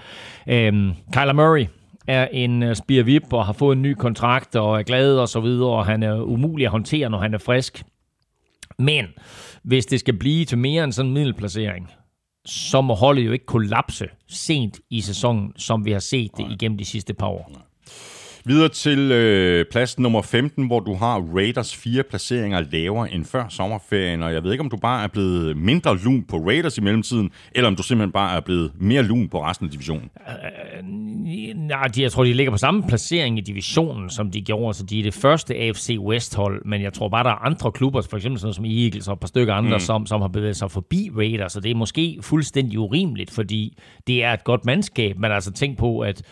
Øh, 0.49 0.73
Kyler 1.12 1.33
Murray 1.33 1.67
er 2.07 2.29
en 2.33 2.62
uh, 2.62 2.75
spirvip 2.75 3.33
og 3.33 3.47
har 3.47 3.53
fået 3.53 3.77
en 3.77 3.83
ny 3.83 3.95
kontrakt 3.95 4.57
og 4.57 4.79
er 4.79 4.83
glad 4.83 5.17
og 5.17 5.29
så 5.29 5.41
videre, 5.41 5.71
og 5.71 5.87
han 5.87 6.03
er 6.03 6.21
umulig 6.21 6.65
at 6.65 6.71
håndtere, 6.71 7.11
når 7.11 7.19
han 7.19 7.35
er 7.35 7.39
frisk. 7.39 7.83
Men 8.79 9.07
hvis 9.65 9.87
det 9.87 10.01
skal 10.01 10.19
blive 10.19 10.45
til 10.45 10.59
mere 10.59 10.85
end 10.85 10.93
sådan 10.93 11.09
en 11.09 11.15
middelplacering, 11.15 11.91
så 12.47 12.81
må 12.81 12.95
holdet 12.95 13.27
jo 13.27 13.33
ikke 13.33 13.47
kollapse 13.47 14.07
sent 14.29 14.81
i 14.91 15.01
sæsonen, 15.01 15.53
som 15.57 15.85
vi 15.85 15.93
har 15.93 15.99
set 15.99 16.31
det 16.37 16.47
igennem 16.51 16.79
de 16.79 16.85
sidste 16.85 17.15
par 17.15 17.27
år. 17.27 17.64
Videre 18.47 18.68
til 18.68 19.12
øh, 19.12 19.64
plads 19.70 19.99
nummer 19.99 20.22
15, 20.22 20.66
hvor 20.66 20.80
du 20.80 20.95
har 20.95 21.20
Raiders 21.34 21.76
fire 21.76 22.03
placeringer 22.03 22.64
lavere 22.72 23.12
end 23.12 23.24
før 23.24 23.45
sommerferien, 23.49 24.22
og 24.22 24.32
jeg 24.34 24.45
ved 24.45 24.53
ikke, 24.53 24.64
om 24.64 24.70
du 24.70 24.76
bare 24.76 25.05
er 25.05 25.09
blevet 25.09 25.57
mindre 25.57 25.99
lun 25.99 26.22
på 26.22 26.36
Raiders 26.36 26.78
i 26.78 26.80
mellemtiden, 26.80 27.30
eller 27.53 27.68
om 27.68 27.76
du 27.76 27.82
simpelthen 27.82 28.12
bare 28.12 28.36
er 28.36 28.40
blevet 28.40 28.72
mere 28.80 29.03
lun 29.03 29.28
på 29.28 29.45
resten 29.45 29.66
af 29.66 29.70
divisionen. 29.70 30.11
Nej, 31.55 31.86
de, 31.86 32.03
jeg 32.03 32.12
tror, 32.12 32.24
de 32.24 32.32
ligger 32.32 32.51
på 32.51 32.57
samme 32.57 32.82
placering 32.88 33.38
i 33.38 33.40
divisionen, 33.40 34.11
som 34.11 34.30
de 34.30 34.42
gjorde, 34.42 34.74
så 34.74 34.84
de 34.84 34.99
er 34.99 35.03
det 35.03 35.14
første 35.14 35.55
AFC 35.55 35.97
West-hold, 36.01 36.64
men 36.64 36.82
jeg 36.82 36.92
tror 36.92 37.09
bare, 37.09 37.24
der 37.24 37.30
er 37.30 37.45
andre 37.47 37.72
klubber, 37.72 38.03
for 38.03 38.16
eksempel 38.16 38.40
sådan 38.40 38.55
som 38.55 38.64
Eagles 38.64 39.09
og 39.09 39.12
et 39.12 39.20
par 39.20 39.28
stykker 39.28 39.55
andre, 39.55 39.76
mm. 39.76 39.80
som, 39.80 40.07
som 40.07 40.20
har 40.20 40.28
bevæget 40.28 40.57
sig 40.57 40.70
forbi 40.70 41.11
Raiders, 41.16 41.53
så 41.53 41.61
det 41.61 41.70
er 41.70 41.74
måske 41.74 42.18
fuldstændig 42.20 42.78
urimeligt, 42.78 43.30
fordi 43.30 43.78
det 44.07 44.24
er 44.24 44.32
et 44.32 44.45
godt 44.45 44.64
mandskab, 44.64 45.18
men 45.18 45.32
altså 45.32 45.53
tænk 45.53 45.78
på, 45.78 46.01
at 46.01 46.22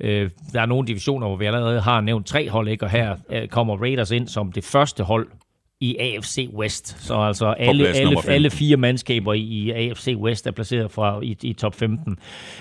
øh, 0.00 0.30
der 0.52 0.60
er 0.60 0.66
nogle 0.66 0.86
divisioner, 0.86 1.26
hvor 1.26 1.36
vi 1.36 1.46
allerede 1.46 1.80
har 1.80 2.00
nævnt 2.00 2.26
tre 2.26 2.50
hold, 2.50 2.68
ikke? 2.68 2.84
og 2.84 2.90
her 2.90 3.16
øh, 3.30 3.48
kommer 3.48 3.76
Raiders 3.76 4.10
ind 4.10 4.28
som 4.28 4.52
det 4.52 4.64
første 4.64 5.02
hold 5.02 5.28
i 5.80 5.96
AFC 5.98 6.48
West. 6.52 7.06
Så 7.06 7.14
altså 7.14 7.46
alle, 7.46 7.88
alle, 7.88 8.04
nummer 8.04 8.20
15. 8.20 8.32
alle 8.32 8.50
fire 8.50 8.76
mandskaber 8.76 9.32
i, 9.32 9.70
AFC 9.70 10.14
West 10.16 10.46
er 10.46 10.50
placeret 10.50 10.90
fra 10.90 11.20
i, 11.22 11.36
i 11.42 11.52
top 11.52 11.74
15. 11.74 12.16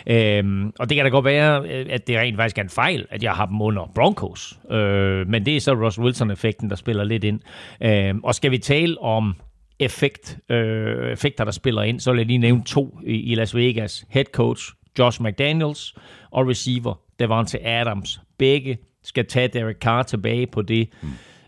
Øhm, 0.08 0.72
og 0.80 0.90
det 0.90 0.96
kan 0.96 1.06
da 1.06 1.10
godt 1.10 1.26
være, 1.26 1.64
øh, 1.70 1.86
at 1.90 2.08
det 2.08 2.18
rent 2.18 2.38
faktisk 2.38 2.58
er 2.58 2.62
en 2.62 2.70
fejl, 2.70 3.06
at 3.10 3.24
jeg 3.24 3.32
har 3.32 3.46
dem 3.46 3.62
under 3.62 3.92
Broncos. 3.96 4.60
Øh, 4.72 5.28
men 5.28 5.46
det 5.46 5.56
er 5.56 5.60
så 5.60 5.74
Russ 5.74 6.00
Wilson-effekten, 6.00 6.70
der 6.70 6.76
spiller 6.76 7.04
lidt 7.04 7.24
ind. 7.24 7.40
Øh, 7.82 8.16
og 8.24 8.36
skal 8.36 8.52
vi 8.52 8.58
tale 8.58 9.02
om 9.02 9.36
effekt, 9.80 10.38
øh, 10.50 11.12
effekter, 11.12 11.44
der 11.44 11.52
spiller 11.52 11.82
ind, 11.82 12.00
så 12.00 12.12
vil 12.12 12.18
jeg 12.18 12.28
lige 12.28 12.38
nævne 12.38 12.64
to 12.64 13.00
i, 13.06 13.32
i 13.32 13.36
Las 13.36 13.56
Vegas. 13.56 14.06
Head 14.10 14.26
coach 14.26 14.72
Josh 15.00 15.22
McDaniels 15.22 15.96
og 16.32 16.48
receiver 16.48 17.00
Devontae 17.20 17.66
Adams. 17.66 18.22
Begge 18.38 18.78
skal 19.04 19.26
tage 19.26 19.48
Derek 19.48 19.78
Carr 19.78 20.04
tilbage 20.04 20.48
på 20.48 20.62
det 20.62 20.90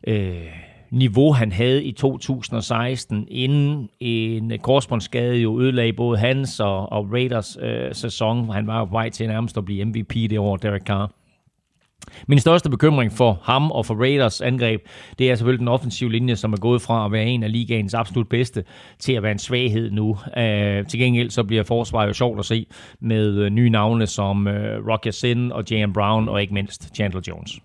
øh, 0.08 0.48
niveau, 0.90 1.32
han 1.32 1.52
havde 1.52 1.84
i 1.84 1.92
2016, 1.92 3.28
inden 3.32 3.90
en 4.00 4.60
korsbåndsskade 4.60 5.38
jo 5.38 5.62
ødelagde 5.62 5.94
både 5.94 6.18
hans 6.18 6.60
og, 6.60 6.92
og 6.92 7.12
Raiders 7.12 7.58
øh, 7.62 7.96
sæson. 7.96 8.50
Han 8.50 8.68
var 8.68 8.80
jo 8.80 8.86
på 8.86 8.92
vej 8.92 9.10
til 9.10 9.28
nærmest 9.28 9.58
at 9.58 9.66
blive 9.66 9.86
MVP 9.86 10.14
det 10.14 10.40
år, 10.40 10.58
Derek 10.58 10.84
Carr. 10.84 11.12
Min 12.28 12.40
største 12.40 12.70
bekymring 12.70 13.12
for 13.12 13.40
ham 13.44 13.72
og 13.72 13.86
for 13.86 13.96
Raiders 13.96 14.42
angreb, 14.42 14.82
det 15.20 15.32
er 15.32 15.36
selvfølgelig 15.36 15.60
den 15.60 15.68
offensive 15.68 16.12
linje, 16.12 16.36
som 16.36 16.54
er 16.54 16.58
gået 16.58 16.82
fra 16.82 17.06
at 17.06 17.12
være 17.12 17.26
en 17.26 17.44
af 17.44 17.52
ligaens 17.52 17.94
absolut 17.94 18.30
bedste, 18.30 18.64
til 19.00 19.14
at 19.14 19.24
være 19.24 19.32
en 19.32 19.40
svaghed 19.40 19.92
nu. 19.92 20.18
Øh, 20.38 20.88
til 20.88 21.00
gengæld 21.00 21.30
så 21.30 21.44
bliver 21.44 21.64
forsvaret 21.64 22.08
jo 22.08 22.14
sjovt 22.14 22.40
at 22.40 22.46
se 22.46 22.66
med 23.00 23.38
øh, 23.38 23.50
nye 23.50 23.70
navne 23.70 24.08
som 24.08 24.48
øh, 24.48 24.88
Rocky 24.88 25.12
Sin 25.12 25.52
og 25.52 25.64
Jan 25.72 25.94
Brown 25.94 26.30
og 26.30 26.42
ikke 26.42 26.54
mindst 26.54 26.96
Chandler 26.96 27.22
Jones. 27.28 27.60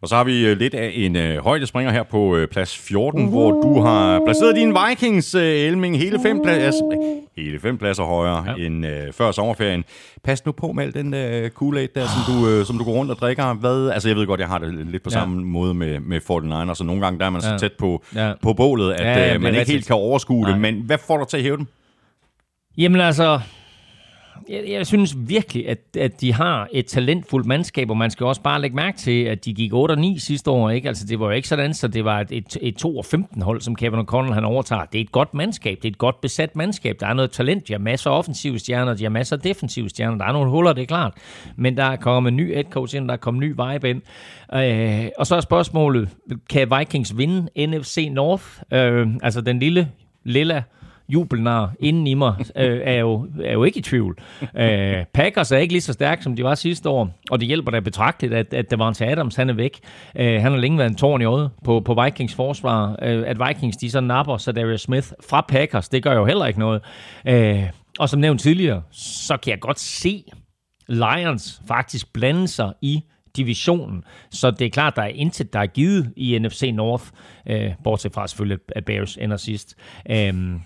Og 0.00 0.08
så 0.08 0.16
har 0.16 0.24
vi 0.24 0.46
øh, 0.46 0.58
lidt 0.58 0.74
af 0.74 0.90
en 0.94 1.16
øh, 1.16 1.44
højdespringer 1.44 1.92
her 1.92 2.02
på 2.02 2.36
øh, 2.36 2.48
plads 2.48 2.78
14, 2.78 3.26
hvor 3.26 3.50
du 3.50 3.80
har 3.80 4.20
placeret 4.26 4.56
din 4.56 4.76
Vikings, 4.88 5.34
øh, 5.34 5.42
Elming, 5.42 5.98
hele 5.98 6.18
fem, 6.22 6.40
plads, 6.42 6.74
hele 7.36 7.60
fem 7.60 7.78
pladser 7.78 8.02
højere 8.04 8.44
ja. 8.58 8.66
end 8.66 8.86
øh, 8.86 9.12
før 9.12 9.32
sommerferien. 9.32 9.84
Pas 10.24 10.46
nu 10.46 10.52
på 10.52 10.72
med 10.72 10.84
al 10.84 10.94
den 10.94 11.14
øh, 11.14 11.50
Kool-Aid 11.62 11.88
der, 11.94 12.06
som 12.06 12.34
du, 12.34 12.48
øh, 12.48 12.66
som 12.66 12.78
du 12.78 12.84
går 12.84 12.92
rundt 12.92 13.10
og 13.10 13.16
drikker. 13.16 13.54
Hvad, 13.54 13.90
altså 13.90 14.08
jeg 14.08 14.16
ved 14.16 14.26
godt, 14.26 14.40
jeg 14.40 14.48
har 14.48 14.58
det 14.58 14.86
lidt 14.86 15.02
på 15.02 15.10
Ja. 15.12 15.18
samme 15.18 15.42
måde 15.44 15.74
med, 15.74 16.00
med 16.00 16.20
49ers, 16.70 16.74
så 16.74 16.84
nogle 16.84 17.02
gange 17.02 17.18
der 17.18 17.26
er 17.26 17.30
man 17.30 17.42
så 17.42 17.58
tæt 17.58 17.72
på, 17.72 18.02
Ja. 18.14 18.32
på 18.42 18.52
bålet, 18.52 18.92
at 18.92 19.00
Ja, 19.06 19.12
ja, 19.12 19.26
øh, 19.26 19.32
det 19.32 19.40
man 19.40 19.54
ikke 19.54 19.72
helt 19.72 19.86
kan 19.86 19.96
overskue 19.96 20.46
det. 20.46 20.58
Nej. 20.60 20.72
Men 20.72 20.82
hvad 20.86 20.98
får 21.06 21.18
dig 21.18 21.28
til 21.28 21.36
at 21.36 21.42
hæve 21.42 21.56
dem? 21.56 21.66
Jamen 22.78 23.00
altså, 23.00 23.40
jeg, 24.48 24.64
jeg 24.68 24.86
synes 24.86 25.16
virkelig, 25.18 25.68
at, 25.68 25.78
at 25.98 26.20
de 26.20 26.32
har 26.32 26.68
et 26.72 26.86
talentfuldt 26.86 27.46
mandskab, 27.46 27.90
og 27.90 27.96
man 27.96 28.10
skal 28.10 28.26
også 28.26 28.42
bare 28.42 28.60
lægge 28.60 28.76
mærke 28.76 28.98
til, 28.98 29.24
at 29.24 29.44
de 29.44 29.54
gik 29.54 29.72
8-9 29.72 30.18
sidste 30.18 30.50
år. 30.50 30.70
Ikke? 30.70 30.88
Altså, 30.88 31.06
det 31.06 31.20
var 31.20 31.26
jo 31.26 31.32
ikke 31.32 31.48
sådan, 31.48 31.74
så 31.74 31.88
det 31.88 32.04
var 32.04 32.20
et, 32.20 32.32
et, 32.32 32.56
et 32.60 32.84
2-15-hold, 32.84 33.60
som 33.60 33.76
Kevin 33.76 34.00
O'Connell 34.00 34.32
han 34.32 34.44
overtager. 34.44 34.84
Det 34.84 34.98
er 34.98 35.04
et 35.04 35.12
godt 35.12 35.34
mandskab, 35.34 35.76
det 35.76 35.84
er 35.84 35.92
et 35.92 35.98
godt 35.98 36.20
besat 36.20 36.56
mandskab. 36.56 36.96
Der 37.00 37.06
er 37.06 37.14
noget 37.14 37.30
talent, 37.30 37.68
de 37.68 37.72
har 37.72 37.80
masser 37.80 38.10
af 38.10 38.18
offensive 38.18 38.58
stjerner, 38.58 38.94
de 38.94 39.02
har 39.02 39.10
masser 39.10 39.36
af 39.36 39.42
defensive 39.42 39.88
stjerner. 39.88 40.18
Der 40.18 40.24
er 40.24 40.32
nogle 40.32 40.50
huller, 40.50 40.72
det 40.72 40.82
er 40.82 40.86
klart. 40.86 41.12
Men 41.56 41.76
der 41.76 41.84
er 41.84 41.96
kommet 41.96 42.30
en 42.30 42.36
ny 42.36 42.54
head 42.54 42.64
coach 42.64 42.96
ind, 42.96 43.08
der 43.08 43.12
er 43.12 43.18
kommet 43.18 43.42
en 43.42 43.48
ny 43.48 43.72
vibe 43.72 43.90
ind. 43.90 44.02
Øh, 44.54 45.10
og 45.18 45.26
så 45.26 45.36
er 45.36 45.40
spørgsmålet, 45.40 46.08
kan 46.50 46.72
Vikings 46.78 47.18
vinde 47.18 47.66
NFC 47.66 48.08
North? 48.12 48.44
Øh, 48.72 49.08
altså 49.22 49.40
den 49.40 49.58
lille, 49.58 49.88
lilla 50.24 50.62
jubelnar 51.08 51.72
inden 51.80 52.06
i 52.06 52.14
mig, 52.14 52.34
øh, 52.56 52.80
er, 52.84 52.94
jo, 52.94 53.28
er 53.44 53.52
jo 53.52 53.64
ikke 53.64 53.78
i 53.78 53.82
tvivl. 53.82 54.18
Øh, 54.56 55.04
Packers 55.14 55.52
er 55.52 55.56
ikke 55.56 55.74
lige 55.74 55.82
så 55.82 55.92
stærk, 55.92 56.22
som 56.22 56.36
de 56.36 56.44
var 56.44 56.54
sidste 56.54 56.88
år, 56.88 57.10
og 57.30 57.40
det 57.40 57.48
hjælper 57.48 57.70
da 57.70 57.80
betragteligt, 57.80 58.34
at, 58.34 58.54
at 58.54 58.70
Davante 58.70 59.06
Adams 59.06 59.36
han 59.36 59.50
er 59.50 59.54
væk. 59.54 59.80
Øh, 60.16 60.42
han 60.42 60.52
har 60.52 60.58
længe 60.58 60.78
været 60.78 60.90
en 60.90 60.96
tårn 60.96 61.22
i 61.22 61.24
øjet 61.24 61.50
på, 61.64 61.80
på 61.80 62.02
Vikings 62.04 62.34
forsvar. 62.34 62.98
Øh, 63.02 63.24
at 63.26 63.38
Vikings 63.48 63.76
de 63.76 63.90
så 63.90 64.00
napper 64.00 64.36
så 64.36 64.52
Darius 64.52 64.80
Smith 64.80 65.08
fra 65.28 65.44
Packers, 65.48 65.88
det 65.88 66.02
gør 66.02 66.14
jo 66.14 66.24
heller 66.24 66.46
ikke 66.46 66.58
noget. 66.58 66.82
Øh, 67.28 67.62
og 67.98 68.08
som 68.08 68.20
nævnt 68.20 68.40
tidligere, 68.40 68.82
så 68.92 69.36
kan 69.36 69.50
jeg 69.50 69.60
godt 69.60 69.80
se 69.80 70.24
Lions 70.88 71.62
faktisk 71.68 72.12
blande 72.12 72.48
sig 72.48 72.72
i 72.82 73.02
divisionen. 73.36 74.04
Så 74.30 74.50
det 74.50 74.64
er 74.64 74.70
klart, 74.70 74.96
der 74.96 75.02
er 75.02 75.06
intet, 75.06 75.52
der 75.52 75.58
er 75.58 75.66
givet 75.66 76.12
i 76.16 76.38
NFC 76.38 76.70
North, 76.74 77.04
øh, 77.46 77.70
bortset 77.84 78.12
fra 78.14 78.26
selvfølgelig, 78.26 78.58
at 78.68 78.84
Bears 78.84 79.16
ender 79.16 79.36
sidst. 79.36 79.74
Øhm, 80.10 80.60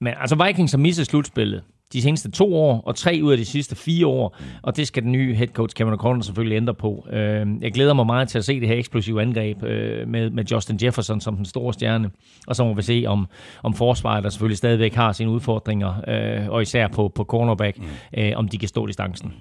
men 0.00 0.14
altså 0.20 0.44
Vikings 0.44 0.72
har 0.72 0.78
misset 0.78 1.06
slutspillet 1.06 1.62
de 1.92 2.02
seneste 2.02 2.30
to 2.30 2.54
år, 2.54 2.82
og 2.86 2.96
tre 2.96 3.20
ud 3.22 3.32
af 3.32 3.38
de 3.38 3.44
sidste 3.44 3.76
fire 3.76 4.06
år, 4.06 4.36
og 4.62 4.76
det 4.76 4.86
skal 4.86 5.02
den 5.02 5.12
nye 5.12 5.34
head 5.34 5.48
coach 5.48 5.74
Kevin 5.74 5.94
O'Connor 5.94 6.22
selvfølgelig 6.22 6.56
ændre 6.56 6.74
på. 6.74 7.06
Øh, 7.10 7.46
jeg 7.60 7.72
glæder 7.72 7.94
mig 7.94 8.06
meget 8.06 8.28
til 8.28 8.38
at 8.38 8.44
se 8.44 8.60
det 8.60 8.68
her 8.68 8.76
eksplosive 8.76 9.22
angreb 9.22 9.62
øh, 9.62 10.08
med, 10.08 10.30
med 10.30 10.44
Justin 10.44 10.78
Jefferson 10.82 11.20
som 11.20 11.36
den 11.36 11.44
store 11.44 11.72
stjerne, 11.72 12.10
og 12.46 12.56
så 12.56 12.64
må 12.64 12.74
vi 12.74 12.82
se, 12.82 13.04
om, 13.06 13.28
om 13.62 13.74
forsvaret, 13.74 14.24
der 14.24 14.30
selvfølgelig 14.30 14.58
stadigvæk 14.58 14.94
har 14.94 15.12
sine 15.12 15.30
udfordringer, 15.30 15.94
øh, 16.08 16.48
og 16.48 16.62
især 16.62 16.88
på, 16.88 17.08
på 17.08 17.24
cornerback, 17.24 17.78
øh, 18.18 18.32
om 18.36 18.48
de 18.48 18.58
kan 18.58 18.68
stå 18.68 18.86
distancen. 18.86 19.32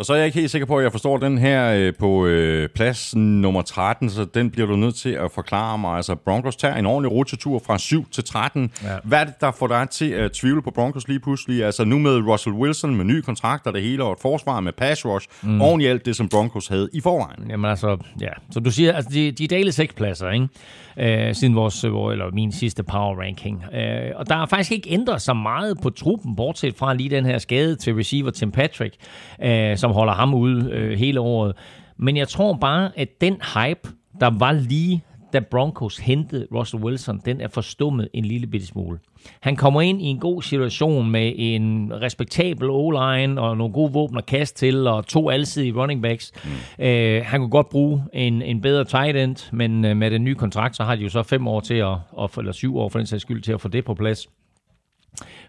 Og 0.00 0.06
så 0.06 0.12
er 0.12 0.16
jeg 0.16 0.26
ikke 0.26 0.38
helt 0.38 0.50
sikker 0.50 0.66
på, 0.66 0.78
at 0.78 0.82
jeg 0.84 0.92
forstår 0.92 1.16
den 1.16 1.38
her 1.38 1.72
øh, 1.74 1.92
på 1.98 2.26
øh, 2.26 2.68
plads 2.68 3.16
nummer 3.16 3.62
13, 3.62 4.10
så 4.10 4.24
den 4.24 4.50
bliver 4.50 4.66
du 4.66 4.76
nødt 4.76 4.94
til 4.94 5.10
at 5.10 5.30
forklare 5.32 5.78
mig. 5.78 5.96
Altså, 5.96 6.14
Broncos 6.14 6.56
tager 6.56 6.74
en 6.74 6.86
ordentlig 6.86 7.12
rutsjetur 7.12 7.62
fra 7.66 7.78
7 7.78 8.10
til 8.10 8.24
13. 8.24 8.70
Ja. 8.82 8.88
Hvad 9.04 9.20
er 9.20 9.24
det, 9.24 9.34
der 9.40 9.50
får 9.50 9.66
dig 9.66 9.88
til 9.90 10.10
at 10.10 10.32
tvivle 10.32 10.62
på 10.62 10.70
Broncos 10.70 11.08
lige 11.08 11.20
pludselig? 11.20 11.64
Altså, 11.64 11.84
nu 11.84 11.98
med 11.98 12.16
Russell 12.26 12.56
Wilson 12.56 12.96
med 12.96 13.04
ny 13.04 13.20
kontrakt 13.20 13.66
og 13.66 13.74
det 13.74 13.82
hele, 13.82 14.04
og 14.04 14.12
et 14.12 14.18
forsvar 14.22 14.60
med 14.60 14.72
pass 14.72 15.06
rush, 15.06 15.28
mm. 15.42 15.62
oven 15.62 15.80
i 15.80 15.86
alt 15.86 16.06
det, 16.06 16.16
som 16.16 16.28
Broncos 16.28 16.68
havde 16.68 16.88
i 16.92 17.00
forvejen. 17.00 17.50
Jamen 17.50 17.70
altså, 17.70 17.96
ja. 18.20 18.32
Så 18.50 18.60
du 18.60 18.70
siger, 18.70 18.92
altså, 18.92 19.10
de, 19.14 19.30
de 19.30 19.46
dele 19.46 19.72
seks 19.72 19.94
pladser, 19.94 20.30
ikke? 20.30 20.48
Øh, 20.96 21.34
siden 21.34 21.54
vores, 21.54 21.84
eller 21.84 22.30
min 22.32 22.52
sidste 22.52 22.82
power 22.82 23.20
ranking. 23.20 23.64
Øh, 23.74 24.10
og 24.14 24.28
der 24.28 24.36
er 24.36 24.46
faktisk 24.46 24.72
ikke 24.72 24.90
ændret 24.90 25.22
så 25.22 25.34
meget 25.34 25.78
på 25.82 25.90
truppen, 25.90 26.36
bortset 26.36 26.74
fra 26.76 26.94
lige 26.94 27.10
den 27.10 27.24
her 27.24 27.38
skade 27.38 27.76
til 27.76 27.94
receiver 27.94 28.30
Tim 28.30 28.50
Patrick, 28.50 28.94
øh, 29.42 29.76
som 29.76 29.89
holder 29.92 30.12
ham 30.12 30.34
ude 30.34 30.70
øh, 30.72 30.98
hele 30.98 31.20
året. 31.20 31.56
Men 31.96 32.16
jeg 32.16 32.28
tror 32.28 32.54
bare, 32.54 32.90
at 32.96 33.08
den 33.20 33.36
hype, 33.54 33.88
der 34.20 34.30
var 34.38 34.52
lige 34.52 35.02
da 35.32 35.40
Broncos 35.40 35.98
hentede 35.98 36.46
Russell 36.54 36.82
Wilson, 36.82 37.20
den 37.24 37.40
er 37.40 37.48
forstummet 37.48 38.08
en 38.14 38.24
lille 38.24 38.46
bitte 38.46 38.66
smule. 38.66 38.98
Han 39.40 39.56
kommer 39.56 39.80
ind 39.80 40.02
i 40.02 40.04
en 40.04 40.18
god 40.18 40.42
situation 40.42 41.10
med 41.10 41.32
en 41.36 41.92
respektabel 42.02 42.70
O-line 42.70 43.40
og 43.40 43.56
nogle 43.56 43.72
gode 43.72 43.92
våben 43.92 44.18
at 44.18 44.26
kaste 44.26 44.58
til, 44.58 44.86
og 44.86 45.06
to 45.06 45.30
alsidige 45.30 45.72
running 45.72 46.02
backs. 46.02 46.32
Mm. 46.44 46.84
Øh, 46.84 47.22
han 47.24 47.40
kunne 47.40 47.50
godt 47.50 47.68
bruge 47.68 48.02
en, 48.12 48.42
en 48.42 48.60
bedre 48.60 48.84
tight 48.84 49.16
end, 49.16 49.52
men 49.52 49.84
øh, 49.84 49.96
med 49.96 50.10
den 50.10 50.24
nye 50.24 50.34
kontrakt, 50.34 50.76
så 50.76 50.84
har 50.84 50.96
de 50.96 51.02
jo 51.02 51.08
så 51.08 51.22
fem 51.22 51.48
år 51.48 51.60
til 51.60 51.74
at, 51.74 52.38
eller 52.38 52.52
syv 52.52 52.78
år 52.78 52.88
for 52.88 52.98
den 52.98 53.06
sags 53.06 53.22
skyld, 53.22 53.42
til 53.42 53.52
at 53.52 53.60
få 53.60 53.68
det 53.68 53.84
på 53.84 53.94
plads. 53.94 54.28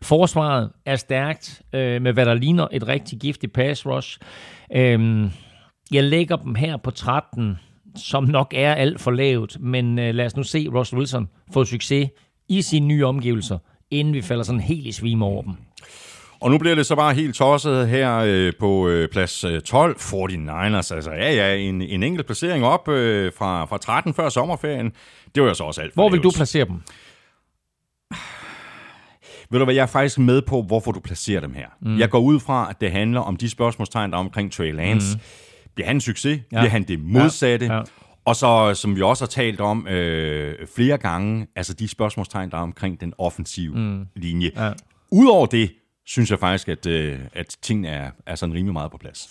Forsvaret 0.03 0.69
er 0.85 0.95
stærkt, 0.95 1.61
øh, 1.73 2.01
med 2.01 2.13
hvad 2.13 2.25
der 2.25 2.33
ligner 2.33 2.67
et 2.71 2.87
rigtig 2.87 3.19
giftigt 3.19 3.53
pass 3.53 3.85
rush. 3.85 4.19
Øh, 4.75 5.29
jeg 5.91 6.03
lægger 6.03 6.35
dem 6.35 6.55
her 6.55 6.77
på 6.77 6.91
13, 6.91 7.57
som 7.95 8.23
nok 8.23 8.53
er 8.55 8.73
alt 8.73 9.01
for 9.01 9.11
lavt, 9.11 9.57
men 9.59 9.99
øh, 9.99 10.15
lad 10.15 10.25
os 10.25 10.35
nu 10.35 10.43
se 10.43 10.67
Russell 10.73 10.99
Wilson 10.99 11.29
få 11.53 11.65
succes 11.65 12.09
i 12.49 12.61
sine 12.61 12.87
nye 12.87 13.05
omgivelser, 13.05 13.57
inden 13.91 14.13
vi 14.13 14.21
falder 14.21 14.43
sådan 14.43 14.61
helt 14.61 14.87
i 14.87 14.91
svime 14.91 15.25
over 15.25 15.41
dem. 15.41 15.53
Og 16.41 16.51
nu 16.51 16.57
bliver 16.57 16.75
det 16.75 16.85
så 16.85 16.95
bare 16.95 17.13
helt 17.13 17.35
tosset 17.35 17.87
her 17.87 18.17
øh, 18.17 18.53
på 18.59 18.87
øh, 18.87 19.09
plads 19.09 19.45
12, 19.65 19.95
49ers. 19.99 20.95
Altså 20.95 21.11
ja, 21.11 21.33
ja, 21.33 21.55
en, 21.55 21.81
en 21.81 22.03
enkelt 22.03 22.25
placering 22.25 22.65
op 22.65 22.89
øh, 22.89 23.31
fra, 23.37 23.65
fra 23.65 23.77
13 23.77 24.13
før 24.13 24.29
sommerferien. 24.29 24.91
Det 25.35 25.43
var 25.43 25.49
jo 25.49 25.53
så 25.53 25.63
også 25.63 25.81
alt 25.81 25.93
for 25.93 26.01
Hvor 26.01 26.09
vil 26.09 26.17
lavt. 26.17 26.23
du 26.23 26.37
placere 26.37 26.65
dem? 26.65 26.81
Ved 29.51 29.59
du 29.59 29.65
hvad, 29.65 29.75
jeg 29.75 29.81
er 29.81 29.87
faktisk 29.87 30.19
med 30.19 30.41
på, 30.41 30.61
hvorfor 30.61 30.91
du 30.91 30.99
placerer 30.99 31.41
dem 31.41 31.53
her. 31.53 31.67
Mm. 31.81 31.99
Jeg 31.99 32.09
går 32.09 32.19
ud 32.19 32.39
fra, 32.39 32.67
at 32.69 32.81
det 32.81 32.91
handler 32.91 33.19
om 33.19 33.35
de 33.35 33.49
spørgsmålstegn, 33.49 34.11
der 34.11 34.17
er 34.17 34.19
omkring 34.19 34.51
Trey 34.51 34.73
Lance. 34.73 35.17
Mm. 35.17 35.21
Bliver 35.75 35.87
han 35.87 35.95
en 35.95 36.01
succes? 36.01 36.39
Ja. 36.51 36.59
Bliver 36.59 36.69
han 36.69 36.83
det 36.83 36.99
modsatte? 36.99 37.65
Ja. 37.65 37.75
Ja. 37.75 37.81
Og 38.25 38.35
så, 38.35 38.73
som 38.73 38.95
vi 38.95 39.01
også 39.01 39.23
har 39.23 39.27
talt 39.27 39.61
om 39.61 39.87
øh, 39.87 40.55
flere 40.75 40.97
gange, 40.97 41.47
altså 41.55 41.73
de 41.73 41.87
spørgsmålstegn, 41.87 42.51
der 42.51 42.57
er 42.57 42.61
omkring 42.61 43.01
den 43.01 43.13
offensive 43.17 43.75
mm. 43.75 44.05
linje. 44.15 44.51
Ja. 44.55 44.71
Udover 45.11 45.45
det, 45.45 45.71
synes 46.05 46.31
jeg 46.31 46.39
faktisk, 46.39 46.69
at, 46.69 46.85
øh, 46.85 47.19
at 47.33 47.57
tingene 47.61 47.87
er, 47.87 48.11
er 48.25 48.35
sådan 48.35 48.55
rimelig 48.55 48.73
meget 48.73 48.91
på 48.91 48.97
plads. 48.97 49.29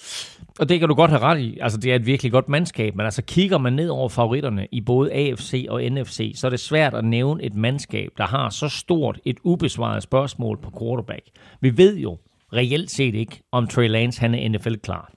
Og 0.58 0.68
det 0.68 0.78
kan 0.80 0.88
du 0.88 0.94
godt 0.94 1.10
have 1.10 1.22
ret 1.22 1.40
i. 1.40 1.58
Altså, 1.60 1.78
det 1.78 1.92
er 1.92 1.96
et 1.96 2.06
virkelig 2.06 2.32
godt 2.32 2.48
mandskab, 2.48 2.94
men 2.96 3.04
altså 3.04 3.22
kigger 3.22 3.58
man 3.58 3.72
ned 3.72 3.88
over 3.88 4.08
favoritterne 4.08 4.66
i 4.72 4.80
både 4.80 5.12
AFC 5.12 5.66
og 5.68 5.82
NFC, 5.82 6.32
så 6.36 6.46
er 6.46 6.50
det 6.50 6.60
svært 6.60 6.94
at 6.94 7.04
nævne 7.04 7.44
et 7.44 7.54
mandskab, 7.54 8.10
der 8.18 8.26
har 8.26 8.50
så 8.50 8.68
stort 8.68 9.20
et 9.24 9.36
ubesvaret 9.44 10.02
spørgsmål 10.02 10.58
på 10.62 10.70
quarterback. 10.80 11.24
Vi 11.60 11.76
ved 11.76 11.96
jo 11.96 12.18
reelt 12.52 12.90
set 12.90 13.14
ikke, 13.14 13.42
om 13.52 13.66
Trey 13.66 13.88
Lance 13.88 14.20
han 14.20 14.34
er 14.34 14.48
NFL-klar. 14.48 15.12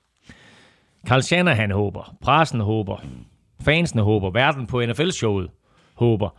Carl 1.08 1.22
Shanahan 1.22 1.72
håber, 1.72 2.16
pressen 2.22 2.60
håber, 2.60 2.98
fansene 3.62 4.02
håber, 4.02 4.30
verden 4.30 4.68
på 4.68 4.86
NFL-showet 4.86 5.50
håber. 5.94 6.30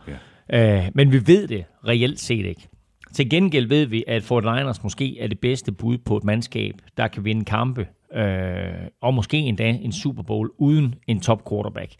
Ja. 0.49 0.85
Øh, 0.85 0.91
men 0.93 1.11
vi 1.11 1.27
ved 1.27 1.47
det 1.47 1.65
reelt 1.87 2.19
set 2.19 2.45
ikke. 2.45 2.67
Til 3.15 3.29
gengæld 3.29 3.67
ved 3.67 3.85
vi, 3.85 4.03
at 4.07 4.23
Fort 4.23 4.43
Liners 4.43 4.83
måske 4.83 5.19
er 5.19 5.27
det 5.27 5.39
bedste 5.39 5.71
bud 5.71 5.97
på 5.97 6.17
et 6.17 6.23
mandskab, 6.23 6.73
der 6.97 7.07
kan 7.07 7.25
vinde 7.25 7.45
kampe 7.45 7.87
øh, 8.13 8.87
og 9.01 9.13
måske 9.13 9.37
endda 9.37 9.69
en 9.69 9.91
Super 9.91 10.23
Bowl 10.23 10.49
uden 10.57 10.95
en 11.07 11.19
top 11.19 11.49
quarterback. 11.49 11.91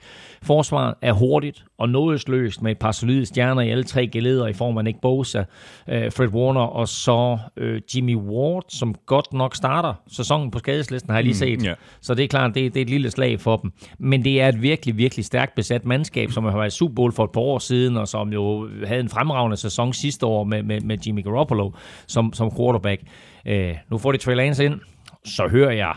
Forsvaret 0.43 0.93
er 1.01 1.13
hurtigt 1.13 1.65
og 1.77 1.89
nådesløst 1.89 2.61
med 2.61 2.71
et 2.71 2.77
par 2.79 2.91
solide 2.91 3.25
stjerner 3.25 3.61
i 3.61 3.69
alle 3.69 3.83
tre 3.83 4.07
geleder 4.07 4.47
i 4.47 4.53
form 4.53 4.77
af 4.77 4.83
Nick 4.83 5.01
Bosa, 5.01 5.43
øh, 5.89 6.11
Fred 6.11 6.27
Warner 6.27 6.61
og 6.61 6.87
så 6.87 7.37
øh, 7.57 7.81
Jimmy 7.95 8.15
Ward, 8.15 8.65
som 8.67 8.95
godt 9.05 9.33
nok 9.33 9.55
starter 9.55 9.93
sæsonen 10.07 10.51
på 10.51 10.59
skadeslisten, 10.59 11.09
har 11.09 11.17
jeg 11.17 11.23
lige 11.23 11.33
mm, 11.33 11.37
set. 11.37 11.59
Mm, 11.59 11.65
yeah. 11.65 11.75
Så 12.01 12.13
det 12.13 12.23
er 12.23 12.27
klart, 12.27 12.55
det, 12.55 12.73
det 12.73 12.79
er 12.79 12.85
et 12.85 12.89
lille 12.89 13.11
slag 13.11 13.39
for 13.39 13.57
dem. 13.57 13.71
Men 13.99 14.23
det 14.23 14.41
er 14.41 14.47
et 14.47 14.61
virkelig, 14.61 14.97
virkelig 14.97 15.25
stærkt 15.25 15.55
besat 15.55 15.85
mandskab, 15.85 16.31
som 16.31 16.43
har 16.43 16.57
været 16.57 16.73
i 16.73 16.77
Super 16.77 16.95
Bowl 16.95 17.11
for 17.11 17.23
et 17.23 17.31
par 17.31 17.41
år 17.41 17.59
siden, 17.59 17.97
og 17.97 18.07
som 18.07 18.33
jo 18.33 18.69
havde 18.85 18.99
en 18.99 19.09
fremragende 19.09 19.57
sæson 19.57 19.93
sidste 19.93 20.25
år 20.25 20.43
med, 20.43 20.63
med, 20.63 20.81
med 20.81 20.97
Jimmy 21.07 21.23
Garoppolo 21.23 21.71
som, 22.07 22.33
som 22.33 22.51
quarterback. 22.57 23.01
Øh, 23.45 23.75
nu 23.91 23.97
får 23.97 24.11
de 24.11 24.17
Trey 24.17 24.35
Lance 24.35 24.65
ind, 24.65 24.79
så 25.25 25.47
hører 25.47 25.71
jeg 25.71 25.95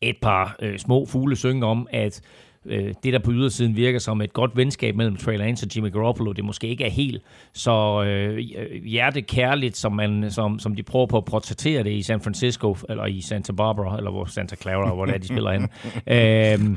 et 0.00 0.16
par 0.22 0.56
øh, 0.62 0.78
små 0.78 1.06
fugle 1.06 1.36
synge 1.36 1.66
om, 1.66 1.88
at 1.90 2.20
øh, 2.66 2.94
det, 3.04 3.12
der 3.12 3.18
på 3.18 3.32
ydersiden 3.32 3.76
virker 3.76 3.98
som 3.98 4.20
et 4.20 4.32
godt 4.32 4.56
venskab 4.56 4.96
mellem 4.96 5.16
Trey 5.16 5.38
Lance 5.38 5.66
og 5.66 5.76
Jimmy 5.76 5.92
Garoppolo, 5.92 6.32
det 6.32 6.44
måske 6.44 6.66
ikke 6.66 6.84
er 6.84 6.90
helt 6.90 7.22
så 7.52 8.04
øh, 8.04 8.38
hjertekærligt, 8.84 9.76
som, 9.76 9.92
man, 9.92 10.30
som, 10.30 10.58
som 10.58 10.74
de 10.74 10.82
prøver 10.82 11.06
på 11.06 11.16
at 11.16 11.24
portrættere 11.24 11.82
det 11.82 11.92
i 11.92 12.02
San 12.02 12.20
Francisco, 12.20 12.76
eller 12.88 13.06
i 13.06 13.20
Santa 13.20 13.52
Barbara, 13.52 13.96
eller 13.96 14.10
hvor 14.10 14.24
Santa 14.24 14.56
Clara, 14.56 14.94
hvor 14.94 15.06
det 15.06 15.14
er, 15.14 15.18
de 15.18 15.26
spiller 15.26 15.52
hen. 15.52 15.62
øhm, 16.16 16.76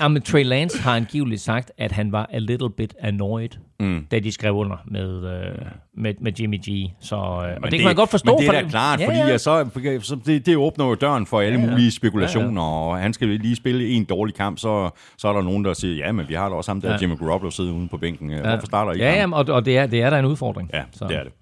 ja, 0.00 0.08
men 0.08 0.22
Trey 0.22 0.44
Lance 0.44 0.78
har 0.82 0.96
angiveligt 0.96 1.40
sagt, 1.40 1.72
at 1.78 1.92
han 1.92 2.12
var 2.12 2.28
a 2.32 2.38
little 2.38 2.70
bit 2.70 2.94
annoyed, 3.00 3.48
mm. 3.80 4.06
da 4.10 4.18
de 4.18 4.32
skrev 4.32 4.54
under 4.54 4.76
med, 4.86 5.24
øh, 5.24 5.66
med, 5.94 6.14
med 6.20 6.32
Jimmy 6.40 6.58
G. 6.68 6.90
Så, 7.00 7.16
øh, 7.16 7.22
og 7.22 7.46
det, 7.62 7.70
det 7.70 7.78
kan 7.78 7.86
man 7.86 7.96
godt 7.96 8.10
forstå. 8.10 8.32
Men 8.32 8.40
det 8.40 8.56
er 8.56 8.62
da 8.62 8.68
klart, 8.68 9.00
ja, 9.00 9.06
fordi 9.06 9.18
ja. 9.18 9.38
Så, 9.38 9.68
så 10.02 10.16
det, 10.26 10.46
det 10.46 10.56
åbner 10.56 10.86
jo 10.86 10.94
døren 10.94 11.26
for 11.26 11.40
alle 11.40 11.58
ja, 11.58 11.64
ja. 11.64 11.70
mulige 11.70 11.90
spekulationer, 11.90 12.62
ja, 12.62 12.68
ja. 12.68 12.90
og 12.90 12.98
han 12.98 13.12
skal 13.12 13.28
lige 13.28 13.56
spille 13.56 13.88
en 13.88 14.04
dårlig 14.04 14.34
kamp, 14.34 14.58
så, 14.58 14.90
så 15.18 15.28
er 15.28 15.32
der 15.32 15.42
nogen, 15.42 15.64
der 15.64 15.72
siger, 15.72 16.06
ja, 16.06 16.12
men 16.12 16.28
vi 16.28 16.34
har 16.34 16.48
da 16.48 16.54
også 16.54 16.70
ham 16.70 16.80
der, 16.80 16.90
ja. 16.90 16.98
Jimmy 17.00 17.18
Garoppolo, 17.18 17.50
sidder 17.50 17.72
ude 17.72 17.88
på 17.88 17.96
bænken. 17.96 18.30
Ja. 18.30 18.40
Hvorfor 18.40 18.66
starter 18.66 18.92
I 18.92 18.98
Ja, 18.98 19.12
ja 19.12 19.30
og, 19.32 19.46
og 19.48 19.64
det, 19.64 19.78
er, 19.78 19.86
det 19.86 20.02
er 20.02 20.10
da 20.10 20.18
en 20.18 20.24
udfordring. 20.24 20.70
Ja, 20.74 20.82
så. 20.92 21.06
det 21.08 21.16
er 21.16 21.22
det. 21.22 21.32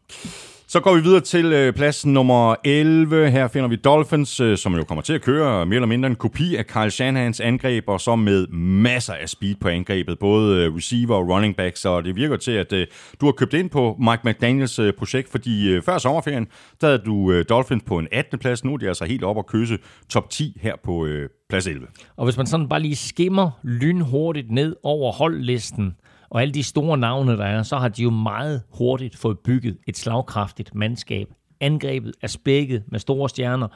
Så 0.72 0.80
går 0.80 0.94
vi 0.94 1.00
videre 1.00 1.20
til 1.20 1.52
øh, 1.52 1.72
plads 1.72 2.06
nummer 2.06 2.54
11. 2.64 3.30
Her 3.30 3.48
finder 3.48 3.68
vi 3.68 3.76
Dolphins, 3.76 4.40
øh, 4.40 4.58
som 4.58 4.74
jo 4.74 4.84
kommer 4.84 5.02
til 5.02 5.12
at 5.12 5.22
køre 5.22 5.66
mere 5.66 5.76
eller 5.76 5.86
mindre 5.86 6.06
en 6.06 6.14
kopi 6.14 6.56
af 6.56 6.66
Kyle 6.66 6.90
Shanahans 6.90 7.40
angreb, 7.40 7.88
og 7.88 8.00
så 8.00 8.16
med 8.16 8.46
masser 8.82 9.12
af 9.12 9.28
speed 9.28 9.54
på 9.60 9.68
angrebet, 9.68 10.18
både 10.18 10.64
øh, 10.64 10.76
receiver 10.76 11.16
og 11.16 11.28
running 11.28 11.56
back, 11.56 11.76
så 11.76 12.00
det 12.00 12.16
virker 12.16 12.36
til, 12.36 12.52
at 12.52 12.72
øh, 12.72 12.86
du 13.20 13.26
har 13.26 13.32
købt 13.32 13.54
ind 13.54 13.70
på 13.70 13.96
Mike 14.00 14.20
McDaniels 14.24 14.78
øh, 14.78 14.92
projekt, 14.92 15.28
fordi 15.28 15.72
øh, 15.72 15.82
før 15.82 15.98
sommerferien, 15.98 16.46
der 16.80 16.86
havde 16.86 17.02
du 17.06 17.32
øh, 17.32 17.44
Dolphins 17.48 17.82
på 17.86 17.98
en 17.98 18.08
18. 18.12 18.38
plads, 18.38 18.64
nu 18.64 18.74
er 18.74 18.76
de 18.76 18.88
altså 18.88 19.04
helt 19.04 19.24
op 19.24 19.36
og 19.36 19.46
kysse 19.46 19.78
top 20.08 20.30
10 20.30 20.58
her 20.62 20.74
på 20.84 21.06
øh, 21.06 21.28
plads 21.48 21.66
11. 21.66 21.86
Og 22.16 22.24
hvis 22.24 22.36
man 22.36 22.46
sådan 22.46 22.68
bare 22.68 22.80
lige 22.80 22.96
skimmer 22.96 23.50
lynhurtigt 23.62 24.50
ned 24.50 24.76
over 24.82 25.12
holdlisten, 25.12 25.94
og 26.32 26.42
alle 26.42 26.54
de 26.54 26.62
store 26.62 26.98
navne, 26.98 27.36
der 27.36 27.44
er, 27.44 27.62
så 27.62 27.76
har 27.76 27.88
de 27.88 28.02
jo 28.02 28.10
meget 28.10 28.62
hurtigt 28.78 29.16
fået 29.16 29.38
bygget 29.38 29.76
et 29.86 29.96
slagkraftigt 29.96 30.74
mandskab. 30.74 31.28
Angrebet 31.60 32.12
er 32.22 32.26
spækket 32.26 32.82
med 32.88 32.98
store 32.98 33.28
stjerner. 33.28 33.68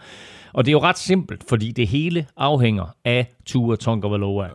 Og 0.53 0.65
det 0.65 0.71
er 0.71 0.73
jo 0.73 0.81
ret 0.81 0.99
simpelt, 0.99 1.45
fordi 1.49 1.73
det 1.73 1.89
hele 1.89 2.27
afhænger 2.37 2.87
af 3.05 3.27
Tua 3.47 3.77
Tonga 3.77 4.09
Valoa. 4.09 4.49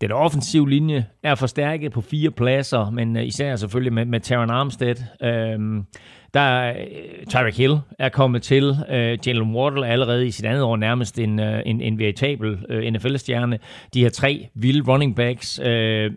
Den 0.00 0.12
offensive 0.12 0.70
linje 0.70 1.06
er 1.22 1.34
forstærket 1.34 1.92
på 1.92 2.00
fire 2.00 2.30
pladser, 2.30 2.90
men 2.90 3.16
øh, 3.16 3.26
især 3.26 3.56
selvfølgelig 3.56 3.92
med, 3.92 4.04
med 4.04 4.20
Taron 4.20 4.50
Armstead. 4.50 4.96
Øhm, 5.22 5.86
der 6.34 6.40
er 6.40 6.84
uh, 6.84 7.26
Tyreek 7.28 7.56
Hill 7.56 7.78
er 7.98 8.08
kommet 8.08 8.42
til. 8.42 8.70
Uh, 8.70 9.26
Jalen 9.26 9.54
Waddle 9.54 9.86
er 9.86 9.92
allerede 9.92 10.26
i 10.26 10.30
sit 10.30 10.44
andet 10.44 10.62
år 10.62 10.76
nærmest 10.76 11.18
en, 11.18 11.38
uh, 11.38 11.58
en, 11.66 11.80
en 11.80 11.98
veritabel 11.98 12.52
uh, 12.70 12.92
NFL-stjerne. 12.92 13.58
De 13.94 14.00
her 14.00 14.10
tre 14.10 14.48
vilde 14.54 14.92
running 14.92 15.16
backs 15.16 15.58
uh, 15.58 15.66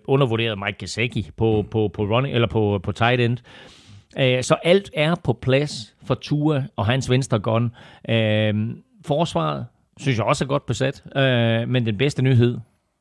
undervurderet 0.07 0.57
Mike 0.57 0.77
Gesicki 0.79 1.31
på, 1.37 1.65
på, 1.71 1.91
på, 1.93 2.03
running, 2.03 2.35
eller 2.35 2.47
på, 2.47 2.79
på 2.83 2.91
tight 2.91 3.21
end. 3.21 3.37
Uh, 4.17 4.41
så 4.41 4.55
alt 4.63 4.91
er 4.93 5.15
på 5.23 5.33
plads 5.33 5.95
for 6.03 6.15
Tua 6.15 6.63
og 6.75 6.85
hans 6.85 7.09
venstre 7.09 7.39
gun. 7.39 7.63
Uh, 8.09 8.75
forsvaret 9.05 9.65
synes 9.99 10.17
jeg 10.17 10.25
også 10.25 10.43
er 10.43 10.47
godt 10.47 10.65
besat, 10.65 11.03
uh, 11.05 11.69
men 11.69 11.85
den 11.85 11.97
bedste 11.97 12.21
nyhed 12.21 12.57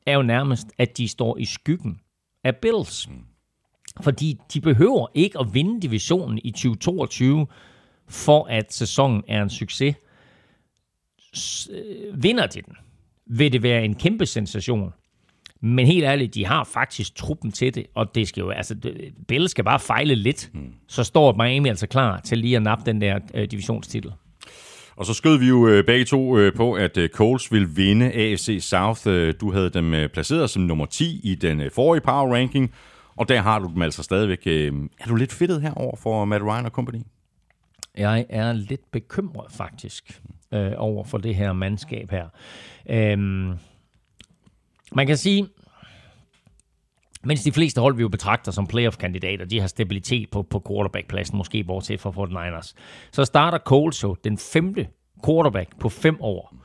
er 0.07 0.13
jo 0.13 0.21
nærmest, 0.21 0.67
at 0.77 0.97
de 0.97 1.07
står 1.07 1.37
i 1.37 1.45
skyggen 1.45 1.99
af 2.43 2.55
Bills. 2.55 3.09
Fordi 4.01 4.37
de 4.53 4.61
behøver 4.61 5.07
ikke 5.13 5.39
at 5.39 5.53
vinde 5.53 5.81
divisionen 5.81 6.39
i 6.43 6.51
2022, 6.51 7.47
for 8.09 8.47
at 8.49 8.73
sæsonen 8.73 9.23
er 9.27 9.43
en 9.43 9.49
succes. 9.49 9.95
S- 11.35 11.69
øh, 11.71 12.23
vinder 12.23 12.47
de 12.47 12.61
den, 12.61 12.73
vil 13.27 13.51
det 13.53 13.63
være 13.63 13.85
en 13.85 13.95
kæmpe 13.95 14.25
sensation. 14.25 14.93
Men 15.61 15.87
helt 15.87 16.03
ærligt, 16.03 16.33
de 16.35 16.45
har 16.45 16.63
faktisk 16.63 17.15
truppen 17.15 17.51
til 17.51 17.75
det, 17.75 17.85
og 17.95 18.15
det 18.15 18.27
skal 18.27 18.41
jo, 18.41 18.49
altså, 18.49 18.75
Bills 19.27 19.51
skal 19.51 19.63
bare 19.63 19.79
fejle 19.79 20.15
lidt, 20.15 20.49
mm. 20.53 20.73
så 20.87 21.03
står 21.03 21.43
Miami 21.43 21.69
altså 21.69 21.87
klar 21.87 22.19
til 22.19 22.37
lige 22.37 22.55
at 22.55 22.63
nappe 22.63 22.83
den 22.85 23.01
der 23.01 23.19
øh, 23.33 23.47
divisionstitel. 23.51 24.11
Og 24.95 25.05
så 25.05 25.13
skød 25.13 25.37
vi 25.39 25.47
jo 25.47 25.67
øh, 25.67 25.85
begge 25.85 26.05
to 26.05 26.37
øh, 26.37 26.53
på, 26.53 26.73
at 26.73 26.97
Coles 27.13 27.51
ville 27.51 27.69
vinde 27.69 28.05
AFC 28.05 28.57
South. 28.61 29.31
Du 29.41 29.51
havde 29.51 29.69
dem 29.69 30.09
placeret 30.13 30.49
som 30.49 30.61
nummer 30.61 30.85
10 30.85 31.19
i 31.23 31.35
den 31.35 31.61
forrige 31.73 32.01
power 32.01 32.33
ranking, 32.35 32.71
og 33.17 33.29
der 33.29 33.41
har 33.41 33.59
du 33.59 33.67
dem 33.73 33.81
altså 33.81 34.03
stadigvæk. 34.03 34.43
øh, 34.45 34.73
Er 34.99 35.05
du 35.05 35.15
lidt 35.15 35.33
fedtet 35.33 35.61
herover 35.61 35.95
for 35.95 36.25
Matt 36.25 36.43
Ryan 36.43 36.65
og 36.65 36.71
company? 36.71 37.01
Jeg 37.97 38.25
er 38.29 38.53
lidt 38.53 38.91
bekymret 38.91 39.51
faktisk 39.51 40.21
øh, 40.53 40.71
over 40.77 41.03
for 41.03 41.17
det 41.17 41.35
her 41.35 41.53
mandskab 41.53 42.11
her. 42.11 42.27
Øhm, 42.89 43.53
man 44.91 45.07
kan 45.07 45.17
sige, 45.17 45.47
mens 47.23 47.43
de 47.43 47.51
fleste 47.51 47.81
hold, 47.81 47.95
vi 47.95 48.01
jo 48.01 48.09
betragter 48.09 48.51
som 48.51 48.67
playoff-kandidater, 48.67 49.45
de 49.45 49.59
har 49.59 49.67
stabilitet 49.67 50.31
på, 50.31 50.43
på 50.43 50.63
quarterback-pladsen, 50.67 51.37
måske 51.37 51.63
bortset 51.63 51.99
fra 51.99 52.11
49ers, 52.11 52.73
så 53.11 53.25
starter 53.25 53.57
Coles 53.57 54.03
jo 54.03 54.15
den 54.23 54.37
femte 54.37 54.87
quarterback 55.25 55.79
på 55.79 55.89
fem 55.89 56.17
år. 56.19 56.55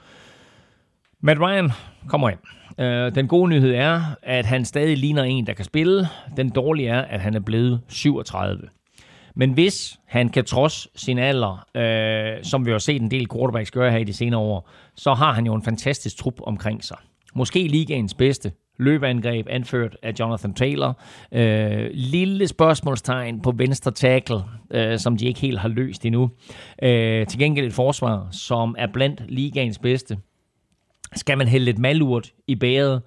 Matt 1.22 1.40
Ryan 1.40 1.70
kommer 2.08 2.30
ind. 2.30 2.38
Øh, 2.78 3.14
den 3.14 3.28
gode 3.28 3.50
nyhed 3.50 3.74
er, 3.74 4.02
at 4.22 4.46
han 4.46 4.64
stadig 4.64 4.98
ligner 4.98 5.22
en, 5.22 5.46
der 5.46 5.52
kan 5.52 5.64
spille. 5.64 6.08
Den 6.36 6.50
dårlige 6.50 6.88
er, 6.88 7.02
at 7.02 7.20
han 7.20 7.34
er 7.34 7.40
blevet 7.40 7.80
37. 7.88 8.62
Men 9.34 9.52
hvis 9.52 10.00
han 10.06 10.28
kan 10.28 10.44
trods 10.44 11.00
sin 11.00 11.18
alder, 11.18 11.66
øh, 11.76 12.44
som 12.44 12.66
vi 12.66 12.70
har 12.70 12.78
set 12.78 13.02
en 13.02 13.10
del 13.10 13.28
quarterbacks 13.34 13.70
gøre 13.70 13.90
her 13.90 13.98
i 13.98 14.04
de 14.04 14.12
senere 14.12 14.40
år, 14.40 14.70
så 14.96 15.14
har 15.14 15.32
han 15.32 15.46
jo 15.46 15.54
en 15.54 15.62
fantastisk 15.62 16.16
trup 16.16 16.40
omkring 16.42 16.84
sig. 16.84 16.96
Måske 17.34 17.68
ligaens 17.68 18.14
bedste 18.14 18.52
løbeangreb, 18.78 19.46
anført 19.50 19.96
af 20.02 20.12
Jonathan 20.20 20.54
Taylor. 20.54 21.00
Øh, 21.32 21.90
lille 21.92 22.48
spørgsmålstegn 22.48 23.42
på 23.42 23.50
venstre 23.50 23.90
tackle, 23.90 24.40
øh, 24.70 24.98
som 24.98 25.16
de 25.16 25.26
ikke 25.26 25.40
helt 25.40 25.58
har 25.58 25.68
løst 25.68 26.06
endnu. 26.06 26.30
Øh, 26.82 27.26
til 27.26 27.38
gengæld 27.38 27.66
et 27.66 27.72
forsvar, 27.72 28.28
som 28.30 28.74
er 28.78 28.86
blandt 28.92 29.22
ligaens 29.28 29.78
bedste. 29.78 30.18
Skal 31.16 31.38
man 31.38 31.48
hælde 31.48 31.64
lidt 31.64 31.78
malurt 31.78 32.32
i 32.46 32.54
bæret, 32.54 33.02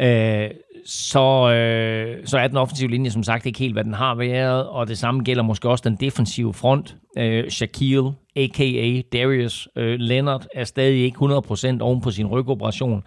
øh, 0.00 0.50
så, 0.86 1.50
øh, 1.50 2.26
så 2.26 2.38
er 2.38 2.48
den 2.48 2.56
offensive 2.56 2.90
linje 2.90 3.10
som 3.10 3.22
sagt 3.22 3.46
ikke 3.46 3.58
helt, 3.58 3.74
hvad 3.74 3.84
den 3.84 3.94
har 3.94 4.14
været, 4.14 4.68
og 4.68 4.88
det 4.88 4.98
samme 4.98 5.22
gælder 5.22 5.42
måske 5.42 5.68
også 5.68 5.88
den 5.88 5.96
defensive 5.96 6.54
front. 6.54 6.96
Øh, 7.18 7.50
Shaquille, 7.50 8.12
a.k.a. 8.36 9.00
Darius 9.12 9.68
øh, 9.76 9.98
Leonard, 10.00 10.46
er 10.54 10.64
stadig 10.64 11.04
ikke 11.04 11.18
100% 11.18 11.80
oven 11.80 12.00
på 12.00 12.10
sin 12.10 12.26
rygoperation. 12.26 13.02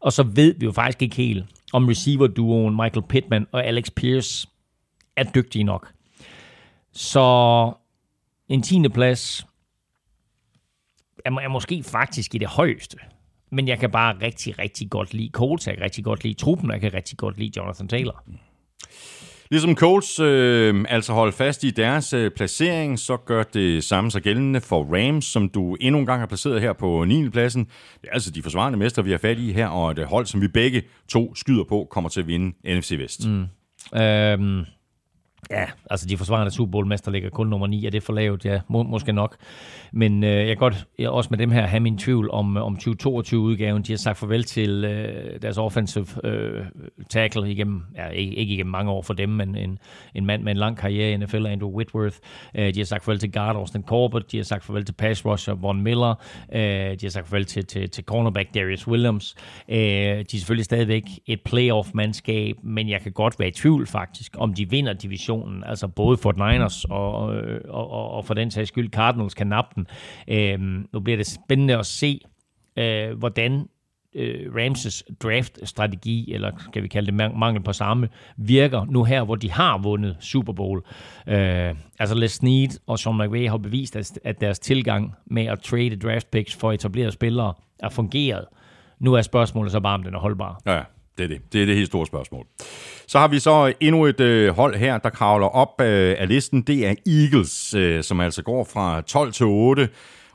Og 0.00 0.12
så 0.12 0.22
ved 0.22 0.54
vi 0.58 0.64
jo 0.64 0.72
faktisk 0.72 1.02
ikke 1.02 1.16
helt, 1.16 1.44
om 1.72 1.88
receiver-duoen 1.88 2.76
Michael 2.76 3.06
Pittman 3.08 3.46
og 3.52 3.66
Alex 3.66 3.90
Pierce 3.96 4.48
er 5.16 5.24
dygtige 5.24 5.64
nok. 5.64 5.92
Så 6.92 7.72
en 8.48 8.62
10. 8.62 8.88
plads 8.88 9.46
er, 11.24 11.30
er 11.30 11.48
måske 11.48 11.82
faktisk 11.82 12.34
i 12.34 12.38
det 12.38 12.48
højeste. 12.48 12.96
Men 13.54 13.68
jeg 13.68 13.78
kan 13.78 13.90
bare 13.90 14.16
rigtig, 14.22 14.58
rigtig 14.58 14.90
godt 14.90 15.14
lide 15.14 15.30
Colts, 15.32 15.66
jeg 15.66 15.74
kan 15.74 15.84
rigtig 15.84 16.04
godt 16.04 16.24
lide 16.24 16.34
truppen, 16.34 16.70
og 16.70 16.74
jeg 16.74 16.80
kan 16.80 16.94
rigtig 16.94 17.18
godt 17.18 17.38
lide 17.38 17.52
Jonathan 17.56 17.88
Taylor. 17.88 18.24
Ligesom 19.50 19.76
Colts 19.76 20.20
øh, 20.20 20.84
altså 20.88 21.12
holder 21.12 21.32
fast 21.32 21.64
i 21.64 21.70
deres 21.70 22.12
øh, 22.12 22.30
placering, 22.30 22.98
så 22.98 23.16
gør 23.16 23.42
det 23.42 23.84
samme 23.84 24.10
sig 24.10 24.22
gældende 24.22 24.60
for 24.60 24.84
Rams, 24.96 25.24
som 25.24 25.48
du 25.48 25.76
endnu 25.80 25.98
en 26.00 26.06
gang 26.06 26.20
har 26.20 26.26
placeret 26.26 26.60
her 26.60 26.72
på 26.72 27.04
9. 27.04 27.28
pladsen. 27.28 27.64
Det 27.64 28.08
er 28.08 28.12
altså 28.12 28.30
de 28.30 28.42
forsvarende 28.42 28.78
mester, 28.78 29.02
vi 29.02 29.10
har 29.10 29.18
fat 29.18 29.38
i 29.38 29.52
her, 29.52 29.66
og 29.66 29.90
et 29.90 30.06
hold, 30.06 30.26
som 30.26 30.40
vi 30.40 30.48
begge 30.48 30.82
to 31.08 31.34
skyder 31.34 31.64
på, 31.64 31.86
kommer 31.90 32.10
til 32.10 32.20
at 32.20 32.26
vinde 32.26 32.76
NFC 32.78 32.90
Vest. 32.98 33.28
Mm. 33.28 33.44
Øhm, 34.00 34.64
ja, 35.50 35.64
altså 35.90 36.06
de 36.06 36.16
forsvarende 36.16 36.50
Super 36.50 36.70
Bowl-mester 36.70 37.10
ligger 37.10 37.30
kun 37.30 37.46
nummer 37.46 37.66
9, 37.66 37.86
er 37.86 37.90
det 37.90 38.02
for 38.02 38.12
lavt? 38.12 38.44
Ja, 38.44 38.60
må, 38.68 38.82
måske 38.82 39.12
nok. 39.12 39.36
Men 39.92 40.24
øh, 40.24 40.30
jeg 40.30 40.46
kan 40.46 40.56
godt 40.56 40.86
jeg 40.98 41.10
også 41.10 41.28
med 41.30 41.38
dem 41.38 41.50
her 41.50 41.66
have 41.66 41.80
min 41.80 41.98
tvivl 41.98 42.30
om, 42.30 42.56
øh, 42.56 42.64
om 42.64 42.78
2022-udgaven. 42.80 43.82
De 43.82 43.92
har 43.92 43.96
sagt 43.96 44.18
farvel 44.18 44.44
til 44.44 44.84
øh, 44.84 45.42
deres 45.42 45.58
offensive 45.58 46.06
øh, 46.24 46.64
tackle 47.10 47.50
igennem, 47.50 47.82
ja, 47.96 48.08
ikke, 48.08 48.34
ikke 48.34 48.54
igennem 48.54 48.70
mange 48.70 48.90
år 48.90 49.02
for 49.02 49.14
dem, 49.14 49.28
men 49.28 49.56
en, 49.56 49.78
en 50.14 50.26
mand 50.26 50.42
med 50.42 50.52
en 50.52 50.58
lang 50.58 50.76
karriere 50.76 51.12
i 51.12 51.16
NFL, 51.16 51.46
Andrew 51.46 51.70
Whitworth. 51.70 52.16
Øh, 52.54 52.74
de 52.74 52.80
har 52.80 52.84
sagt 52.84 53.04
farvel 53.04 53.18
til 53.18 53.32
guard 53.32 53.56
Austin 53.56 53.82
Corbett. 53.82 54.32
De 54.32 54.36
har 54.36 54.44
sagt 54.44 54.64
farvel 54.64 54.84
til 54.84 54.92
pass 54.92 55.26
rusher 55.26 55.54
Von 55.54 55.82
Miller. 55.82 56.14
Øh, 56.52 56.60
de 56.60 56.98
har 57.02 57.10
sagt 57.10 57.28
farvel 57.28 57.44
til, 57.44 57.66
til, 57.66 57.90
til 57.90 58.04
cornerback 58.04 58.54
Darius 58.54 58.88
Williams. 58.88 59.34
Øh, 59.68 59.76
de 59.76 60.20
er 60.20 60.24
selvfølgelig 60.28 60.64
stadigvæk 60.64 61.04
et 61.26 61.40
playoff-mandskab, 61.44 62.56
men 62.62 62.88
jeg 62.88 63.00
kan 63.00 63.12
godt 63.12 63.38
være 63.38 63.48
i 63.48 63.52
tvivl 63.52 63.86
faktisk, 63.86 64.32
om 64.38 64.54
de 64.54 64.70
vinder 64.70 64.92
divisionen. 64.92 65.33
Altså 65.66 65.88
både 65.88 66.16
for 66.16 66.32
Niners 66.32 66.84
og, 66.84 67.14
og, 67.14 67.36
og, 67.68 68.10
og 68.10 68.24
for 68.24 68.34
den 68.34 68.50
sags 68.50 68.68
skyld 68.68 68.90
Cardinals 68.90 69.34
kan 69.34 69.46
nappe 69.46 69.70
den. 69.74 69.86
Øh, 70.28 70.84
nu 70.92 71.00
bliver 71.00 71.16
det 71.16 71.26
spændende 71.26 71.78
at 71.78 71.86
se, 71.86 72.20
øh, 72.76 73.18
hvordan 73.18 73.68
øh, 74.14 74.54
Ramses 74.56 75.04
draft-strategi, 75.22 76.32
eller 76.34 76.50
skal 76.58 76.82
vi 76.82 76.88
kalde 76.88 77.06
det 77.06 77.14
man- 77.14 77.38
mangel 77.38 77.62
på 77.62 77.72
samme, 77.72 78.08
virker 78.36 78.84
nu 78.84 79.04
her, 79.04 79.24
hvor 79.24 79.34
de 79.34 79.50
har 79.50 79.78
vundet 79.78 80.16
Super 80.20 80.52
Bowl. 80.52 80.82
Øh, 81.26 81.74
altså 81.98 82.14
Les 82.14 82.32
Snead 82.32 82.68
og 82.86 82.98
Sean 82.98 83.18
McVay 83.18 83.48
har 83.48 83.56
bevist, 83.58 83.96
at, 83.96 84.18
at 84.24 84.40
deres 84.40 84.58
tilgang 84.58 85.14
med 85.26 85.44
at 85.46 85.60
trade 85.60 85.96
draft 85.96 86.30
picks 86.30 86.56
for 86.56 86.72
etablerede 86.72 87.12
spillere 87.12 87.54
er 87.78 87.88
fungeret. 87.88 88.44
Nu 88.98 89.14
er 89.14 89.22
spørgsmålet 89.22 89.72
så 89.72 89.80
bare, 89.80 89.94
om 89.94 90.02
den 90.02 90.14
er 90.14 90.18
holdbar. 90.18 90.60
Ja, 90.66 90.80
det 91.18 91.24
er 91.24 91.28
det. 91.28 91.52
Det 91.52 91.62
er 91.62 91.66
det 91.66 91.74
helt 91.74 91.86
store 91.86 92.06
spørgsmål. 92.06 92.46
Så 93.06 93.18
har 93.18 93.28
vi 93.28 93.38
så 93.38 93.72
endnu 93.80 94.04
et 94.04 94.20
øh, 94.20 94.56
hold 94.56 94.76
her, 94.76 94.98
der 94.98 95.10
kravler 95.10 95.46
op 95.46 95.80
øh, 95.80 96.16
af 96.18 96.28
listen. 96.28 96.62
Det 96.62 96.86
er 96.86 96.94
Eagles, 97.06 97.74
øh, 97.74 98.02
som 98.02 98.20
altså 98.20 98.42
går 98.42 98.64
fra 98.64 99.00
12 99.00 99.32
til 99.32 99.46
8. 99.46 99.88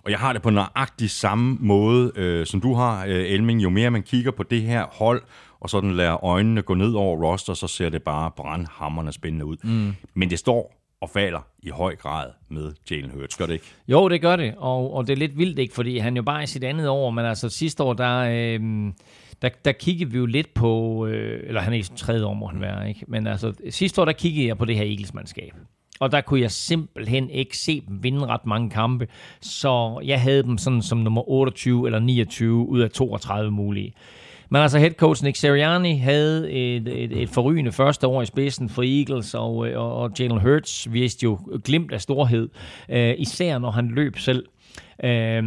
Og 0.04 0.12
jeg 0.12 0.20
har 0.20 0.34
det 0.34 0.42
på 0.42 0.50
nøjagtig 0.50 1.10
samme 1.10 1.58
måde, 1.60 2.12
øh, 2.16 2.46
som 2.46 2.62
du 2.62 2.74
har, 2.74 3.06
øh, 3.06 3.32
Elming. 3.32 3.64
Jo 3.64 3.70
mere 3.70 3.92
man 3.92 4.04
kigger 4.04 4.32
på 4.32 4.44
det 4.44 4.62
her 4.62 4.86
hold, 4.92 5.22
og 5.60 5.70
sådan 5.70 5.92
lader 5.92 6.24
øjnene 6.24 6.62
gå 6.62 6.74
ned 6.74 6.94
over 6.94 7.32
roster, 7.32 7.54
så 7.54 7.68
ser 7.68 7.90
det 7.90 8.04
bare 8.04 8.32
brandhammerne 8.32 9.14
spændende 9.14 9.46
ud. 9.46 9.58
Mm. 9.64 9.94
Men 10.14 10.30
det 10.30 10.40
står 10.40 10.76
og 11.02 11.10
falder 11.10 11.40
i 11.64 11.70
høj 11.70 11.96
grad 11.96 12.28
med 12.50 12.72
Jalen 12.92 13.12
Hurts, 13.12 13.38
gør 13.38 13.46
det 13.46 13.54
ikke? 13.54 13.66
Jo, 13.88 14.10
det 14.10 14.22
gør 14.22 14.36
det, 14.36 14.54
og, 14.58 14.94
og 14.94 15.08
det 15.08 15.14
er 15.14 15.18
lidt 15.18 15.38
vildt, 15.38 15.60
ikke? 15.60 15.74
Fordi 15.74 15.98
han 15.98 16.16
jo 16.16 16.24
bare 16.24 16.44
i 16.44 16.48
sit 16.48 16.64
andet 16.64 16.90
år, 16.90 17.10
men 17.12 17.26
altså 17.26 17.50
sidste 17.50 17.84
år, 17.84 17.94
der, 17.94 18.18
øh, 18.20 18.92
der, 19.42 19.50
der 19.66 19.72
kiggede 19.72 20.12
vi 20.12 20.18
jo 20.18 20.26
lidt 20.26 20.54
på, 20.54 21.06
øh, 21.06 21.44
eller 21.48 21.62
han 21.62 21.74
er 21.74 21.78
i 21.78 21.84
tredje 21.84 22.26
år, 22.26 22.34
må 22.34 22.48
han 22.48 22.62
være, 22.62 22.90
ikke? 22.90 23.06
Men 23.08 23.28
altså 23.28 23.54
sidste 23.70 24.02
år, 24.02 24.06
der 24.06 24.12
kiggede 24.12 24.48
jeg 24.48 24.58
på 24.58 24.66
det 24.66 24.76
her 24.76 24.84
Eagles-mandskab. 24.84 25.54
Og 26.00 26.12
der 26.12 26.22
kunne 26.22 26.42
jeg 26.42 26.52
simpelthen 26.52 27.30
ikke 27.30 27.58
se 27.58 27.82
dem 27.88 28.04
vinde 28.04 28.26
ret 28.26 28.46
mange 28.46 28.70
kampe, 28.70 29.08
så 29.42 30.02
jeg 30.06 30.22
havde 30.22 30.44
dem 30.44 30.58
sådan 30.58 30.82
som 30.82 30.98
nummer 30.98 31.30
28 31.30 31.88
eller 31.88 32.00
29 32.00 32.70
ud 32.70 32.80
af 32.80 32.90
32 32.90 33.52
mulige. 33.52 33.94
Men 34.50 34.62
altså 34.62 34.80
headcoachen 34.80 35.26
Nick 35.26 35.38
Sirianni 35.38 35.98
havde 35.98 36.52
et, 36.52 36.88
et, 36.88 37.22
et 37.22 37.30
forrygende 37.30 37.72
første 37.72 38.08
år 38.08 38.22
i 38.22 38.26
spidsen 38.26 38.70
for 38.70 38.84
Eagles, 39.00 39.34
og, 39.34 39.68
øh, 39.68 39.80
og, 39.80 39.96
og 39.96 40.12
Jalen 40.20 40.42
Hurts 40.42 40.94
viste 40.94 41.24
jo 41.24 41.40
glimt 41.64 41.92
af 41.92 42.02
storhed, 42.02 42.50
øh, 42.90 43.16
især 43.18 43.58
når 43.58 43.72
han 43.72 43.88
løb 43.88 44.18
selv. 44.18 44.46
Øh, 45.04 45.44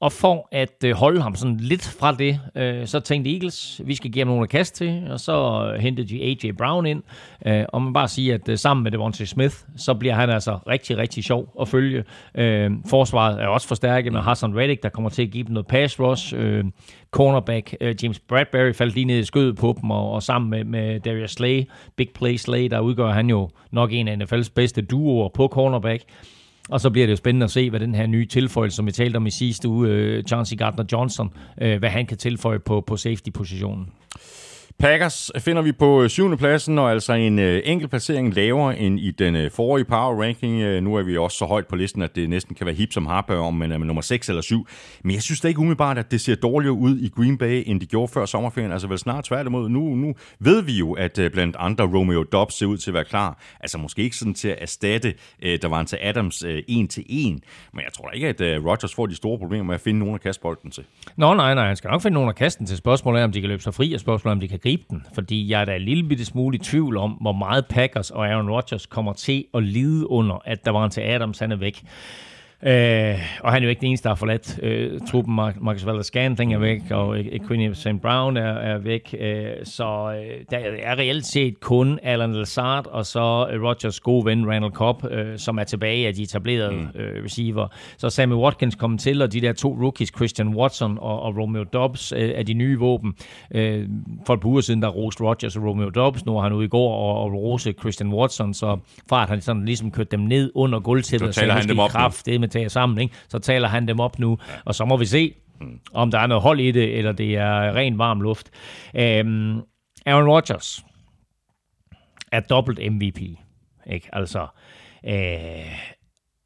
og 0.00 0.12
for 0.12 0.48
at 0.52 0.84
øh, 0.84 0.94
holde 0.94 1.22
ham 1.22 1.34
sådan 1.34 1.56
lidt 1.56 1.96
fra 2.00 2.12
det, 2.12 2.40
øh, 2.54 2.86
så 2.86 3.00
tænkte 3.00 3.32
Eagles, 3.32 3.80
vi 3.84 3.94
skal 3.94 4.10
give 4.10 4.20
ham 4.20 4.28
nogle 4.28 4.42
at 4.42 4.48
kast 4.48 4.74
til, 4.74 5.06
og 5.10 5.20
så 5.20 5.66
øh, 5.74 5.80
hentede 5.82 6.08
de 6.08 6.22
A.J. 6.22 6.52
Brown 6.58 6.86
ind. 6.86 7.02
Øh, 7.46 7.64
og 7.68 7.82
man 7.82 7.92
bare 7.92 8.08
sige, 8.08 8.34
at 8.34 8.48
øh, 8.48 8.58
sammen 8.58 8.84
med 8.84 8.90
Devontae 8.90 9.26
Smith, 9.26 9.54
så 9.76 9.94
bliver 9.94 10.14
han 10.14 10.30
altså 10.30 10.58
rigtig, 10.68 10.96
rigtig 10.96 11.24
sjov 11.24 11.52
at 11.60 11.68
følge. 11.68 12.04
Øh, 12.34 12.70
forsvaret 12.90 13.42
er 13.42 13.46
også 13.46 13.68
forstærket 13.68 14.12
med 14.12 14.20
Hassan 14.20 14.56
Reddick, 14.56 14.82
der 14.82 14.88
kommer 14.88 15.10
til 15.10 15.22
at 15.22 15.30
give 15.30 15.44
dem 15.44 15.52
noget 15.52 15.66
pass 15.66 16.00
rush. 16.00 16.34
Øh, 16.36 16.64
cornerback 17.10 17.74
øh, 17.80 17.94
James 18.02 18.18
Bradbury 18.18 18.72
faldt 18.72 18.94
lige 18.94 19.04
ned 19.04 19.18
i 19.18 19.24
skødet 19.24 19.56
på 19.56 19.76
dem, 19.80 19.90
og, 19.90 20.12
og 20.12 20.22
sammen 20.22 20.50
med, 20.50 20.64
med 20.64 21.00
Darius 21.00 21.30
Slay, 21.30 21.62
Big 21.96 22.08
Play 22.14 22.36
Slay, 22.36 22.68
der 22.70 22.80
udgør 22.80 23.10
han 23.10 23.30
jo 23.30 23.50
nok 23.70 23.92
en 23.92 24.08
af 24.08 24.16
NFL's 24.16 24.52
bedste 24.54 24.82
duoer 24.82 25.28
på 25.28 25.48
cornerback. 25.48 26.02
Og 26.68 26.80
så 26.80 26.90
bliver 26.90 27.06
det 27.06 27.10
jo 27.10 27.16
spændende 27.16 27.44
at 27.44 27.50
se, 27.50 27.70
hvad 27.70 27.80
den 27.80 27.94
her 27.94 28.06
nye 28.06 28.26
tilføjelse, 28.26 28.76
som 28.76 28.86
vi 28.86 28.92
talte 28.92 29.16
om 29.16 29.26
i 29.26 29.30
sidste 29.30 29.68
uge, 29.68 29.88
øh, 29.88 30.24
Chauncey 30.24 30.56
Gardner-Johnson, 30.62 31.28
øh, 31.60 31.78
hvad 31.78 31.90
han 31.90 32.06
kan 32.06 32.16
tilføje 32.16 32.58
på, 32.58 32.80
på 32.80 32.96
safety-positionen. 32.96 33.88
Packers 34.78 35.30
finder 35.38 35.62
vi 35.62 35.72
på 35.72 36.02
øh, 36.02 36.08
syvende 36.10 36.36
pladsen, 36.36 36.78
og 36.78 36.90
altså 36.90 37.12
en 37.12 37.38
øh, 37.38 37.62
enkelt 37.64 37.90
placering 37.90 38.34
lavere 38.34 38.78
end 38.78 39.00
i 39.00 39.10
den 39.10 39.36
øh, 39.36 39.50
forrige 39.50 39.84
power 39.84 40.22
ranking. 40.22 40.82
Nu 40.82 40.94
er 40.94 41.02
vi 41.02 41.16
også 41.16 41.38
så 41.38 41.44
højt 41.44 41.66
på 41.66 41.76
listen, 41.76 42.02
at 42.02 42.16
det 42.16 42.30
næsten 42.30 42.54
kan 42.54 42.66
være 42.66 42.74
hip 42.74 42.92
som 42.92 43.06
harpe 43.06 43.36
om 43.36 43.54
men 43.54 43.72
er 43.72 43.78
med 43.78 43.86
nummer 43.86 44.02
6 44.02 44.28
eller 44.28 44.42
7. 44.42 44.66
Men 45.02 45.14
jeg 45.14 45.22
synes 45.22 45.40
da 45.40 45.48
ikke 45.48 45.60
umiddelbart, 45.60 45.98
at 45.98 46.10
det 46.10 46.20
ser 46.20 46.34
dårligere 46.34 46.74
ud 46.74 46.98
i 46.98 47.08
Green 47.08 47.38
Bay, 47.38 47.62
end 47.66 47.80
det 47.80 47.88
gjorde 47.88 48.12
før 48.12 48.26
sommerferien. 48.26 48.72
Altså 48.72 48.88
vel 48.88 48.98
snart 48.98 49.24
tværtimod. 49.24 49.68
Nu, 49.68 49.80
nu 49.80 50.14
ved 50.38 50.62
vi 50.62 50.72
jo, 50.72 50.92
at 50.92 51.20
blandt 51.32 51.56
andre 51.58 51.84
Romeo 51.84 52.22
Dobbs 52.22 52.58
ser 52.58 52.66
ud 52.66 52.78
til 52.78 52.90
at 52.90 52.94
være 52.94 53.04
klar. 53.04 53.42
Altså 53.60 53.78
måske 53.78 54.02
ikke 54.02 54.16
sådan 54.16 54.34
til 54.34 54.48
at 54.48 54.58
erstatte 54.60 55.14
der 55.42 55.68
var 55.68 55.80
en 55.80 55.86
til 55.86 55.98
Adams 56.02 56.42
øh, 56.42 56.62
en 56.68 56.88
til 56.88 57.04
en. 57.08 57.42
Men 57.72 57.84
jeg 57.84 57.92
tror 57.92 58.08
da 58.08 58.14
ikke, 58.14 58.28
at 58.28 58.40
øh, 58.40 58.64
Rodgers 58.66 58.94
får 58.94 59.06
de 59.06 59.14
store 59.14 59.38
problemer 59.38 59.64
med 59.64 59.74
at 59.74 59.80
finde 59.80 59.98
nogen 59.98 60.14
at 60.14 60.20
kaste 60.20 60.42
bolden 60.42 60.70
til. 60.70 60.84
Nå, 61.16 61.34
nej, 61.34 61.54
nej. 61.54 61.66
Han 61.66 61.76
skal 61.76 61.90
nok 61.90 62.02
finde 62.02 62.14
nogen 62.14 62.28
at 62.28 62.36
kaste 62.36 62.58
den 62.58 62.66
til. 62.66 62.76
Spørgsmålet 62.76 63.20
er, 63.20 63.24
om 63.24 63.32
de 63.32 63.40
kan 63.40 63.48
løbe 63.48 63.62
sig 63.62 63.74
fri, 63.74 63.92
og 63.92 64.00
spørgsmålet 64.00 64.32
er, 64.32 64.36
om 64.36 64.40
de 64.40 64.48
kan 64.48 64.58
gribe 64.66 64.84
den. 64.90 65.06
Fordi 65.14 65.50
jeg 65.50 65.60
er 65.60 65.64
da 65.64 65.76
en 65.76 65.82
lille 65.82 66.08
bitte 66.08 66.24
smule 66.24 66.56
i 66.56 66.58
tvivl 66.58 66.96
om, 66.96 67.10
hvor 67.10 67.32
meget 67.32 67.66
Packers 67.66 68.10
og 68.10 68.28
Aaron 68.28 68.50
Rodgers 68.50 68.86
kommer 68.86 69.12
til 69.12 69.44
at 69.54 69.62
lide 69.62 70.10
under, 70.10 70.42
at 70.44 70.64
der 70.64 70.70
var 70.70 70.84
en 70.84 70.90
til 70.90 71.00
Adams, 71.00 71.38
han 71.38 71.52
er 71.52 71.56
væk. 71.56 71.82
Øh, 72.62 73.14
og 73.40 73.52
han 73.52 73.62
er 73.62 73.66
jo 73.66 73.68
ikke 73.68 73.80
den 73.80 73.88
eneste, 73.88 74.04
der 74.04 74.10
har 74.10 74.16
forladt 74.16 74.60
øh, 74.62 75.00
truppen. 75.10 75.34
Marcus 75.34 75.86
Valdes 75.86 76.06
Scantling 76.06 76.54
er 76.54 76.58
væk, 76.58 76.80
og 76.90 77.16
Quinn 77.48 77.74
St. 77.74 77.88
Brown 78.02 78.36
er, 78.36 78.52
er 78.52 78.78
væk. 78.78 79.14
Øh, 79.20 79.46
så 79.64 79.84
øh, 79.84 80.44
der 80.50 80.58
er 80.82 80.98
reelt 80.98 81.26
set 81.26 81.60
kun 81.60 81.98
Alan 82.02 82.32
Lazard 82.32 82.86
og 82.86 83.06
så 83.06 83.48
øh, 83.52 83.62
Rodgers 83.62 84.00
gode 84.00 84.24
ven 84.24 84.50
Randall 84.50 84.72
Cobb, 84.72 85.04
øh, 85.10 85.38
som 85.38 85.58
er 85.58 85.64
tilbage 85.64 86.06
af 86.06 86.14
de 86.14 86.22
etablerede 86.22 86.72
mm. 86.72 87.00
øh, 87.00 87.24
receiver. 87.24 87.68
Så 87.98 88.10
Sammy 88.10 88.34
Watkins 88.34 88.74
kom 88.74 88.98
til, 88.98 89.22
og 89.22 89.32
de 89.32 89.40
der 89.40 89.52
to 89.52 89.78
rookies, 89.82 90.12
Christian 90.16 90.48
Watson 90.48 90.98
og, 91.00 91.22
og 91.22 91.36
Romeo 91.36 91.64
Dobbs, 91.64 92.12
øh, 92.12 92.30
er 92.34 92.42
de 92.42 92.54
nye 92.54 92.78
våben. 92.78 93.14
Øh, 93.54 93.88
for 94.26 94.34
et 94.34 94.40
par 94.40 94.48
uger 94.48 94.60
siden, 94.60 94.82
der 94.82 94.88
roste 94.88 95.24
Rodgers 95.24 95.56
og 95.56 95.64
Romeo 95.64 95.90
Dobbs. 95.90 96.26
Nu 96.26 96.34
har 96.34 96.42
han 96.42 96.52
ude 96.52 96.64
i 96.64 96.68
går 96.68 96.94
og, 96.94 97.24
og 97.24 97.32
rose 97.32 97.72
Christian 97.80 98.12
Watson, 98.12 98.54
så 98.54 98.78
at 99.12 99.28
han 99.28 99.40
sådan 99.40 99.64
ligesom 99.64 99.90
kørte 99.90 100.10
dem 100.10 100.20
ned 100.20 100.52
under 100.54 100.80
gulvtæppet, 100.80 101.34
så, 101.34 101.40
så 101.40 101.52
han 101.52 101.68
dem 101.68 101.78
op 101.78 101.90
kraft, 101.90 102.26
det 102.26 102.45
med 102.46 102.50
tage 102.50 102.68
sammen, 102.68 102.98
ikke? 102.98 103.14
så 103.28 103.38
taler 103.38 103.68
han 103.68 103.88
dem 103.88 104.00
op 104.00 104.18
nu, 104.18 104.38
ja. 104.48 104.54
og 104.64 104.74
så 104.74 104.84
må 104.84 104.96
vi 104.96 105.06
se, 105.06 105.34
om 105.92 106.10
der 106.10 106.18
er 106.18 106.26
noget 106.26 106.42
hold 106.42 106.60
i 106.60 106.70
det, 106.70 106.98
eller 106.98 107.12
det 107.12 107.36
er 107.36 107.76
ren 107.76 107.98
varm 107.98 108.20
luft. 108.20 108.50
Øhm, 108.94 109.60
Aaron 110.06 110.28
Rodgers 110.28 110.84
er 112.32 112.40
dobbelt 112.40 112.92
MVP. 112.92 113.20
Ikke? 113.86 114.08
Altså, 114.12 114.46
øh, 115.06 115.78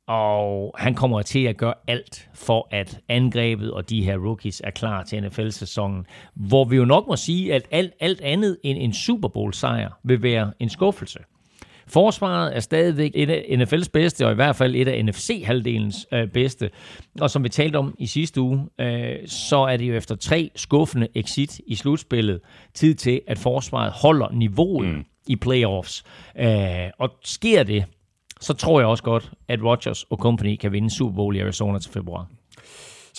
og 0.07 0.75
han 0.79 0.95
kommer 0.95 1.23
til 1.23 1.45
at 1.45 1.57
gøre 1.57 1.75
alt 1.87 2.29
for, 2.35 2.69
at 2.71 3.01
angrebet 3.09 3.73
og 3.73 3.91
de 3.91 4.05
her 4.05 4.17
rookies 4.17 4.61
er 4.65 4.71
klar 4.71 5.03
til 5.03 5.23
NFL-sæsonen, 5.23 6.07
hvor 6.35 6.65
vi 6.65 6.77
jo 6.77 6.85
nok 6.85 7.07
må 7.09 7.17
sige, 7.17 7.55
at 7.55 7.63
alt, 7.71 7.93
alt 8.01 8.21
andet 8.21 8.59
end 8.63 8.79
en 8.79 8.93
Super 8.93 9.29
Bowl-sejr 9.29 9.99
vil 10.05 10.23
være 10.23 10.53
en 10.61 10.69
skuffelse. 10.69 11.19
Forsvaret 11.93 12.57
er 12.57 12.61
stadigvæk 12.61 13.11
et 13.15 13.31
af 13.31 13.45
NFL's 13.51 13.91
bedste, 13.93 14.27
og 14.27 14.33
i 14.33 14.35
hvert 14.35 14.57
fald 14.57 14.75
et 14.77 14.89
af 14.89 15.05
NFC-halvdelens 15.05 16.07
øh, 16.13 16.29
bedste. 16.29 16.71
Og 17.21 17.31
som 17.31 17.45
vi 17.45 17.49
talte 17.49 17.77
om 17.77 17.95
i 17.99 18.07
sidste 18.07 18.41
uge, 18.41 18.67
øh, 18.81 19.17
så 19.27 19.57
er 19.57 19.77
det 19.77 19.89
jo 19.89 19.95
efter 19.95 20.15
tre 20.15 20.51
skuffende 20.57 21.09
exit 21.15 21.61
i 21.67 21.75
slutspillet 21.75 22.41
tid 22.75 22.95
til, 22.95 23.21
at 23.27 23.39
forsvaret 23.39 23.93
holder 23.93 24.29
niveauet 24.33 24.89
mm. 24.89 25.05
i 25.27 25.37
playoffs. 25.37 26.05
Øh, 26.39 26.91
og 26.99 27.11
sker 27.25 27.63
det, 27.63 27.85
så 28.41 28.55
tror 28.55 28.81
jeg 28.81 28.89
også 28.89 29.03
godt, 29.03 29.33
at 29.49 29.63
Rodgers 29.65 30.03
og 30.03 30.19
company 30.19 30.57
kan 30.57 30.73
vinde 30.73 30.91
Super 30.91 31.15
Bowl 31.15 31.37
i 31.37 31.41
Arizona 31.41 31.79
til 31.79 31.93
februar. 31.93 32.27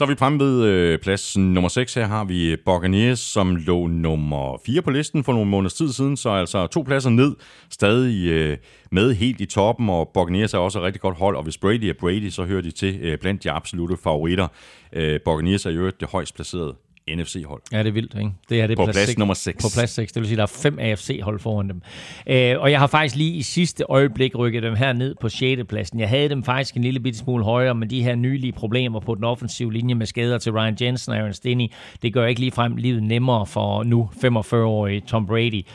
Så 0.01 0.05
er 0.05 0.09
vi 0.09 0.15
fremme 0.15 0.39
ved 0.39 0.63
øh, 0.63 0.99
plads 0.99 1.37
nummer 1.37 1.69
6. 1.69 1.93
Her 1.93 2.05
har 2.05 2.23
vi 2.23 2.51
øh, 2.51 2.57
Buccaneers, 2.65 3.19
som 3.19 3.55
lå 3.55 3.87
nummer 3.87 4.61
4 4.65 4.81
på 4.81 4.89
listen 4.89 5.23
for 5.23 5.33
nogle 5.33 5.49
måneder 5.49 5.69
tid 5.69 5.93
siden, 5.93 6.17
så 6.17 6.29
altså 6.29 6.67
to 6.67 6.81
pladser 6.81 7.09
ned, 7.09 7.35
stadig 7.69 8.27
øh, 8.27 8.57
med 8.91 9.13
helt 9.13 9.41
i 9.41 9.45
toppen, 9.45 9.89
og 9.89 10.11
Buccaneers 10.13 10.53
er 10.53 10.57
også 10.57 10.79
et 10.79 10.85
rigtig 10.85 11.01
godt 11.01 11.17
hold, 11.17 11.35
og 11.35 11.43
hvis 11.43 11.57
Brady 11.57 11.83
er 11.83 11.93
Brady, 11.99 12.29
så 12.29 12.45
hører 12.45 12.61
de 12.61 12.71
til 12.71 12.99
øh, 13.01 13.17
blandt 13.17 13.43
de 13.43 13.51
absolute 13.51 13.97
favoritter. 14.03 14.47
Øh, 14.93 15.19
Buccaneers 15.25 15.65
er 15.65 15.71
jo 15.71 15.89
det 15.89 16.09
højst 16.11 16.35
placerede 16.35 16.75
NFC-hold. 17.09 17.61
Ja, 17.71 17.79
det 17.79 17.87
er 17.87 17.91
vildt, 17.91 18.15
ikke? 18.17 18.31
Det 18.49 18.61
er 18.61 18.67
det 18.67 18.77
på 18.77 18.83
plads, 18.83 18.95
plads 18.95 19.07
6, 19.07 19.17
nummer 19.19 19.33
6. 19.33 19.63
På 19.63 19.69
plads 19.73 19.89
6, 19.89 20.11
det 20.11 20.19
vil 20.19 20.27
sige, 20.27 20.37
der 20.37 20.43
er 20.43 20.47
fem 20.47 20.79
AFC-hold 20.79 21.39
foran 21.39 21.69
dem. 21.69 21.81
Øh, 22.27 22.59
og 22.59 22.71
jeg 22.71 22.79
har 22.79 22.87
faktisk 22.87 23.15
lige 23.15 23.33
i 23.33 23.41
sidste 23.41 23.83
øjeblik 23.89 24.35
rykket 24.35 24.63
dem 24.63 24.75
her 24.75 24.93
ned 24.93 25.15
på 25.21 25.29
6. 25.29 25.61
pladsen. 25.69 25.99
Jeg 25.99 26.09
havde 26.09 26.29
dem 26.29 26.43
faktisk 26.43 26.75
en 26.75 26.81
lille 26.81 26.99
bitte 26.99 27.19
smule 27.19 27.43
højere, 27.43 27.75
men 27.75 27.89
de 27.89 28.03
her 28.03 28.15
nylige 28.15 28.51
problemer 28.51 28.99
på 28.99 29.15
den 29.15 29.23
offensive 29.23 29.73
linje 29.73 29.95
med 29.95 30.05
skader 30.05 30.37
til 30.37 30.51
Ryan 30.51 30.77
Jensen 30.81 31.11
og 31.11 31.17
Aaron 31.17 31.33
Stinney, 31.33 31.67
det 32.01 32.13
gør 32.13 32.25
ikke 32.25 32.41
ligefrem 32.41 32.75
livet 32.75 33.03
nemmere 33.03 33.45
for 33.45 33.83
nu 33.83 34.09
45-årige 34.25 35.01
Tom 35.01 35.27
Brady. 35.27 35.65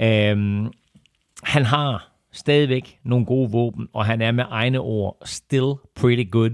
Øh, 0.00 0.66
han 1.42 1.64
har 1.64 2.12
stadigvæk 2.32 2.98
nogle 3.04 3.26
gode 3.26 3.50
våben, 3.50 3.88
og 3.92 4.04
han 4.04 4.22
er 4.22 4.32
med 4.32 4.44
egne 4.50 4.80
ord 4.80 5.16
still 5.24 5.72
pretty 5.94 6.30
good 6.30 6.50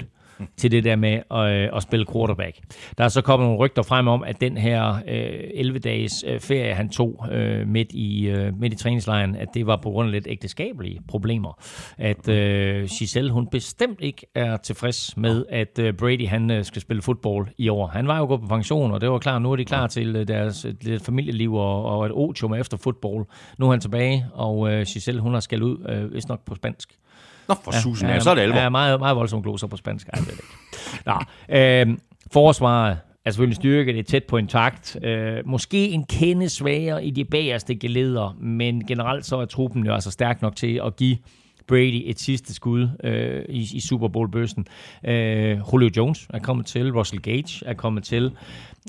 til 0.57 0.71
det 0.71 0.85
der 0.85 0.97
med 0.97 1.21
at, 1.31 1.53
øh, 1.53 1.69
at 1.77 1.83
spille 1.83 2.07
quarterback. 2.13 2.57
Der 2.99 3.05
er 3.05 3.09
så 3.09 3.23
kommet 3.23 3.47
nogle 3.47 3.59
rygter 3.59 3.83
frem 3.83 4.09
om, 4.09 4.25
at 4.25 4.41
den 4.41 4.57
her 4.57 4.95
øh, 5.09 5.75
11-dages 5.75 6.25
øh, 6.29 6.41
ferie, 6.41 6.75
han 6.75 6.89
tog 6.89 7.27
øh, 7.33 7.67
midt, 7.67 7.93
i, 7.93 8.27
øh, 8.27 8.61
midt 8.61 8.73
i 8.73 8.77
træningslejren, 8.77 9.37
at 9.37 9.49
det 9.55 9.67
var 9.67 9.77
på 9.77 9.91
grund 9.91 10.07
af 10.09 10.13
lidt 10.13 10.27
ægteskabelige 10.31 11.01
problemer. 11.09 11.63
At 11.99 12.29
øh, 12.29 12.89
Giselle, 12.89 13.31
hun 13.31 13.47
bestemt 13.47 14.01
ikke 14.01 14.27
er 14.35 14.57
tilfreds 14.57 15.17
med, 15.17 15.45
at 15.49 15.79
øh, 15.79 15.95
Brady 15.95 16.29
han 16.29 16.51
øh, 16.51 16.65
skal 16.65 16.83
spille 16.83 17.03
fodbold 17.03 17.47
i 17.59 17.69
år. 17.69 17.87
Han 17.87 18.09
var 18.09 18.19
jo 18.19 18.27
gået 18.27 18.41
på 18.41 18.47
pension, 18.47 18.93
og 18.93 19.01
det 19.01 19.11
var 19.11 19.19
klar, 19.19 19.39
nu 19.39 19.53
er 19.53 19.57
de 19.57 19.65
klar 19.65 19.87
til 19.87 20.17
øh, 20.17 20.29
deres 20.29 20.65
øh, 20.65 20.75
deres 20.85 21.03
familieliv 21.03 21.55
og, 21.55 21.85
og 21.85 22.07
et 22.07 22.13
otium 22.13 22.55
efter 22.55 22.77
fodbold. 22.77 23.27
Nu 23.59 23.67
er 23.67 23.71
han 23.71 23.81
tilbage, 23.81 24.27
og 24.33 24.73
øh, 24.73 24.87
Giselle, 24.87 25.21
hun 25.21 25.33
har 25.33 25.41
skældt 25.41 25.65
ud, 25.65 25.87
øh, 25.89 26.15
vist 26.15 26.29
nok 26.29 26.45
på 26.45 26.55
spansk. 26.55 26.99
Nå, 27.49 27.55
for 27.65 27.75
ja, 27.75 27.81
susen, 27.81 28.09
ja, 28.09 28.15
ja, 28.15 28.21
så 28.21 28.31
er 28.31 28.35
det 28.35 28.43
alvor. 28.43 28.59
Ja, 28.59 28.69
meget, 28.69 29.01
meget 29.01 29.17
voldsomt 29.17 29.43
gloser 29.43 29.67
på 29.67 29.77
spansk. 29.77 30.09
Ej, 30.13 30.19
det 30.21 30.33
ikke. 30.33 30.43
Nå, 31.07 31.15
øh, 31.57 31.99
forsvaret 32.33 32.99
er 33.25 33.31
selvfølgelig 33.31 33.57
styrke, 33.57 33.93
det 33.93 33.99
er 33.99 34.05
tæt 34.05 34.25
på 34.25 34.37
intakt. 34.37 34.99
Øh, 35.05 35.37
måske 35.47 35.89
en 35.89 36.05
kende 36.05 36.49
svagere 36.49 37.05
i 37.05 37.11
de 37.11 37.25
bagerste 37.25 37.75
geleder, 37.75 38.37
men 38.41 38.87
generelt 38.87 39.27
så 39.27 39.37
er 39.37 39.45
truppen 39.45 39.87
jo 39.87 39.95
altså 39.95 40.11
stærk 40.11 40.43
nok 40.43 40.57
til 40.57 40.81
at 40.85 40.97
give 40.97 41.17
Brady 41.69 42.03
et 42.05 42.21
sidste 42.21 42.55
skud 42.55 42.89
øh, 43.05 43.45
i, 43.49 43.69
i 43.75 43.81
Super 43.81 44.09
Bowl-bøssen. 44.09 44.67
Øh, 45.05 45.59
Julio 45.73 45.91
Jones 45.97 46.27
er 46.35 46.39
kommet 46.39 46.67
til, 46.67 46.93
Russell 46.93 47.23
Gage 47.23 47.67
er 47.67 47.75
kommet 47.75 48.05
til, 48.05 48.33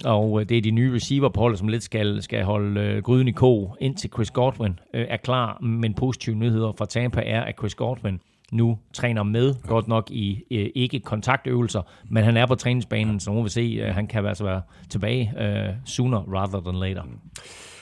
og 0.05 0.41
øh, 0.41 0.49
det 0.49 0.57
er 0.57 0.61
de 0.61 0.71
nye 0.71 0.95
receiver 0.95 1.29
på 1.29 1.39
holdet, 1.39 1.59
som 1.59 1.67
lidt 1.67 1.83
skal, 1.83 2.21
skal 2.21 2.43
holde 2.43 2.81
øh, 2.81 3.03
gryden 3.03 3.27
i 3.27 3.31
ko, 3.31 3.75
indtil 3.79 4.09
Chris 4.13 4.31
Godwin 4.31 4.79
øh, 4.93 5.05
er 5.09 5.17
klar. 5.17 5.59
Men 5.61 5.93
positive 5.93 6.35
nyheder 6.35 6.71
fra 6.77 6.85
Tampa 6.85 7.21
er, 7.25 7.41
at 7.41 7.55
Chris 7.59 7.75
Godwin 7.75 8.19
nu 8.51 8.77
træner 8.93 9.23
med, 9.23 9.55
godt 9.67 9.87
nok 9.87 10.11
i 10.11 10.43
øh, 10.51 10.69
ikke 10.75 10.99
kontaktøvelser, 10.99 11.81
men 12.09 12.23
han 12.23 12.37
er 12.37 12.45
på 12.45 12.55
træningsbanen, 12.55 13.19
så 13.19 13.31
nu 13.31 13.35
vil 13.35 13.45
vi 13.45 13.49
se, 13.49 13.79
øh, 13.81 13.95
han 13.95 14.07
kan 14.07 14.25
altså 14.25 14.43
være 14.43 14.61
tilbage 14.89 15.33
øh, 15.39 15.73
sooner 15.85 16.19
rather 16.19 16.61
than 16.61 16.75
later. 16.75 17.03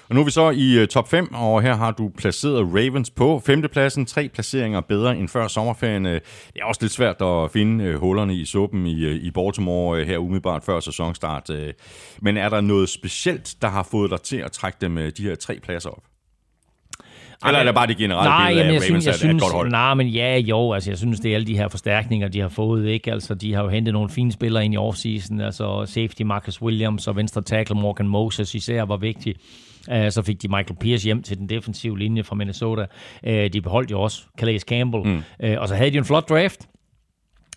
Og 0.10 0.15
nu 0.15 0.22
er 0.22 0.26
vi 0.26 0.31
så 0.31 0.49
i 0.49 0.81
uh, 0.81 0.88
top 0.88 1.10
5, 1.10 1.34
og 1.34 1.61
her 1.61 1.76
har 1.76 1.91
du 1.91 2.11
placeret 2.18 2.73
Ravens 2.73 3.10
på 3.10 3.41
femtepladsen. 3.45 4.06
Tre 4.06 4.30
placeringer 4.30 4.81
bedre 4.81 5.18
end 5.18 5.27
før 5.27 5.48
sommerferien. 5.48 6.06
Øh, 6.06 6.22
det 6.53 6.61
er 6.61 6.65
også 6.65 6.81
lidt 6.81 6.91
svært 6.91 7.22
at 7.22 7.52
finde 7.52 7.94
uh, 7.94 7.99
hullerne 7.99 8.35
i 8.35 8.45
suppen 8.45 8.88
i, 8.88 9.06
uh, 9.06 9.11
i 9.11 9.31
Baltimore 9.31 10.03
her 10.03 10.18
umiddelbart 10.18 10.64
før 10.64 10.80
sæsonstart. 10.80 11.49
Men 12.22 12.38
er 12.38 12.49
der 12.49 12.61
noget 12.61 12.89
specielt, 12.89 13.56
der 13.61 13.68
har 13.68 13.84
fået 13.84 14.11
dig 14.11 14.22
til 14.22 14.38
at 14.38 14.52
trække 14.52 14.77
dem 14.81 14.95
de 14.95 15.23
her 15.23 15.35
tre 15.35 15.60
pladser 15.64 15.89
op? 15.89 16.03
Eller 17.45 17.59
er 17.59 17.64
det 17.64 17.76
bare 17.76 17.88
det 17.88 17.97
generelle 17.97 18.30
nej, 18.30 18.49
billede 18.49 18.68
af, 18.68 18.73
jeg 18.73 18.81
synes, 18.81 19.05
jeg 19.05 19.15
synes, 19.15 19.35
et 19.35 19.41
godt 19.41 19.53
hold? 19.53 19.72
Nej, 19.72 19.93
men 19.93 20.07
ja, 20.07 20.38
jo, 20.38 20.73
altså 20.73 20.91
jeg 20.91 20.97
synes, 20.97 21.19
det 21.19 21.31
er 21.31 21.35
alle 21.35 21.47
de 21.47 21.57
her 21.57 21.68
forstærkninger, 21.68 22.27
de 22.27 22.39
har 22.39 22.49
fået, 22.49 22.88
ikke? 22.88 23.11
Altså, 23.11 23.35
de 23.35 23.53
har 23.53 23.64
jo 23.64 23.69
hentet 23.69 23.93
nogle 23.93 24.09
fine 24.09 24.31
spillere 24.31 24.65
ind 24.65 24.73
i 24.73 24.77
offseason, 24.77 25.41
altså 25.41 25.85
safety 25.85 26.22
Marcus 26.22 26.61
Williams 26.61 27.07
og 27.07 27.15
venstre 27.15 27.41
tackle 27.41 27.76
Morgan 27.76 28.07
Moses 28.07 28.55
især 28.55 28.81
var 28.84 28.97
vigtig. 28.97 29.35
Uh, 29.91 30.09
så 30.09 30.22
fik 30.22 30.41
de 30.41 30.47
Michael 30.47 30.76
Pierce 30.80 31.05
hjem 31.05 31.23
til 31.23 31.38
den 31.38 31.49
defensive 31.49 31.99
linje 31.99 32.23
fra 32.23 32.35
Minnesota. 32.35 32.85
Uh, 33.27 33.31
de 33.53 33.61
beholdt 33.61 33.91
jo 33.91 34.01
også 34.01 34.23
Calais 34.39 34.61
Campbell. 34.61 35.03
Mm. 35.07 35.23
Uh, 35.43 35.55
og 35.57 35.68
så 35.68 35.76
havde 35.76 35.91
de 35.91 35.97
en 35.97 36.05
flot 36.05 36.30
draft 36.30 36.68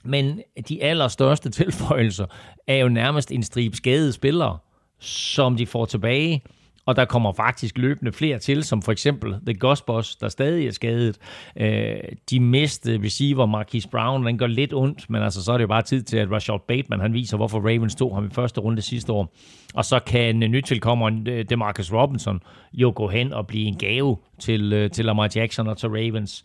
Men 0.05 0.41
de 0.69 0.83
allerstørste 0.83 1.51
tilføjelser 1.61 2.27
er 2.67 2.77
jo 2.77 2.89
nærmest 2.89 3.33
en 3.33 3.43
stribe 3.43 3.77
skadede 3.77 4.13
spillere, 4.13 4.59
som 5.01 5.57
de 5.57 5.67
får 5.67 5.85
tilbage. 5.85 6.43
Og 6.91 6.97
der 6.97 7.05
kommer 7.05 7.33
faktisk 7.33 7.79
løbende 7.79 8.13
flere 8.13 8.39
til, 8.39 8.65
som 8.65 8.83
for 8.83 8.93
eksempel 8.93 9.35
The 9.47 9.55
Gospos, 9.55 10.17
der 10.17 10.29
stadig 10.29 10.67
er 10.67 10.71
skadet. 10.71 11.19
Øh, 11.57 11.97
de 12.31 12.41
miste 12.41 13.01
receiver, 13.05 13.47
Marquise 13.47 13.89
Brown, 13.89 14.27
den 14.27 14.39
gør 14.39 14.47
lidt 14.47 14.75
ondt, 14.75 15.11
men 15.11 15.23
altså, 15.23 15.45
så 15.45 15.53
er 15.53 15.57
det 15.57 15.63
jo 15.63 15.69
bare 15.69 15.83
tid 15.83 16.03
til, 16.03 16.17
at 16.17 16.31
Rashad 16.31 16.59
Bateman 16.69 17.01
han 17.01 17.13
viser, 17.13 17.37
hvorfor 17.37 17.59
Ravens 17.59 17.95
tog 17.95 18.15
ham 18.15 18.27
i 18.27 18.31
første 18.31 18.61
runde 18.61 18.83
sidste 18.83 19.13
år. 19.13 19.35
Og 19.75 19.85
så 19.85 20.01
kan 20.01 20.43
øh, 20.43 20.49
nytilkommeren 20.49 21.27
øh, 21.29 21.45
Demarcus 21.49 21.93
Robinson 21.93 22.41
jo 22.73 22.93
gå 22.97 23.09
hen 23.09 23.33
og 23.33 23.47
blive 23.47 23.67
en 23.67 23.77
gave 23.77 24.17
til, 24.39 24.73
øh, 24.73 24.91
til 24.91 25.05
Lamar 25.05 25.31
Jackson 25.37 25.69
og 25.69 25.79
til 25.79 25.89
Ravens. 25.89 26.45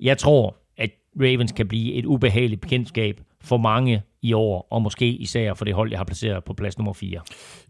Jeg 0.00 0.18
tror, 0.18 0.56
at 0.76 0.90
Ravens 1.20 1.52
kan 1.52 1.68
blive 1.68 1.92
et 1.92 2.04
ubehageligt 2.04 2.60
bekendtskab 2.60 3.20
for 3.40 3.56
mange 3.56 4.02
i 4.22 4.32
år, 4.32 4.66
og 4.70 4.82
måske 4.82 5.06
især 5.06 5.54
for 5.54 5.64
det 5.64 5.74
hold, 5.74 5.90
jeg 5.90 5.98
har 5.98 6.04
placeret 6.04 6.44
på 6.44 6.54
plads 6.54 6.78
nummer 6.78 6.92
4. 6.92 7.20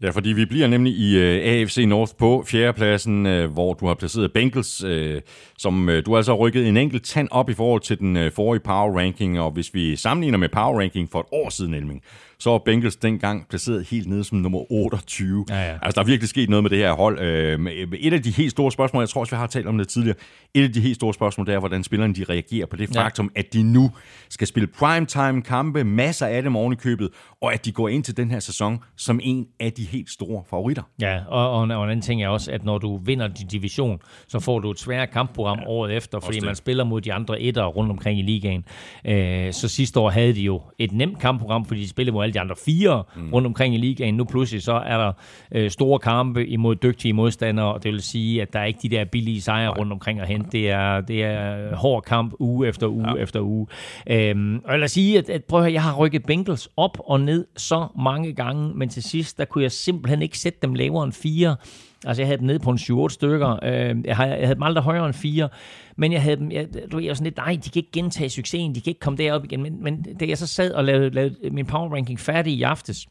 Ja, 0.01 0.09
fordi 0.09 0.29
vi 0.29 0.45
bliver 0.45 0.67
nemlig 0.67 0.93
i 0.93 1.17
øh, 1.17 1.41
AFC 1.45 1.85
North 1.87 2.13
på 2.19 2.43
fjerdepladsen, 2.47 3.25
øh, 3.25 3.51
hvor 3.51 3.73
du 3.73 3.87
har 3.87 3.93
placeret 3.93 4.33
Bengals, 4.33 4.83
øh, 4.83 5.21
som 5.57 5.89
øh, 5.89 6.05
du 6.05 6.17
altså 6.17 6.31
har 6.31 6.37
rykket 6.37 6.67
en 6.67 6.77
enkelt 6.77 7.03
tand 7.03 7.27
op 7.31 7.49
i 7.49 7.53
forhold 7.53 7.81
til 7.81 7.99
den 7.99 8.17
øh, 8.17 8.31
forrige 8.31 8.61
power 8.61 8.99
ranking, 8.99 9.39
og 9.39 9.51
hvis 9.51 9.73
vi 9.73 9.95
sammenligner 9.95 10.37
med 10.37 10.49
power 10.49 10.79
ranking 10.79 11.09
for 11.11 11.19
et 11.19 11.25
år 11.31 11.49
siden, 11.49 11.73
Elming, 11.73 12.01
så 12.39 12.49
var 12.49 12.57
Bengals 12.57 12.95
dengang 12.95 13.47
placeret 13.49 13.87
helt 13.87 14.07
nede 14.07 14.23
som 14.23 14.37
nummer 14.37 14.71
28. 14.71 15.45
Ja, 15.49 15.55
ja. 15.55 15.77
Altså, 15.81 15.95
der 15.95 16.01
er 16.01 16.05
virkelig 16.05 16.29
sket 16.29 16.49
noget 16.49 16.63
med 16.63 16.69
det 16.69 16.77
her 16.77 16.91
hold. 16.91 17.19
Øh, 17.19 17.67
et 17.99 18.13
af 18.13 18.23
de 18.23 18.31
helt 18.31 18.51
store 18.51 18.71
spørgsmål, 18.71 19.01
jeg 19.01 19.09
tror 19.09 19.21
også, 19.21 19.35
vi 19.35 19.39
har 19.39 19.47
talt 19.47 19.67
om 19.67 19.77
det 19.77 19.87
tidligere, 19.87 20.17
et 20.53 20.63
af 20.63 20.73
de 20.73 20.81
helt 20.81 20.95
store 20.95 21.13
spørgsmål, 21.13 21.47
det 21.47 21.53
er, 21.53 21.59
hvordan 21.59 21.83
spillerne 21.83 22.13
de 22.13 22.23
reagerer 22.23 22.65
på 22.65 22.75
det 22.75 22.95
ja. 22.95 23.03
faktum, 23.03 23.31
at 23.35 23.53
de 23.53 23.63
nu 23.63 23.91
skal 24.29 24.47
spille 24.47 24.67
primetime 24.67 25.41
kampe, 25.41 25.83
masser 25.83 26.25
af 26.25 26.43
dem 26.43 26.55
oven 26.55 26.73
i 26.73 26.75
købet, 26.75 27.09
og 27.41 27.53
at 27.53 27.65
de 27.65 27.71
går 27.71 27.89
ind 27.89 28.03
til 28.03 28.17
den 28.17 28.31
her 28.31 28.39
sæson 28.39 28.79
som 28.97 29.19
en 29.23 29.47
af 29.59 29.73
de 29.73 29.83
helt 29.83 30.09
store 30.09 30.43
favoritter. 30.49 30.83
Ja, 31.01 31.19
og, 31.27 31.51
og, 31.51 31.63
en, 31.63 31.71
og 31.71 31.83
en 31.83 31.89
anden 31.89 32.01
ting 32.01 32.23
er 32.23 32.27
også, 32.27 32.51
at 32.51 32.65
når 32.65 32.77
du 32.77 32.97
vinder 32.97 33.27
din 33.27 33.47
division, 33.47 33.99
så 34.27 34.39
får 34.39 34.59
du 34.59 34.71
et 34.71 34.79
svært 34.79 35.11
kampprogram 35.11 35.59
ja, 35.59 35.67
året 35.67 35.95
efter, 35.95 36.19
fordi 36.19 36.39
man 36.39 36.55
spiller 36.55 36.83
mod 36.83 37.01
de 37.01 37.13
andre 37.13 37.41
etter 37.41 37.65
rundt 37.65 37.91
omkring 37.91 38.19
i 38.19 38.21
ligaen. 38.21 38.65
Øh, 39.05 39.53
så 39.53 39.67
sidste 39.67 39.99
år 39.99 40.09
havde 40.09 40.33
de 40.33 40.41
jo 40.41 40.61
et 40.79 40.91
nemt 40.91 41.19
kampprogram, 41.19 41.65
fordi 41.65 41.81
de 41.81 41.89
spillede 41.89 42.13
mod 42.13 42.28
alle 42.29 42.33
de 42.33 42.39
andre 42.39 42.55
fire 42.65 43.03
mm. 43.15 43.33
rundt 43.33 43.45
omkring 43.45 43.75
i 43.75 43.77
ligaen. 43.77 44.13
Nu 44.13 44.23
pludselig 44.23 44.63
så 44.63 44.73
er 44.73 44.97
der 44.97 45.11
øh, 45.51 45.71
store 45.71 45.99
kampe 45.99 46.47
imod 46.47 46.75
dygtige 46.75 47.13
modstandere, 47.13 47.73
og 47.73 47.83
det 47.83 47.91
vil 47.91 48.01
sige, 48.01 48.41
at 48.41 48.53
der 48.53 48.59
er 48.59 48.65
ikke 48.65 48.79
de 48.81 48.89
der 48.89 49.05
billige 49.05 49.41
sejre 49.41 49.69
rundt 49.69 49.91
omkring 49.91 50.19
at 50.19 50.27
hente. 50.27 50.49
Det 50.51 50.69
er, 50.69 51.01
det 51.01 51.23
er 51.23 51.75
hård 51.75 52.03
kamp 52.03 52.33
uge 52.39 52.67
efter 52.67 52.87
uge 52.87 53.09
ja. 53.09 53.15
efter 53.15 53.41
uge. 53.41 53.67
Øhm, 54.07 54.61
og 54.65 54.79
lad 54.79 54.83
os 54.83 54.91
sige, 54.91 55.17
at, 55.17 55.29
at 55.29 55.43
prøv 55.43 55.59
at 55.59 55.63
høre, 55.63 55.73
jeg 55.73 55.83
har 55.83 55.95
rykket 55.95 56.25
Bengals 56.25 56.69
op 56.77 56.97
og 57.05 57.21
ned 57.21 57.45
så 57.57 57.87
mange 57.99 58.33
gange, 58.33 58.73
men 58.75 58.89
til 58.89 59.03
sidst, 59.03 59.37
der 59.37 59.45
kunne 59.45 59.63
jeg 59.63 59.71
simpelthen 59.71 60.21
ikke 60.21 60.37
sætte 60.37 60.59
dem 60.61 60.73
lavere 60.73 61.03
end 61.03 61.13
fire. 61.13 61.55
Altså, 62.05 62.21
jeg 62.21 62.27
havde 62.27 62.37
dem 62.37 62.47
ned 62.47 62.59
på 62.59 62.69
en 62.69 62.77
7-8 62.77 63.09
stykker. 63.09 63.59
Øh, 63.63 64.05
jeg, 64.05 64.15
havde, 64.17 64.31
jeg 64.31 64.47
havde 64.47 64.55
dem 64.55 64.63
aldrig 64.63 64.83
højere 64.83 65.05
end 65.05 65.13
4. 65.13 65.49
Men 65.95 66.13
jeg 66.13 66.21
havde 66.21 66.35
dem, 66.35 66.51
jeg, 66.51 66.67
du 66.91 66.97
ved, 66.97 67.03
jeg 67.03 67.09
var 67.09 67.13
sådan 67.13 67.23
lidt, 67.23 67.37
nej, 67.37 67.59
de 67.63 67.69
kan 67.69 67.79
ikke 67.79 67.91
gentage 67.91 68.29
succesen, 68.29 68.75
de 68.75 68.81
kan 68.81 68.91
ikke 68.91 68.99
komme 68.99 69.17
derop 69.17 69.43
igen. 69.43 69.63
Men, 69.63 69.83
men 69.83 70.03
da 70.19 70.27
jeg 70.27 70.37
så 70.37 70.47
sad 70.47 70.71
og 70.71 70.83
lavede, 70.83 71.09
lavede 71.09 71.49
min 71.49 71.65
power 71.65 71.95
ranking 71.95 72.19
færdig 72.19 72.53
i 72.53 72.63
aftes, 72.63 73.07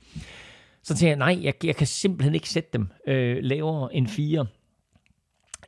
så 0.82 0.94
tænkte 0.94 1.06
jeg, 1.06 1.16
nej, 1.16 1.38
jeg, 1.42 1.54
jeg 1.64 1.76
kan 1.76 1.86
simpelthen 1.86 2.34
ikke 2.34 2.48
sætte 2.48 2.70
dem 2.72 2.88
øh, 3.08 3.38
lavere 3.40 3.94
end 3.94 4.06
4. 4.06 4.46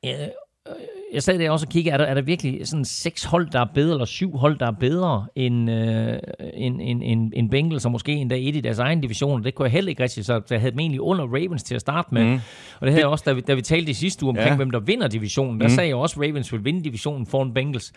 Øh, 0.04 0.12
øh 0.12 0.74
jeg 1.14 1.22
sad 1.22 1.38
der 1.38 1.50
også 1.50 1.66
og 1.66 1.72
kiggede, 1.72 1.94
er 1.94 1.98
der, 1.98 2.04
er 2.04 2.14
der 2.14 2.22
virkelig 2.22 2.68
sådan 2.68 2.84
seks 2.84 3.24
hold, 3.24 3.50
der 3.50 3.60
er 3.60 3.66
bedre, 3.74 3.92
eller 3.92 4.04
syv 4.04 4.36
hold, 4.36 4.58
der 4.58 4.66
er 4.66 4.70
bedre 4.70 5.26
end, 5.36 5.70
øh, 5.70 6.18
end, 6.54 6.80
end, 6.82 7.02
end, 7.04 7.32
end 7.36 7.50
Bengals, 7.50 7.84
og 7.84 7.92
måske 7.92 8.12
endda 8.12 8.36
et 8.38 8.56
i 8.56 8.60
deres 8.60 8.78
egen 8.78 9.00
division. 9.00 9.44
Det 9.44 9.54
kunne 9.54 9.64
jeg 9.64 9.72
heller 9.72 9.88
ikke 9.88 10.02
rigtig, 10.02 10.24
så 10.24 10.42
jeg 10.50 10.60
havde 10.60 10.72
dem 10.72 10.80
egentlig 10.80 11.00
under 11.00 11.24
Ravens 11.24 11.62
til 11.62 11.74
at 11.74 11.80
starte 11.80 12.14
med. 12.14 12.24
Mm. 12.24 12.34
Og 12.80 12.86
det 12.86 12.90
havde 12.90 13.00
jeg 13.00 13.08
også, 13.08 13.24
da 13.26 13.32
vi, 13.32 13.40
da 13.40 13.54
vi 13.54 13.62
talte 13.62 13.90
i 13.90 13.94
sidste 13.94 14.24
uge 14.24 14.30
omkring, 14.30 14.50
ja. 14.50 14.56
hvem 14.56 14.70
der 14.70 14.80
vinder 14.80 15.08
divisionen, 15.08 15.60
der 15.60 15.66
mm. 15.66 15.74
sagde 15.74 15.88
jeg 15.88 15.96
også, 15.96 16.20
at 16.20 16.28
Ravens 16.28 16.52
vil 16.52 16.64
vinde 16.64 16.84
divisionen 16.84 17.26
foran 17.26 17.54
Bengals. 17.54 17.92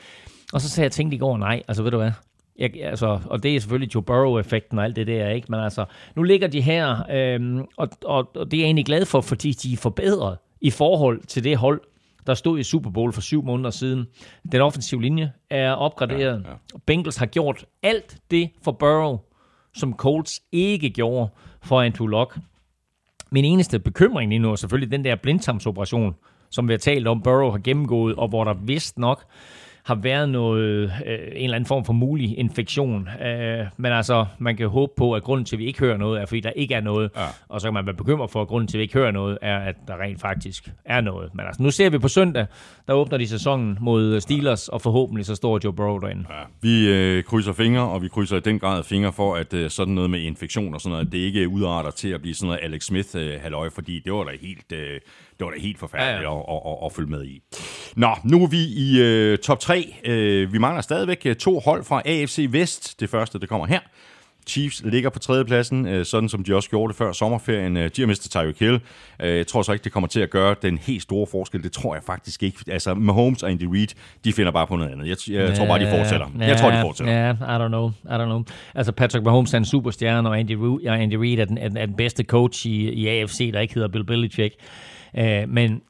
Og 0.54 0.62
så 0.62 0.70
sagde 0.70 0.86
jeg, 0.86 0.92
tænkte 0.92 1.16
i 1.16 1.20
går, 1.20 1.38
nej, 1.38 1.62
altså 1.68 1.84
ved 1.84 1.92
du 1.92 1.98
hvad, 1.98 2.12
jeg, 2.60 2.72
altså, 2.84 3.20
og 3.26 3.44
det 3.44 3.56
er 3.56 3.60
selvfølgelig 3.60 3.96
Joe 3.96 4.04
Burrow-effekten 4.04 4.80
og 4.80 4.86
alt 4.86 4.96
det 4.96 5.08
der, 5.08 5.30
ikke? 5.30 5.48
Men 5.50 5.60
altså, 5.60 5.86
nu 6.16 6.24
ligger 6.24 6.48
de 6.48 6.62
her, 6.62 7.12
øhm, 7.12 7.60
og, 7.78 7.90
og, 8.06 8.32
og 8.36 8.52
det 8.52 8.58
er 8.58 8.62
jeg 8.62 8.66
egentlig 8.66 8.86
glad 8.86 9.06
for, 9.06 9.22
fordi 9.22 9.52
de 9.52 9.74
er 9.74 9.78
forbedret 9.78 10.38
i 10.62 10.70
forhold 10.70 11.22
til 11.28 11.44
det 11.44 11.58
hold, 11.58 11.82
der 12.28 12.34
stod 12.34 12.60
i 12.60 12.64
Super 12.64 12.90
Bowl 12.90 13.14
for 13.14 13.22
syv 13.22 13.44
måneder 13.44 13.70
siden. 13.70 14.06
Den 14.52 14.62
offensive 14.62 15.02
linje 15.02 15.32
er 15.50 15.72
opgraderet. 15.72 16.44
Ja, 16.46 16.50
ja. 16.50 16.56
Bengals 16.86 17.18
har 17.18 17.26
gjort 17.26 17.66
alt 17.84 18.18
det 18.32 18.50
for 18.64 18.72
Burrow, 18.72 19.20
som 19.74 19.94
Colts 19.94 20.42
ikke 20.52 20.90
gjorde 20.90 21.30
for 21.62 21.82
Andrew 21.82 22.08
Luck. 22.08 22.40
Min 23.32 23.46
eneste 23.46 23.80
bekymring 23.80 24.30
lige 24.30 24.40
nu 24.40 24.52
er 24.52 24.56
selvfølgelig 24.56 24.92
den 24.92 25.06
der 25.06 25.16
blindtarmsoperation, 25.16 26.16
som 26.50 26.68
vi 26.68 26.74
har 26.74 26.78
talt 26.78 27.08
om, 27.08 27.22
Burrow 27.22 27.52
har 27.52 27.58
gennemgået, 27.58 28.16
og 28.16 28.28
hvor 28.28 28.44
der 28.44 28.54
vist 28.54 28.98
nok 28.98 29.24
har 29.84 29.96
været 29.96 30.30
noget, 30.30 30.94
øh, 31.06 31.20
en 31.20 31.44
eller 31.44 31.56
anden 31.56 31.68
form 31.68 31.86
for 31.86 31.94
mulig 31.94 32.38
infektion. 32.38 33.10
Øh, 33.26 33.66
men 33.78 33.92
altså, 33.92 34.26
man 34.40 34.58
kan 34.58 34.70
håbe 34.70 34.92
på, 34.98 35.14
at 35.14 35.24
grunden 35.24 35.46
til, 35.46 35.56
at 35.56 35.60
vi 35.60 35.66
ikke 35.66 35.80
hører 35.80 35.98
noget, 35.98 36.22
er, 36.22 36.26
fordi 36.26 36.40
der 36.40 36.50
ikke 36.50 36.74
er 36.76 36.82
noget. 36.82 37.12
Ja. 37.16 37.26
Og 37.50 37.62
så 37.62 37.68
kan 37.68 37.74
man 37.74 37.86
være 37.86 37.96
bekymret 37.96 38.32
for, 38.32 38.42
at 38.42 38.48
grunden 38.48 38.68
til, 38.68 38.78
at 38.78 38.80
vi 38.80 38.84
ikke 38.84 38.94
hører 38.94 39.12
noget, 39.12 39.38
er, 39.42 39.58
at 39.58 39.76
der 39.88 40.02
rent 40.02 40.22
faktisk 40.22 40.72
er 40.86 41.02
noget. 41.02 41.36
Men 41.36 41.46
altså, 41.46 41.64
nu 41.64 41.72
ser 41.72 41.90
vi 41.90 41.98
på 41.98 42.08
søndag, 42.08 42.46
der 42.88 42.94
åbner 42.94 43.18
de 43.18 43.28
sæsonen 43.28 43.78
mod 43.82 44.22
Steelers, 44.22 44.68
og 44.68 44.82
forhåbentlig 44.82 45.26
så 45.26 45.36
står 45.36 45.60
Joe 45.64 45.74
Burrow 45.74 45.98
derinde. 45.98 46.26
Ja. 46.30 46.44
Vi 46.62 46.90
øh, 46.90 47.24
krydser 47.24 47.54
fingre, 47.54 47.82
og 47.82 48.02
vi 48.02 48.08
krydser 48.08 48.38
i 48.38 48.40
den 48.40 48.60
grad 48.60 48.84
fingre 48.84 49.14
for, 49.14 49.36
at 49.36 49.54
øh, 49.54 49.70
sådan 49.70 49.94
noget 49.94 50.10
med 50.10 50.20
infektion 50.20 50.74
og 50.74 50.82
sådan 50.82 50.92
noget, 50.92 51.12
det 51.12 51.18
ikke 51.18 51.48
udarter 51.48 51.92
til 51.92 52.10
at 52.10 52.22
blive 52.22 52.36
sådan 52.36 52.48
noget 52.48 52.60
Alex 52.64 52.84
Smith-halløj, 52.84 53.66
øh, 53.66 53.72
fordi 53.72 54.00
det 54.00 54.14
var 54.14 54.24
da 54.24 54.32
helt... 54.42 54.72
Øh, 54.72 55.00
det 55.44 55.52
var 55.52 55.58
da 55.58 55.62
helt 55.62 55.80
forfærdeligt 55.80 56.24
ja, 56.24 56.36
ja. 56.36 56.40
At, 56.40 56.62
at, 56.66 56.72
at, 56.72 56.86
at 56.86 56.92
følge 56.94 57.10
med 57.10 57.26
i. 57.26 57.42
Nå, 57.96 58.10
nu 58.24 58.44
er 58.44 58.48
vi 58.48 58.58
i 58.58 59.32
uh, 59.34 59.38
top 59.38 59.60
3. 59.60 59.96
Uh, 60.08 60.14
øh, 60.14 60.54
vi 60.54 60.58
mangler 60.58 60.82
stadigvæk 60.82 61.22
øh, 61.26 61.36
to 61.36 61.60
hold 61.60 61.84
fra 61.84 62.02
AFC 62.06 62.48
Vest. 62.50 63.00
Det 63.00 63.10
første, 63.10 63.40
det 63.40 63.50
kommer 63.50 63.66
her. 63.68 63.80
Chiefs 64.48 64.82
ligger 64.86 65.10
på 65.10 65.20
tredjepladsen, 65.20 65.88
øh, 65.88 66.06
sådan 66.06 66.30
som 66.30 66.44
de 66.44 66.56
også 66.56 66.70
gjorde 66.70 66.92
det 66.92 66.98
før 66.98 67.12
sommerferien. 67.12 67.78
Øh, 67.78 67.90
de 67.96 68.02
har 68.02 68.08
mistet 68.08 68.32
Tyreek 68.32 68.60
Hill. 68.60 68.82
Øh, 69.20 69.38
jeg 69.38 69.48
tror 69.48 69.62
så 69.62 69.72
ikke, 69.72 69.84
det 69.84 69.92
kommer 69.92 70.08
til 70.08 70.20
at 70.20 70.30
gøre 70.30 70.56
den 70.62 70.78
helt 70.78 71.02
store 71.02 71.28
forskel. 71.32 71.64
Det 71.64 71.72
tror 71.72 71.96
jeg 71.96 72.04
faktisk 72.04 72.44
ikke. 72.44 72.58
Altså, 72.68 72.94
Mahomes 72.94 73.44
og 73.44 73.52
Andy 73.52 73.64
Reid, 73.64 73.88
de 74.24 74.34
finder 74.34 74.52
bare 74.52 74.68
på 74.68 74.76
noget 74.76 74.92
andet. 74.92 75.08
Jeg, 75.08 75.48
jeg 75.48 75.58
tror 75.58 75.66
bare, 75.66 75.80
de 75.80 75.90
fortsætter. 75.98 76.28
Ja, 76.40 76.48
jeg 76.48 76.58
tror, 76.58 76.72
de 76.72 76.82
fortsætter. 76.82 77.14
Ja, 77.14 77.32
I 77.32 77.66
don't 77.66 77.68
know. 77.68 77.90
I 77.90 78.08
don't 78.08 78.26
know. 78.26 78.44
Altså, 78.76 78.92
Patrick 78.92 79.26
Mahomes 79.26 79.54
er 79.54 79.58
en 79.58 79.66
superstjerne, 79.66 80.30
og 80.30 80.40
Andy 80.40 80.84
ja, 80.84 80.96
Andy 80.96 81.16
Reid 81.16 81.40
er, 81.40 81.46
den, 81.46 81.58
er, 81.58 81.70
er 81.76 81.86
den 81.86 81.96
bedste 81.96 82.24
coach 82.24 82.68
i, 82.68 82.90
i 82.90 83.08
AFC, 83.08 83.52
der 83.54 83.60
ikke 83.60 83.74
hedder 83.74 83.88
Bill 83.88 84.04
Belichick. 84.04 84.56
Øh, 85.18 85.50
men 85.50 85.82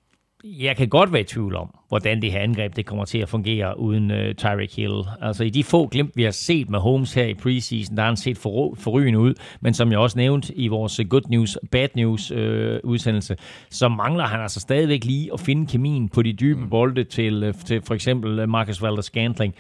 jeg 0.44 0.78
kan 0.78 0.90
godt 0.90 1.14
være 1.14 1.22
i 1.22 1.26
tvivl 1.26 1.56
om, 1.56 1.76
hvordan 1.94 2.22
det 2.22 2.32
her 2.32 2.40
angreb 2.40 2.76
det 2.76 2.86
kommer 2.86 3.06
til 3.06 3.18
at 3.18 3.30
fungere 3.30 3.80
uden 3.80 4.12
uh, 4.12 4.18
Tyreek 4.38 4.76
Hill. 4.76 5.04
Altså 5.22 5.44
i 5.44 5.50
de 5.50 5.64
få 5.64 5.88
glimt, 5.88 6.12
vi 6.16 6.24
har 6.24 6.32
set 6.32 6.70
med 6.70 6.80
Holmes 6.80 7.14
her 7.14 7.26
i 7.26 7.34
preseason, 7.34 7.96
der 7.96 8.02
har 8.02 8.10
han 8.10 8.18
set 8.18 8.38
for, 8.38 8.76
forrygende 8.78 9.20
ud, 9.20 9.34
men 9.62 9.74
som 9.74 9.92
jeg 9.92 10.00
også 10.00 10.18
nævnte 10.18 10.58
i 10.58 10.68
vores 10.68 11.02
good 11.10 11.22
news, 11.30 11.58
bad 11.72 11.88
news 11.96 12.32
uh, 12.32 12.38
udsendelse, 12.84 13.36
så 13.70 13.88
mangler 13.88 14.24
han 14.24 14.42
altså 14.42 14.60
stadigvæk 14.60 15.06
lige 15.06 15.30
at 15.34 15.40
finde 15.40 15.68
kemien 15.68 16.10
på 16.10 16.22
de 16.22 16.34
dybe 16.34 16.62
mm. 16.62 16.70
bolde 16.70 17.04
til, 17.04 17.48
uh, 17.48 17.54
til 17.66 17.82
for 17.82 17.94
eksempel 17.94 18.50
Marcus 18.50 18.82
Valdes-Scantling. 18.82 19.52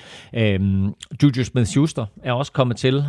Um, 0.59 0.95
Juju 1.23 1.43
Smith-Schuster 1.43 2.05
er 2.23 2.33
også 2.33 2.51
kommet 2.51 2.77
til, 2.77 2.95
uh, 2.95 3.03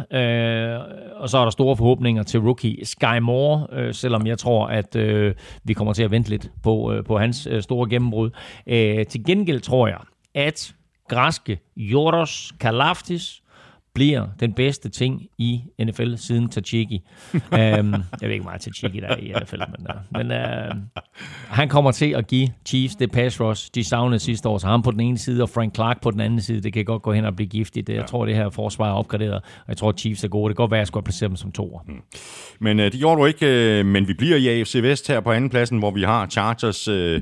og 1.20 1.28
så 1.28 1.38
er 1.38 1.44
der 1.44 1.50
store 1.50 1.76
forhåbninger 1.76 2.22
til 2.22 2.40
rookie 2.40 2.86
Sky 2.86 3.18
Moore, 3.22 3.66
uh, 3.72 3.92
selvom 3.92 4.26
jeg 4.26 4.38
tror, 4.38 4.66
at 4.66 4.96
uh, 4.96 5.32
vi 5.64 5.72
kommer 5.72 5.92
til 5.92 6.02
at 6.02 6.10
vente 6.10 6.30
lidt 6.30 6.50
på, 6.62 6.92
uh, 6.92 7.04
på 7.04 7.18
hans 7.18 7.46
uh, 7.46 7.60
store 7.60 7.90
gennembrud. 7.90 8.30
Uh, 8.66 8.74
til 9.14 9.24
gengæld 9.24 9.60
tror 9.60 9.86
jeg, 9.86 9.98
at 10.34 10.74
græske 11.08 11.60
Joros 11.76 12.52
Kalaftis 12.60 13.42
bliver 13.94 14.26
den 14.40 14.52
bedste 14.52 14.88
ting 14.88 15.22
i 15.38 15.60
NFL 15.84 16.14
siden 16.16 16.48
Tachiki. 16.48 17.02
um, 17.34 17.40
jeg 17.52 17.94
ved 18.20 18.30
ikke 18.30 18.44
meget 18.44 18.60
Tachiki 18.60 19.00
der 19.00 19.06
er 19.06 19.16
i 19.16 19.32
NFL, 19.42 19.56
men, 19.78 19.86
uh, 19.88 20.28
men 20.28 20.30
uh, 20.30 21.02
han 21.48 21.68
kommer 21.68 21.92
til 21.92 22.10
at 22.10 22.26
give 22.26 22.48
Chiefs 22.66 22.96
det 22.96 23.12
pass 23.12 23.40
rush, 23.40 23.70
de 23.74 23.84
savnede 23.84 24.20
sidste 24.20 24.48
år. 24.48 24.58
Så 24.58 24.66
ham 24.66 24.82
på 24.82 24.90
den 24.90 25.00
ene 25.00 25.18
side 25.18 25.42
og 25.42 25.50
Frank 25.50 25.74
Clark 25.74 26.02
på 26.02 26.10
den 26.10 26.20
anden 26.20 26.40
side, 26.40 26.60
det 26.60 26.72
kan 26.72 26.84
godt 26.84 27.02
gå 27.02 27.12
hen 27.12 27.24
og 27.24 27.36
blive 27.36 27.48
giftigt. 27.48 27.88
Jeg 27.88 28.06
tror, 28.06 28.26
det 28.26 28.36
her 28.36 28.50
forsvar 28.50 28.88
er 28.88 28.94
opgraderet, 28.94 29.34
og 29.34 29.68
jeg 29.68 29.76
tror, 29.76 29.92
Chiefs 29.92 30.24
er 30.24 30.28
gode. 30.28 30.48
Det 30.48 30.56
kan 30.56 30.62
godt 30.62 30.70
være, 30.70 30.78
at 30.78 30.82
jeg 30.82 30.86
skulle 30.86 31.04
placere 31.04 31.28
dem 31.28 31.36
som 31.36 31.52
toer. 31.52 31.80
Mm. 31.86 32.02
Men 32.60 32.78
uh, 32.78 32.84
det 32.84 32.94
gjorde 32.94 33.20
du 33.20 33.26
ikke, 33.26 33.80
uh, 33.80 33.86
men 33.86 34.08
vi 34.08 34.14
bliver 34.14 34.36
i 34.36 34.48
AFC 34.48 34.74
Vest 34.82 35.08
her 35.08 35.20
på 35.20 35.32
anden 35.32 35.50
pladsen, 35.50 35.78
hvor 35.78 35.90
vi 35.90 36.02
har 36.02 36.26
Chargers... 36.26 36.88
Uh, 36.88 37.20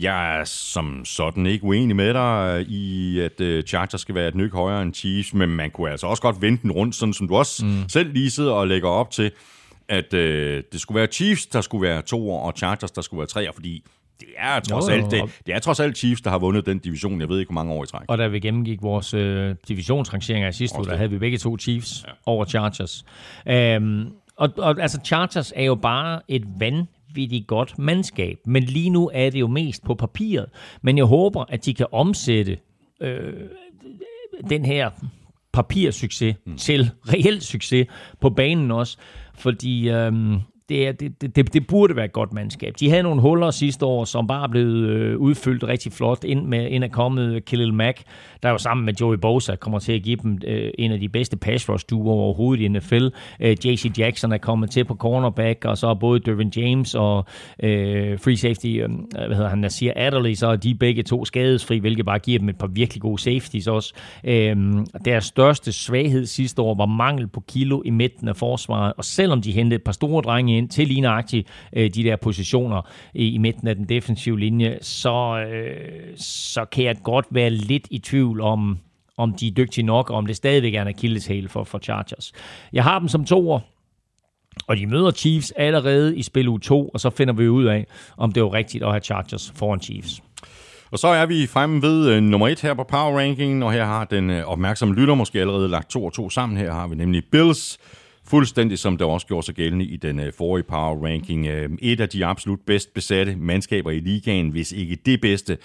jeg 0.00 0.40
er 0.40 0.44
som 0.44 1.04
sådan 1.04 1.46
ikke 1.46 1.64
uenig 1.64 1.96
med 1.96 2.14
dig 2.14 2.66
i, 2.68 3.20
at 3.20 3.40
uh, 3.40 3.60
Chargers 3.60 4.00
skal 4.00 4.14
være 4.14 4.28
et 4.28 4.34
nyk 4.34 4.52
højere 4.54 4.82
end 4.82 4.94
Chiefs, 4.94 5.34
men 5.34 5.48
man 5.48 5.70
kunne 5.70 5.90
altså 5.90 6.06
også 6.06 6.22
godt 6.22 6.42
vente 6.42 6.62
den 6.62 6.72
rundt, 6.72 6.94
sådan 6.94 7.12
som 7.12 7.28
du 7.28 7.36
også 7.36 7.64
mm. 7.64 7.88
selv 7.88 8.12
lige 8.12 8.30
sidder 8.30 8.52
og 8.52 8.68
lægger 8.68 8.88
op 8.88 9.10
til, 9.10 9.30
at 9.88 10.14
uh, 10.14 10.20
det 10.72 10.80
skulle 10.80 10.98
være 10.98 11.06
Chiefs, 11.06 11.46
der 11.46 11.60
skulle 11.60 11.88
være 11.88 12.02
to 12.02 12.30
og 12.30 12.52
Chargers, 12.56 12.90
der 12.90 13.02
skulle 13.02 13.18
være 13.18 13.26
tre, 13.26 13.52
fordi 13.54 13.82
Det 14.20 14.28
er 14.38 14.60
trods 14.60 14.88
Jo, 14.88 14.92
alt, 14.92 15.10
det, 15.10 15.22
det 15.46 15.54
er 15.54 15.58
trods 15.58 15.80
alt 15.80 15.98
Chiefs, 15.98 16.20
der 16.20 16.30
har 16.30 16.38
vundet 16.38 16.66
den 16.66 16.78
division, 16.78 17.20
jeg 17.20 17.28
ved 17.28 17.38
ikke, 17.38 17.48
hvor 17.52 17.62
mange 17.62 17.72
år 17.72 17.84
i 17.84 17.86
træk. 17.86 18.02
Og 18.08 18.18
da 18.18 18.26
vi 18.26 18.40
gennemgik 18.40 18.82
vores 18.82 19.14
øh, 19.14 19.54
divisionsrangeringer 19.68 20.48
i 20.48 20.52
sidste 20.52 20.78
uge, 20.78 20.86
der 20.86 20.96
havde 20.96 21.10
vi 21.10 21.18
begge 21.18 21.38
to 21.38 21.58
Chiefs 21.58 22.04
ja. 22.06 22.12
over 22.26 22.44
Chargers. 22.44 23.04
Øhm, 23.48 24.08
og, 24.36 24.52
og 24.58 24.80
altså 24.80 25.00
Chargers 25.04 25.52
er 25.56 25.64
jo 25.64 25.74
bare 25.74 26.20
et 26.28 26.42
vanvittigt 27.16 27.46
godt 27.46 27.78
mandskab, 27.78 28.38
men 28.46 28.62
lige 28.62 28.90
nu 28.90 29.10
er 29.14 29.30
det 29.30 29.40
jo 29.40 29.46
mest 29.46 29.84
på 29.84 29.94
papiret. 29.94 30.46
Men 30.82 30.98
jeg 30.98 31.04
håber, 31.04 31.44
at 31.48 31.64
de 31.64 31.74
kan 31.74 31.86
omsætte 31.92 32.58
øh, 33.00 33.32
den 34.50 34.64
her 34.64 34.90
papirsucces 35.52 36.36
mm. 36.46 36.56
til 36.56 36.90
reel 37.08 37.40
succes 37.40 37.86
på 38.20 38.30
banen 38.30 38.70
også, 38.70 38.98
fordi 39.34 39.88
øhm, 39.88 40.38
det, 40.68 40.88
er, 40.88 40.92
det, 40.92 41.36
det, 41.36 41.52
det, 41.52 41.66
burde 41.66 41.96
være 41.96 42.04
et 42.04 42.12
godt 42.12 42.32
mandskab. 42.32 42.74
De 42.80 42.90
havde 42.90 43.02
nogle 43.02 43.20
huller 43.20 43.50
sidste 43.50 43.86
år, 43.86 44.04
som 44.04 44.26
bare 44.26 44.44
er 44.44 44.48
blevet 44.48 44.88
øh, 44.88 45.18
udfyldt 45.18 45.64
rigtig 45.64 45.92
flot, 45.92 46.24
ind, 46.24 46.46
med, 46.46 46.70
ind 46.70 46.84
er 46.84 46.88
kommet 46.88 47.34
øh, 47.34 47.42
Khalil 47.42 47.74
Mack, 47.74 48.02
der 48.42 48.50
jo 48.50 48.58
sammen 48.58 48.84
med 48.84 48.94
Joey 49.00 49.16
Bosa 49.16 49.56
kommer 49.56 49.78
til 49.78 49.92
at 49.92 50.02
give 50.02 50.16
dem 50.22 50.38
øh, 50.46 50.70
en 50.78 50.92
af 50.92 51.00
de 51.00 51.08
bedste 51.08 51.36
pass 51.36 51.68
rush 51.68 51.84
duer 51.90 52.12
overhovedet 52.12 52.64
i 52.64 52.68
NFL. 52.68 53.08
Øh, 53.40 53.56
JC 53.66 53.90
Jackson 53.98 54.32
er 54.32 54.38
kommet 54.38 54.70
til 54.70 54.84
på 54.84 54.94
cornerback, 54.94 55.64
og 55.64 55.78
så 55.78 55.86
er 55.86 55.94
både 55.94 56.20
Dervin 56.20 56.52
James 56.56 56.94
og 56.94 57.24
øh, 57.62 58.18
free 58.18 58.36
safety, 58.36 58.66
øh, 58.66 58.88
hvad 59.26 59.36
hedder 59.36 59.48
han, 59.48 59.58
Nasir 59.58 59.92
Adderley, 59.96 60.34
så 60.34 60.46
er 60.46 60.56
de 60.56 60.74
begge 60.74 61.02
to 61.02 61.24
skadesfri, 61.24 61.78
hvilket 61.78 62.04
bare 62.04 62.18
giver 62.18 62.38
dem 62.38 62.48
et 62.48 62.58
par 62.58 62.66
virkelig 62.66 63.02
gode 63.02 63.22
safeties 63.22 63.66
også. 63.66 63.94
Øh, 64.24 64.56
deres 65.04 65.24
største 65.24 65.72
svaghed 65.72 66.26
sidste 66.26 66.62
år 66.62 66.74
var 66.74 66.86
mangel 66.86 67.26
på 67.26 67.40
kilo 67.48 67.82
i 67.84 67.90
midten 67.90 68.28
af 68.28 68.36
forsvaret, 68.36 68.92
og 68.96 69.04
selvom 69.04 69.42
de 69.42 69.52
hentede 69.52 69.74
et 69.74 69.84
par 69.84 69.92
store 69.92 70.22
drenge 70.22 70.55
ind 70.56 70.68
til 70.68 70.88
ligneragtigt 70.88 71.48
øh, 71.72 71.90
de 71.90 72.02
der 72.02 72.16
positioner 72.16 72.82
i, 73.14 73.30
i 73.30 73.38
midten 73.38 73.68
af 73.68 73.76
den 73.76 73.88
defensive 73.88 74.40
linje, 74.40 74.78
så, 74.80 75.46
øh, 75.50 76.16
så 76.16 76.64
kan 76.64 76.84
jeg 76.84 76.96
godt 77.02 77.26
være 77.30 77.50
lidt 77.50 77.88
i 77.90 77.98
tvivl 77.98 78.40
om, 78.40 78.78
om 79.16 79.34
de 79.34 79.48
er 79.48 79.52
dygtige 79.52 79.84
nok, 79.84 80.10
og 80.10 80.16
om 80.16 80.26
det 80.26 80.36
stadigvæk 80.36 80.74
er 80.74 80.82
en 80.82 80.88
akilleshæl 80.88 81.48
for, 81.48 81.64
for 81.64 81.78
Chargers. 81.78 82.32
Jeg 82.72 82.84
har 82.84 82.98
dem 82.98 83.08
som 83.08 83.24
toer, 83.24 83.60
og 84.66 84.76
de 84.76 84.86
møder 84.86 85.10
Chiefs 85.10 85.50
allerede 85.56 86.16
i 86.16 86.22
spil 86.22 86.48
u 86.48 86.58
2, 86.58 86.88
og 86.88 87.00
så 87.00 87.10
finder 87.10 87.34
vi 87.34 87.48
ud 87.48 87.64
af, 87.64 87.86
om 88.16 88.32
det 88.32 88.40
er 88.40 88.54
rigtigt 88.54 88.84
at 88.84 88.90
have 88.90 89.00
Chargers 89.00 89.52
foran 89.56 89.80
Chiefs. 89.80 90.22
Og 90.90 90.98
så 90.98 91.08
er 91.08 91.26
vi 91.26 91.46
fremme 91.46 91.82
ved 91.82 92.12
øh, 92.12 92.22
nummer 92.22 92.48
et 92.48 92.60
her 92.60 92.74
på 92.74 92.84
Power 92.84 93.18
Rankingen, 93.18 93.62
og 93.62 93.72
her 93.72 93.84
har 93.84 94.04
den 94.04 94.30
øh, 94.30 94.44
opmærksomme 94.44 94.94
lytter 94.94 95.14
måske 95.14 95.40
allerede 95.40 95.68
lagt 95.68 95.90
to 95.90 96.04
og 96.04 96.12
to 96.12 96.30
sammen. 96.30 96.58
Her 96.58 96.72
har 96.72 96.88
vi 96.88 96.94
nemlig 96.94 97.22
Bills, 97.32 97.78
fuldstændig 98.28 98.78
som 98.78 98.96
det 98.96 99.06
også 99.06 99.26
gjorde 99.26 99.46
sig 99.46 99.54
gældende 99.54 99.84
i 99.84 99.96
den 99.96 100.20
øh, 100.20 100.32
forrige 100.32 100.64
Power 100.64 101.06
Ranking. 101.06 101.46
Øhm, 101.46 101.78
et 101.82 102.00
af 102.00 102.08
de 102.08 102.26
absolut 102.26 102.60
bedst 102.66 102.94
besatte 102.94 103.36
mandskaber 103.36 103.90
i 103.90 104.00
ligaen, 104.00 104.48
hvis 104.48 104.72
ikke 104.72 104.96
det 105.06 105.20
bedste. 105.20 105.58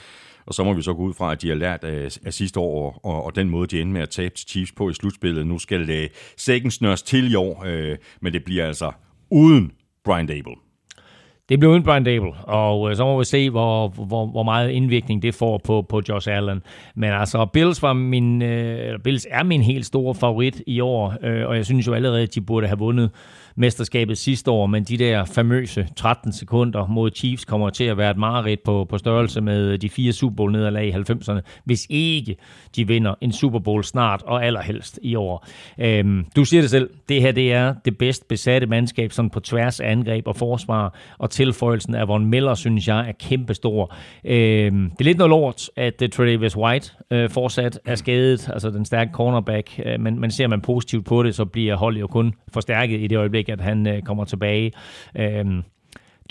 Og 0.45 0.53
så 0.53 0.63
må 0.63 0.73
vi 0.73 0.81
så 0.81 0.93
gå 0.93 1.01
ud 1.01 1.13
fra, 1.13 1.31
at 1.31 1.41
de 1.41 1.47
har 1.47 1.55
lært 1.55 1.83
øh, 1.83 2.05
af, 2.05 2.17
af 2.25 2.33
sidste 2.33 2.59
år, 2.59 2.99
og, 3.03 3.23
og 3.23 3.35
den 3.35 3.49
måde, 3.49 3.67
de 3.67 3.81
endte 3.81 3.93
med 3.93 4.01
at 4.01 4.09
tabe 4.09 4.35
til 4.35 4.47
Chiefs 4.49 4.71
på 4.71 4.89
i 4.89 4.93
slutspillet. 4.93 5.47
Nu 5.47 5.59
skal 5.59 5.87
det 5.87 6.11
sækken 6.37 6.71
snøres 6.71 7.01
til 7.01 7.31
i 7.31 7.35
år, 7.35 7.63
øh, 7.65 7.97
men 8.21 8.33
det 8.33 8.43
bliver 8.43 8.67
altså 8.67 8.91
uden 9.29 9.71
Brian 10.03 10.27
Dable. 10.27 10.55
Det 11.51 11.59
bliver 11.59 11.71
uden 11.71 11.83
Brian 11.83 12.03
Dable, 12.03 12.31
og 12.43 12.89
øh, 12.89 12.95
så 12.95 13.05
må 13.05 13.19
vi 13.19 13.25
se, 13.25 13.49
hvor, 13.49 13.87
hvor, 13.87 14.25
hvor 14.25 14.43
meget 14.43 14.69
indvirkning 14.69 15.21
det 15.21 15.35
får 15.35 15.57
på, 15.57 15.85
på 15.89 16.01
Josh 16.09 16.29
Allen. 16.31 16.61
Men 16.95 17.09
altså, 17.09 17.45
Bills, 17.45 17.81
var 17.81 17.93
min, 17.93 18.41
øh, 18.41 18.85
eller 18.85 18.99
Bills 18.99 19.27
er 19.31 19.43
min 19.43 19.61
helt 19.61 19.85
store 19.85 20.15
favorit 20.15 20.61
i 20.67 20.79
år, 20.79 21.13
øh, 21.23 21.47
og 21.47 21.55
jeg 21.55 21.65
synes 21.65 21.87
jo 21.87 21.93
allerede, 21.93 22.21
at 22.21 22.35
de 22.35 22.41
burde 22.41 22.67
have 22.67 22.79
vundet 22.79 23.09
mesterskabet 23.55 24.17
sidste 24.17 24.51
år, 24.51 24.65
men 24.65 24.83
de 24.83 24.97
der 24.97 25.25
famøse 25.25 25.87
13 25.95 26.33
sekunder 26.33 26.87
mod 26.87 27.11
Chiefs 27.15 27.45
kommer 27.45 27.69
til 27.69 27.83
at 27.83 27.97
være 27.97 28.11
et 28.11 28.17
mareridt 28.17 28.63
på, 28.63 28.85
på 28.89 28.97
størrelse 28.97 29.41
med 29.41 29.77
de 29.77 29.89
fire 29.89 30.13
Super 30.13 30.35
Bowl 30.35 30.51
nederlag 30.51 30.87
i 30.87 30.91
90'erne, 30.91 31.39
hvis 31.63 31.87
ikke 31.89 32.35
de 32.75 32.87
vinder 32.87 33.15
en 33.21 33.31
Super 33.31 33.59
Bowl 33.59 33.83
snart, 33.83 34.21
og 34.25 34.45
allerhelst 34.45 34.99
i 35.01 35.15
år. 35.15 35.47
Øhm, 35.79 36.25
du 36.35 36.45
siger 36.45 36.61
det 36.61 36.69
selv, 36.69 36.89
det 37.09 37.21
her 37.21 37.31
det 37.31 37.53
er 37.53 37.73
det 37.85 37.97
bedst 37.97 38.27
besatte 38.27 38.67
mandskab 38.67 39.11
sådan 39.11 39.29
på 39.29 39.39
tværs 39.39 39.79
af 39.79 39.91
angreb 39.91 40.27
og 40.27 40.35
forsvar, 40.35 40.95
og 41.17 41.29
tilføjelsen 41.29 41.95
af 41.95 42.07
Von 42.07 42.25
Miller, 42.25 42.55
synes 42.55 42.87
jeg, 42.87 43.07
er 43.07 43.11
kæmpestor. 43.19 43.95
Øhm, 44.25 44.89
det 44.89 44.99
er 44.99 45.03
lidt 45.03 45.17
noget 45.17 45.29
lort, 45.29 45.69
at 45.75 46.01
øh, 46.01 46.05
uh, 46.05 46.09
Travis 46.09 46.57
White 46.57 46.91
uh, 47.11 47.29
fortsat 47.29 47.79
er 47.85 47.95
skadet, 47.95 48.49
altså 48.53 48.69
den 48.69 48.85
stærke 48.85 49.11
cornerback, 49.13 49.79
uh, 49.85 50.01
men, 50.01 50.19
men 50.19 50.31
ser 50.31 50.47
man 50.47 50.61
positivt 50.61 51.05
på 51.05 51.23
det, 51.23 51.35
så 51.35 51.45
bliver 51.45 51.75
holdet 51.75 51.99
jo 51.99 52.07
kun 52.07 52.33
forstærket 52.53 52.99
i 52.99 53.07
det 53.07 53.17
øjeblik, 53.17 53.40
at 53.49 53.61
han 53.61 53.87
øh, 53.87 54.01
kommer 54.01 54.25
tilbage. 54.25 54.71
Øh, 55.15 55.45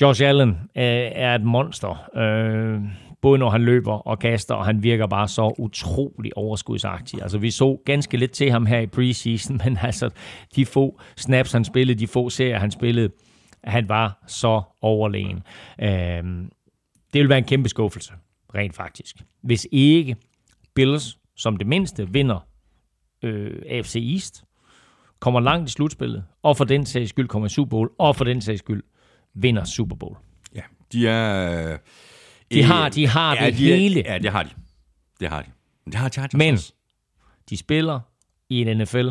Josh 0.01 0.23
Allen 0.25 0.51
øh, 0.51 1.11
er 1.13 1.35
et 1.35 1.43
monster, 1.43 2.11
øh, 2.17 2.81
både 3.21 3.39
når 3.39 3.51
han 3.51 3.63
løber 3.63 3.93
og 3.93 4.19
kaster, 4.19 4.55
og 4.55 4.67
han 4.67 4.83
virker 4.83 5.07
bare 5.07 5.29
så 5.29 5.55
utrolig 5.59 6.37
overskudsagtig. 6.37 7.23
Altså, 7.23 7.39
vi 7.39 7.51
så 7.51 7.83
ganske 7.85 8.17
lidt 8.17 8.31
til 8.31 8.51
ham 8.51 8.67
her 8.67 8.79
i 8.79 8.87
preseason, 8.87 9.61
men 9.65 9.79
altså, 9.83 10.11
de 10.57 10.67
få 10.67 11.01
snaps, 11.17 11.53
han 11.53 11.65
spillede, 11.65 11.99
de 11.99 12.07
få 12.07 12.31
serier, 12.31 12.59
han 12.59 12.71
spillede, 12.71 13.11
han 13.65 13.89
var 13.89 14.25
så 14.27 14.63
overlegen. 14.83 15.43
Øh, 15.83 16.25
det 17.13 17.21
vil 17.21 17.29
være 17.29 17.39
en 17.39 17.45
kæmpe 17.45 17.69
skuffelse, 17.69 18.13
rent 18.55 18.77
faktisk. 18.77 19.17
Hvis 19.43 19.67
ikke 19.73 20.17
Bills, 20.75 21.19
som 21.37 21.57
det 21.57 21.67
mindste, 21.67 22.09
vinder 22.13 22.47
øh, 23.23 23.63
AFC 23.69 23.97
East, 24.15 24.45
kommer 25.21 25.41
langt 25.41 25.69
i 25.69 25.73
slutspillet, 25.73 26.25
og 26.43 26.57
for 26.57 26.65
den 26.65 26.87
sags 26.87 27.11
skyld 27.11 27.29
kommer 27.29 27.47
i 27.47 27.49
Super 27.51 27.71
Bowl, 27.71 27.91
og 27.99 28.17
for 28.17 28.25
den 28.25 28.41
sags 28.41 28.59
skyld 28.61 28.83
vinder 29.35 29.65
Super 29.65 29.97
Bowl. 29.97 30.17
Ja, 30.55 30.61
de 30.93 31.09
er... 31.09 31.77
De 32.53 32.63
har- 32.63 32.89
de 32.89 33.07
har 33.07 33.35
det 33.35 33.59
de 33.59 33.73
er- 33.73 33.77
hele. 33.77 34.03
Ja, 34.07 34.19
det 34.19 34.31
har 34.33 34.43
de. 34.43 34.51
Det 35.21 35.29
har 35.29 35.43
de. 35.43 35.51
Det 35.87 35.95
har 35.95 36.09
Chargers 36.09 36.35
Men 36.35 36.55
også. 36.55 36.73
de 37.51 37.57
spiller 37.57 38.01
i 38.49 38.63
en 38.63 38.79
NFL, 38.79 39.09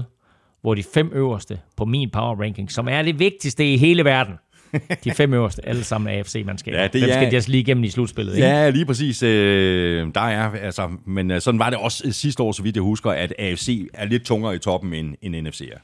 hvor 0.61 0.75
de 0.75 0.83
fem 0.83 1.09
øverste 1.13 1.59
på 1.77 1.85
min 1.85 2.09
power 2.09 2.41
ranking, 2.41 2.71
som 2.71 2.87
er 2.87 3.01
det 3.01 3.19
vigtigste 3.19 3.73
i 3.73 3.77
hele 3.77 4.05
verden, 4.05 4.33
de 5.03 5.11
fem 5.11 5.33
øverste, 5.33 5.67
alle 5.67 5.83
sammen 5.83 6.13
er 6.13 6.19
AFC-mandskaber. 6.19 6.77
Ja, 6.77 6.83
det 6.83 6.93
Dem 6.93 7.03
skal 7.03 7.31
de 7.31 7.35
altså 7.35 7.51
lige 7.51 7.61
igennem 7.61 7.83
i 7.83 7.89
slutspillet. 7.89 8.35
Ikke? 8.35 8.47
Ja, 8.47 8.69
lige 8.69 8.85
præcis. 8.85 9.23
Øh, 9.23 10.07
der 10.15 10.21
er, 10.21 10.51
altså, 10.51 10.89
men 11.05 11.31
øh, 11.31 11.41
sådan 11.41 11.59
var 11.59 11.69
det 11.69 11.79
også 11.79 12.03
øh, 12.05 12.13
sidste 12.13 12.43
år, 12.43 12.51
så 12.51 12.63
vidt 12.63 12.75
jeg 12.75 12.83
husker, 12.83 13.11
at 13.11 13.33
AFC 13.39 13.87
er 13.93 14.05
lidt 14.05 14.25
tungere 14.25 14.55
i 14.55 14.59
toppen, 14.59 14.93
end, 14.93 15.15
end 15.21 15.47
NFC 15.47 15.61
er. 15.61 15.77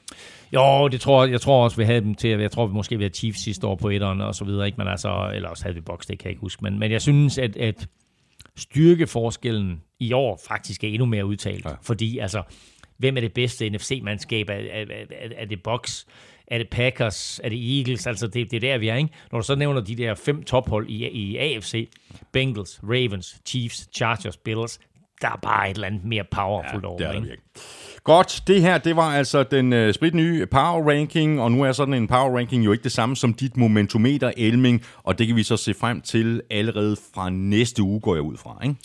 Jo, 0.52 0.88
det 0.88 1.00
tror, 1.00 1.26
jeg 1.26 1.40
tror 1.40 1.64
også, 1.64 1.76
vi 1.76 1.84
havde 1.84 2.00
dem 2.00 2.14
til, 2.14 2.30
jeg 2.30 2.50
tror 2.50 2.66
vi 2.66 2.72
måske 2.72 2.96
vi 2.96 3.04
havde 3.04 3.14
Chiefs 3.14 3.40
sidste 3.40 3.66
år 3.66 3.74
på 3.74 3.88
etteren 3.88 4.20
og 4.20 4.34
så 4.34 4.44
videre, 4.44 4.66
ikke? 4.66 4.78
Men 4.78 4.88
altså, 4.88 5.30
eller 5.34 5.48
også 5.48 5.64
havde 5.64 5.74
vi 5.74 5.80
Box, 5.80 6.06
det 6.06 6.18
kan 6.18 6.24
jeg 6.24 6.30
ikke 6.30 6.40
huske. 6.40 6.64
Men, 6.64 6.78
men 6.78 6.92
jeg 6.92 7.02
synes, 7.02 7.38
at, 7.38 7.56
at 7.56 7.88
styrkeforskellen 8.56 9.82
i 10.00 10.12
år 10.12 10.40
faktisk 10.48 10.84
er 10.84 10.88
endnu 10.88 11.06
mere 11.06 11.26
udtalt. 11.26 11.64
Ja. 11.64 11.70
Fordi 11.82 12.18
altså, 12.18 12.42
hvem 12.98 13.16
er 13.16 13.20
det 13.20 13.32
bedste 13.32 13.70
NFC-mandskab? 13.70 14.48
Er, 14.48 14.54
er, 14.54 14.84
er, 15.10 15.28
er 15.36 15.44
det 15.44 15.62
Box? 15.62 16.04
Er 16.48 16.58
det 16.58 16.68
Packers? 16.70 17.40
Er 17.44 17.48
det 17.48 17.78
Eagles? 17.78 18.06
Altså, 18.06 18.26
det, 18.26 18.50
det 18.50 18.56
er 18.56 18.60
der, 18.60 18.78
vi 18.78 18.88
er, 18.88 18.96
ikke? 18.96 19.10
Når 19.32 19.40
du 19.40 19.46
så 19.46 19.54
nævner 19.54 19.80
de 19.80 19.96
der 19.96 20.14
fem 20.14 20.42
tophold 20.42 20.88
i, 20.88 21.08
i 21.08 21.36
AFC, 21.36 21.90
Bengals, 22.32 22.80
Ravens, 22.82 23.40
Chiefs, 23.46 23.88
Chargers, 23.94 24.36
Bills, 24.36 24.80
der 25.22 25.28
er 25.28 25.38
bare 25.42 25.70
et 25.70 25.74
eller 25.74 25.86
andet 25.86 26.04
mere 26.04 26.24
powerful 26.30 26.80
ja, 26.82 26.88
over, 26.88 26.98
Det 26.98 27.06
er 27.06 27.12
der 27.12 27.20
ikke? 27.20 27.42
Godt, 28.04 28.42
det 28.46 28.60
her, 28.60 28.78
det 28.78 28.96
var 28.96 29.02
altså 29.02 29.42
den 29.42 29.72
uh, 29.72 29.92
sprit 29.92 30.14
nye 30.14 30.46
Power 30.46 30.90
Ranking, 30.90 31.40
og 31.40 31.52
nu 31.52 31.62
er 31.62 31.72
sådan 31.72 31.94
en 31.94 32.06
Power 32.06 32.36
Ranking 32.36 32.64
jo 32.64 32.72
ikke 32.72 32.84
det 32.84 32.92
samme 32.92 33.16
som 33.16 33.34
dit 33.34 33.56
momentometer, 33.56 34.32
Elming, 34.36 34.84
og 35.02 35.18
det 35.18 35.26
kan 35.26 35.36
vi 35.36 35.42
så 35.42 35.56
se 35.56 35.74
frem 35.74 36.00
til 36.00 36.42
allerede 36.50 36.96
fra 37.14 37.30
næste 37.30 37.82
uge, 37.82 38.00
går 38.00 38.14
jeg 38.14 38.22
ud 38.22 38.36
fra, 38.36 38.58
ikke? 38.62 38.76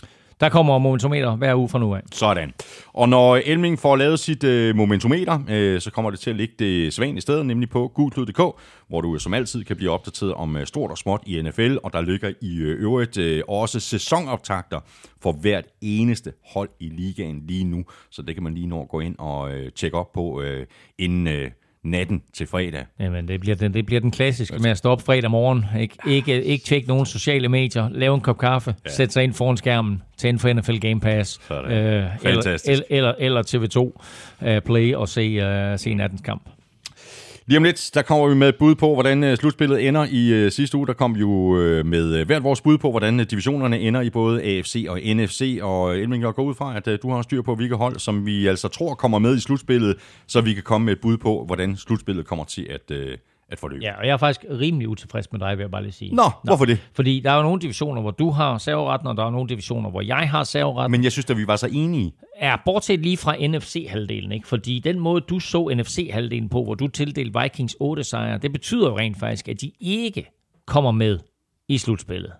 Der 0.41 0.49
kommer 0.49 0.77
momentometer 0.77 1.35
hver 1.35 1.55
uge 1.55 1.69
fra 1.69 1.79
nu 1.79 1.95
af. 1.95 2.01
Sådan. 2.11 2.53
Og 2.93 3.09
når 3.09 3.35
Elming 3.35 3.79
får 3.79 3.95
lavet 3.95 4.19
sit 4.19 4.43
øh, 4.43 4.75
momentometer, 4.75 5.39
øh, 5.49 5.81
så 5.81 5.91
kommer 5.91 6.11
det 6.11 6.19
til 6.19 6.29
at 6.29 6.35
ligge 6.35 6.53
det 6.59 6.93
sædvanlige 6.93 7.21
sted, 7.21 7.43
nemlig 7.43 7.69
på 7.69 7.91
gulklud.dk, 7.95 8.61
hvor 8.87 9.01
du 9.01 9.19
som 9.19 9.33
altid 9.33 9.63
kan 9.63 9.75
blive 9.75 9.91
opdateret 9.91 10.33
om 10.33 10.57
øh, 10.57 10.67
stort 10.67 10.91
og 10.91 10.97
småt 10.97 11.21
i 11.25 11.41
NFL, 11.41 11.77
og 11.83 11.93
der 11.93 12.01
ligger 12.01 12.33
i 12.41 12.57
øh, 12.57 12.81
øvrigt 12.81 13.17
øh, 13.17 13.43
også 13.47 13.79
sæsonoptakter 13.79 14.79
for 15.21 15.31
hvert 15.31 15.65
eneste 15.81 16.33
hold 16.53 16.69
i 16.79 16.89
ligaen 16.89 17.43
lige 17.47 17.63
nu, 17.63 17.83
så 18.09 18.21
det 18.21 18.35
kan 18.35 18.43
man 18.43 18.53
lige 18.53 18.67
nå 18.67 18.81
at 18.81 18.89
gå 18.89 18.99
ind 18.99 19.15
og 19.19 19.51
øh, 19.51 19.71
tjekke 19.71 19.97
op 19.97 20.11
på 20.11 20.41
øh, 20.41 20.65
inden 20.97 21.27
øh, 21.27 21.51
natten 21.83 22.21
til 22.33 22.47
fredag. 22.47 22.85
Jamen, 22.99 23.27
det 23.27 23.39
bliver 23.39 23.55
den, 23.55 23.73
det 23.73 23.85
bliver 23.85 24.01
den 24.01 24.11
klassiske 24.11 24.59
med 24.59 24.71
at 24.71 24.77
stå 24.77 24.89
op 24.89 25.01
fredag 25.01 25.31
morgen. 25.31 25.65
Ikke, 25.79 25.95
ikke, 26.07 26.43
ikke 26.43 26.65
tjekke 26.65 26.87
nogen 26.87 27.05
sociale 27.05 27.49
medier. 27.49 27.89
Lave 27.89 28.15
en 28.15 28.21
kop 28.21 28.37
kaffe. 28.37 28.75
Ja. 28.85 28.89
Sætte 28.89 29.13
sig 29.13 29.23
ind 29.23 29.33
foran 29.33 29.57
skærmen. 29.57 30.01
Tænde 30.17 30.39
for 30.39 30.53
NFL 30.53 30.77
Game 30.77 30.99
Pass. 30.99 31.39
Sådan. 31.47 31.71
eller, 31.71 32.59
eller, 32.65 32.81
eller, 32.89 33.13
eller 33.19 33.43
TV2 33.43 33.79
uh, 34.47 34.61
Play 34.65 34.95
og 34.95 35.09
se, 35.09 35.71
uh, 35.71 35.79
se 35.79 35.93
nattens 35.93 36.21
kamp. 36.21 36.49
Lige 37.45 37.57
om 37.57 37.63
lidt, 37.63 37.91
der 37.93 38.01
kommer 38.01 38.27
vi 38.27 38.35
med 38.35 38.49
et 38.49 38.55
bud 38.55 38.75
på, 38.75 38.93
hvordan 38.93 39.23
øh, 39.23 39.37
slutspillet 39.37 39.87
ender. 39.87 40.05
I 40.11 40.33
øh, 40.33 40.51
sidste 40.51 40.77
uge, 40.77 40.87
der 40.87 40.93
kom 40.93 41.15
vi 41.15 41.19
jo 41.19 41.57
øh, 41.57 41.85
med 41.85 42.15
øh, 42.15 42.25
hvert 42.25 42.43
vores 42.43 42.61
bud 42.61 42.77
på, 42.77 42.89
hvordan 42.89 43.19
øh, 43.19 43.25
divisionerne 43.29 43.79
ender 43.79 44.01
i 44.01 44.09
både 44.09 44.43
AFC 44.43 44.85
og 44.89 44.99
NFC. 45.05 45.59
Og 45.61 45.97
Elming, 45.97 46.23
jeg 46.23 46.33
går 46.33 46.43
ud 46.43 46.55
fra, 46.55 46.77
at 46.77 46.87
øh, 46.87 46.99
du 47.01 47.11
har 47.11 47.21
styr 47.21 47.41
på, 47.41 47.55
hvilke 47.55 47.75
hold, 47.75 47.99
som 47.99 48.25
vi 48.25 48.47
altså 48.47 48.67
tror 48.67 48.95
kommer 48.95 49.19
med 49.19 49.37
i 49.37 49.39
slutspillet, 49.39 49.95
så 50.27 50.41
vi 50.41 50.53
kan 50.53 50.63
komme 50.63 50.85
med 50.85 50.93
et 50.93 51.01
bud 51.01 51.17
på, 51.17 51.43
hvordan 51.45 51.77
slutspillet 51.77 52.25
kommer 52.25 52.45
til 52.45 52.67
at, 52.69 52.91
øh, 52.91 53.17
at 53.51 53.59
forløbe. 53.59 53.83
Ja, 53.83 53.97
og 53.97 54.05
jeg 54.07 54.13
er 54.13 54.17
faktisk 54.17 54.45
rimelig 54.49 54.87
utilfreds 54.87 55.31
med 55.31 55.39
dig, 55.39 55.57
vil 55.57 55.63
jeg 55.63 55.71
bare 55.71 55.81
lige 55.81 55.91
sige. 55.91 56.15
Nå, 56.15 56.23
hvorfor 56.43 56.65
det? 56.65 56.89
Fordi 56.93 57.19
der 57.19 57.31
er 57.31 57.35
jo 57.35 57.43
nogle 57.43 57.61
divisioner, 57.61 58.01
hvor 58.01 58.11
du 58.11 58.29
har 58.29 58.57
serveretten, 58.57 59.07
og 59.07 59.17
der 59.17 59.25
er 59.25 59.29
nogle 59.29 59.49
divisioner, 59.49 59.89
hvor 59.89 60.01
jeg 60.01 60.29
har 60.29 60.43
serveretten. 60.43 60.91
Men 60.91 61.03
jeg 61.03 61.11
synes, 61.11 61.29
at 61.29 61.37
vi 61.37 61.47
var 61.47 61.55
så 61.55 61.67
enige. 61.71 62.13
er 62.35 62.57
bortset 62.65 62.99
lige 62.99 63.17
fra 63.17 63.35
NFC-halvdelen, 63.47 64.31
ikke? 64.31 64.47
Fordi 64.47 64.79
den 64.79 64.99
måde, 64.99 65.21
du 65.21 65.39
så 65.39 65.73
NFC-halvdelen 65.75 66.49
på, 66.49 66.63
hvor 66.63 66.75
du 66.75 66.87
tildelte 66.87 67.39
Vikings 67.41 67.75
8 67.79 68.03
sejre, 68.03 68.37
det 68.37 68.51
betyder 68.51 68.89
jo 68.89 68.97
rent 68.97 69.19
faktisk, 69.19 69.47
at 69.47 69.61
de 69.61 69.71
ikke 69.79 70.31
kommer 70.65 70.91
med 70.91 71.19
i 71.67 71.77
slutspillet. 71.77 72.31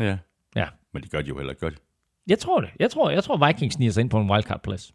Ja. 0.00 0.18
Ja. 0.56 0.66
Men 0.94 1.02
de 1.02 1.08
gør 1.08 1.20
de 1.22 1.28
jo 1.28 1.36
heller 1.36 1.50
ikke 1.50 1.60
godt. 1.60 1.74
Jeg 2.26 2.38
tror 2.38 2.60
det. 2.60 2.70
Jeg 2.80 2.90
tror, 2.90 3.10
jeg 3.10 3.24
tror 3.24 3.46
Vikings 3.46 3.74
sniger 3.74 3.92
sig 3.92 4.00
ind 4.00 4.10
på 4.10 4.18
en 4.18 4.30
wildcard-plads. 4.30 4.94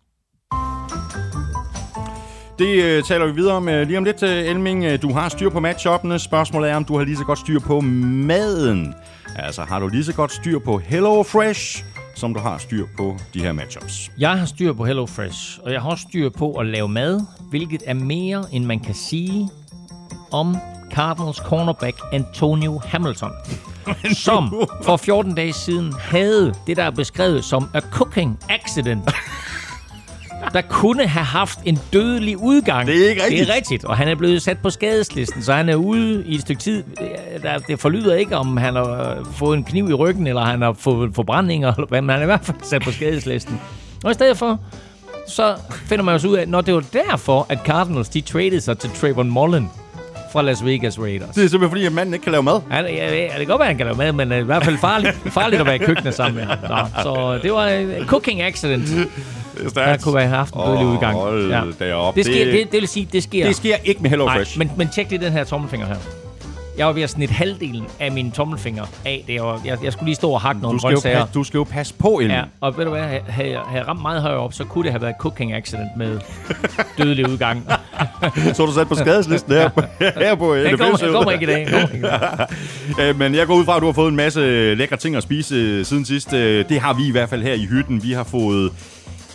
Det 2.60 2.84
øh, 2.84 3.04
taler 3.04 3.26
vi 3.26 3.32
videre 3.32 3.56
om 3.56 3.70
øh, 3.70 3.88
lige 3.88 3.98
om 3.98 4.04
lidt, 4.04 4.24
øh, 4.24 4.30
Elming. 4.46 4.84
Øh, 4.86 5.02
Du 5.02 5.14
har 5.14 5.30
styr 5.30 5.50
på 5.50 5.60
matchuppene. 5.60 6.20
Spørgsmålet 6.20 6.70
er, 6.72 6.76
om 6.76 6.86
du 6.86 6.98
har 6.98 7.06
lige 7.06 7.18
så 7.18 7.24
godt 7.24 7.40
styr 7.40 7.60
på 7.60 7.80
maden. 7.82 8.94
Altså, 9.36 9.62
har 9.62 9.80
du 9.80 9.88
lige 9.88 10.04
så 10.04 10.14
godt 10.14 10.32
styr 10.32 10.60
på 10.60 10.78
Hello 10.78 11.24
Fresh, 11.24 11.84
som 12.16 12.34
du 12.34 12.40
har 12.40 12.58
styr 12.58 12.86
på 12.98 13.18
de 13.34 13.40
her 13.42 13.52
matchups? 13.52 14.12
Jeg 14.18 14.30
har 14.40 14.46
styr 14.46 14.74
på 14.74 14.86
HelloFresh, 14.86 15.60
og 15.66 15.72
jeg 15.74 15.82
har 15.82 15.90
også 15.90 16.06
styr 16.10 16.30
på 16.30 16.52
at 16.54 16.66
lave 16.66 16.90
mad, 16.90 17.22
hvilket 17.50 17.84
er 17.86 17.94
mere, 17.94 18.46
end 18.52 18.66
man 18.66 18.80
kan 18.80 18.96
sige 18.96 19.50
om 20.32 20.58
Cardinals 20.94 21.38
cornerback 21.38 21.98
Antonio 22.14 22.82
Hamilton, 22.86 23.32
som 24.26 24.54
for 24.84 24.98
14 24.98 25.36
dage 25.36 25.54
siden 25.54 25.94
havde 26.00 26.54
det, 26.68 26.78
der 26.78 26.84
er 26.84 26.92
beskrevet 26.92 27.44
som 27.46 27.70
a 27.74 27.80
cooking 27.80 28.40
accident, 28.50 29.10
der 30.54 30.62
kunne 30.62 31.08
have 31.08 31.26
haft 31.26 31.60
en 31.66 31.80
dødelig 31.94 32.38
udgang. 32.38 32.88
Det 32.88 33.06
er 33.06 33.10
ikke 33.10 33.24
rigtigt. 33.24 33.48
Det 33.48 33.50
er 33.50 33.56
rigtigt, 33.56 33.86
og 33.86 33.98
han 33.98 34.08
er 34.08 34.16
blevet 34.16 34.42
sat 34.42 34.58
på 34.58 34.70
skadeslisten, 34.70 35.44
så 35.44 35.54
han 35.54 35.70
er 35.70 35.76
ude 35.76 36.24
i 36.26 36.36
et 36.36 36.42
stykke 36.42 36.62
tid. 36.62 36.84
Det 37.68 37.80
forlyder 37.80 38.16
ikke, 38.16 38.38
om 38.38 38.58
han 38.58 38.76
har 38.76 39.18
fået 39.36 39.58
en 39.58 39.64
kniv 39.64 39.90
i 39.90 39.94
ryggen, 39.94 40.28
eller 40.28 40.42
han 40.42 40.62
har 40.62 40.74
fået 40.80 41.16
forbrændinger, 41.16 41.74
eller 41.74 41.88
hvad, 41.88 42.02
men 42.02 42.10
han 42.10 42.20
er 42.20 42.24
i 42.24 42.26
hvert 42.26 42.46
fald 42.46 42.58
sat 42.64 42.82
på 42.82 42.92
skadeslisten. 42.92 43.62
Og 44.04 44.12
i 44.12 44.14
stedet 44.14 44.38
for, 44.38 44.60
så 45.28 45.56
finder 45.86 46.04
man 46.04 46.14
også 46.14 46.28
ud 46.28 46.36
af, 46.36 46.48
når 46.48 46.62
det 46.62 46.74
var 46.74 46.84
derfor, 46.94 47.46
at 47.50 47.60
Cardinals 47.66 48.10
de 48.10 48.22
traded 48.22 48.60
sig 48.60 48.78
til 48.78 48.90
Trayvon 48.90 49.30
Mullen 49.30 49.70
fra 50.32 50.42
Las 50.42 50.66
Vegas 50.66 51.00
Raiders. 51.00 51.36
Det 51.36 51.44
er 51.44 51.50
simpelthen 51.50 51.70
fordi, 51.70 51.86
at 51.86 51.92
manden 51.94 52.14
ikke 52.14 52.24
kan 52.24 52.32
lave 52.32 52.44
mad. 52.44 52.60
Ja, 52.72 52.84
det, 52.84 52.90
ja, 52.90 53.12
det 53.12 53.38
kan 53.38 53.48
godt 53.48 53.60
være, 53.60 53.68
han 53.68 53.78
kan 53.78 53.86
lave 53.86 53.98
mad, 53.98 54.12
men 54.12 54.30
det 54.30 54.38
er 54.38 54.42
i 54.42 54.46
hvert 54.46 54.66
fald 54.66 54.78
farligt, 54.78 55.16
farligt 55.26 55.60
at 55.60 55.66
være 55.66 55.76
i 55.76 55.80
køkkenet 55.80 56.14
sammen 56.14 56.36
med 56.36 56.44
ham. 56.44 56.58
Nå, 56.70 57.04
så 57.04 57.40
det 57.44 57.54
var 57.54 57.68
en 57.68 58.08
cooking 58.08 58.42
accident. 58.42 58.90
Det 59.58 59.78
er 59.78 59.86
Der 59.86 59.98
kunne 59.98 60.16
være 60.16 60.28
haft 60.28 60.54
en 60.54 60.62
dødelig 60.62 60.86
udgang. 60.88 61.18
Hold 61.18 61.50
Ja. 61.50 61.62
da 61.80 61.94
op. 61.96 62.16
Det, 62.16 62.26
sker, 62.26 62.46
det, 62.46 62.72
det 62.72 62.80
vil 62.82 62.88
sige, 62.88 63.08
det 63.14 63.24
sker. 63.24 63.46
det 63.48 63.56
sker 63.56 63.76
ikke 63.84 64.02
med 64.02 64.10
Hello 64.10 64.26
Nej, 64.26 64.38
Fresh. 64.38 64.58
men, 64.58 64.72
men 64.78 64.90
tjek 64.90 65.10
lige 65.10 65.26
den 65.26 65.32
her 65.34 65.44
tommelfinger 65.44 65.88
her. 65.88 65.96
Jeg 66.78 66.88
var 66.88 66.94
ved 66.94 67.02
at 67.02 67.10
snitte 67.10 67.34
halvdelen 67.34 67.84
af 68.00 68.12
min 68.12 68.32
tommelfinger 68.32 68.84
af. 69.06 69.24
Det 69.28 69.42
var, 69.42 69.62
jeg, 69.66 69.78
jeg 69.84 69.94
skulle 69.94 70.06
lige 70.08 70.16
stå 70.16 70.32
og 70.32 70.42
hakke 70.42 70.60
du 70.62 70.64
nogle 70.68 70.80
jo 70.84 70.88
grøntsager. 70.88 71.26
du 71.34 71.44
skal 71.44 71.58
jo 71.58 71.64
passe 71.64 71.94
på, 71.94 72.08
Elming. 72.20 72.32
Ja, 72.40 72.44
og 72.62 72.78
ved 72.78 72.86
du 72.86 72.92
hvad, 72.92 73.04
havde 73.28 73.50
jeg 73.52 73.60
havde 73.70 73.84
ramt 73.88 74.02
meget 74.02 74.22
højere 74.22 74.38
op, 74.40 74.54
så 74.54 74.64
kunne 74.64 74.84
det 74.84 74.92
have 74.92 75.02
været 75.02 75.16
cooking 75.20 75.54
accident 75.54 75.90
med 75.98 76.20
dødelig 76.98 77.30
udgang. 77.30 77.66
Så 78.54 78.66
du 78.66 78.72
sat 78.74 78.88
på 78.88 78.96
skadeslisten 78.96 79.52
her, 79.54 79.70
her 80.26 80.36
på 80.36 80.56
NFL. 80.56 80.78
kommer, 80.78 81.12
kommer 81.12 81.32
ikke 81.32 81.44
i 81.44 81.48
dag. 81.48 81.68
Kommer 81.72 81.88
ikke 81.88 81.98
i 81.98 82.02
dag. 82.02 82.48
Øh, 83.10 83.20
Men 83.20 83.36
jeg 83.36 83.48
går 83.48 83.56
ud 83.56 83.66
fra, 83.66 83.76
at 83.76 83.82
du 83.82 83.86
har 83.86 83.94
fået 83.94 84.10
en 84.10 84.16
masse 84.16 84.76
lækre 84.76 84.98
ting 84.98 85.16
at 85.16 85.24
spise 85.24 85.56
øh, 85.56 85.86
siden 85.86 86.06
sidst. 86.06 86.34
Øh, 86.34 86.66
Det 86.70 86.80
har 86.82 86.94
vi 86.94 87.08
i 87.08 87.12
hvert 87.12 87.30
fald 87.30 87.44
her 87.44 87.54
i 87.54 87.66
hytten. 87.66 88.04
Vi 88.04 88.12
har 88.12 88.24
fået... 88.24 88.72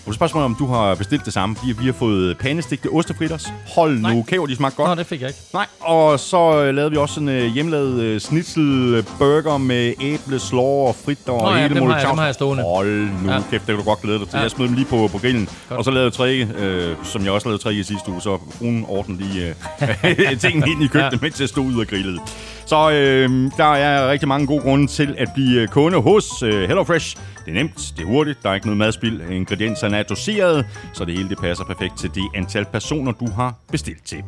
Og 0.07 0.11
det 0.13 0.15
spørgsmål 0.15 0.43
om 0.43 0.55
du 0.59 0.67
har 0.67 0.95
bestilt 0.95 1.25
det 1.25 1.33
samme, 1.33 1.57
fordi 1.57 1.73
vi 1.79 1.85
har 1.87 1.93
fået 1.93 2.39
pandestigte 2.39 2.87
ostefritters. 2.93 3.47
Hold 3.75 3.99
Nej. 4.01 4.15
nu, 4.15 4.23
kæver, 4.29 4.47
de 4.47 4.57
smagte 4.57 4.77
godt. 4.77 4.89
Nå, 4.89 4.95
det 4.95 5.07
fik 5.07 5.21
jeg 5.21 5.29
ikke. 5.29 5.41
Nej, 5.55 5.67
og 5.81 6.21
så 6.21 6.63
øh, 6.65 6.75
lavede 6.75 6.91
vi 6.91 6.97
også 6.97 7.21
en 7.21 7.29
øh, 7.29 7.47
hjemmelavet 7.47 8.01
øh, 8.01 8.21
snitsel 8.21 9.05
burger 9.19 9.59
med 9.59 9.93
æble, 10.01 10.39
slår 10.39 10.89
og 10.89 10.95
fritter 11.05 11.33
og 11.33 11.43
Nå 11.43 11.57
ja, 11.57 11.63
hele 11.63 11.75
dem 11.75 11.87
har 11.91 11.99
jeg- 11.99 12.09
dem 12.09 12.19
har 12.19 12.25
jeg 12.25 12.35
stående. 12.35 12.63
Hold 12.63 13.09
nu, 13.23 13.31
ja. 13.33 13.39
Kæft, 13.51 13.51
det 13.51 13.61
kan 13.67 13.77
du 13.77 13.83
godt 13.83 14.01
glæde 14.03 14.19
dig 14.19 14.29
til. 14.29 14.37
Ja. 14.37 14.43
Jeg 14.43 14.51
smed 14.51 14.67
dem 14.67 14.75
lige 14.75 14.87
på, 14.87 15.09
på 15.13 15.19
grillen. 15.19 15.49
Godt. 15.69 15.79
Og 15.79 15.85
så 15.85 15.91
lavede 15.91 16.05
jeg 16.05 16.13
trække, 16.13 16.49
øh, 16.59 16.97
som 17.03 17.25
jeg 17.25 17.33
også 17.33 17.49
lavede 17.49 17.63
trække 17.63 17.81
i 17.81 17.83
sidste 17.85 18.11
uge, 18.11 18.21
så 18.23 18.39
fruen 18.59 18.85
ordnede 18.89 19.21
lige 19.23 19.55
øh, 20.05 20.39
tingene 20.45 20.67
ind 20.71 20.83
i 20.83 20.87
køkkenet, 20.87 20.95
ja. 21.03 21.09
Ja. 21.13 21.19
mens 21.23 21.41
jeg 21.41 21.49
stod 21.49 21.65
ud 21.65 21.81
og 21.81 21.87
grillede. 21.87 22.19
Så 22.67 22.91
øh, 22.91 23.51
der 23.57 23.65
er 23.75 24.11
rigtig 24.11 24.29
mange 24.29 24.47
gode 24.47 24.61
grunde 24.61 24.87
til 24.87 25.15
at 25.19 25.29
blive 25.35 25.67
kunde 25.67 25.99
hos 25.99 26.43
øh, 26.43 26.61
HelloFresh. 26.69 27.17
Det 27.45 27.51
er 27.53 27.55
nemt, 27.55 27.93
det 27.97 28.03
er 28.03 28.07
hurtigt, 28.07 28.43
der 28.43 28.51
er 28.51 28.55
ikke 28.55 28.67
noget 28.67 28.79
madspild, 28.79 29.21
ingredienserne 29.31 29.96
er 29.99 30.03
doseret, 30.03 30.67
så 30.95 31.05
det 31.05 31.15
hele 31.17 31.29
det 31.29 31.39
passer 31.39 31.65
perfekt 31.65 31.99
til 31.99 32.15
det 32.15 32.23
antal 32.35 32.65
personer, 32.73 33.13
du 33.13 33.27
har 33.31 33.55
bestilt 33.73 34.05
til. 34.05 34.23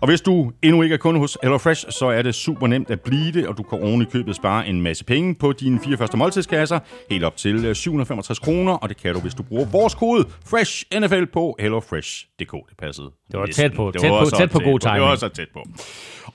Og 0.00 0.08
hvis 0.08 0.20
du 0.20 0.52
endnu 0.62 0.82
ikke 0.82 0.92
er 0.92 0.98
kunde 0.98 1.20
hos 1.20 1.38
HelloFresh, 1.42 1.84
så 1.90 2.06
er 2.06 2.22
det 2.22 2.34
super 2.34 2.66
nemt 2.66 2.90
at 2.90 3.00
blive 3.00 3.32
det, 3.32 3.46
og 3.46 3.58
du 3.58 3.62
kan 3.62 3.82
oven 3.82 4.02
i 4.02 4.04
købet 4.04 4.36
spare 4.36 4.68
en 4.68 4.82
masse 4.82 5.04
penge 5.04 5.34
på 5.34 5.52
dine 5.52 5.80
fire 5.84 5.96
første 5.96 6.16
måltidskasser, 6.16 6.78
helt 7.10 7.24
op 7.24 7.36
til 7.36 7.64
øh, 7.64 7.74
765 7.74 8.38
kroner, 8.38 8.72
og 8.72 8.88
det 8.88 8.96
kan 9.02 9.14
du, 9.14 9.20
hvis 9.20 9.34
du 9.34 9.42
bruger 9.42 9.64
vores 9.66 9.94
kode 9.94 10.24
FRESHNFL 10.50 11.24
på 11.32 11.56
hellofresh.dk. 11.60 12.52
Det 12.52 12.76
passede. 12.78 13.10
Det 13.32 13.40
var 13.40 13.46
tæt 13.46 13.72
på. 13.74 13.90
Det 13.90 14.00
Tæt 14.00 14.10
var 14.10 14.24
på- 14.24 14.30
tæt 14.36 14.50
på 14.50 14.58
god 14.58 14.78
Det 14.78 14.90
var 14.90 14.96
timing. 14.96 15.18
så 15.18 15.28
tæt 15.28 15.48
på. 15.52 15.60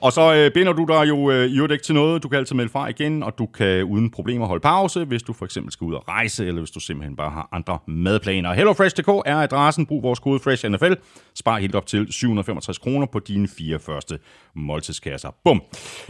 Og 0.00 0.12
så 0.12 0.34
øh, 0.34 0.50
binder 0.54 0.72
du 0.72 0.84
dig 0.88 1.08
jo 1.08 1.30
øh, 1.30 1.46
i 1.46 1.56
øvrigt 1.56 1.72
ikke 1.72 1.84
til 1.84 1.94
noget. 1.94 2.22
Du 2.22 2.28
kan 2.28 2.38
altid 2.38 2.56
melde 2.56 2.70
fra 2.70 2.88
igen, 2.88 3.22
og 3.22 3.38
du 3.38 3.46
kan 3.46 3.84
uden 3.84 4.10
problemer 4.10 4.46
holde 4.46 4.60
pause, 4.60 5.04
hvis 5.04 5.22
du 5.22 5.32
for 5.32 5.44
eksempel 5.44 5.72
skal 5.72 5.84
ud 5.84 5.94
og 5.94 6.08
rejse, 6.08 6.46
eller 6.46 6.60
hvis 6.60 6.70
du 6.70 6.80
simpelthen 6.80 7.16
bare 7.16 7.30
har 7.30 7.48
andre 7.52 7.78
madplaner. 7.88 8.52
HelloFresh.dk 8.74 9.22
er 9.26 9.36
adressen. 9.36 9.86
Brug 9.86 10.02
vores 10.02 10.18
kode 10.18 10.40
FreshNFL. 10.40 10.92
Spar 11.34 11.58
helt 11.58 11.74
op 11.74 11.86
til 11.86 12.06
765 12.10 12.78
kroner 12.78 13.06
på 13.06 13.18
dine 13.18 13.48
fire 13.48 13.78
første 13.78 14.18
måltidskasser. 14.54 15.30
Bum. 15.44 15.62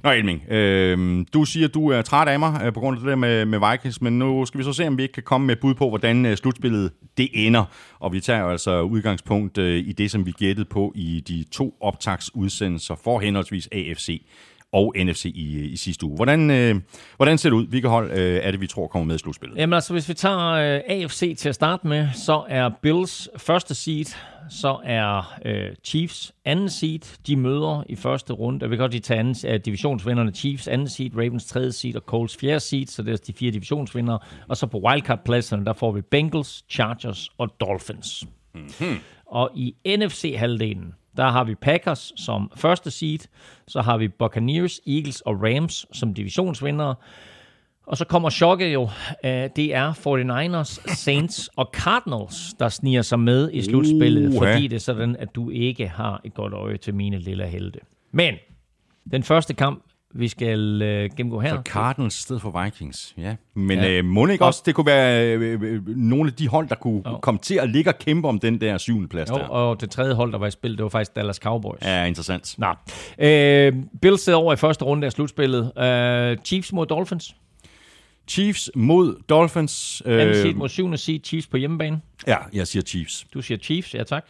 Nå 0.05 0.11
Elming, 0.11 0.43
øh, 0.49 1.25
du 1.35 1.45
siger, 1.45 1.69
du 1.69 1.89
er 1.89 2.03
træt 2.03 2.29
af 2.29 2.39
mig 2.39 2.61
øh, 2.65 2.73
på 2.73 2.81
grund 2.81 2.97
af 2.97 3.01
det 3.01 3.09
der 3.09 3.17
med, 3.17 3.45
med 3.45 3.71
Vikings, 3.71 4.01
men 4.01 4.19
nu 4.19 4.47
skal 4.47 4.59
vi 4.59 4.65
så 4.65 4.73
se, 4.73 4.87
om 4.87 4.99
vi 4.99 5.03
ikke 5.03 5.13
kan 5.13 5.23
komme 5.23 5.47
med 5.47 5.57
bud 5.57 5.75
på, 5.75 5.89
hvordan 5.89 6.27
øh, 6.27 6.37
slutspillet 6.37 6.91
det 7.17 7.29
ender. 7.33 7.65
Og 7.99 8.13
vi 8.13 8.21
tager 8.21 8.41
jo 8.41 8.51
altså 8.51 8.81
udgangspunkt 8.81 9.59
øh, 9.59 9.79
i 9.79 9.93
det, 9.93 10.11
som 10.11 10.27
vi 10.27 10.31
gættede 10.31 10.69
på 10.71 10.93
i 10.95 11.21
de 11.29 11.45
to 11.53 11.77
optagsudsendelser 11.81 12.95
for 13.05 13.21
henholdsvis 13.21 13.69
AFC 13.73 14.23
og 14.75 14.95
NFC 14.97 15.25
i, 15.25 15.65
i 15.65 15.77
sidste 15.77 16.07
uge. 16.07 16.17
Hvordan, 16.17 16.51
øh, 16.51 16.75
hvordan 17.17 17.39
ser 17.39 17.51
det 17.51 17.57
ud? 17.57 17.67
Hvilke 17.67 17.89
hold 17.89 18.11
øh, 18.11 18.41
er 18.43 18.51
det, 18.51 18.61
vi 18.61 18.67
tror 18.67 18.87
kommer 18.87 19.07
med 19.07 19.15
i 19.15 19.19
slutspillet? 19.19 19.59
Jamen 19.59 19.73
altså, 19.73 19.93
hvis 19.93 20.09
vi 20.09 20.15
tager 20.15 20.51
øh, 20.51 20.81
AFC 20.87 21.37
til 21.39 21.49
at 21.49 21.55
starte 21.55 21.87
med, 21.87 22.09
så 22.15 22.45
er 22.49 22.71
Bills 22.83 23.29
første 23.37 23.75
seed, 23.75 24.05
så 24.51 24.81
er 24.85 25.35
øh, 25.45 25.71
Chiefs 25.85 26.33
anden 26.45 26.69
seed. 26.69 27.19
De 27.27 27.37
møder 27.37 27.85
i 27.89 27.97
første 27.97 28.33
runde. 28.33 28.59
Jeg 28.63 28.71
vil 28.71 28.79
godt 28.79 28.93
lige 28.93 29.01
tage 29.01 29.21
anden, 29.21 29.37
uh, 29.55 29.61
divisionsvinderne 29.65 30.33
Chiefs 30.33 30.69
anden 30.69 30.89
seed, 30.89 31.11
Ravens 31.17 31.47
tredje 31.47 31.73
seed 31.73 31.97
og 31.97 32.03
Colts 32.03 32.37
fjerde 32.37 32.61
seed, 32.61 32.87
så 32.87 33.03
det 33.03 33.13
er 33.13 33.17
de 33.17 33.33
fire 33.33 33.51
divisionsvindere. 33.51 34.19
Og 34.49 34.57
så 34.57 34.67
på 34.67 34.79
wildcard-pladserne, 34.79 35.65
der 35.65 35.73
får 35.73 35.93
vi 35.93 36.01
Bengals, 36.01 36.65
Chargers 36.71 37.29
og 37.39 37.61
Dolphins. 37.61 38.25
Mm-hmm. 38.55 38.99
Og 39.27 39.51
i 39.55 39.75
NFC-halvdelen, 39.87 40.95
der 41.17 41.31
har 41.31 41.45
vi 41.45 41.55
Packers 41.55 42.13
som 42.17 42.53
første 42.57 42.91
seed, 42.91 43.19
så 43.69 43.81
har 43.81 43.99
vi 43.99 44.09
Buccaneers, 44.09 44.81
Eagles 44.87 45.21
og 45.21 45.43
Rams 45.43 45.87
som 45.93 46.15
divisionsvindere. 46.15 46.95
Og 47.87 47.97
så 47.97 48.05
kommer 48.05 48.31
chokket 48.31 48.73
jo. 48.73 48.83
Uh, 48.83 49.31
det 49.57 49.75
er 49.75 49.93
49ers, 49.93 50.95
Saints 50.95 51.51
og 51.57 51.71
Cardinals, 51.73 52.55
der 52.59 52.69
sniger 52.69 53.03
sig 53.03 53.21
med 53.21 53.51
i 53.53 53.63
slutspillet, 53.63 54.29
Uha. 54.29 54.39
fordi 54.39 54.67
det 54.67 54.77
er 54.77 54.81
sådan, 54.81 55.17
at 55.17 55.35
du 55.35 55.51
ikke 55.51 55.89
har 55.89 56.21
et 56.25 56.35
godt 56.35 56.53
øje 56.53 56.77
til 56.77 56.95
mine 56.95 57.19
lille 57.19 57.47
helte. 57.47 57.79
Men 58.13 58.35
den 59.11 59.23
første 59.23 59.55
kamp, 59.55 59.85
vi 60.17 60.29
skal 60.29 60.83
uh, 60.83 61.17
gennemgå 61.17 61.41
her. 61.41 61.51
Så 61.57 61.63
Cardinals 61.73 62.19
i 62.19 62.23
stedet 62.23 62.43
for 62.43 62.65
Vikings, 62.65 63.15
ja. 63.19 63.35
Men 63.55 63.79
Ja. 63.79 63.91
øh, 63.91 64.05
må 64.05 64.27
ikke 64.27 64.45
også, 64.45 64.63
det 64.67 64.75
kunne 64.75 64.87
være 64.87 65.27
øh, 65.37 65.59
øh, 65.63 65.87
nogle 65.97 66.31
af 66.31 66.35
de 66.37 66.49
hold, 66.49 66.69
der 66.69 66.75
kunne 66.75 67.03
Jo. 67.07 67.19
komme 67.19 67.41
til 67.43 67.55
at 67.55 67.71
ligge 67.71 67.91
og 67.91 67.99
kæmpe 67.99 68.29
om 68.29 68.39
den 68.39 68.61
der 68.61 68.79
syvende 68.79 69.09
plads 69.09 69.31
Jo, 69.31 69.35
der. 69.35 69.45
og 69.45 69.81
det 69.81 69.91
tredje 69.91 70.15
hold, 70.15 70.33
der 70.33 70.39
var 70.39 70.47
i 70.47 70.51
spil, 70.51 70.73
det 70.77 70.83
var 70.83 70.89
faktisk 70.89 71.17
Dallas 71.17 71.37
Cowboys. 71.37 71.83
Ja, 71.83 72.05
interessant. 72.05 72.55
Nå. 72.59 72.67
Øh, 73.19 73.73
Bills 74.03 74.21
sidder 74.23 74.39
over 74.39 74.53
i 74.53 74.57
første 74.57 74.85
runde 74.85 75.07
af 75.07 75.13
slutspillet. 75.13 75.79
Øh, 75.79 76.37
Chiefs 76.45 76.73
mod 76.73 76.87
Dolphins. 76.87 77.37
Chiefs 78.29 78.71
mod 78.75 79.17
Dolphins. 79.29 80.03
Anden 80.07 80.35
seed 80.35 80.47
Øh, 80.47 80.57
mod 80.57 80.69
syvende 80.69 80.99
seed. 80.99 81.21
Chiefs 81.25 81.47
på 81.47 81.57
hjemmebane. 81.57 82.01
ja, 82.27 82.37
jeg 82.53 82.67
siger 82.67 82.83
Chiefs. 82.83 83.27
Du 83.35 83.43
siger 83.43 83.59
Chiefs, 83.59 83.95
ja 83.95 84.03
tak. 84.03 84.25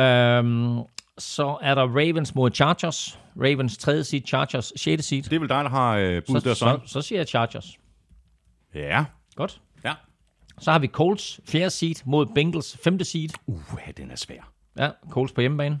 Øhm, 0.00 0.78
så 1.18 1.58
er 1.62 1.74
der 1.74 1.82
Ravens 1.82 2.34
mod 2.34 2.50
Chargers. 2.50 3.18
Ravens 3.36 3.78
tredje 3.78 4.04
seed, 4.04 4.22
Chargers 4.26 4.72
sjette 4.76 5.04
seed. 5.04 5.22
Det 5.22 5.32
er 5.32 5.38
vel 5.40 5.48
dig, 5.48 5.64
der 5.64 5.70
har 5.70 5.96
øh, 5.96 6.22
bud 6.26 6.40
Så, 6.40 6.48
der 6.48 6.54
så, 6.54 6.80
så. 6.86 7.00
siger 7.02 7.18
jeg 7.18 7.28
Chargers. 7.28 7.78
Ja. 8.74 9.04
Godt. 9.34 9.60
Ja. 9.84 9.94
Så 10.58 10.72
har 10.72 10.78
vi 10.78 10.86
Colts 10.86 11.40
fjerde 11.48 11.70
seed 11.70 11.94
mod 12.04 12.26
Bengals 12.34 12.76
femte 12.84 13.04
seed. 13.04 13.28
Uh, 13.46 13.78
den 13.96 14.10
er 14.10 14.16
svær. 14.16 14.52
Ja, 14.78 14.90
Colts 15.10 15.32
på 15.32 15.40
hjemmebane. 15.40 15.80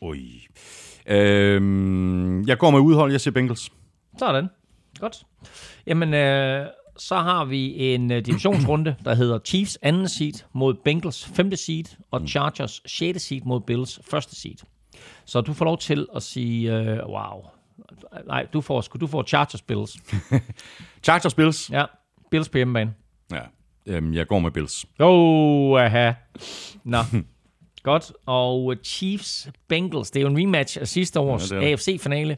Ui. 0.00 0.46
Øhm, 1.06 2.46
jeg 2.48 2.58
går 2.58 2.70
med 2.70 2.80
udhold, 2.80 3.10
jeg 3.10 3.20
siger 3.20 3.32
Bengals. 3.32 3.72
Sådan. 4.18 4.48
Godt. 5.00 5.22
Jamen, 5.86 6.14
øh, 6.14 6.66
Så 6.98 7.16
har 7.16 7.44
vi 7.44 7.94
en 7.94 8.10
uh, 8.10 8.16
divisionsrunde, 8.16 8.96
der 9.04 9.14
hedder 9.14 9.38
Chiefs 9.44 9.78
anden 9.82 10.08
seed 10.08 10.32
mod 10.52 10.74
Bengals 10.74 11.24
femte 11.26 11.56
seed, 11.56 11.84
og 12.10 12.28
Chargers 12.28 12.82
sjette 12.86 13.20
seed 13.20 13.40
mod 13.44 13.60
Bills 13.60 14.00
første 14.10 14.36
seed. 14.40 14.56
Så 15.24 15.40
du 15.40 15.52
får 15.52 15.64
lov 15.64 15.78
til 15.78 16.06
at 16.16 16.22
sige, 16.22 16.72
uh, 16.80 17.10
wow, 17.10 17.42
nej, 18.26 18.46
du 18.52 18.60
får, 18.60 18.80
du 18.80 19.06
får 19.06 19.22
Chargers 19.22 19.62
Bills. 19.62 19.96
Chargers 21.04 21.34
Bills. 21.34 21.70
Ja, 21.70 21.84
Bills 22.30 22.48
på 22.48 22.58
hjemmebane. 22.58 22.94
Ja. 23.32 23.40
Øhm, 23.86 24.14
jeg 24.14 24.26
går 24.26 24.38
med 24.38 24.50
Bills. 24.50 24.86
Oh, 24.98 25.80
aha. 25.84 26.12
Nå, 26.84 26.98
godt. 27.82 28.12
Og 28.26 28.74
Chiefs 28.84 29.50
Bengals, 29.68 30.10
det 30.10 30.20
er 30.20 30.22
jo 30.22 30.28
en 30.28 30.38
rematch 30.38 30.78
af 30.80 30.88
sidste 30.88 31.20
års 31.20 31.52
Ja. 31.52 31.60
AFC-finale. 31.60 32.36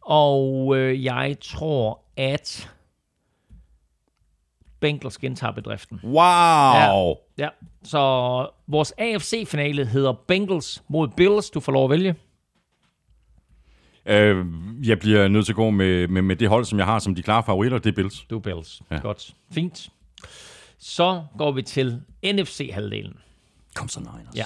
Og 0.00 0.76
øh, 0.76 1.04
jeg 1.04 1.36
tror, 1.40 2.00
at 2.16 2.70
Bengals 4.80 5.18
gentager 5.18 5.52
bedriften. 5.52 6.00
Wow! 6.04 7.16
Ja, 7.38 7.48
så 7.84 8.48
vores 8.66 8.92
AFC-finale 8.98 9.86
hedder 9.86 10.12
Bengals 10.12 10.82
mod 10.88 11.08
Bills. 11.08 11.50
Du 11.50 11.60
får 11.60 11.72
lov 11.72 11.84
at 11.84 11.90
vælge. 11.90 12.14
Øh, 14.06 14.46
jeg 14.82 14.98
bliver 14.98 15.28
nødt 15.28 15.46
til 15.46 15.52
at 15.52 15.56
gå 15.56 15.70
med, 15.70 16.08
med, 16.08 16.22
med 16.22 16.36
det 16.36 16.48
hold, 16.48 16.64
som 16.64 16.78
jeg 16.78 16.86
har 16.86 16.98
som 16.98 17.14
de 17.14 17.22
klare 17.22 17.42
favoritter. 17.42 17.78
Det 17.78 17.90
er 17.90 17.94
Bills. 17.94 18.24
Du 18.30 18.36
er 18.36 18.40
Bills. 18.40 18.82
Ja. 18.90 18.94
Ja. 18.94 19.00
Godt. 19.00 19.34
Fint. 19.52 19.88
Så 20.78 21.22
går 21.38 21.52
vi 21.52 21.62
til 21.62 22.02
NFC-halvdelen. 22.24 23.16
Kom 23.74 23.88
så, 23.88 24.00
Niners. 24.00 24.36
Ja. 24.36 24.44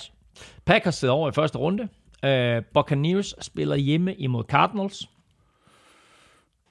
Packers 0.65 0.94
sidder 0.94 1.15
over 1.15 1.28
i 1.28 1.32
første 1.32 1.59
runde. 1.59 1.89
Uh, 2.27 2.65
Buccaneers 2.74 3.35
spiller 3.40 3.77
hjemme 3.77 4.15
imod 4.15 4.44
Cardinals. 4.44 5.09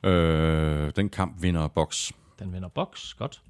Øh, 0.03 0.91
den 0.95 1.09
kamp 1.09 1.41
vinder 1.41 1.67
Box. 1.67 2.11
Den 2.39 2.53
vinder 2.53 2.69
box. 2.69 3.13
Godt. 3.17 3.41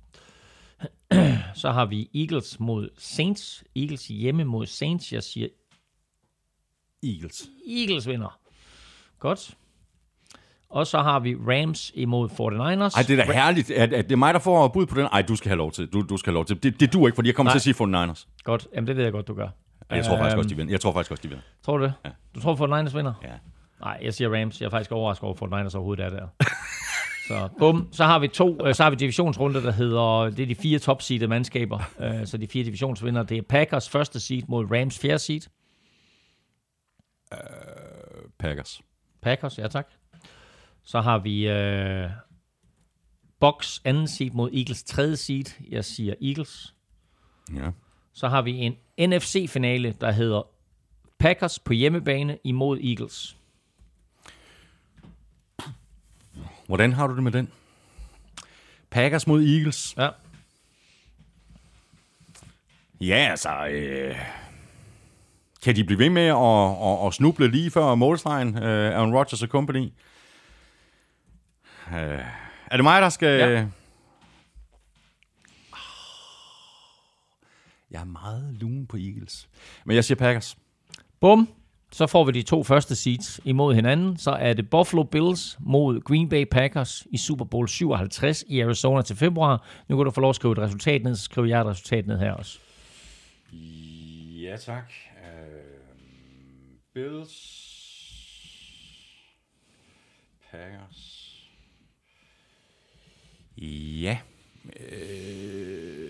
Så 1.61 1.72
har 1.72 1.86
vi 1.86 2.10
Eagles 2.16 2.60
mod 2.60 2.90
Saints. 2.98 3.64
Eagles 3.76 4.07
hjemme 4.07 4.44
mod 4.44 4.66
Saints. 4.66 5.14
Jeg 5.14 5.24
siger, 5.24 5.48
Eagles. 7.03 7.48
Eagles 7.68 8.07
vinder. 8.07 8.40
Godt. 9.20 9.56
Og 10.70 10.88
så 10.88 11.02
har 11.02 11.20
vi 11.20 11.36
Rams 11.36 11.91
imod 11.95 12.30
49ers. 12.30 12.98
Ej, 12.98 13.03
det 13.07 13.20
er 13.20 13.26
da 13.26 13.34
herligt, 13.34 13.72
at, 13.72 13.94
at 13.94 14.06
det 14.06 14.11
er 14.11 14.18
mig, 14.18 14.34
der 14.34 14.40
får 14.40 14.68
bud 14.68 14.86
på 14.86 14.95
den. 14.95 15.06
Ej, 15.11 15.22
du 15.22 15.36
skal 15.36 15.49
have 15.49 15.57
lov 15.57 15.72
til. 15.72 15.88
Du, 15.88 16.02
du 16.02 16.18
skal 16.18 16.32
have 16.32 16.36
lov 16.36 16.45
til. 16.45 16.64
Det, 16.64 16.80
det 16.80 16.94
du 16.94 17.06
ikke, 17.07 17.16
fordi 17.16 17.28
jeg 17.30 17.36
kommer 17.36 17.49
Nej. 17.52 17.60
til 17.60 17.70
at 17.72 17.76
sige 17.76 17.88
49ers. 18.11 18.28
Godt. 18.44 18.68
Jamen, 18.76 18.88
det 18.88 18.95
ved 18.95 19.03
jeg 19.03 19.11
godt, 19.11 19.28
du 19.28 19.34
gør. 19.34 19.49
Jeg 19.90 20.06
tror 20.06 20.18
faktisk 20.18 20.34
Øhm, 20.34 20.38
også, 20.40 20.49
de 20.49 20.56
vinder. 20.56 20.74
Jeg 20.74 20.82
tror 20.82 20.94
faktisk 20.94 21.11
også, 21.11 21.22
de 21.24 21.28
vinder. 21.28 21.44
Tror 21.64 21.78
du 21.78 21.84
det? 21.84 21.94
Ja. 22.06 22.10
Du 22.36 22.40
tror, 22.41 22.56
49ers 22.56 22.95
vinder? 22.98 23.14
Ja. 23.24 23.34
Nej, 23.82 23.99
jeg 24.03 24.14
siger 24.14 24.41
Rams. 24.41 24.61
Jeg 24.61 24.66
er 24.66 24.70
faktisk 24.70 24.91
overrasket 24.91 25.24
over, 25.24 25.60
at 25.61 25.66
49ers 25.66 25.76
overhovedet 25.76 26.06
er 26.06 26.10
der. 26.10 26.28
så 27.30 27.49
bum. 27.60 27.88
Så 27.91 28.06
har 28.06 28.19
vi 28.19 28.27
to, 28.27 28.68
øh, 28.68 28.76
så 28.76 28.84
har 28.84 28.89
vi 28.89 28.95
divisionsrunde, 28.95 29.64
der 29.64 29.72
hedder, 29.72 30.30
det 30.30 30.39
er 30.39 30.47
de 30.47 30.56
fire 30.56 30.80
topseedede 30.80 31.27
mandskaber. 31.27 31.80
Øh, 31.99 32.27
så 32.27 32.38
de 32.38 32.47
fire 32.47 32.64
divisionsvinder, 32.64 33.23
det 33.23 33.38
er 33.38 33.41
Packers 33.41 33.89
første 33.89 34.19
seed 34.19 34.43
mod 34.47 34.65
Rams 34.72 34.99
fjerde 34.99 35.19
seed. 35.19 35.41
Packers. 38.39 38.81
Packers, 39.22 39.57
ja 39.57 39.68
tak. 39.68 39.88
Så 40.84 41.01
har 41.01 41.19
vi 41.19 41.49
øh, 41.49 42.10
Bucks 43.39 43.81
anden 43.85 44.07
seed 44.07 44.31
mod 44.31 44.51
Eagles 44.53 44.84
tredje 44.84 45.15
seed. 45.15 45.45
Jeg 45.69 45.85
siger 45.85 46.14
Eagles. 46.22 46.76
Ja. 47.56 47.72
Så 48.14 48.27
har 48.27 48.41
vi 48.41 48.57
en 48.57 48.76
NFC-finale, 49.10 49.95
der 50.01 50.11
hedder 50.11 50.41
Packers 51.19 51.60
på 51.60 51.73
hjemmebane 51.73 52.38
imod 52.43 52.80
Eagles. 52.80 53.39
Hvordan 56.69 56.93
har 56.93 57.07
du 57.07 57.15
det 57.15 57.23
med 57.23 57.31
den? 57.31 57.51
Packers 58.89 59.27
mod 59.27 59.43
Eagles. 59.43 59.95
Ja. 59.97 60.09
Ja, 63.01 63.15
altså... 63.15 63.67
Øh, 63.67 64.15
kan 65.63 65.75
de 65.75 65.83
blive 65.83 65.99
ved 65.99 66.09
med 66.09 66.25
at, 66.25 67.01
at, 67.01 67.07
at 67.07 67.13
snuble 67.13 67.47
lige 67.47 67.71
før 67.71 67.95
målstregen, 67.95 68.57
øh, 68.57 68.95
Aaron 68.95 69.15
Rodgers 69.15 69.43
og 69.43 69.47
company? 69.47 69.91
Øh, 71.93 72.19
er 72.67 72.75
det 72.75 72.83
mig, 72.83 73.01
der 73.01 73.09
skal... 73.09 73.39
Ja. 73.39 73.65
Jeg 77.91 78.01
er 78.01 78.05
meget 78.05 78.53
lun 78.53 78.87
på 78.87 78.97
Eagles. 78.97 79.49
Men 79.85 79.95
jeg 79.95 80.05
siger 80.05 80.17
Packers. 80.17 80.57
Bum. 81.19 81.49
Så 81.91 82.07
får 82.07 82.24
vi 82.24 82.32
de 82.32 82.41
to 82.41 82.64
første 82.64 82.95
seeds 82.95 83.40
imod 83.45 83.76
hinanden. 83.76 84.18
Så 84.18 84.32
er 84.32 84.53
det 84.53 84.70
Buffalo 84.70 85.03
Bills 85.03 85.57
mod 85.60 86.02
Green 86.02 86.30
Bay 86.30 86.45
Packers 86.52 87.07
i 87.11 87.18
Super 87.18 87.45
Bowl 87.45 87.68
57 87.68 88.44
i 88.48 88.60
Arizona 88.60 89.02
til 89.02 89.16
februar. 89.16 89.66
Nu 89.88 89.98
kan 89.98 90.06
du 90.06 90.11
få 90.11 90.22
lov 90.22 90.30
at 90.30 90.36
skrive 90.36 90.52
et 90.52 90.60
resultat 90.60 91.03
ned, 91.03 91.16
så 91.16 91.24
skriver 91.24 91.48
jeg 91.48 91.61
et 91.61 91.68
resultat 91.68 92.07
ned 92.07 92.20
her 92.20 92.32
også. 92.32 92.60
Ja, 94.41 94.57
tak. 94.57 94.91
Uh, 95.16 95.99
Bills. 96.94 97.70
Packers. 100.52 101.20
Ja. 103.57 104.18
Øh, 104.91 106.09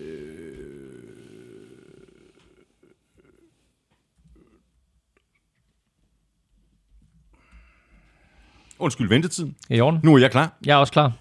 Undskyld 8.80 9.08
ventetiden. 9.08 9.56
Er 9.70 9.74
i 9.76 9.80
orden? 9.80 10.00
Nu 10.04 10.14
er 10.14 10.18
jeg 10.18 10.30
klar. 10.30 10.52
Jeg 10.66 10.72
er 10.72 10.76
også 10.76 10.92
klar. 10.92 11.12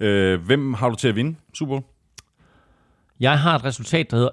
Øh, 0.00 0.40
hvem 0.46 0.74
har 0.74 0.88
du 0.88 0.94
til 0.94 1.08
at 1.08 1.16
vinde 1.16 1.36
Super 1.54 1.70
Bowl? 1.70 1.82
Jeg 3.20 3.40
har 3.40 3.54
et 3.54 3.64
resultat, 3.64 4.10
der 4.10 4.16
hedder 4.16 4.30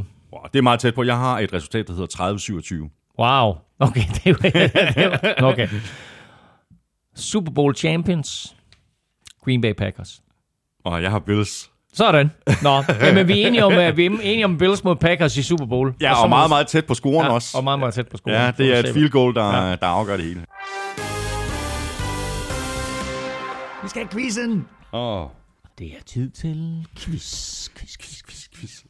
31-28. 0.00 0.04
Wow, 0.32 0.42
det 0.52 0.58
er 0.58 0.62
meget 0.62 0.80
tæt 0.80 0.94
på. 0.94 1.02
Jeg 1.02 1.16
har 1.16 1.38
et 1.38 1.52
resultat, 1.52 1.88
der 1.88 1.92
hedder 1.94 2.86
30-27. 2.86 2.90
Wow. 3.18 3.54
Okay, 3.78 4.02
det 4.14 4.26
jo- 4.30 5.46
okay. 5.46 5.68
Super 7.16 7.52
Bowl 7.52 7.74
Champions. 7.74 8.56
Green 9.44 9.60
Bay 9.60 9.72
Packers. 9.72 10.20
Og 10.84 11.02
jeg 11.02 11.10
har 11.10 11.18
Bills. 11.18 11.70
Sådan. 11.92 12.30
Nå, 12.62 12.82
jamen, 13.00 13.28
vi 13.28 13.42
er 13.42 13.46
enige 13.46 13.64
om, 13.64 13.72
at 13.72 13.96
vi 13.96 14.06
er 14.06 14.10
enige 14.10 14.44
om 14.44 14.58
Bills 14.58 14.84
mod 14.84 14.96
Packers 14.96 15.36
i 15.36 15.42
Super 15.42 15.66
Bowl. 15.66 15.94
Ja, 16.00 16.22
og 16.22 16.28
må 16.28 16.36
meget, 16.36 16.48
meget 16.50 16.66
tæt 16.66 16.84
på 16.86 16.94
scoren 16.94 17.26
ja, 17.26 17.32
også. 17.32 17.58
Og 17.58 17.64
meget, 17.64 17.78
meget 17.78 17.94
tæt 17.94 18.08
på 18.08 18.16
skolen. 18.16 18.38
Ja, 18.40 18.50
det 18.58 18.74
er 18.74 18.78
et 18.78 18.88
field 18.94 19.10
goal, 19.10 19.34
der, 19.34 19.56
ja. 19.68 19.76
der 19.76 19.86
afgør 19.86 20.16
det 20.16 20.24
hele. 20.24 20.44
Vi 23.88 23.90
skal 23.90 24.02
have 24.02 24.12
quizzen. 24.12 24.68
Åh. 24.92 25.22
Oh. 25.22 25.28
Det 25.78 25.86
er 25.86 26.02
tid 26.06 26.30
til 26.30 26.86
quiz, 26.96 27.68
quiz, 27.76 27.96
quiz, 27.98 28.22
quiz, 28.22 28.48
quiz. 28.54 28.84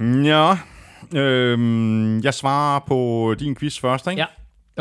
Ja, 0.24 0.58
øhm, 1.14 2.20
jeg 2.20 2.34
svarer 2.34 2.80
på 2.86 3.34
din 3.38 3.56
quiz 3.56 3.80
først, 3.80 4.06
ikke? 4.06 4.20
Ja, 4.20 4.26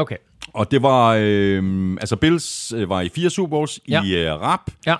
okay. 0.02 0.18
Og 0.54 0.72
det 0.72 0.82
var, 0.82 1.16
øhm, 1.22 1.98
altså 1.98 2.16
Bills 2.16 2.74
øh, 2.74 2.90
var 2.90 3.02
i 3.02 3.10
fire 3.10 3.30
Super 3.30 3.50
Bowls 3.50 3.80
Ja. 3.88 4.04
i 4.04 4.16
øh, 4.16 4.34
rap, 4.42 4.72
Ja, 4.86 4.96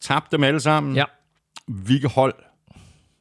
tabte 0.00 0.36
dem 0.36 0.44
alle 0.44 0.60
sammen. 0.60 0.96
ja. 0.96 1.04
Hvilke 1.66 2.08
hold 2.08 2.34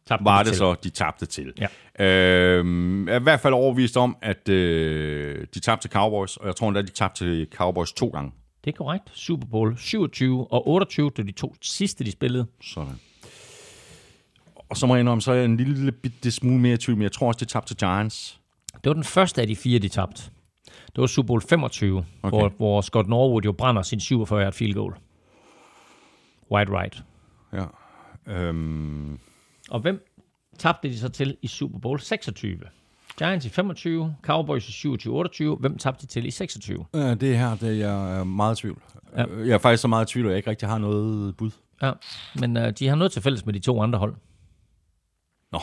Tabte 0.08 0.26
var 0.26 0.38
det 0.44 0.48
til. 0.48 0.58
så, 0.58 0.74
de 0.84 0.90
tabte 0.90 1.26
til? 1.26 1.54
Ja. 2.00 2.06
Øhm, 2.06 3.08
jeg 3.08 3.16
er 3.16 3.20
i 3.20 3.24
hvert 3.24 3.40
fald 3.40 3.54
overvist 3.54 3.98
om, 3.98 4.18
at 4.22 4.50
øh, 4.50 5.48
de 5.54 5.60
tabte 5.60 5.84
til 5.84 5.92
Cowboys, 5.92 6.38
og 6.38 6.48
jeg 6.48 6.56
tror 6.56 6.68
endda, 6.68 6.82
de 6.82 6.92
tabte 6.92 7.26
til 7.26 7.48
Cowboys 7.56 7.94
to 7.94 8.08
gange. 8.08 8.32
Det 8.68 8.74
er 8.74 8.78
korrekt. 8.78 9.10
Super 9.14 9.48
Bowl 9.48 9.78
27 9.78 10.48
og 10.52 10.68
28, 10.68 11.10
det 11.10 11.20
er 11.20 11.24
de 11.24 11.32
to 11.32 11.56
sidste, 11.62 12.04
de 12.04 12.12
spillede. 12.12 12.46
Sådan. 12.62 12.94
Og 14.70 14.78
så 14.78 14.88
må 14.88 14.96
jeg 14.96 15.00
indrømme, 15.00 15.22
så 15.22 15.32
er 15.32 15.36
jeg 15.36 15.46
en 15.46 15.58
lille, 15.58 15.74
lille 15.74 15.92
bitte 15.92 16.32
smule 16.32 16.60
mere 16.60 16.74
i 16.74 16.78
tvivl, 16.78 16.98
men 16.98 17.04
jeg 17.04 17.12
tror 17.12 17.28
også, 17.28 17.40
de 17.40 17.46
tabte 17.46 17.70
til 17.70 17.78
Giants. 17.78 18.40
Det 18.74 18.86
var 18.86 18.94
den 18.94 19.04
første 19.04 19.42
af 19.42 19.48
de 19.48 19.56
fire, 19.56 19.80
de 19.80 19.88
tabte. 19.88 20.24
Det 20.66 21.02
var 21.02 21.08
Super 21.08 21.28
Bowl 21.28 21.42
25, 21.42 21.98
okay. 22.24 22.38
Hvor, 22.38 22.50
hvor 22.50 22.82
Scott 22.82 23.08
Norwood 23.08 23.42
jo 23.42 23.52
brænder 23.52 23.82
sin 23.82 24.00
47 24.00 24.42
yard 24.44 24.54
field 24.54 24.74
goal. 24.74 24.94
Wide 26.52 26.72
right. 26.80 27.04
Ja. 27.54 27.66
Øhm, 28.34 29.20
Og 29.70 29.80
hvem 29.80 30.06
tabte 30.60 30.90
de 30.90 31.00
så 31.00 31.10
til 31.10 31.38
i 31.42 31.48
Super 31.48 31.80
Bowl 31.80 32.00
26? 32.00 32.60
Giants 33.18 33.46
i 33.46 33.50
25, 33.50 34.16
Cowboys 34.22 34.84
i 34.86 34.88
27-28. 34.88 35.44
Hvem 35.60 35.78
tabte 35.78 36.02
de 36.02 36.08
til 36.08 36.26
i 36.26 36.32
26? 36.32 36.86
Ja, 36.94 37.16
det 37.16 37.38
her, 37.38 37.56
det 37.56 37.70
er 37.70 37.74
jeg 37.74 38.20
er 38.20 38.24
meget 38.24 38.60
i 38.60 38.62
tvivl. 38.62 38.82
Ja. 39.18 39.26
Jeg 39.38 39.50
er 39.50 39.58
faktisk 39.58 39.82
så 39.82 39.88
meget 39.88 40.10
i 40.10 40.14
tvivl, 40.14 40.26
at 40.26 40.30
jeg 40.30 40.38
ikke 40.38 40.50
rigtig 40.50 40.70
har 40.70 40.78
noget 40.78 41.38
bud. 41.38 41.52
Ja, 41.82 41.92
men 42.36 42.58
uh, 42.58 42.64
de 42.80 42.88
har 42.88 42.96
noget 42.96 43.12
til 43.12 43.22
fælles 43.22 43.46
med 43.46 43.54
de 43.54 43.60
to 43.60 43.82
andre 43.82 44.00
hold. 44.00 44.16
Nå. 45.52 45.60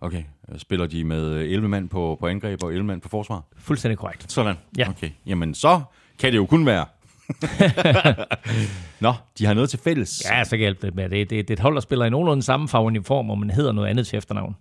Okay. 0.00 0.24
Spiller 0.56 0.86
de 0.86 1.04
med 1.04 1.36
11 1.36 1.68
mand 1.68 1.88
på, 1.88 2.16
på 2.20 2.26
angreb 2.26 2.62
og 2.62 2.70
11 2.70 2.84
mand 2.84 3.00
på 3.00 3.08
forsvar? 3.08 3.44
Fuldstændig 3.58 3.98
korrekt. 3.98 4.32
Sådan. 4.32 4.56
Ja. 4.78 4.88
Okay. 4.88 5.10
Jamen, 5.26 5.54
så 5.54 5.80
kan 6.18 6.32
det 6.32 6.36
jo 6.36 6.46
kun 6.46 6.66
være. 6.66 6.86
Nå, 9.00 9.12
de 9.38 9.46
har 9.46 9.54
noget 9.54 9.70
til 9.70 9.78
fælles. 9.78 10.22
Ja, 10.30 10.44
så 10.44 10.50
kan 10.50 10.58
jeg 10.58 10.64
hjælpe 10.64 10.82
lidt 10.82 10.94
med. 10.94 11.08
Det, 11.08 11.30
det, 11.30 11.30
det 11.30 11.50
er 11.50 11.52
et 11.52 11.60
hold, 11.60 11.74
der 11.74 11.80
spiller 11.80 12.04
i 12.04 12.10
nogenlunde 12.10 12.42
samme 12.42 12.68
farveuniform, 12.68 13.30
og 13.30 13.38
man 13.38 13.50
hedder 13.50 13.72
noget 13.72 13.88
andet 13.88 14.06
til 14.06 14.16
efternavn. 14.16 14.56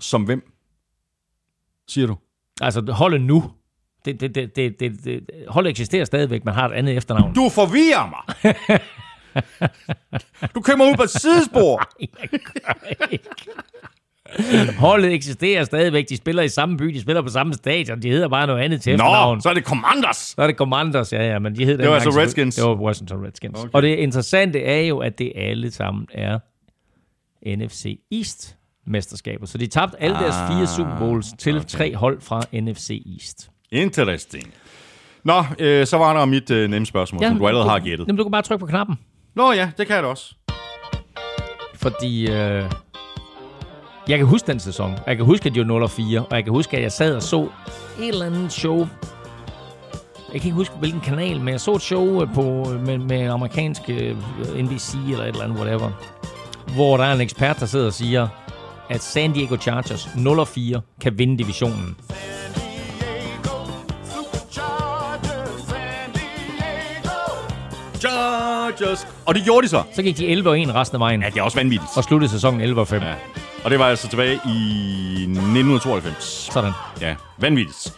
Som 0.00 0.22
hvem? 0.22 0.52
Siger 1.88 2.06
du? 2.06 2.16
Altså 2.60 2.92
holdet 2.92 3.20
nu, 3.20 3.52
det, 4.04 4.20
det, 4.20 4.34
det, 4.34 4.56
det, 4.56 4.80
det, 4.80 5.04
det, 5.04 5.20
holdet 5.48 5.70
eksisterer 5.70 6.04
stadigvæk, 6.04 6.44
men 6.44 6.54
har 6.54 6.68
et 6.68 6.72
andet 6.72 6.96
efternavn. 6.96 7.34
Du 7.34 7.48
forvirrer 7.48 8.08
mig! 8.10 8.22
du 10.54 10.60
kommer 10.60 10.84
ud 10.90 10.96
på 10.96 11.02
et 11.02 11.10
sidespor! 11.10 11.82
Holdet 14.78 15.12
eksisterer 15.12 15.64
stadigvæk. 15.64 16.08
De 16.08 16.16
spiller 16.16 16.42
i 16.42 16.48
samme 16.48 16.76
by, 16.76 16.84
de 16.84 17.00
spiller 17.00 17.22
på 17.22 17.28
samme 17.28 17.54
stadion. 17.54 18.02
De 18.02 18.10
hedder 18.10 18.28
bare 18.28 18.46
noget 18.46 18.60
andet 18.60 18.80
til 18.80 18.90
Nå, 18.96 19.04
efternavn. 19.04 19.40
så 19.40 19.48
er 19.48 19.54
det 19.54 19.64
Commanders! 19.64 20.16
Så 20.16 20.42
er 20.42 20.46
det 20.46 20.56
Commanders, 20.56 21.12
ja, 21.12 21.22
ja, 21.22 21.38
men 21.38 21.56
de 21.56 21.64
hed 21.64 21.78
Det 21.78 21.88
var 21.88 21.94
altså 21.94 22.10
Redskins. 22.10 22.54
Det 22.54 22.64
var 22.64 22.74
Washington 22.74 23.26
Redskins. 23.26 23.58
Okay. 23.58 23.70
Og 23.72 23.82
det 23.82 23.96
interessante 23.96 24.62
er 24.62 24.80
jo, 24.80 24.98
at 24.98 25.18
det 25.18 25.32
alle 25.36 25.70
sammen 25.70 26.06
er 26.12 26.38
NFC 27.56 28.00
East 28.12 28.55
mesterskaber. 28.86 29.46
Så 29.46 29.58
de 29.58 29.66
tabte 29.66 30.02
alle 30.02 30.16
deres 30.16 30.34
fire 30.50 30.66
Super 30.66 30.98
Bowls 30.98 31.26
til 31.38 31.56
okay. 31.56 31.66
tre 31.66 31.96
hold 31.96 32.20
fra 32.20 32.42
NFC 32.52 33.02
East. 33.12 33.50
Interesting. 33.70 34.54
Nå, 35.24 35.44
øh, 35.58 35.86
så 35.86 35.96
var 35.96 36.18
der 36.18 36.24
mit 36.24 36.50
øh, 36.50 36.70
nemme 36.70 36.86
spørgsmål, 36.86 37.22
ja, 37.22 37.28
som 37.28 37.38
du 37.38 37.48
allerede 37.48 37.68
har 37.68 37.78
gættet. 37.78 38.06
Jamen, 38.06 38.16
du 38.16 38.24
kan 38.24 38.30
bare 38.30 38.42
trykke 38.42 38.60
på 38.60 38.66
knappen. 38.66 38.98
Nå 39.34 39.52
ja, 39.52 39.70
det 39.78 39.86
kan 39.86 39.94
jeg 39.96 40.02
da 40.02 40.08
også. 40.08 40.34
Fordi 41.74 42.30
øh, 42.30 42.70
jeg 44.08 44.18
kan 44.18 44.26
huske 44.26 44.46
den 44.46 44.60
sæson. 44.60 44.94
Jeg 45.06 45.16
kan 45.16 45.24
huske, 45.24 45.46
at 45.46 45.54
de 45.54 45.60
var 45.60 45.66
0 45.66 45.82
og 45.82 45.90
4. 45.90 46.20
Og 46.20 46.36
jeg 46.36 46.44
kan 46.44 46.52
huske, 46.52 46.76
at 46.76 46.82
jeg 46.82 46.92
sad 46.92 47.16
og 47.16 47.22
så 47.22 47.48
et 48.00 48.08
eller 48.08 48.26
andet 48.26 48.52
show. 48.52 48.78
Jeg 50.32 50.40
kan 50.40 50.48
ikke 50.48 50.56
huske, 50.56 50.74
hvilken 50.78 51.00
kanal, 51.00 51.38
men 51.38 51.48
jeg 51.48 51.60
så 51.60 51.72
et 51.72 51.82
show 51.82 52.22
øh, 52.22 52.34
på, 52.34 52.42
med, 52.86 52.98
med 52.98 53.22
amerikansk 53.22 53.82
øh, 53.88 54.16
NBC 54.56 54.94
eller 55.10 55.22
et 55.22 55.28
eller 55.28 55.42
andet, 55.42 55.58
whatever. 55.58 55.90
Hvor 56.74 56.96
der 56.96 57.04
er 57.04 57.14
en 57.14 57.20
ekspert, 57.20 57.60
der 57.60 57.66
sidder 57.66 57.86
og 57.86 57.92
siger, 57.92 58.28
at 58.90 59.02
San 59.02 59.32
Diego 59.32 59.56
Chargers 59.56 60.08
0 60.16 60.38
og 60.38 60.48
4 60.48 60.80
kan 61.00 61.18
vinde 61.18 61.38
divisionen. 61.38 61.96
Chargers. 67.98 69.06
Og 69.26 69.34
det 69.34 69.44
gjorde 69.44 69.64
de 69.64 69.68
så. 69.70 69.82
Så 69.94 70.02
gik 70.02 70.16
de 70.16 70.26
11 70.28 70.48
og 70.50 70.60
1 70.60 70.74
resten 70.74 70.96
af 70.96 71.00
vejen. 71.00 71.22
Ja, 71.22 71.30
det 71.30 71.38
er 71.38 71.42
også 71.42 71.58
vanvittigt. 71.58 71.90
Og 71.96 72.04
sluttede 72.04 72.30
sæsonen 72.30 72.60
11 72.60 72.80
og 72.80 72.88
5. 72.88 73.02
Ja. 73.02 73.14
Og 73.64 73.70
det 73.70 73.78
var 73.78 73.84
altså 73.88 74.08
tilbage 74.08 74.32
i 74.32 75.12
1992. 75.22 76.48
Sådan. 76.52 76.72
Ja, 77.00 77.14
vanvittigt. 77.38 77.92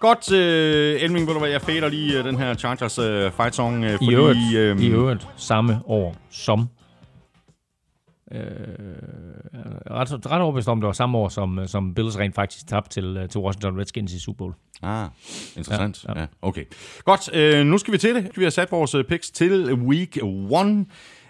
Godt, 0.00 0.32
øh, 0.32 1.02
Elming, 1.02 1.26
ved 1.26 1.34
du 1.34 1.40
hvad, 1.40 1.50
jeg 1.50 1.60
fader 1.62 1.88
lige 1.88 2.18
øh, 2.18 2.24
den 2.24 2.38
her 2.38 2.54
Chargers 2.54 2.98
øh, 2.98 3.32
fight 3.32 3.54
song, 3.54 3.84
øh, 3.84 3.90
I 3.90 3.96
fordi... 3.96 4.14
øvrigt, 4.14 4.38
øhm, 4.56 4.80
I 4.80 4.86
øvrigt 4.86 5.28
samme 5.36 5.80
år 5.86 6.16
som... 6.30 6.68
Øh, 8.32 8.40
ret, 9.90 10.26
ret 10.30 10.40
overbevist 10.42 10.68
om, 10.68 10.80
det 10.80 10.86
var 10.86 10.92
samme 10.92 11.18
år, 11.18 11.28
som, 11.28 11.66
som 11.66 11.94
Bills 11.94 12.18
rent 12.18 12.34
faktisk 12.34 12.66
tabte 12.66 12.90
til, 12.90 13.16
øh, 13.16 13.28
til 13.28 13.40
Washington 13.40 13.80
Redskins 13.80 14.12
i 14.12 14.20
Super 14.20 14.38
Bowl. 14.38 14.54
Ah, 14.82 15.08
interessant. 15.56 16.04
Ja, 16.04 16.12
Ja, 16.12 16.14
ja. 16.14 16.20
ja. 16.20 16.22
ja 16.22 16.48
okay. 16.48 16.64
Godt, 17.04 17.34
øh, 17.34 17.66
nu 17.66 17.78
skal 17.78 17.92
vi 17.92 17.98
til 17.98 18.14
det. 18.14 18.30
Vi 18.36 18.42
har 18.42 18.50
sat 18.50 18.72
vores 18.72 18.94
øh, 18.94 19.04
picks 19.04 19.30
til 19.30 19.74
week 19.74 20.16
1. 20.16 20.22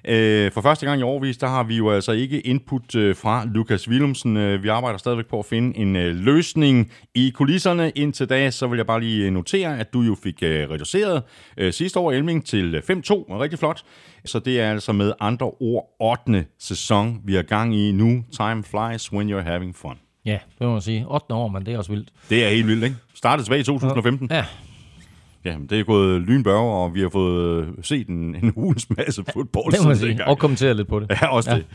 Øh, 0.09 0.53
for 0.53 0.61
første 0.61 0.87
gang 0.87 1.01
i 1.01 1.03
årvis, 1.03 1.37
der 1.37 1.47
har 1.47 1.63
vi 1.63 1.77
jo 1.77 1.91
altså 1.91 2.13
ikke 2.13 2.41
input 2.41 2.95
øh, 2.95 3.17
fra 3.17 3.45
Lukas 3.55 3.89
Willumsen. 3.89 4.37
Øh, 4.37 4.63
vi 4.63 4.69
arbejder 4.69 4.99
stadigvæk 4.99 5.27
på 5.27 5.39
at 5.39 5.45
finde 5.45 5.79
en 5.79 5.97
øh, 5.97 6.15
løsning 6.15 6.93
i 7.15 7.31
kulisserne. 7.35 7.91
Indtil 7.91 8.29
da, 8.29 8.51
så 8.51 8.67
vil 8.67 8.77
jeg 8.77 8.87
bare 8.87 9.01
lige 9.01 9.31
notere, 9.31 9.79
at 9.79 9.93
du 9.93 10.01
jo 10.01 10.17
fik 10.23 10.43
øh, 10.43 10.71
reduceret 10.71 11.23
øh, 11.57 11.73
sidste 11.73 11.99
år 11.99 12.13
Elming 12.13 12.47
til 12.47 12.77
5-2. 12.77 12.91
Rigtig 12.91 13.59
flot. 13.59 13.83
Så 14.25 14.39
det 14.39 14.61
er 14.61 14.71
altså 14.71 14.93
med 14.93 15.13
andre 15.21 15.51
ord 15.61 15.97
8. 16.01 16.45
sæson, 16.59 17.21
vi 17.25 17.37
er 17.37 17.43
gang 17.43 17.77
i 17.77 17.93
nu. 17.93 18.25
Time 18.33 18.65
flies 18.65 19.13
when 19.13 19.33
you're 19.33 19.43
having 19.43 19.77
fun. 19.77 19.99
Ja, 20.25 20.39
det 20.59 20.67
må 20.67 20.73
man 20.73 20.83
sige. 20.83 21.05
8. 21.09 21.35
år, 21.35 21.49
men 21.49 21.67
det 21.67 21.75
er 21.75 21.79
også 21.79 21.93
vildt. 21.93 22.09
Det 22.31 22.45
er 22.45 22.49
helt 22.49 22.67
vildt, 22.67 22.85
ikke? 22.85 22.97
Startede 23.15 23.47
tilbage 23.47 23.61
i 23.61 23.65
2015. 23.65 24.29
Ja, 24.31 24.45
Ja, 25.49 25.59
men 25.59 25.67
det 25.67 25.81
er 25.81 25.85
gået 25.85 26.21
lynbørge, 26.21 26.73
og 26.73 26.95
vi 26.95 27.01
har 27.01 27.09
fået 27.09 27.65
øh, 27.65 27.69
set 27.83 28.09
en, 28.09 28.35
en 28.43 28.53
hulens 28.57 28.87
masse 28.97 29.25
fodbold 29.33 29.73
det 29.73 29.85
må 29.85 29.95
sige. 29.95 30.27
Og 30.27 30.39
kommentere 30.39 30.75
lidt 30.75 30.89
på 30.89 31.01
det. 31.01 31.11
Ja, 31.11 31.27
også 31.27 31.51
ja. 31.51 31.57
det. 31.57 31.67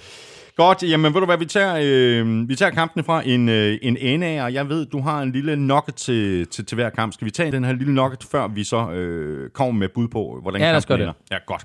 Godt, 0.56 0.84
jamen 0.84 1.14
ved 1.14 1.20
du 1.20 1.26
hvad, 1.26 1.38
vi 1.38 1.45
tager, 1.45 1.76
øh, 1.84 2.50
vi 2.50 2.56
tager 2.56 2.72
kampene 2.72 3.04
fra 3.04 3.22
en, 3.26 3.50
øh, 3.50 3.78
en 3.82 3.98
ende 3.98 4.28
af, 4.28 4.44
og 4.44 4.54
jeg 4.54 4.70
ved, 4.70 4.86
du 4.86 5.02
har 5.02 5.22
en 5.22 5.32
lille 5.32 5.56
nugget 5.56 5.95
til, 5.95 6.48
til, 6.48 6.66
til 6.66 6.76
hver 6.76 6.90
kamp. 6.90 7.14
Skal 7.14 7.26
vi 7.26 7.32
tage 7.32 7.52
den 7.52 7.64
her 7.64 7.74
lille 7.74 7.94
nugget, 7.94 8.24
før 8.32 8.48
vi 8.48 8.64
så 8.64 8.91
øh, 8.91 9.50
kommer 9.50 9.80
med 9.80 9.90
bud 9.90 10.08
på, 10.08 10.40
hvordan 10.41 10.62
Ja, 10.62 10.72
kampen 10.72 11.02
ender? 11.02 11.14
Ja, 11.32 11.38
godt. 11.45 11.64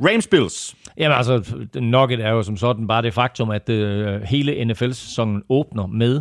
Rams 0.00 0.26
Bills. 0.26 0.76
Jamen 0.98 1.16
altså, 1.16 1.66
Nugget 1.74 2.20
er 2.20 2.30
jo 2.30 2.42
som 2.42 2.56
sådan 2.56 2.86
bare 2.86 3.02
det 3.02 3.14
faktum, 3.14 3.50
at 3.50 3.68
øh, 3.68 4.22
hele 4.22 4.64
NFL-sæsonen 4.64 5.42
åbner 5.48 5.86
med 5.86 6.20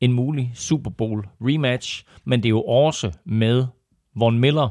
en 0.00 0.12
mulig 0.12 0.52
Super 0.54 0.90
Bowl 0.90 1.24
rematch, 1.40 2.04
men 2.26 2.42
det 2.42 2.46
er 2.46 2.50
jo 2.50 2.62
også 2.62 3.10
med 3.26 3.64
Von 4.14 4.38
Miller 4.38 4.68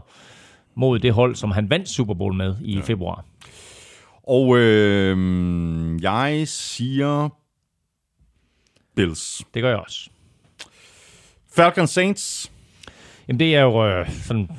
mod 0.76 1.00
det 1.00 1.14
hold, 1.14 1.36
som 1.36 1.52
han 1.52 1.70
vandt 1.70 1.90
Super 1.90 2.14
Bowl 2.14 2.34
med 2.34 2.56
i 2.62 2.76
ja. 2.76 2.82
februar. 2.82 3.26
Og 4.24 4.58
øh, 4.58 5.18
jeg 6.04 6.48
siger 6.48 7.30
Bills. 8.96 9.42
Det 9.54 9.62
gør 9.62 9.70
jeg 9.70 9.80
også. 9.80 10.10
Falcons 11.56 11.90
Saints. 11.90 12.52
Jamen 13.28 13.40
det 13.40 13.56
er 13.56 13.62
jo 13.62 13.88
øh, 13.88 14.10
sådan 14.10 14.50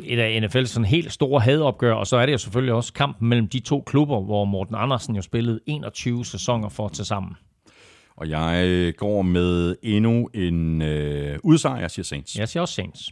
et 0.00 0.18
af 0.18 0.40
NFL's 0.40 0.64
sådan 0.64 0.84
helt 0.84 1.12
store 1.12 1.40
hadopgør, 1.40 1.92
og 1.92 2.06
så 2.06 2.16
er 2.16 2.26
det 2.26 2.32
jo 2.32 2.38
selvfølgelig 2.38 2.74
også 2.74 2.92
kampen 2.92 3.28
mellem 3.28 3.48
de 3.48 3.60
to 3.60 3.80
klubber, 3.86 4.20
hvor 4.20 4.44
Morten 4.44 4.74
Andersen 4.74 5.16
jo 5.16 5.22
spillede 5.22 5.60
21 5.66 6.24
sæsoner 6.24 6.68
for 6.68 6.88
til 6.88 7.04
sammen. 7.04 7.36
Og 8.16 8.28
jeg 8.28 8.94
går 8.96 9.22
med 9.22 9.76
endnu 9.82 10.30
en 10.34 10.82
øh, 10.82 11.38
udsejr, 11.42 11.80
jeg 11.80 11.90
siger 11.90 12.04
Saints. 12.04 12.36
Jeg 12.36 12.48
siger 12.48 12.60
også 12.60 12.74
Saints. 12.74 13.10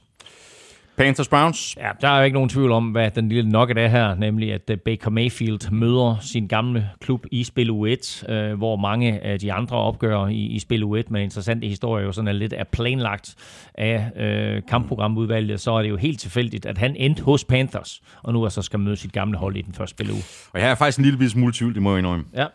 Panthers 0.96 1.28
Browns. 1.28 1.76
Ja, 1.76 1.90
der 2.00 2.08
er 2.08 2.18
jo 2.18 2.24
ikke 2.24 2.34
nogen 2.34 2.48
tvivl 2.48 2.72
om, 2.72 2.90
hvad 2.90 3.10
den 3.10 3.28
lille 3.28 3.50
nugget 3.50 3.78
er 3.78 3.88
her, 3.88 4.14
nemlig 4.14 4.52
at 4.52 4.70
øh, 4.70 4.78
Baker 4.78 5.10
Mayfield 5.10 5.70
møder 5.70 6.16
sin 6.20 6.48
gamle 6.48 6.90
klub 7.00 7.26
i 7.32 7.44
spil 7.44 7.70
U1, 7.70 8.32
øh, 8.32 8.54
hvor 8.58 8.76
mange 8.76 9.24
af 9.24 9.38
de 9.38 9.52
andre 9.52 9.76
opgør 9.76 10.26
i, 10.26 10.34
i 10.46 10.58
spil 10.58 10.84
U1 10.84 11.02
med 11.08 11.22
interessante 11.22 11.66
historier 11.66 12.04
jo 12.04 12.12
sådan 12.12 12.28
er 12.28 12.32
lidt 12.32 12.52
er 12.56 12.64
planlagt 12.64 13.34
af 13.74 14.10
øh, 14.16 14.62
kampprogramudvalget, 14.68 15.60
så 15.60 15.72
er 15.72 15.82
det 15.82 15.88
jo 15.88 15.96
helt 15.96 16.20
tilfældigt, 16.20 16.66
at 16.66 16.78
han 16.78 16.96
endte 16.96 17.22
hos 17.22 17.44
Panthers, 17.44 18.02
og 18.22 18.32
nu 18.32 18.44
altså 18.44 18.62
skal 18.62 18.78
møde 18.80 18.96
sit 18.96 19.12
gamle 19.12 19.38
hold 19.38 19.56
i 19.56 19.62
den 19.62 19.74
første 19.74 19.90
spil 19.90 20.10
uge. 20.10 20.22
Og 20.52 20.60
jeg 20.60 20.70
er 20.70 20.74
faktisk 20.74 20.98
en 20.98 21.04
lille 21.04 21.30
smule 21.30 21.52
tvivl, 21.52 21.74
det 21.74 21.82
må 21.82 21.90
jeg 21.90 21.98
indrømme. 21.98 22.24
Ja, 22.34 22.46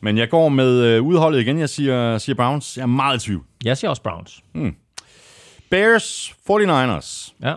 Men 0.00 0.18
jeg 0.18 0.28
går 0.28 0.48
med 0.48 0.82
øh, 0.82 1.02
udholdet 1.02 1.40
igen. 1.40 1.58
Jeg 1.58 1.68
siger, 1.68 2.18
siger 2.18 2.36
Browns. 2.36 2.76
Jeg 2.76 2.82
er 2.82 2.86
meget 2.86 3.22
i 3.22 3.26
tvivl. 3.26 3.42
jeg 3.64 3.76
siger 3.76 3.90
også 3.90 4.02
Browns. 4.02 4.42
Bears, 5.70 6.34
49ers. 6.50 7.34
Ja. 7.42 7.54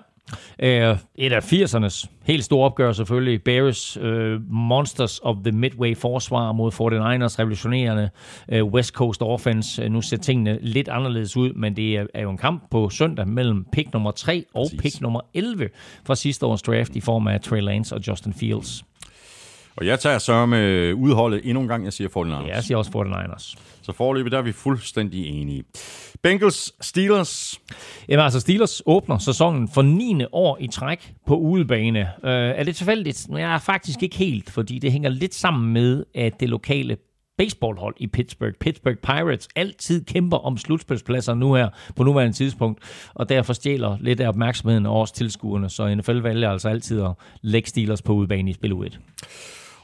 Øh, 0.60 0.98
et 1.16 1.34
af 1.34 1.54
80'ernes 1.54 2.06
helt 2.24 2.44
store 2.44 2.66
opgør 2.66 2.92
selvfølgelig. 2.92 3.44
Bears 3.44 3.98
øh, 4.02 4.40
Monsters 4.52 5.20
of 5.24 5.36
the 5.44 5.52
Midway 5.52 5.98
forsvar 5.98 6.52
mod 6.52 6.72
49ers 6.72 7.40
revolutionerende 7.40 8.10
øh, 8.52 8.66
West 8.66 8.94
Coast 8.94 9.22
offense. 9.22 9.84
Øh, 9.84 9.92
Nu 9.92 10.02
ser 10.02 10.18
tingene 10.18 10.60
lidt 10.62 10.88
anderledes 10.90 11.38
ud, 11.38 11.54
men 11.54 11.76
det 11.76 11.96
er, 11.98 12.06
er 12.14 12.22
jo 12.22 12.30
en 12.30 12.38
kamp 12.38 12.64
på 12.72 12.90
søndag 12.90 13.28
mellem 13.28 13.66
pick 13.72 13.94
nummer 13.94 14.12
3 14.12 14.46
og 14.54 14.64
Præcis. 14.66 14.82
pick 14.82 15.02
nummer 15.02 15.22
11 15.34 15.70
fra 16.06 16.16
sidste 16.16 16.46
års 16.46 16.62
draft 16.62 16.96
i 16.96 17.00
form 17.00 17.28
af 17.28 17.42
Trey 17.42 17.62
Lance 17.62 17.96
og 17.96 18.02
Justin 18.08 18.34
Fields. 18.34 18.84
Og 19.80 19.86
jeg 19.86 20.00
tager 20.00 20.18
så 20.18 20.46
med 20.46 20.94
udholdet 20.94 21.42
endnu 21.44 21.62
en 21.62 21.68
gang. 21.68 21.84
Jeg 21.86 21.94
siger 21.94 22.10
49ers. 22.10 22.48
Ja, 22.48 22.56
jeg 22.56 22.64
siger 22.64 22.78
også 22.78 22.92
49ers. 22.92 23.56
Så 23.82 23.92
forløbet, 23.92 24.32
der 24.32 24.38
er 24.38 24.42
vi 24.42 24.52
fuldstændig 24.52 25.28
enige. 25.42 25.64
Bengals, 26.24 26.74
Steelers. 26.82 27.60
Jamen 28.10 28.24
altså, 28.24 28.40
Steelers 28.40 28.82
åbner 28.86 29.18
sæsonen 29.18 29.70
for 29.70 29.82
9. 29.82 30.24
år 30.32 30.58
i 30.62 30.68
træk 30.68 31.14
på 31.28 31.36
udebane. 31.36 32.00
Øh, 32.00 32.32
er 32.32 32.64
det 32.64 32.76
tilfældigt? 32.76 33.28
Ja, 33.36 33.58
faktisk 33.58 34.04
ikke 34.04 34.16
helt, 34.16 34.50
fordi 34.50 34.80
det 34.80 34.92
hænger 34.92 35.10
lidt 35.10 35.36
sammen 35.36 35.74
med, 35.74 36.04
at 36.16 36.40
det 36.40 36.50
lokale 36.50 36.98
baseballhold 37.38 37.96
i 37.98 38.08
Pittsburgh, 38.08 38.54
Pittsburgh 38.60 38.98
Pirates, 38.98 39.48
altid 39.56 40.06
kæmper 40.06 40.38
om 40.38 40.58
slutspilspladser 40.58 41.34
nu 41.34 41.54
her 41.54 41.70
på 41.96 42.04
nuværende 42.04 42.38
tidspunkt, 42.38 42.84
og 43.14 43.30
derfor 43.30 43.54
stjæler 43.54 43.98
lidt 44.02 44.20
af 44.20 44.28
opmærksomheden 44.28 44.86
af 44.86 44.90
års 44.90 45.12
tilskuerne, 45.12 45.70
så 45.70 45.96
NFL 45.96 46.24
vælger 46.24 46.50
altså 46.52 46.70
altid 46.70 47.02
at 47.02 47.12
lægge 47.42 47.70
Steelers 47.70 48.02
på 48.02 48.14
udebane 48.14 48.50
i 48.50 48.54
spil 48.54 48.74
U1. 48.74 48.98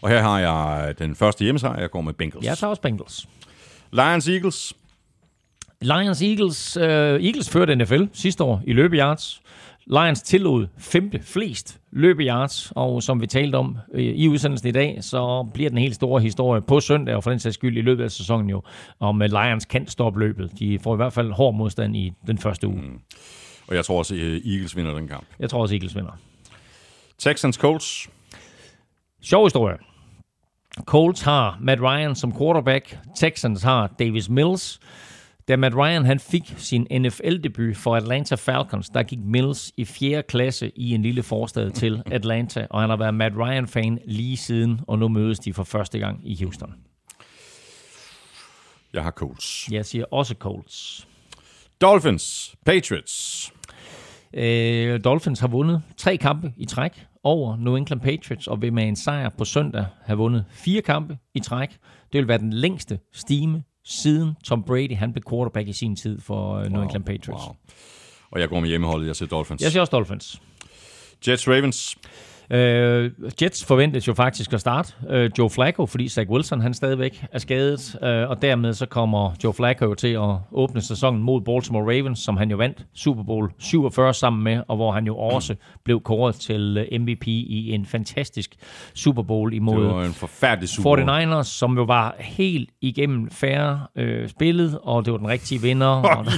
Og 0.05 0.11
her 0.11 0.21
har 0.21 0.39
jeg 0.39 0.99
den 0.99 1.15
første 1.15 1.43
hjemmesejr. 1.43 1.79
Jeg 1.79 1.91
går 1.91 2.01
med 2.01 2.13
Bengals. 2.13 2.45
Jeg 2.45 2.57
tager 2.57 2.69
også 2.69 2.81
Bengals. 2.81 3.27
Lions, 3.91 4.27
Eagles. 4.27 4.73
Lions 5.81 6.21
Eagles. 6.21 6.77
Uh, 6.77 6.83
Eagles 6.83 7.49
førte 7.49 7.75
NFL 7.75 8.03
sidste 8.13 8.43
år 8.43 8.61
i 8.67 8.73
løbeyards. 8.73 9.41
Lions 9.87 10.21
tillod 10.21 10.67
femte 10.77 11.19
flest 11.23 11.79
løbeyards, 11.91 12.71
og 12.75 13.03
som 13.03 13.21
vi 13.21 13.27
talte 13.27 13.55
om 13.55 13.77
øh, 13.93 14.03
i 14.03 14.27
udsendelsen 14.27 14.69
i 14.69 14.71
dag, 14.71 14.97
så 15.01 15.47
bliver 15.53 15.69
den 15.69 15.77
helt 15.77 15.95
store 15.95 16.21
historie 16.21 16.61
på 16.61 16.79
søndag, 16.79 17.15
og 17.15 17.23
for 17.23 17.29
den 17.29 17.39
sags 17.39 17.53
skyld 17.53 17.77
i 17.77 17.81
løbet 17.81 18.03
af 18.03 18.11
sæsonen 18.11 18.49
jo, 18.49 18.61
om 18.99 19.21
øh, 19.21 19.29
Lions 19.29 19.65
kan 19.65 19.87
stoppe 19.87 20.19
løbet. 20.19 20.51
De 20.59 20.79
får 20.79 20.93
i 20.93 20.97
hvert 20.97 21.13
fald 21.13 21.31
hård 21.31 21.55
modstand 21.55 21.95
i 21.95 22.13
den 22.27 22.37
første 22.37 22.67
uge. 22.67 22.81
Mm. 22.81 22.99
Og 23.67 23.75
jeg 23.75 23.85
tror 23.85 23.97
også, 23.97 24.15
Eagles 24.15 24.75
vinder 24.75 24.93
den 24.93 25.07
kamp. 25.07 25.25
Jeg 25.39 25.49
tror 25.49 25.61
også, 25.61 25.75
Eagles 25.75 25.95
vinder. 25.95 26.11
Texans, 27.17 27.55
Colts. 27.55 28.09
Sjov 29.21 29.45
historie. 29.45 29.77
Colts 30.83 31.21
har 31.21 31.57
Matt 31.61 31.81
Ryan 31.81 32.15
som 32.15 32.31
quarterback. 32.31 32.97
Texans 33.15 33.63
har 33.63 33.87
Davis 33.99 34.29
Mills. 34.29 34.79
Da 35.47 35.55
Matt 35.55 35.75
Ryan 35.75 36.05
han 36.05 36.19
fik 36.19 36.53
sin 36.57 36.87
NFL-debut 36.91 37.77
for 37.77 37.95
Atlanta 37.95 38.35
Falcons, 38.35 38.89
der 38.89 39.03
gik 39.03 39.19
Mills 39.19 39.71
i 39.77 39.85
4. 39.85 40.23
klasse 40.23 40.71
i 40.75 40.93
en 40.93 41.01
lille 41.01 41.23
forstad 41.23 41.71
til 41.71 42.03
Atlanta, 42.11 42.67
og 42.69 42.81
han 42.81 42.89
har 42.89 42.97
været 42.97 43.13
Matt 43.13 43.35
Ryan-fan 43.35 43.99
lige 44.05 44.37
siden, 44.37 44.81
og 44.87 44.99
nu 44.99 45.07
mødes 45.07 45.39
de 45.39 45.53
for 45.53 45.63
første 45.63 45.99
gang 45.99 46.19
i 46.23 46.43
Houston. 46.43 46.73
Jeg 48.93 49.03
har 49.03 49.11
Colts. 49.11 49.67
Jeg 49.71 49.85
siger 49.85 50.05
også 50.11 50.35
Colts. 50.39 51.07
Dolphins. 51.81 52.55
Patriots. 52.65 53.53
Øh, 54.33 55.03
Dolphins 55.03 55.39
har 55.39 55.47
vundet 55.47 55.81
tre 55.97 56.17
kampe 56.17 56.53
i 56.57 56.65
træk 56.65 57.05
over 57.25 57.57
New 57.57 57.75
England 57.75 58.01
Patriots, 58.01 58.47
og 58.47 58.61
vil 58.61 58.73
med 58.73 58.87
en 58.87 58.95
sejr 58.95 59.29
på 59.29 59.45
søndag 59.45 59.85
have 60.03 60.17
vundet 60.17 60.45
fire 60.49 60.81
kampe 60.81 61.17
i 61.33 61.39
træk. 61.39 61.69
Det 62.13 62.19
vil 62.19 62.27
være 62.27 62.37
den 62.37 62.53
længste 62.53 62.99
stime 63.13 63.63
siden 63.85 64.35
Tom 64.43 64.63
Brady 64.63 64.95
han 64.95 65.13
blev 65.13 65.23
quarterback 65.29 65.67
i 65.67 65.73
sin 65.73 65.95
tid 65.95 66.21
for 66.21 66.55
øh, 66.55 66.71
New 66.71 66.81
England 66.81 67.03
Patriots. 67.03 67.43
Wow. 67.45 67.55
Og 68.31 68.39
jeg 68.39 68.49
går 68.49 68.59
med 68.59 68.69
hjemmeholdet. 68.69 69.07
Jeg 69.07 69.15
siger 69.15 69.29
Dolphins. 69.29 69.61
Jeg 69.61 69.71
siger 69.71 69.81
også 69.81 69.91
Dolphins. 69.91 70.41
Jets. 71.27 71.47
Ravens. 71.47 71.97
Øh, 72.51 73.11
Jets 73.41 73.65
forventes 73.65 74.07
jo 74.07 74.13
faktisk 74.13 74.53
at 74.53 74.59
starte 74.59 74.93
øh, 75.09 75.31
Joe 75.37 75.49
Flacco, 75.49 75.85
fordi 75.85 76.09
Zach 76.09 76.29
Wilson 76.29 76.61
han 76.61 76.73
stadigvæk 76.73 77.25
er 77.31 77.39
skadet, 77.39 77.95
øh, 78.03 78.29
og 78.29 78.41
dermed 78.41 78.73
så 78.73 78.85
kommer 78.85 79.31
Joe 79.43 79.53
Flacco 79.53 79.93
til 79.93 80.07
at 80.13 80.35
åbne 80.51 80.81
sæsonen 80.81 81.23
mod 81.23 81.41
Baltimore 81.41 81.83
Ravens, 81.83 82.19
som 82.19 82.37
han 82.37 82.51
jo 82.51 82.57
vandt 82.57 82.85
Super 82.93 83.23
Bowl 83.23 83.51
47 83.59 84.13
sammen 84.13 84.43
med, 84.43 84.61
og 84.67 84.75
hvor 84.75 84.91
han 84.91 85.05
jo 85.05 85.17
også 85.17 85.55
blev 85.85 86.01
kåret 86.01 86.35
til 86.35 86.87
øh, 86.91 86.99
MVP 86.99 87.27
i 87.27 87.71
en 87.71 87.85
fantastisk 87.85 88.55
Super 88.93 89.23
Bowl 89.23 89.53
imod 89.53 89.83
Det 89.83 89.93
var 89.93 90.03
en 90.03 90.13
forfærdelig 90.13 90.69
Super 90.69 90.83
Bowl. 90.83 91.39
49ers, 91.39 91.43
som 91.43 91.77
jo 91.77 91.83
var 91.83 92.15
helt 92.19 92.69
igennem 92.81 93.29
færre 93.29 93.79
øh, 93.97 94.29
spillet, 94.29 94.79
og 94.83 95.05
det 95.05 95.11
var 95.11 95.17
den 95.17 95.27
rigtige 95.27 95.61
vinder. 95.61 95.87
og... 95.87 96.25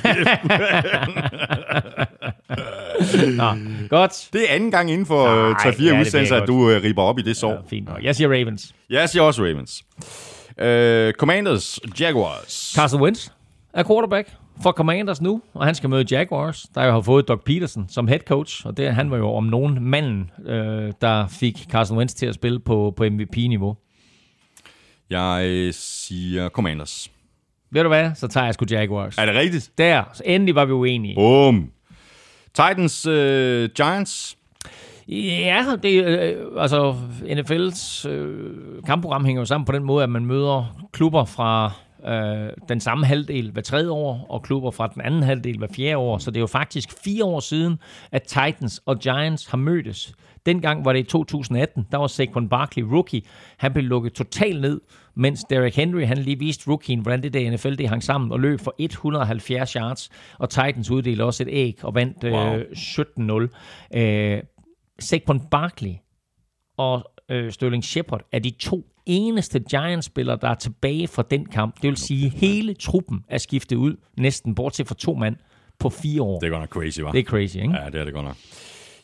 Nå, 3.38 3.54
godt. 3.90 4.30
Det 4.34 4.42
er 4.50 4.56
anden 4.56 4.72
gang 4.72 4.92
inden 4.92 5.06
for 5.06 5.26
Nej, 5.26 5.50
øh, 5.50 5.96
3-4 5.96 5.97
ja, 5.98 6.02
udsendelser, 6.02 6.36
at 6.36 6.48
du 6.48 6.70
øh, 6.70 6.84
riber 6.84 7.04
op 7.04 7.20
i 7.20 7.22
det 7.22 7.38
sår. 7.38 7.52
Ja, 7.52 7.58
fint 7.70 7.88
nok. 7.88 8.04
Jeg 8.04 8.16
siger 8.16 8.30
Ravens. 8.30 8.76
Jeg 8.90 9.10
siger 9.10 9.24
også 9.24 9.42
Ravens. 9.42 9.84
Uh, 10.62 11.12
Commanders. 11.12 11.80
Jaguars. 12.00 12.74
Carson 12.76 13.02
Wentz 13.02 13.30
er 13.74 13.84
quarterback 13.84 14.32
for 14.64 14.72
Commanders 14.72 15.22
nu, 15.22 15.42
og 15.54 15.66
han 15.66 15.76
skal 15.76 15.90
møde 15.90 16.06
Jaguars, 16.12 16.66
der 16.76 16.86
jo 16.86 16.92
har 16.92 17.02
fået 17.02 17.28
Doug 17.28 17.42
Peterson 17.42 17.86
som 17.90 18.08
head 18.08 18.20
coach, 18.20 18.66
og 18.66 18.78
det, 18.78 18.96
han 18.96 19.12
var 19.12 19.18
jo 19.18 19.34
om 19.34 19.44
nogen 19.44 19.84
manden, 19.84 20.32
øh, 20.46 20.94
der 21.02 21.28
fik 21.28 21.66
Carson 21.72 21.98
Wentz 21.98 22.14
til 22.14 22.26
at 22.26 22.36
spille 22.36 22.60
på, 22.60 22.94
på 22.98 23.04
MVP-niveau. 23.04 23.78
Jeg 25.10 25.46
øh, 25.46 25.74
siger 25.74 26.50
Commanders. 26.50 27.12
Ved 27.72 27.84
du 27.84 27.88
hvad? 27.88 28.12
Så 28.16 28.28
tager 28.28 28.46
jeg 28.46 28.54
sgu 28.54 28.66
Jaguars. 28.70 29.18
Er 29.18 29.26
det 29.26 29.36
rigtigt? 29.36 29.72
Der, 29.78 30.04
så 30.14 30.24
endelig 30.26 30.56
var 30.56 30.66
vi 30.66 30.72
uenige. 30.72 31.16
Boom. 31.16 31.72
Titans. 32.54 33.08
Uh, 33.08 33.14
Giants. 33.76 34.37
Ja, 35.10 35.66
det, 35.84 36.06
øh, 36.06 36.36
altså 36.58 36.96
NFL's 37.22 38.10
øh, 38.10 38.84
kampprogram 38.86 39.26
hænger 39.26 39.42
jo 39.42 39.46
sammen 39.46 39.66
på 39.66 39.72
den 39.72 39.84
måde, 39.84 40.04
at 40.04 40.10
man 40.10 40.26
møder 40.26 40.88
klubber 40.92 41.26
fra 41.26 41.72
øh, 42.08 42.50
den 42.70 42.80
samme 42.80 43.06
halvdel 43.06 43.52
hver 43.52 43.62
tredje 43.62 43.90
år, 43.90 44.26
og 44.30 44.44
klubber 44.44 44.72
fra 44.72 44.88
den 44.88 45.02
anden 45.02 45.24
halvdel 45.24 45.58
hver 45.58 45.68
fjerde 45.76 45.98
år. 45.98 46.18
Så 46.18 46.32
det 46.32 46.38
er 46.38 46.42
jo 46.42 46.48
faktisk 46.48 46.90
fire 47.04 47.24
år 47.26 47.40
siden, 47.40 47.80
at 48.12 48.24
Titans 48.24 48.82
og 48.86 49.00
Giants 49.00 49.48
har 49.50 49.58
mødtes. 49.58 50.14
Dengang 50.46 50.86
var 50.86 50.94
det 50.94 51.00
i 51.00 51.04
2018, 51.04 51.88
der 51.92 51.98
var 51.98 52.08
Saquon 52.08 52.50
Barkley 52.50 52.84
rookie. 52.84 53.22
Han 53.58 53.74
blev 53.74 53.86
lukket 53.86 54.14
totalt 54.14 54.62
ned, 54.62 54.82
mens 55.16 55.44
Derrick 55.44 55.76
Henry 55.76 56.06
han 56.06 56.18
lige 56.18 56.40
viste 56.40 56.72
rookien, 56.72 57.00
hvordan 57.00 57.24
det 57.24 57.34
der 57.34 57.52
NFL 57.52 57.76
det 57.76 57.90
hang 57.90 58.04
sammen 58.04 58.32
og 58.32 58.40
løb 58.40 58.60
for 58.60 58.76
170 58.80 59.74
yards. 59.74 60.10
Og 60.40 60.50
Titans 60.50 60.92
uddelte 60.92 61.24
også 61.24 61.44
et 61.44 61.50
æg 61.52 61.80
og 61.84 61.96
vandt 61.96 62.24
Wow. 62.24 62.56
øh, 62.56 62.66
17-0. 62.72 63.98
Øh, 64.00 64.42
Saquon 65.00 65.40
Barkley 65.52 65.94
og 66.78 67.12
øh, 67.30 67.52
Sterling 67.52 67.84
Shepard 67.84 68.22
er 68.32 68.40
de 68.40 68.50
to 68.60 68.86
eneste 69.06 69.60
Giants-spillere, 69.60 70.38
der 70.42 70.50
er 70.50 70.54
tilbage 70.56 71.08
fra 71.08 71.24
den 71.32 71.46
kamp. 71.46 71.76
Det 71.76 71.84
vil 71.84 71.98
sige, 71.98 72.26
at 72.26 72.32
hele 72.32 72.74
truppen 72.74 73.24
er 73.30 73.38
skiftet 73.38 73.76
ud, 73.76 73.96
næsten 74.18 74.56
bortset 74.56 74.88
fra 74.88 74.96
to 74.96 75.14
mand, 75.14 75.36
på 75.80 75.90
fire 75.90 76.22
år. 76.22 76.40
Det 76.40 76.48
er 76.48 76.52
godt 76.52 76.62
nok 76.62 76.70
crazy, 76.70 77.00
hva'? 77.00 77.12
Det 77.12 77.20
er 77.20 77.24
crazy, 77.24 77.56
ikke? 77.56 77.74
Ja, 77.84 77.86
det 77.86 77.96
er 77.96 78.04
det 78.06 78.14
godt 78.14 78.26
nok. 78.26 78.36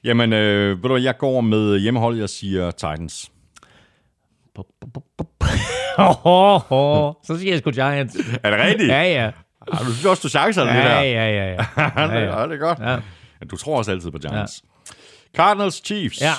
Jamen, 0.04 0.34
øh, 0.34 0.84
ved 0.84 0.90
du 0.90 0.96
jeg 0.96 1.18
går 1.18 1.42
med 1.42 1.80
hjemmehold. 1.80 2.18
Jeg 2.18 2.30
siger 2.30 2.72
Titans. 2.72 3.32
Så 7.28 7.38
siger 7.40 7.52
jeg 7.52 7.60
sgu 7.60 7.72
Giants. 7.72 8.16
Er 8.44 8.50
det 8.50 8.60
rigtigt? 8.60 8.90
Ja, 8.90 9.02
ja. 9.04 9.24
Ja, 9.24 9.32
du 10.04 10.10
også, 10.10 10.22
du 10.24 10.30
chancer 10.30 10.62
det 10.64 10.70
Ja, 10.70 10.76
der. 10.76 11.02
ja, 11.02 11.02
ja. 11.02 11.52
ja. 11.52 11.66
ja, 11.78 12.08
det, 12.20 12.28
ja, 12.28 12.44
det 12.44 12.52
er 12.52 12.58
godt. 12.58 12.80
Ja. 12.80 12.92
Ja. 12.92 13.00
Du 13.52 13.58
tror 13.58 13.78
også 13.78 13.92
altid 13.92 14.12
på 14.12 14.18
Giants. 14.18 14.64
Cardinals, 15.36 15.82
Chiefs. 15.86 16.22
Ja. 16.22 16.32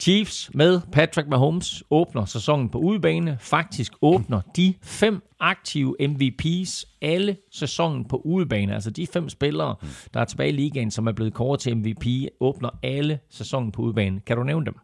Chiefs 0.00 0.50
med 0.54 0.80
Patrick 0.92 1.28
Mahomes 1.28 1.82
åbner 1.90 2.24
sæsonen 2.24 2.68
på 2.68 2.78
udebane. 2.78 3.38
Faktisk 3.40 3.92
åbner 4.02 4.40
de 4.56 4.74
fem 4.82 5.22
aktive 5.40 5.96
MVP's 6.00 6.98
alle 7.02 7.36
sæsonen 7.52 8.04
på 8.08 8.16
udebane. 8.24 8.74
Altså 8.74 8.90
de 8.90 9.06
fem 9.06 9.28
spillere, 9.28 9.74
der 10.14 10.20
er 10.20 10.24
tilbage 10.24 10.48
i 10.48 10.52
ligaen, 10.52 10.90
som 10.90 11.06
er 11.06 11.12
blevet 11.12 11.34
kåret 11.34 11.60
til 11.60 11.76
MVP, 11.76 12.06
åbner 12.40 12.70
alle 12.82 13.18
sæsonen 13.30 13.72
på 13.72 13.82
udebane. 13.82 14.20
Kan 14.20 14.36
du 14.36 14.42
nævne 14.42 14.66
dem? 14.66 14.74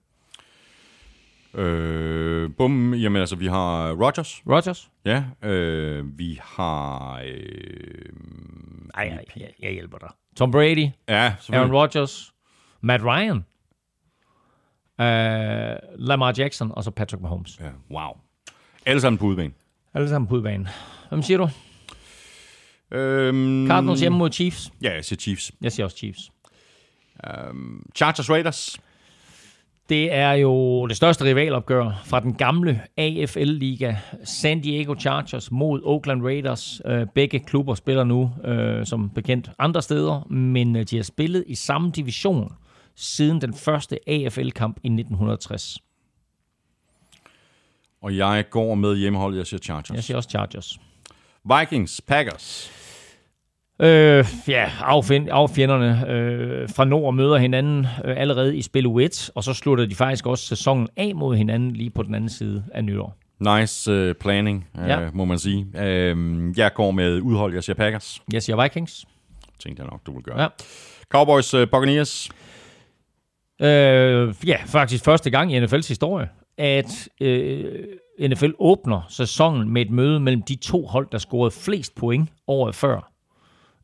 Øh, 1.65 2.51
bum, 2.59 2.95
jamen 2.95 3.21
altså, 3.21 3.37
vi 3.37 3.47
har 3.47 3.91
Rodgers. 3.93 4.43
Rodgers? 4.51 4.91
Ja, 5.05 5.25
øh, 5.43 6.19
vi 6.19 6.39
har... 6.43 7.21
Øh, 7.27 8.09
Ej, 8.95 9.05
ej, 9.05 9.25
jeg, 9.37 9.49
jeg 9.63 9.73
hjælper 9.73 9.99
dig. 9.99 10.09
Tom 10.37 10.51
Brady, 10.51 10.89
ja, 11.09 11.35
Aaron. 11.53 11.73
Rodgers, 11.73 12.34
Matt 12.85 13.03
Ryan, 13.05 13.45
uh, 14.99 15.99
Lamar 16.07 16.35
Jackson 16.39 16.73
og 16.75 16.85
så 16.85 16.91
Patrick 16.91 17.23
Mahomes. 17.23 17.61
Ja, 17.61 17.71
wow. 17.91 18.11
Alle 18.87 19.01
sammen 19.01 19.19
på 19.19 19.27
udebane. 19.27 19.53
Alle 19.95 20.09
sammen 20.09 20.29
på 20.29 20.35
udebane. 20.35 20.69
Hvem 21.09 21.23
siger 21.23 21.39
du? 21.39 21.49
Øhm, 22.97 23.67
Cardinals 23.67 24.01
hjemme 24.01 24.19
mod 24.19 24.33
Chiefs? 24.33 24.73
Ja, 24.83 24.95
jeg 24.95 25.05
siger 25.05 25.19
Chiefs. 25.19 25.53
Jeg 25.61 25.73
siger 25.73 25.85
også 25.85 25.97
Chiefs. 25.97 26.31
Chargers 27.95 28.31
Raiders. 28.31 28.79
Det 29.89 30.13
er 30.13 30.33
jo 30.33 30.87
det 30.87 30.97
største 30.97 31.25
rivalopgør 31.25 32.03
fra 32.05 32.21
den 32.21 32.35
gamle 32.35 32.81
AFL-liga. 32.97 33.95
San 34.25 34.61
Diego 34.61 34.95
Chargers 35.01 35.51
mod 35.51 35.81
Oakland 35.85 36.23
Raiders. 36.23 36.81
Øh, 36.87 37.07
Begge 37.15 37.41
klubber 37.41 37.75
spiller 37.75 38.05
nu 38.05 38.33
øh, 38.45 38.87
som 38.87 39.11
bekendt 39.11 39.51
andre 39.59 39.83
steder, 39.83 40.27
men 40.31 40.77
øh, 40.77 40.85
de 40.91 40.97
har 40.97 41.03
spillet 41.03 41.45
i 41.47 41.55
samme 41.55 41.91
division 41.91 42.53
siden 42.97 43.41
den 43.41 43.55
første 43.55 43.99
AFL-kamp 44.09 44.77
i 44.83 44.87
1960. 44.87 45.79
Og 48.03 48.17
jeg 48.17 48.45
går 48.51 48.75
med 48.75 48.97
hjemmeholdet. 48.97 49.39
Jeg 49.39 49.47
siger 49.47 49.61
Chargers. 49.61 49.91
Jeg 49.91 50.05
siger 50.05 50.17
også 50.17 50.29
Chargers. 50.29 50.79
Vikings, 51.59 52.01
Packers. 52.01 52.71
Øh, 53.81 54.25
ja, 54.49 54.71
affjend, 54.81 55.29
affjenderne 55.31 56.11
øh, 56.11 56.69
fra 56.69 56.85
nord 56.85 57.15
møder 57.15 57.37
hinanden 57.39 57.87
øh, 58.05 58.15
allerede 58.21 58.57
i 58.57 58.63
spil 58.63 58.87
u 58.87 58.99
1, 58.99 59.31
og 59.35 59.45
så 59.45 59.53
slutter 59.55 59.87
de 59.87 59.95
faktisk 59.95 60.27
også 60.27 60.45
sæsonen 60.47 60.89
af 60.97 61.15
mod 61.15 61.37
hinanden 61.37 61.71
lige 61.71 61.91
på 61.91 62.03
den 62.03 62.15
anden 62.15 62.31
side 62.31 62.65
af 62.75 62.85
nytår. 62.85 63.17
Nice 63.59 64.09
uh, 64.11 64.15
planning, 64.15 64.69
uh, 64.75 64.89
Ja. 64.89 65.11
må 65.13 65.25
man 65.25 65.39
sige. 65.39 65.67
Uh, 65.75 66.59
jeg 66.59 66.75
går 66.75 66.91
med 66.91 67.21
udhold. 67.21 67.55
Jeg 67.55 67.65
siger 67.65 67.77
Packers. 67.77 68.23
Jeg 68.33 68.43
siger 68.43 68.63
Vikings. 68.63 69.05
Tænkte 69.59 69.83
jeg 69.83 69.91
nok, 69.91 70.07
du 70.07 70.15
vil 70.15 70.23
gøre. 70.23 70.43
Ja. 70.43 70.49
Cowboys, 71.09 71.55
uh, 71.55 71.69
Buccaneers. 71.69 72.31
Øh, 73.61 74.35
ja, 74.47 74.57
faktisk 74.67 75.05
første 75.05 75.31
gang 75.31 75.53
i 75.53 75.61
NFL's 75.65 75.89
historie, 75.89 76.29
at 76.59 77.09
øh, 77.21 77.65
NFL 78.21 78.51
åbner 78.59 79.07
sæsonen 79.09 79.71
med 79.71 79.83
et 79.83 79.91
møde 79.91 80.21
mellem 80.21 80.43
de 80.43 80.57
to 80.57 80.87
hold, 80.87 81.09
der 81.13 81.19
scorede 81.19 81.51
flest 81.51 81.95
point 81.95 82.29
året 82.49 82.75
før. 82.75 83.11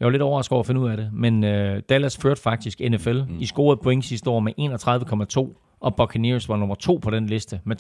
Jeg 0.01 0.07
var 0.07 0.11
lidt 0.11 0.23
overrasket 0.23 0.53
over 0.53 0.61
at 0.61 0.67
finde 0.67 0.81
ud 0.81 0.91
af 0.91 0.97
det, 0.97 1.11
men 1.13 1.45
øh, 1.45 1.83
Dallas 1.89 2.19
førte 2.19 2.43
faktisk 2.43 2.81
NFL 2.81 3.23
mm. 3.29 3.39
i 3.41 3.47
scoret 3.47 3.81
point 3.81 4.05
sidste 4.05 4.31
år 4.31 4.41
med 4.41 4.53
31,2, 4.59 5.77
og 5.81 5.97
Buccaneers 5.97 6.49
var 6.49 6.57
nummer 6.57 6.75
to 6.75 6.97
på 7.03 7.11
den 7.11 7.27
liste 7.27 7.61
med 7.65 7.77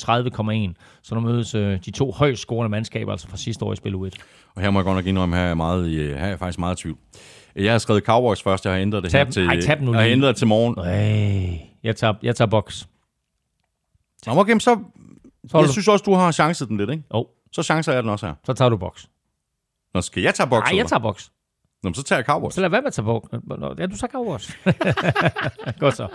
30,1. 0.77 1.01
Så 1.03 1.15
nu 1.15 1.21
mødes 1.21 1.55
øh, 1.55 1.79
de 1.85 1.91
to 1.91 2.13
højst 2.13 2.41
scorende 2.41 2.69
mandskaber, 2.69 3.13
altså 3.13 3.29
fra 3.29 3.37
sidste 3.37 3.65
år 3.65 3.73
i 3.73 3.77
spil 3.77 3.95
1. 3.95 4.17
Og 4.55 4.63
her 4.63 4.71
må 4.71 4.79
jeg 4.79 4.85
godt 4.85 4.97
nok 4.97 5.07
indrømme, 5.07 5.37
her 5.37 5.43
er 5.43 5.55
meget, 5.55 5.91
her 5.91 6.17
er 6.17 6.29
jeg 6.29 6.39
faktisk 6.39 6.59
meget 6.59 6.81
i 6.81 6.83
tvivl. 6.83 6.97
Jeg 7.57 7.73
har 7.73 7.79
skrevet 7.79 8.05
Cowboys 8.05 8.43
først, 8.43 8.65
jeg 8.65 8.73
har 8.73 8.81
ændret 8.81 9.03
det 9.03 9.11
Tab- 9.11 9.25
her 9.27 9.33
til, 9.33 9.47
Ej, 9.47 9.61
tab 9.61 9.81
nu 9.81 9.93
jeg 9.93 10.01
har 10.01 10.09
ændret 10.09 10.37
til 10.37 10.47
morgen. 10.47 10.79
Øh, 10.79 11.70
jeg 11.83 11.97
tager, 11.97 12.15
jeg 12.23 12.37
tager 12.37 12.49
box. 12.49 12.87
Nå, 14.27 14.33
Okay, 14.41 14.59
så, 14.59 14.79
Så, 15.51 15.59
jeg 15.59 15.67
du, 15.69 15.73
synes 15.73 15.89
også, 15.89 16.03
du 16.03 16.15
har 16.15 16.33
chancet 16.33 16.69
den 16.69 16.77
lidt, 16.77 16.91
ikke? 16.91 17.03
oh, 17.11 17.25
Så 17.53 17.63
chancer 17.63 17.93
jeg 17.93 18.03
den 18.03 18.11
også 18.11 18.27
her. 18.27 18.35
så 18.45 18.53
tager 18.53 18.69
du 18.69 18.77
box. 18.77 19.07
Nå, 19.95 20.01
skal 20.01 20.23
jeg 20.23 20.35
tage 20.35 20.49
boks? 20.49 20.71
Nej, 20.71 20.79
jeg 20.79 20.87
tager 20.87 21.01
box. 21.01 21.29
Nå, 21.83 21.89
men 21.89 21.95
så 21.95 22.03
tager 22.03 22.19
jeg 22.19 22.25
Cowboys. 22.27 22.55
Så 22.55 22.61
lad 22.61 22.69
være 22.69 22.81
med 22.81 22.87
at 22.87 22.93
tage. 22.93 23.07
Nå, 23.59 23.75
Ja, 23.79 23.87
du 23.87 23.97
tager 23.97 24.11
Cowboys. 24.13 24.59
Godt 25.81 25.97
så. 25.97 26.09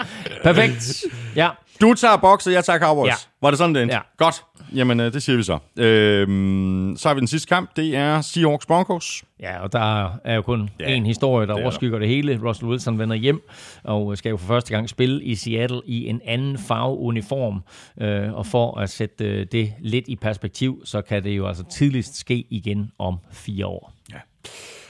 Perfekt. 0.44 1.04
Ja. 1.36 1.50
Du 1.82 1.94
tager 1.94 2.18
Bucks, 2.18 2.48
og 2.48 2.54
jeg 2.54 2.66
tager 2.66 2.80
Cowboys. 2.80 3.08
Ja. 3.08 3.14
Var 3.42 3.50
det 3.50 3.58
sådan, 3.58 3.76
det 3.76 3.82
endte? 3.82 3.96
Ja. 3.96 4.02
Godt. 4.18 4.44
Jamen, 4.76 5.00
øh, 5.00 5.14
det 5.14 5.24
siger 5.24 5.38
vi 5.38 5.44
så. 5.44 5.58
Øhm, 5.78 6.96
så 6.98 7.10
har 7.10 7.14
vi 7.14 7.20
den 7.20 7.28
sidste 7.28 7.48
kamp. 7.48 7.76
Det 7.76 7.96
er 7.96 8.22
Seahawks 8.22 8.66
Broncos. 8.66 9.24
Ja, 9.40 9.60
og 9.60 9.72
der 9.74 10.10
er 10.26 10.36
jo 10.36 10.42
kun 10.42 10.70
Ja, 10.80 10.90
ja, 10.90 10.96
en 10.96 11.06
historie, 11.06 11.48
der 11.48 11.54
det 11.54 11.60
er 11.62 11.64
overskygger 11.66 12.00
det 12.00 12.08
hele. 12.08 12.40
Russell 12.44 12.70
Wilson 12.70 13.00
vender 13.00 13.16
hjem 13.16 13.50
og 13.84 14.18
skal 14.18 14.30
jo 14.30 14.38
for 14.38 14.48
første 14.48 14.74
gang 14.74 14.90
spille 14.90 15.24
i 15.24 15.36
Seattle 15.36 15.82
i 15.86 16.08
en 16.10 16.22
anden 16.26 16.58
farveuniform. 16.58 17.64
Øh, 18.02 18.34
og 18.34 18.46
for 18.46 18.80
at 18.80 18.90
sætte 18.90 19.26
øh, 19.26 19.46
det 19.52 19.74
lidt 19.80 20.06
i 20.08 20.16
perspektiv, 20.16 20.82
så 20.86 21.02
kan 21.02 21.24
det 21.24 21.30
jo 21.38 21.48
altså 21.48 21.64
tidligst 21.72 22.18
ske 22.18 22.46
igen 22.50 22.92
om 23.00 23.18
fire 23.32 23.66
år. 23.66 23.92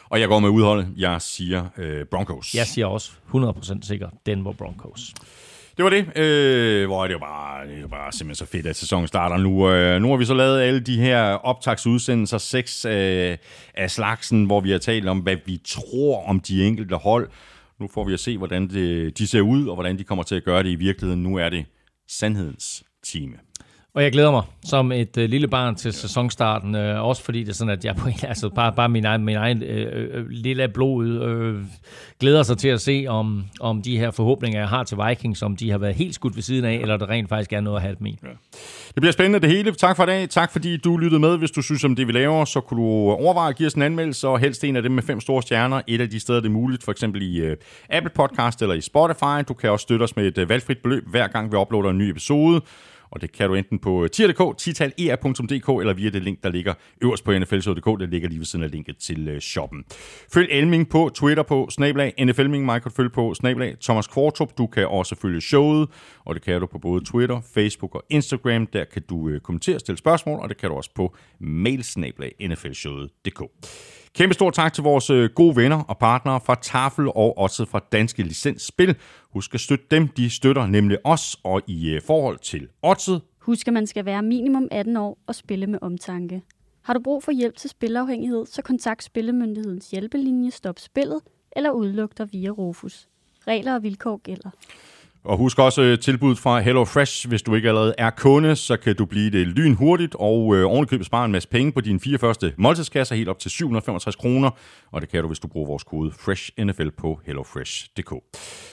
Og 0.09 0.19
jeg 0.19 0.27
går 0.27 0.39
med 0.39 0.49
udholdet. 0.49 0.87
Jeg 0.97 1.21
siger 1.21 1.65
øh, 1.77 2.05
Broncos. 2.05 2.55
Jeg 2.55 2.67
siger 2.67 2.85
også 2.85 3.11
100% 3.33 3.87
sikker 3.87 4.09
Denver 4.25 4.53
Broncos. 4.53 5.13
Det 5.77 5.83
var 5.83 5.89
det. 5.89 6.17
Øh, 6.17 6.85
hvor 6.85 7.03
er 7.03 7.07
det 7.07 7.13
jo 7.13 7.19
bare, 7.19 7.67
det 7.67 7.83
er 7.83 7.87
bare 7.87 8.11
simpelthen 8.11 8.45
så 8.47 8.51
fedt, 8.51 8.67
at 8.67 8.75
sæsonen 8.75 9.07
starter 9.07 9.37
nu. 9.37 9.69
Øh, 9.69 10.01
nu 10.01 10.09
har 10.09 10.17
vi 10.17 10.25
så 10.25 10.33
lavet 10.33 10.61
alle 10.61 10.79
de 10.79 10.97
her 10.97 11.21
optagsudsendelser, 11.21 12.37
seks 12.37 12.85
øh, 12.85 13.37
af 13.73 13.91
slagsen, 13.91 14.45
hvor 14.45 14.61
vi 14.61 14.71
har 14.71 14.77
talt 14.77 15.07
om, 15.07 15.19
hvad 15.19 15.37
vi 15.45 15.61
tror 15.65 16.27
om 16.27 16.39
de 16.39 16.65
enkelte 16.65 16.95
hold. 16.95 17.29
Nu 17.79 17.89
får 17.93 18.03
vi 18.03 18.13
at 18.13 18.19
se, 18.19 18.37
hvordan 18.37 18.67
det, 18.67 19.17
de 19.17 19.27
ser 19.27 19.41
ud, 19.41 19.67
og 19.67 19.75
hvordan 19.75 19.97
de 19.97 20.03
kommer 20.03 20.23
til 20.23 20.35
at 20.35 20.43
gøre 20.43 20.63
det 20.63 20.69
i 20.69 20.75
virkeligheden. 20.75 21.23
Nu 21.23 21.35
er 21.35 21.49
det 21.49 21.65
sandhedens 22.07 22.83
time. 23.03 23.33
Og 23.95 24.03
jeg 24.03 24.11
glæder 24.11 24.31
mig 24.31 24.43
som 24.65 24.91
et 24.91 25.17
øh, 25.17 25.29
lille 25.29 25.47
barn 25.47 25.75
til 25.75 25.93
sæsonstarten, 25.93 26.75
øh, 26.75 27.05
også 27.05 27.23
fordi 27.23 27.39
det 27.39 27.49
er 27.49 27.53
sådan, 27.53 27.73
at 27.73 27.85
jeg 27.85 27.95
på 27.95 28.07
en, 28.07 28.15
altså 28.23 28.49
bare, 28.49 28.73
bare 28.75 28.89
min 28.89 29.05
egen, 29.05 29.23
min 29.25 29.35
egen 29.35 29.63
øh, 29.63 30.09
øh, 30.13 30.29
lille 30.29 30.67
blod 30.67 31.07
øh, 31.07 31.63
glæder 32.19 32.43
sig 32.43 32.57
til 32.57 32.67
at 32.67 32.81
se, 32.81 33.05
om, 33.09 33.45
om 33.59 33.81
de 33.81 33.97
her 33.97 34.11
forhåbninger, 34.11 34.59
jeg 34.59 34.69
har 34.69 34.83
til 34.83 34.97
Vikings, 35.07 35.41
om 35.41 35.55
de 35.55 35.71
har 35.71 35.77
været 35.77 35.95
helt 35.95 36.15
skudt 36.15 36.35
ved 36.35 36.43
siden 36.43 36.65
af, 36.65 36.73
eller 36.73 36.97
der 36.97 37.09
rent 37.09 37.29
faktisk 37.29 37.53
er 37.53 37.61
noget 37.61 37.77
at 37.77 37.81
have 37.81 37.95
dem 37.99 38.07
i. 38.07 38.19
Det 38.87 38.95
bliver 38.95 39.11
spændende 39.11 39.39
det 39.47 39.57
hele. 39.57 39.71
Tak 39.71 39.95
for 39.95 40.03
i 40.03 40.07
dag. 40.07 40.29
Tak 40.29 40.51
fordi 40.51 40.77
du 40.77 40.97
lyttede 40.97 41.19
med. 41.19 41.37
Hvis 41.37 41.51
du 41.51 41.61
synes 41.61 41.83
om 41.83 41.95
det, 41.95 42.07
vi 42.07 42.11
laver, 42.11 42.45
så 42.45 42.61
kunne 42.61 42.81
du 42.81 42.87
overveje 43.11 43.49
at 43.49 43.55
give 43.55 43.67
os 43.67 43.73
en 43.73 43.81
anmeldelse, 43.81 44.27
og 44.27 44.39
helst 44.39 44.63
en 44.63 44.75
af 44.75 44.83
dem 44.83 44.91
med 44.91 45.03
fem 45.03 45.19
store 45.19 45.41
stjerner. 45.41 45.81
Et 45.87 46.01
af 46.01 46.09
de 46.09 46.19
steder, 46.19 46.39
det 46.39 46.47
er 46.47 46.53
muligt, 46.53 46.83
for 46.83 46.91
eksempel 46.91 47.21
i 47.21 47.37
øh, 47.37 47.57
Apple 47.89 48.11
Podcast 48.15 48.61
eller 48.61 48.75
i 48.75 48.81
Spotify. 48.81 49.47
Du 49.47 49.53
kan 49.53 49.71
også 49.71 49.83
støtte 49.83 50.03
os 50.03 50.15
med 50.15 50.27
et 50.27 50.37
øh, 50.37 50.49
valgfrit 50.49 50.77
beløb, 50.77 51.07
hver 51.07 51.27
gang 51.27 51.51
vi 51.51 51.57
uploader 51.57 51.89
en 51.89 51.97
ny 51.97 52.09
episode. 52.09 52.61
Og 53.15 53.21
det 53.21 53.31
kan 53.31 53.49
du 53.49 53.55
enten 53.55 53.79
på 53.79 54.03
øh, 54.03 54.09
tier.dk, 54.09 54.57
titaler.dk 54.57 55.69
eller 55.81 55.93
via 55.93 56.09
det 56.09 56.23
link, 56.23 56.43
der 56.43 56.49
ligger 56.49 56.73
øverst 57.01 57.23
på 57.23 57.39
nflshow.dk. 57.39 57.99
Det 57.99 58.09
ligger 58.09 58.29
lige 58.29 58.39
ved 58.39 58.45
siden 58.45 58.63
af 58.63 58.71
linket 58.71 58.97
til 58.97 59.27
øh, 59.27 59.39
shoppen. 59.39 59.83
Følg 60.33 60.47
Elming 60.51 60.89
på 60.89 61.11
Twitter 61.15 61.43
på 61.43 61.67
snablag 61.69 62.13
NFLming. 62.25 62.65
Mig 62.65 62.81
kan 62.81 62.91
følge 62.91 63.09
på 63.09 63.33
snablag 63.33 63.75
Thomas 63.81 64.07
Kvartrup. 64.07 64.57
Du 64.57 64.67
kan 64.67 64.87
også 64.87 65.15
følge 65.15 65.41
showet, 65.41 65.89
og 66.25 66.35
det 66.35 66.43
kan 66.43 66.61
du 66.61 66.67
på 66.67 66.79
både 66.79 67.05
Twitter, 67.05 67.41
Facebook 67.53 67.95
og 67.95 68.03
Instagram. 68.09 68.67
Der 68.67 68.83
kan 68.83 69.01
du 69.09 69.29
øh, 69.29 69.39
kommentere 69.39 69.75
og 69.75 69.79
stille 69.79 69.97
spørgsmål, 69.97 70.39
og 70.39 70.49
det 70.49 70.57
kan 70.57 70.69
du 70.69 70.75
også 70.75 70.89
på 70.95 71.15
mailsnablag 71.39 72.35
nflshowet.dk. 72.39 73.41
Kæmpe 74.15 74.33
stor 74.33 74.49
tak 74.49 74.73
til 74.73 74.83
vores 74.83 75.09
øh, 75.09 75.29
gode 75.29 75.55
venner 75.55 75.83
og 75.83 75.97
partnere 75.97 76.39
fra 76.41 76.55
Tafel 76.61 77.07
og 77.07 77.37
også 77.37 77.65
fra 77.65 77.79
Danske 77.91 78.23
Licensspil. 78.23 78.95
Husk 79.33 79.53
at 79.53 79.59
støtte 79.59 79.85
dem, 79.91 80.07
de 80.07 80.29
støtter 80.29 80.67
nemlig 80.67 80.97
os, 81.03 81.37
og 81.43 81.61
i 81.67 81.89
øh, 81.89 82.01
forhold 82.07 82.39
til 82.39 82.67
oddset, 82.81 83.21
Husk, 83.39 83.67
at 83.67 83.73
man 83.73 83.87
skal 83.87 84.05
være 84.05 84.21
minimum 84.21 84.67
18 84.71 84.97
år 84.97 85.17
og 85.27 85.35
spille 85.35 85.67
med 85.67 85.79
omtanke. 85.81 86.41
Har 86.81 86.93
du 86.93 86.99
brug 86.99 87.23
for 87.23 87.31
hjælp 87.31 87.57
til 87.57 87.69
spilafhængighed, 87.69 88.45
så 88.45 88.61
kontakt 88.61 89.03
Spillemyndighedens 89.03 89.91
hjælpelinje 89.91 90.51
Stop 90.51 90.79
Spillet 90.79 91.21
eller 91.55 91.71
udluk 91.71 92.17
dig 92.17 92.27
via 92.31 92.49
Rufus. 92.49 93.07
Regler 93.47 93.75
og 93.75 93.83
vilkår 93.83 94.17
gælder. 94.17 94.49
Og 95.25 95.37
husk 95.37 95.59
også 95.59 95.81
øh, 95.81 95.99
tilbuddet 95.99 96.39
fra 96.39 96.59
HelloFresh. 96.59 97.27
Hvis 97.27 97.41
du 97.41 97.55
ikke 97.55 97.67
allerede 97.67 97.95
er 97.97 98.09
kunde, 98.09 98.55
så 98.55 98.77
kan 98.77 98.95
du 98.95 99.05
blive 99.05 99.31
det 99.31 99.47
lynhurtigt 99.47 100.15
og 100.19 100.55
øh, 100.55 100.65
ovenikøbet 100.65 101.05
spare 101.05 101.25
en 101.25 101.31
masse 101.31 101.49
penge 101.49 101.71
på 101.71 101.81
dine 101.81 101.99
fire 101.99 102.17
første 102.17 102.53
måltidskasser, 102.57 103.15
helt 103.15 103.29
op 103.29 103.39
til 103.39 103.51
765 103.51 104.15
kroner. 104.15 104.49
Og 104.91 105.01
det 105.01 105.09
kan 105.09 105.21
du, 105.21 105.27
hvis 105.27 105.39
du 105.39 105.47
bruger 105.47 105.67
vores 105.67 105.83
kode 105.83 106.11
FRESHNFL 106.11 106.89
på 106.97 107.19
hellofresh.dk. 107.25 108.13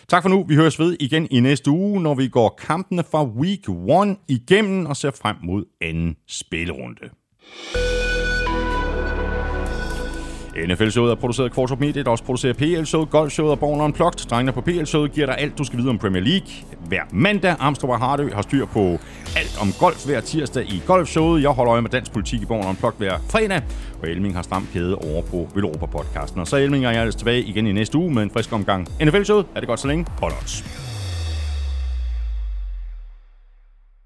Tak 0.09 0.23
for 0.23 0.29
nu. 0.29 0.45
Vi 0.49 0.55
høres 0.55 0.79
ved 0.79 0.97
igen 1.01 1.29
i 1.31 1.41
næste 1.41 1.71
uge, 1.71 2.03
når 2.03 2.15
vi 2.15 2.29
går 2.29 2.61
kampene 2.67 3.05
fra 3.11 3.25
Week 3.25 3.69
1 3.69 4.17
igennem 4.29 4.87
og 4.87 4.97
ser 4.97 5.11
frem 5.11 5.37
mod 5.43 5.65
anden 5.81 6.17
spillerunde. 6.29 7.09
NFL-showet 10.57 11.11
er 11.11 11.15
produceret 11.15 11.49
af 11.49 11.55
Kvartrup 11.55 11.81
Media, 11.81 12.03
der 12.03 12.11
også 12.11 12.25
producerer 12.25 12.53
PL-showet, 12.53 13.11
Golf-showet 13.11 13.51
og 13.51 13.59
Born 13.59 13.81
Unplugged. 13.81 14.29
Drengene 14.31 14.53
på 14.53 14.61
PL-showet 14.61 15.13
giver 15.13 15.27
dig 15.27 15.39
alt, 15.39 15.59
du 15.59 15.65
skal 15.65 15.79
vide 15.79 15.89
om 15.89 15.99
Premier 15.99 16.23
League. 16.23 16.49
Hver 16.89 17.01
mandag, 17.11 17.57
Amstrup 17.59 17.91
og 17.91 17.99
Hardø 17.99 18.33
har 18.33 18.43
styr 18.43 18.67
på 18.67 18.99
alt 19.37 19.59
om 19.61 19.69
golf 19.79 20.07
hver 20.07 20.21
tirsdag 20.21 20.65
i 20.65 20.83
Golf-showet. 20.87 21.43
Jeg 21.43 21.51
holder 21.51 21.73
øje 21.73 21.83
med 21.83 21.91
dansk 21.91 22.13
politik 22.13 22.43
i 22.43 22.47
Born 22.47 22.67
Unplugged 22.67 22.99
hver 22.99 23.19
fredag. 23.31 23.63
Og 24.03 24.09
Elming 24.09 24.35
har 24.35 24.43
stram 24.43 24.69
kæde 24.73 24.97
over 24.97 25.23
på 25.23 25.49
Velropa-podcasten. 25.55 26.41
Og 26.41 26.47
så 26.47 26.57
Elming 26.57 26.87
og 26.87 26.95
jeg 26.95 27.07
er 27.07 27.11
tilbage 27.11 27.43
igen 27.43 27.67
i 27.67 27.73
næste 27.73 27.99
uge 27.99 28.15
med 28.15 28.23
en 28.23 28.31
frisk 28.31 28.53
omgang 28.53 28.89
NFL-showet. 29.05 29.47
Er 29.55 29.61
det 29.61 29.69
godt 29.69 29.81
så 29.81 29.89
længe? 29.89 30.07
Hold 30.21 30.33
odds. 30.33 30.92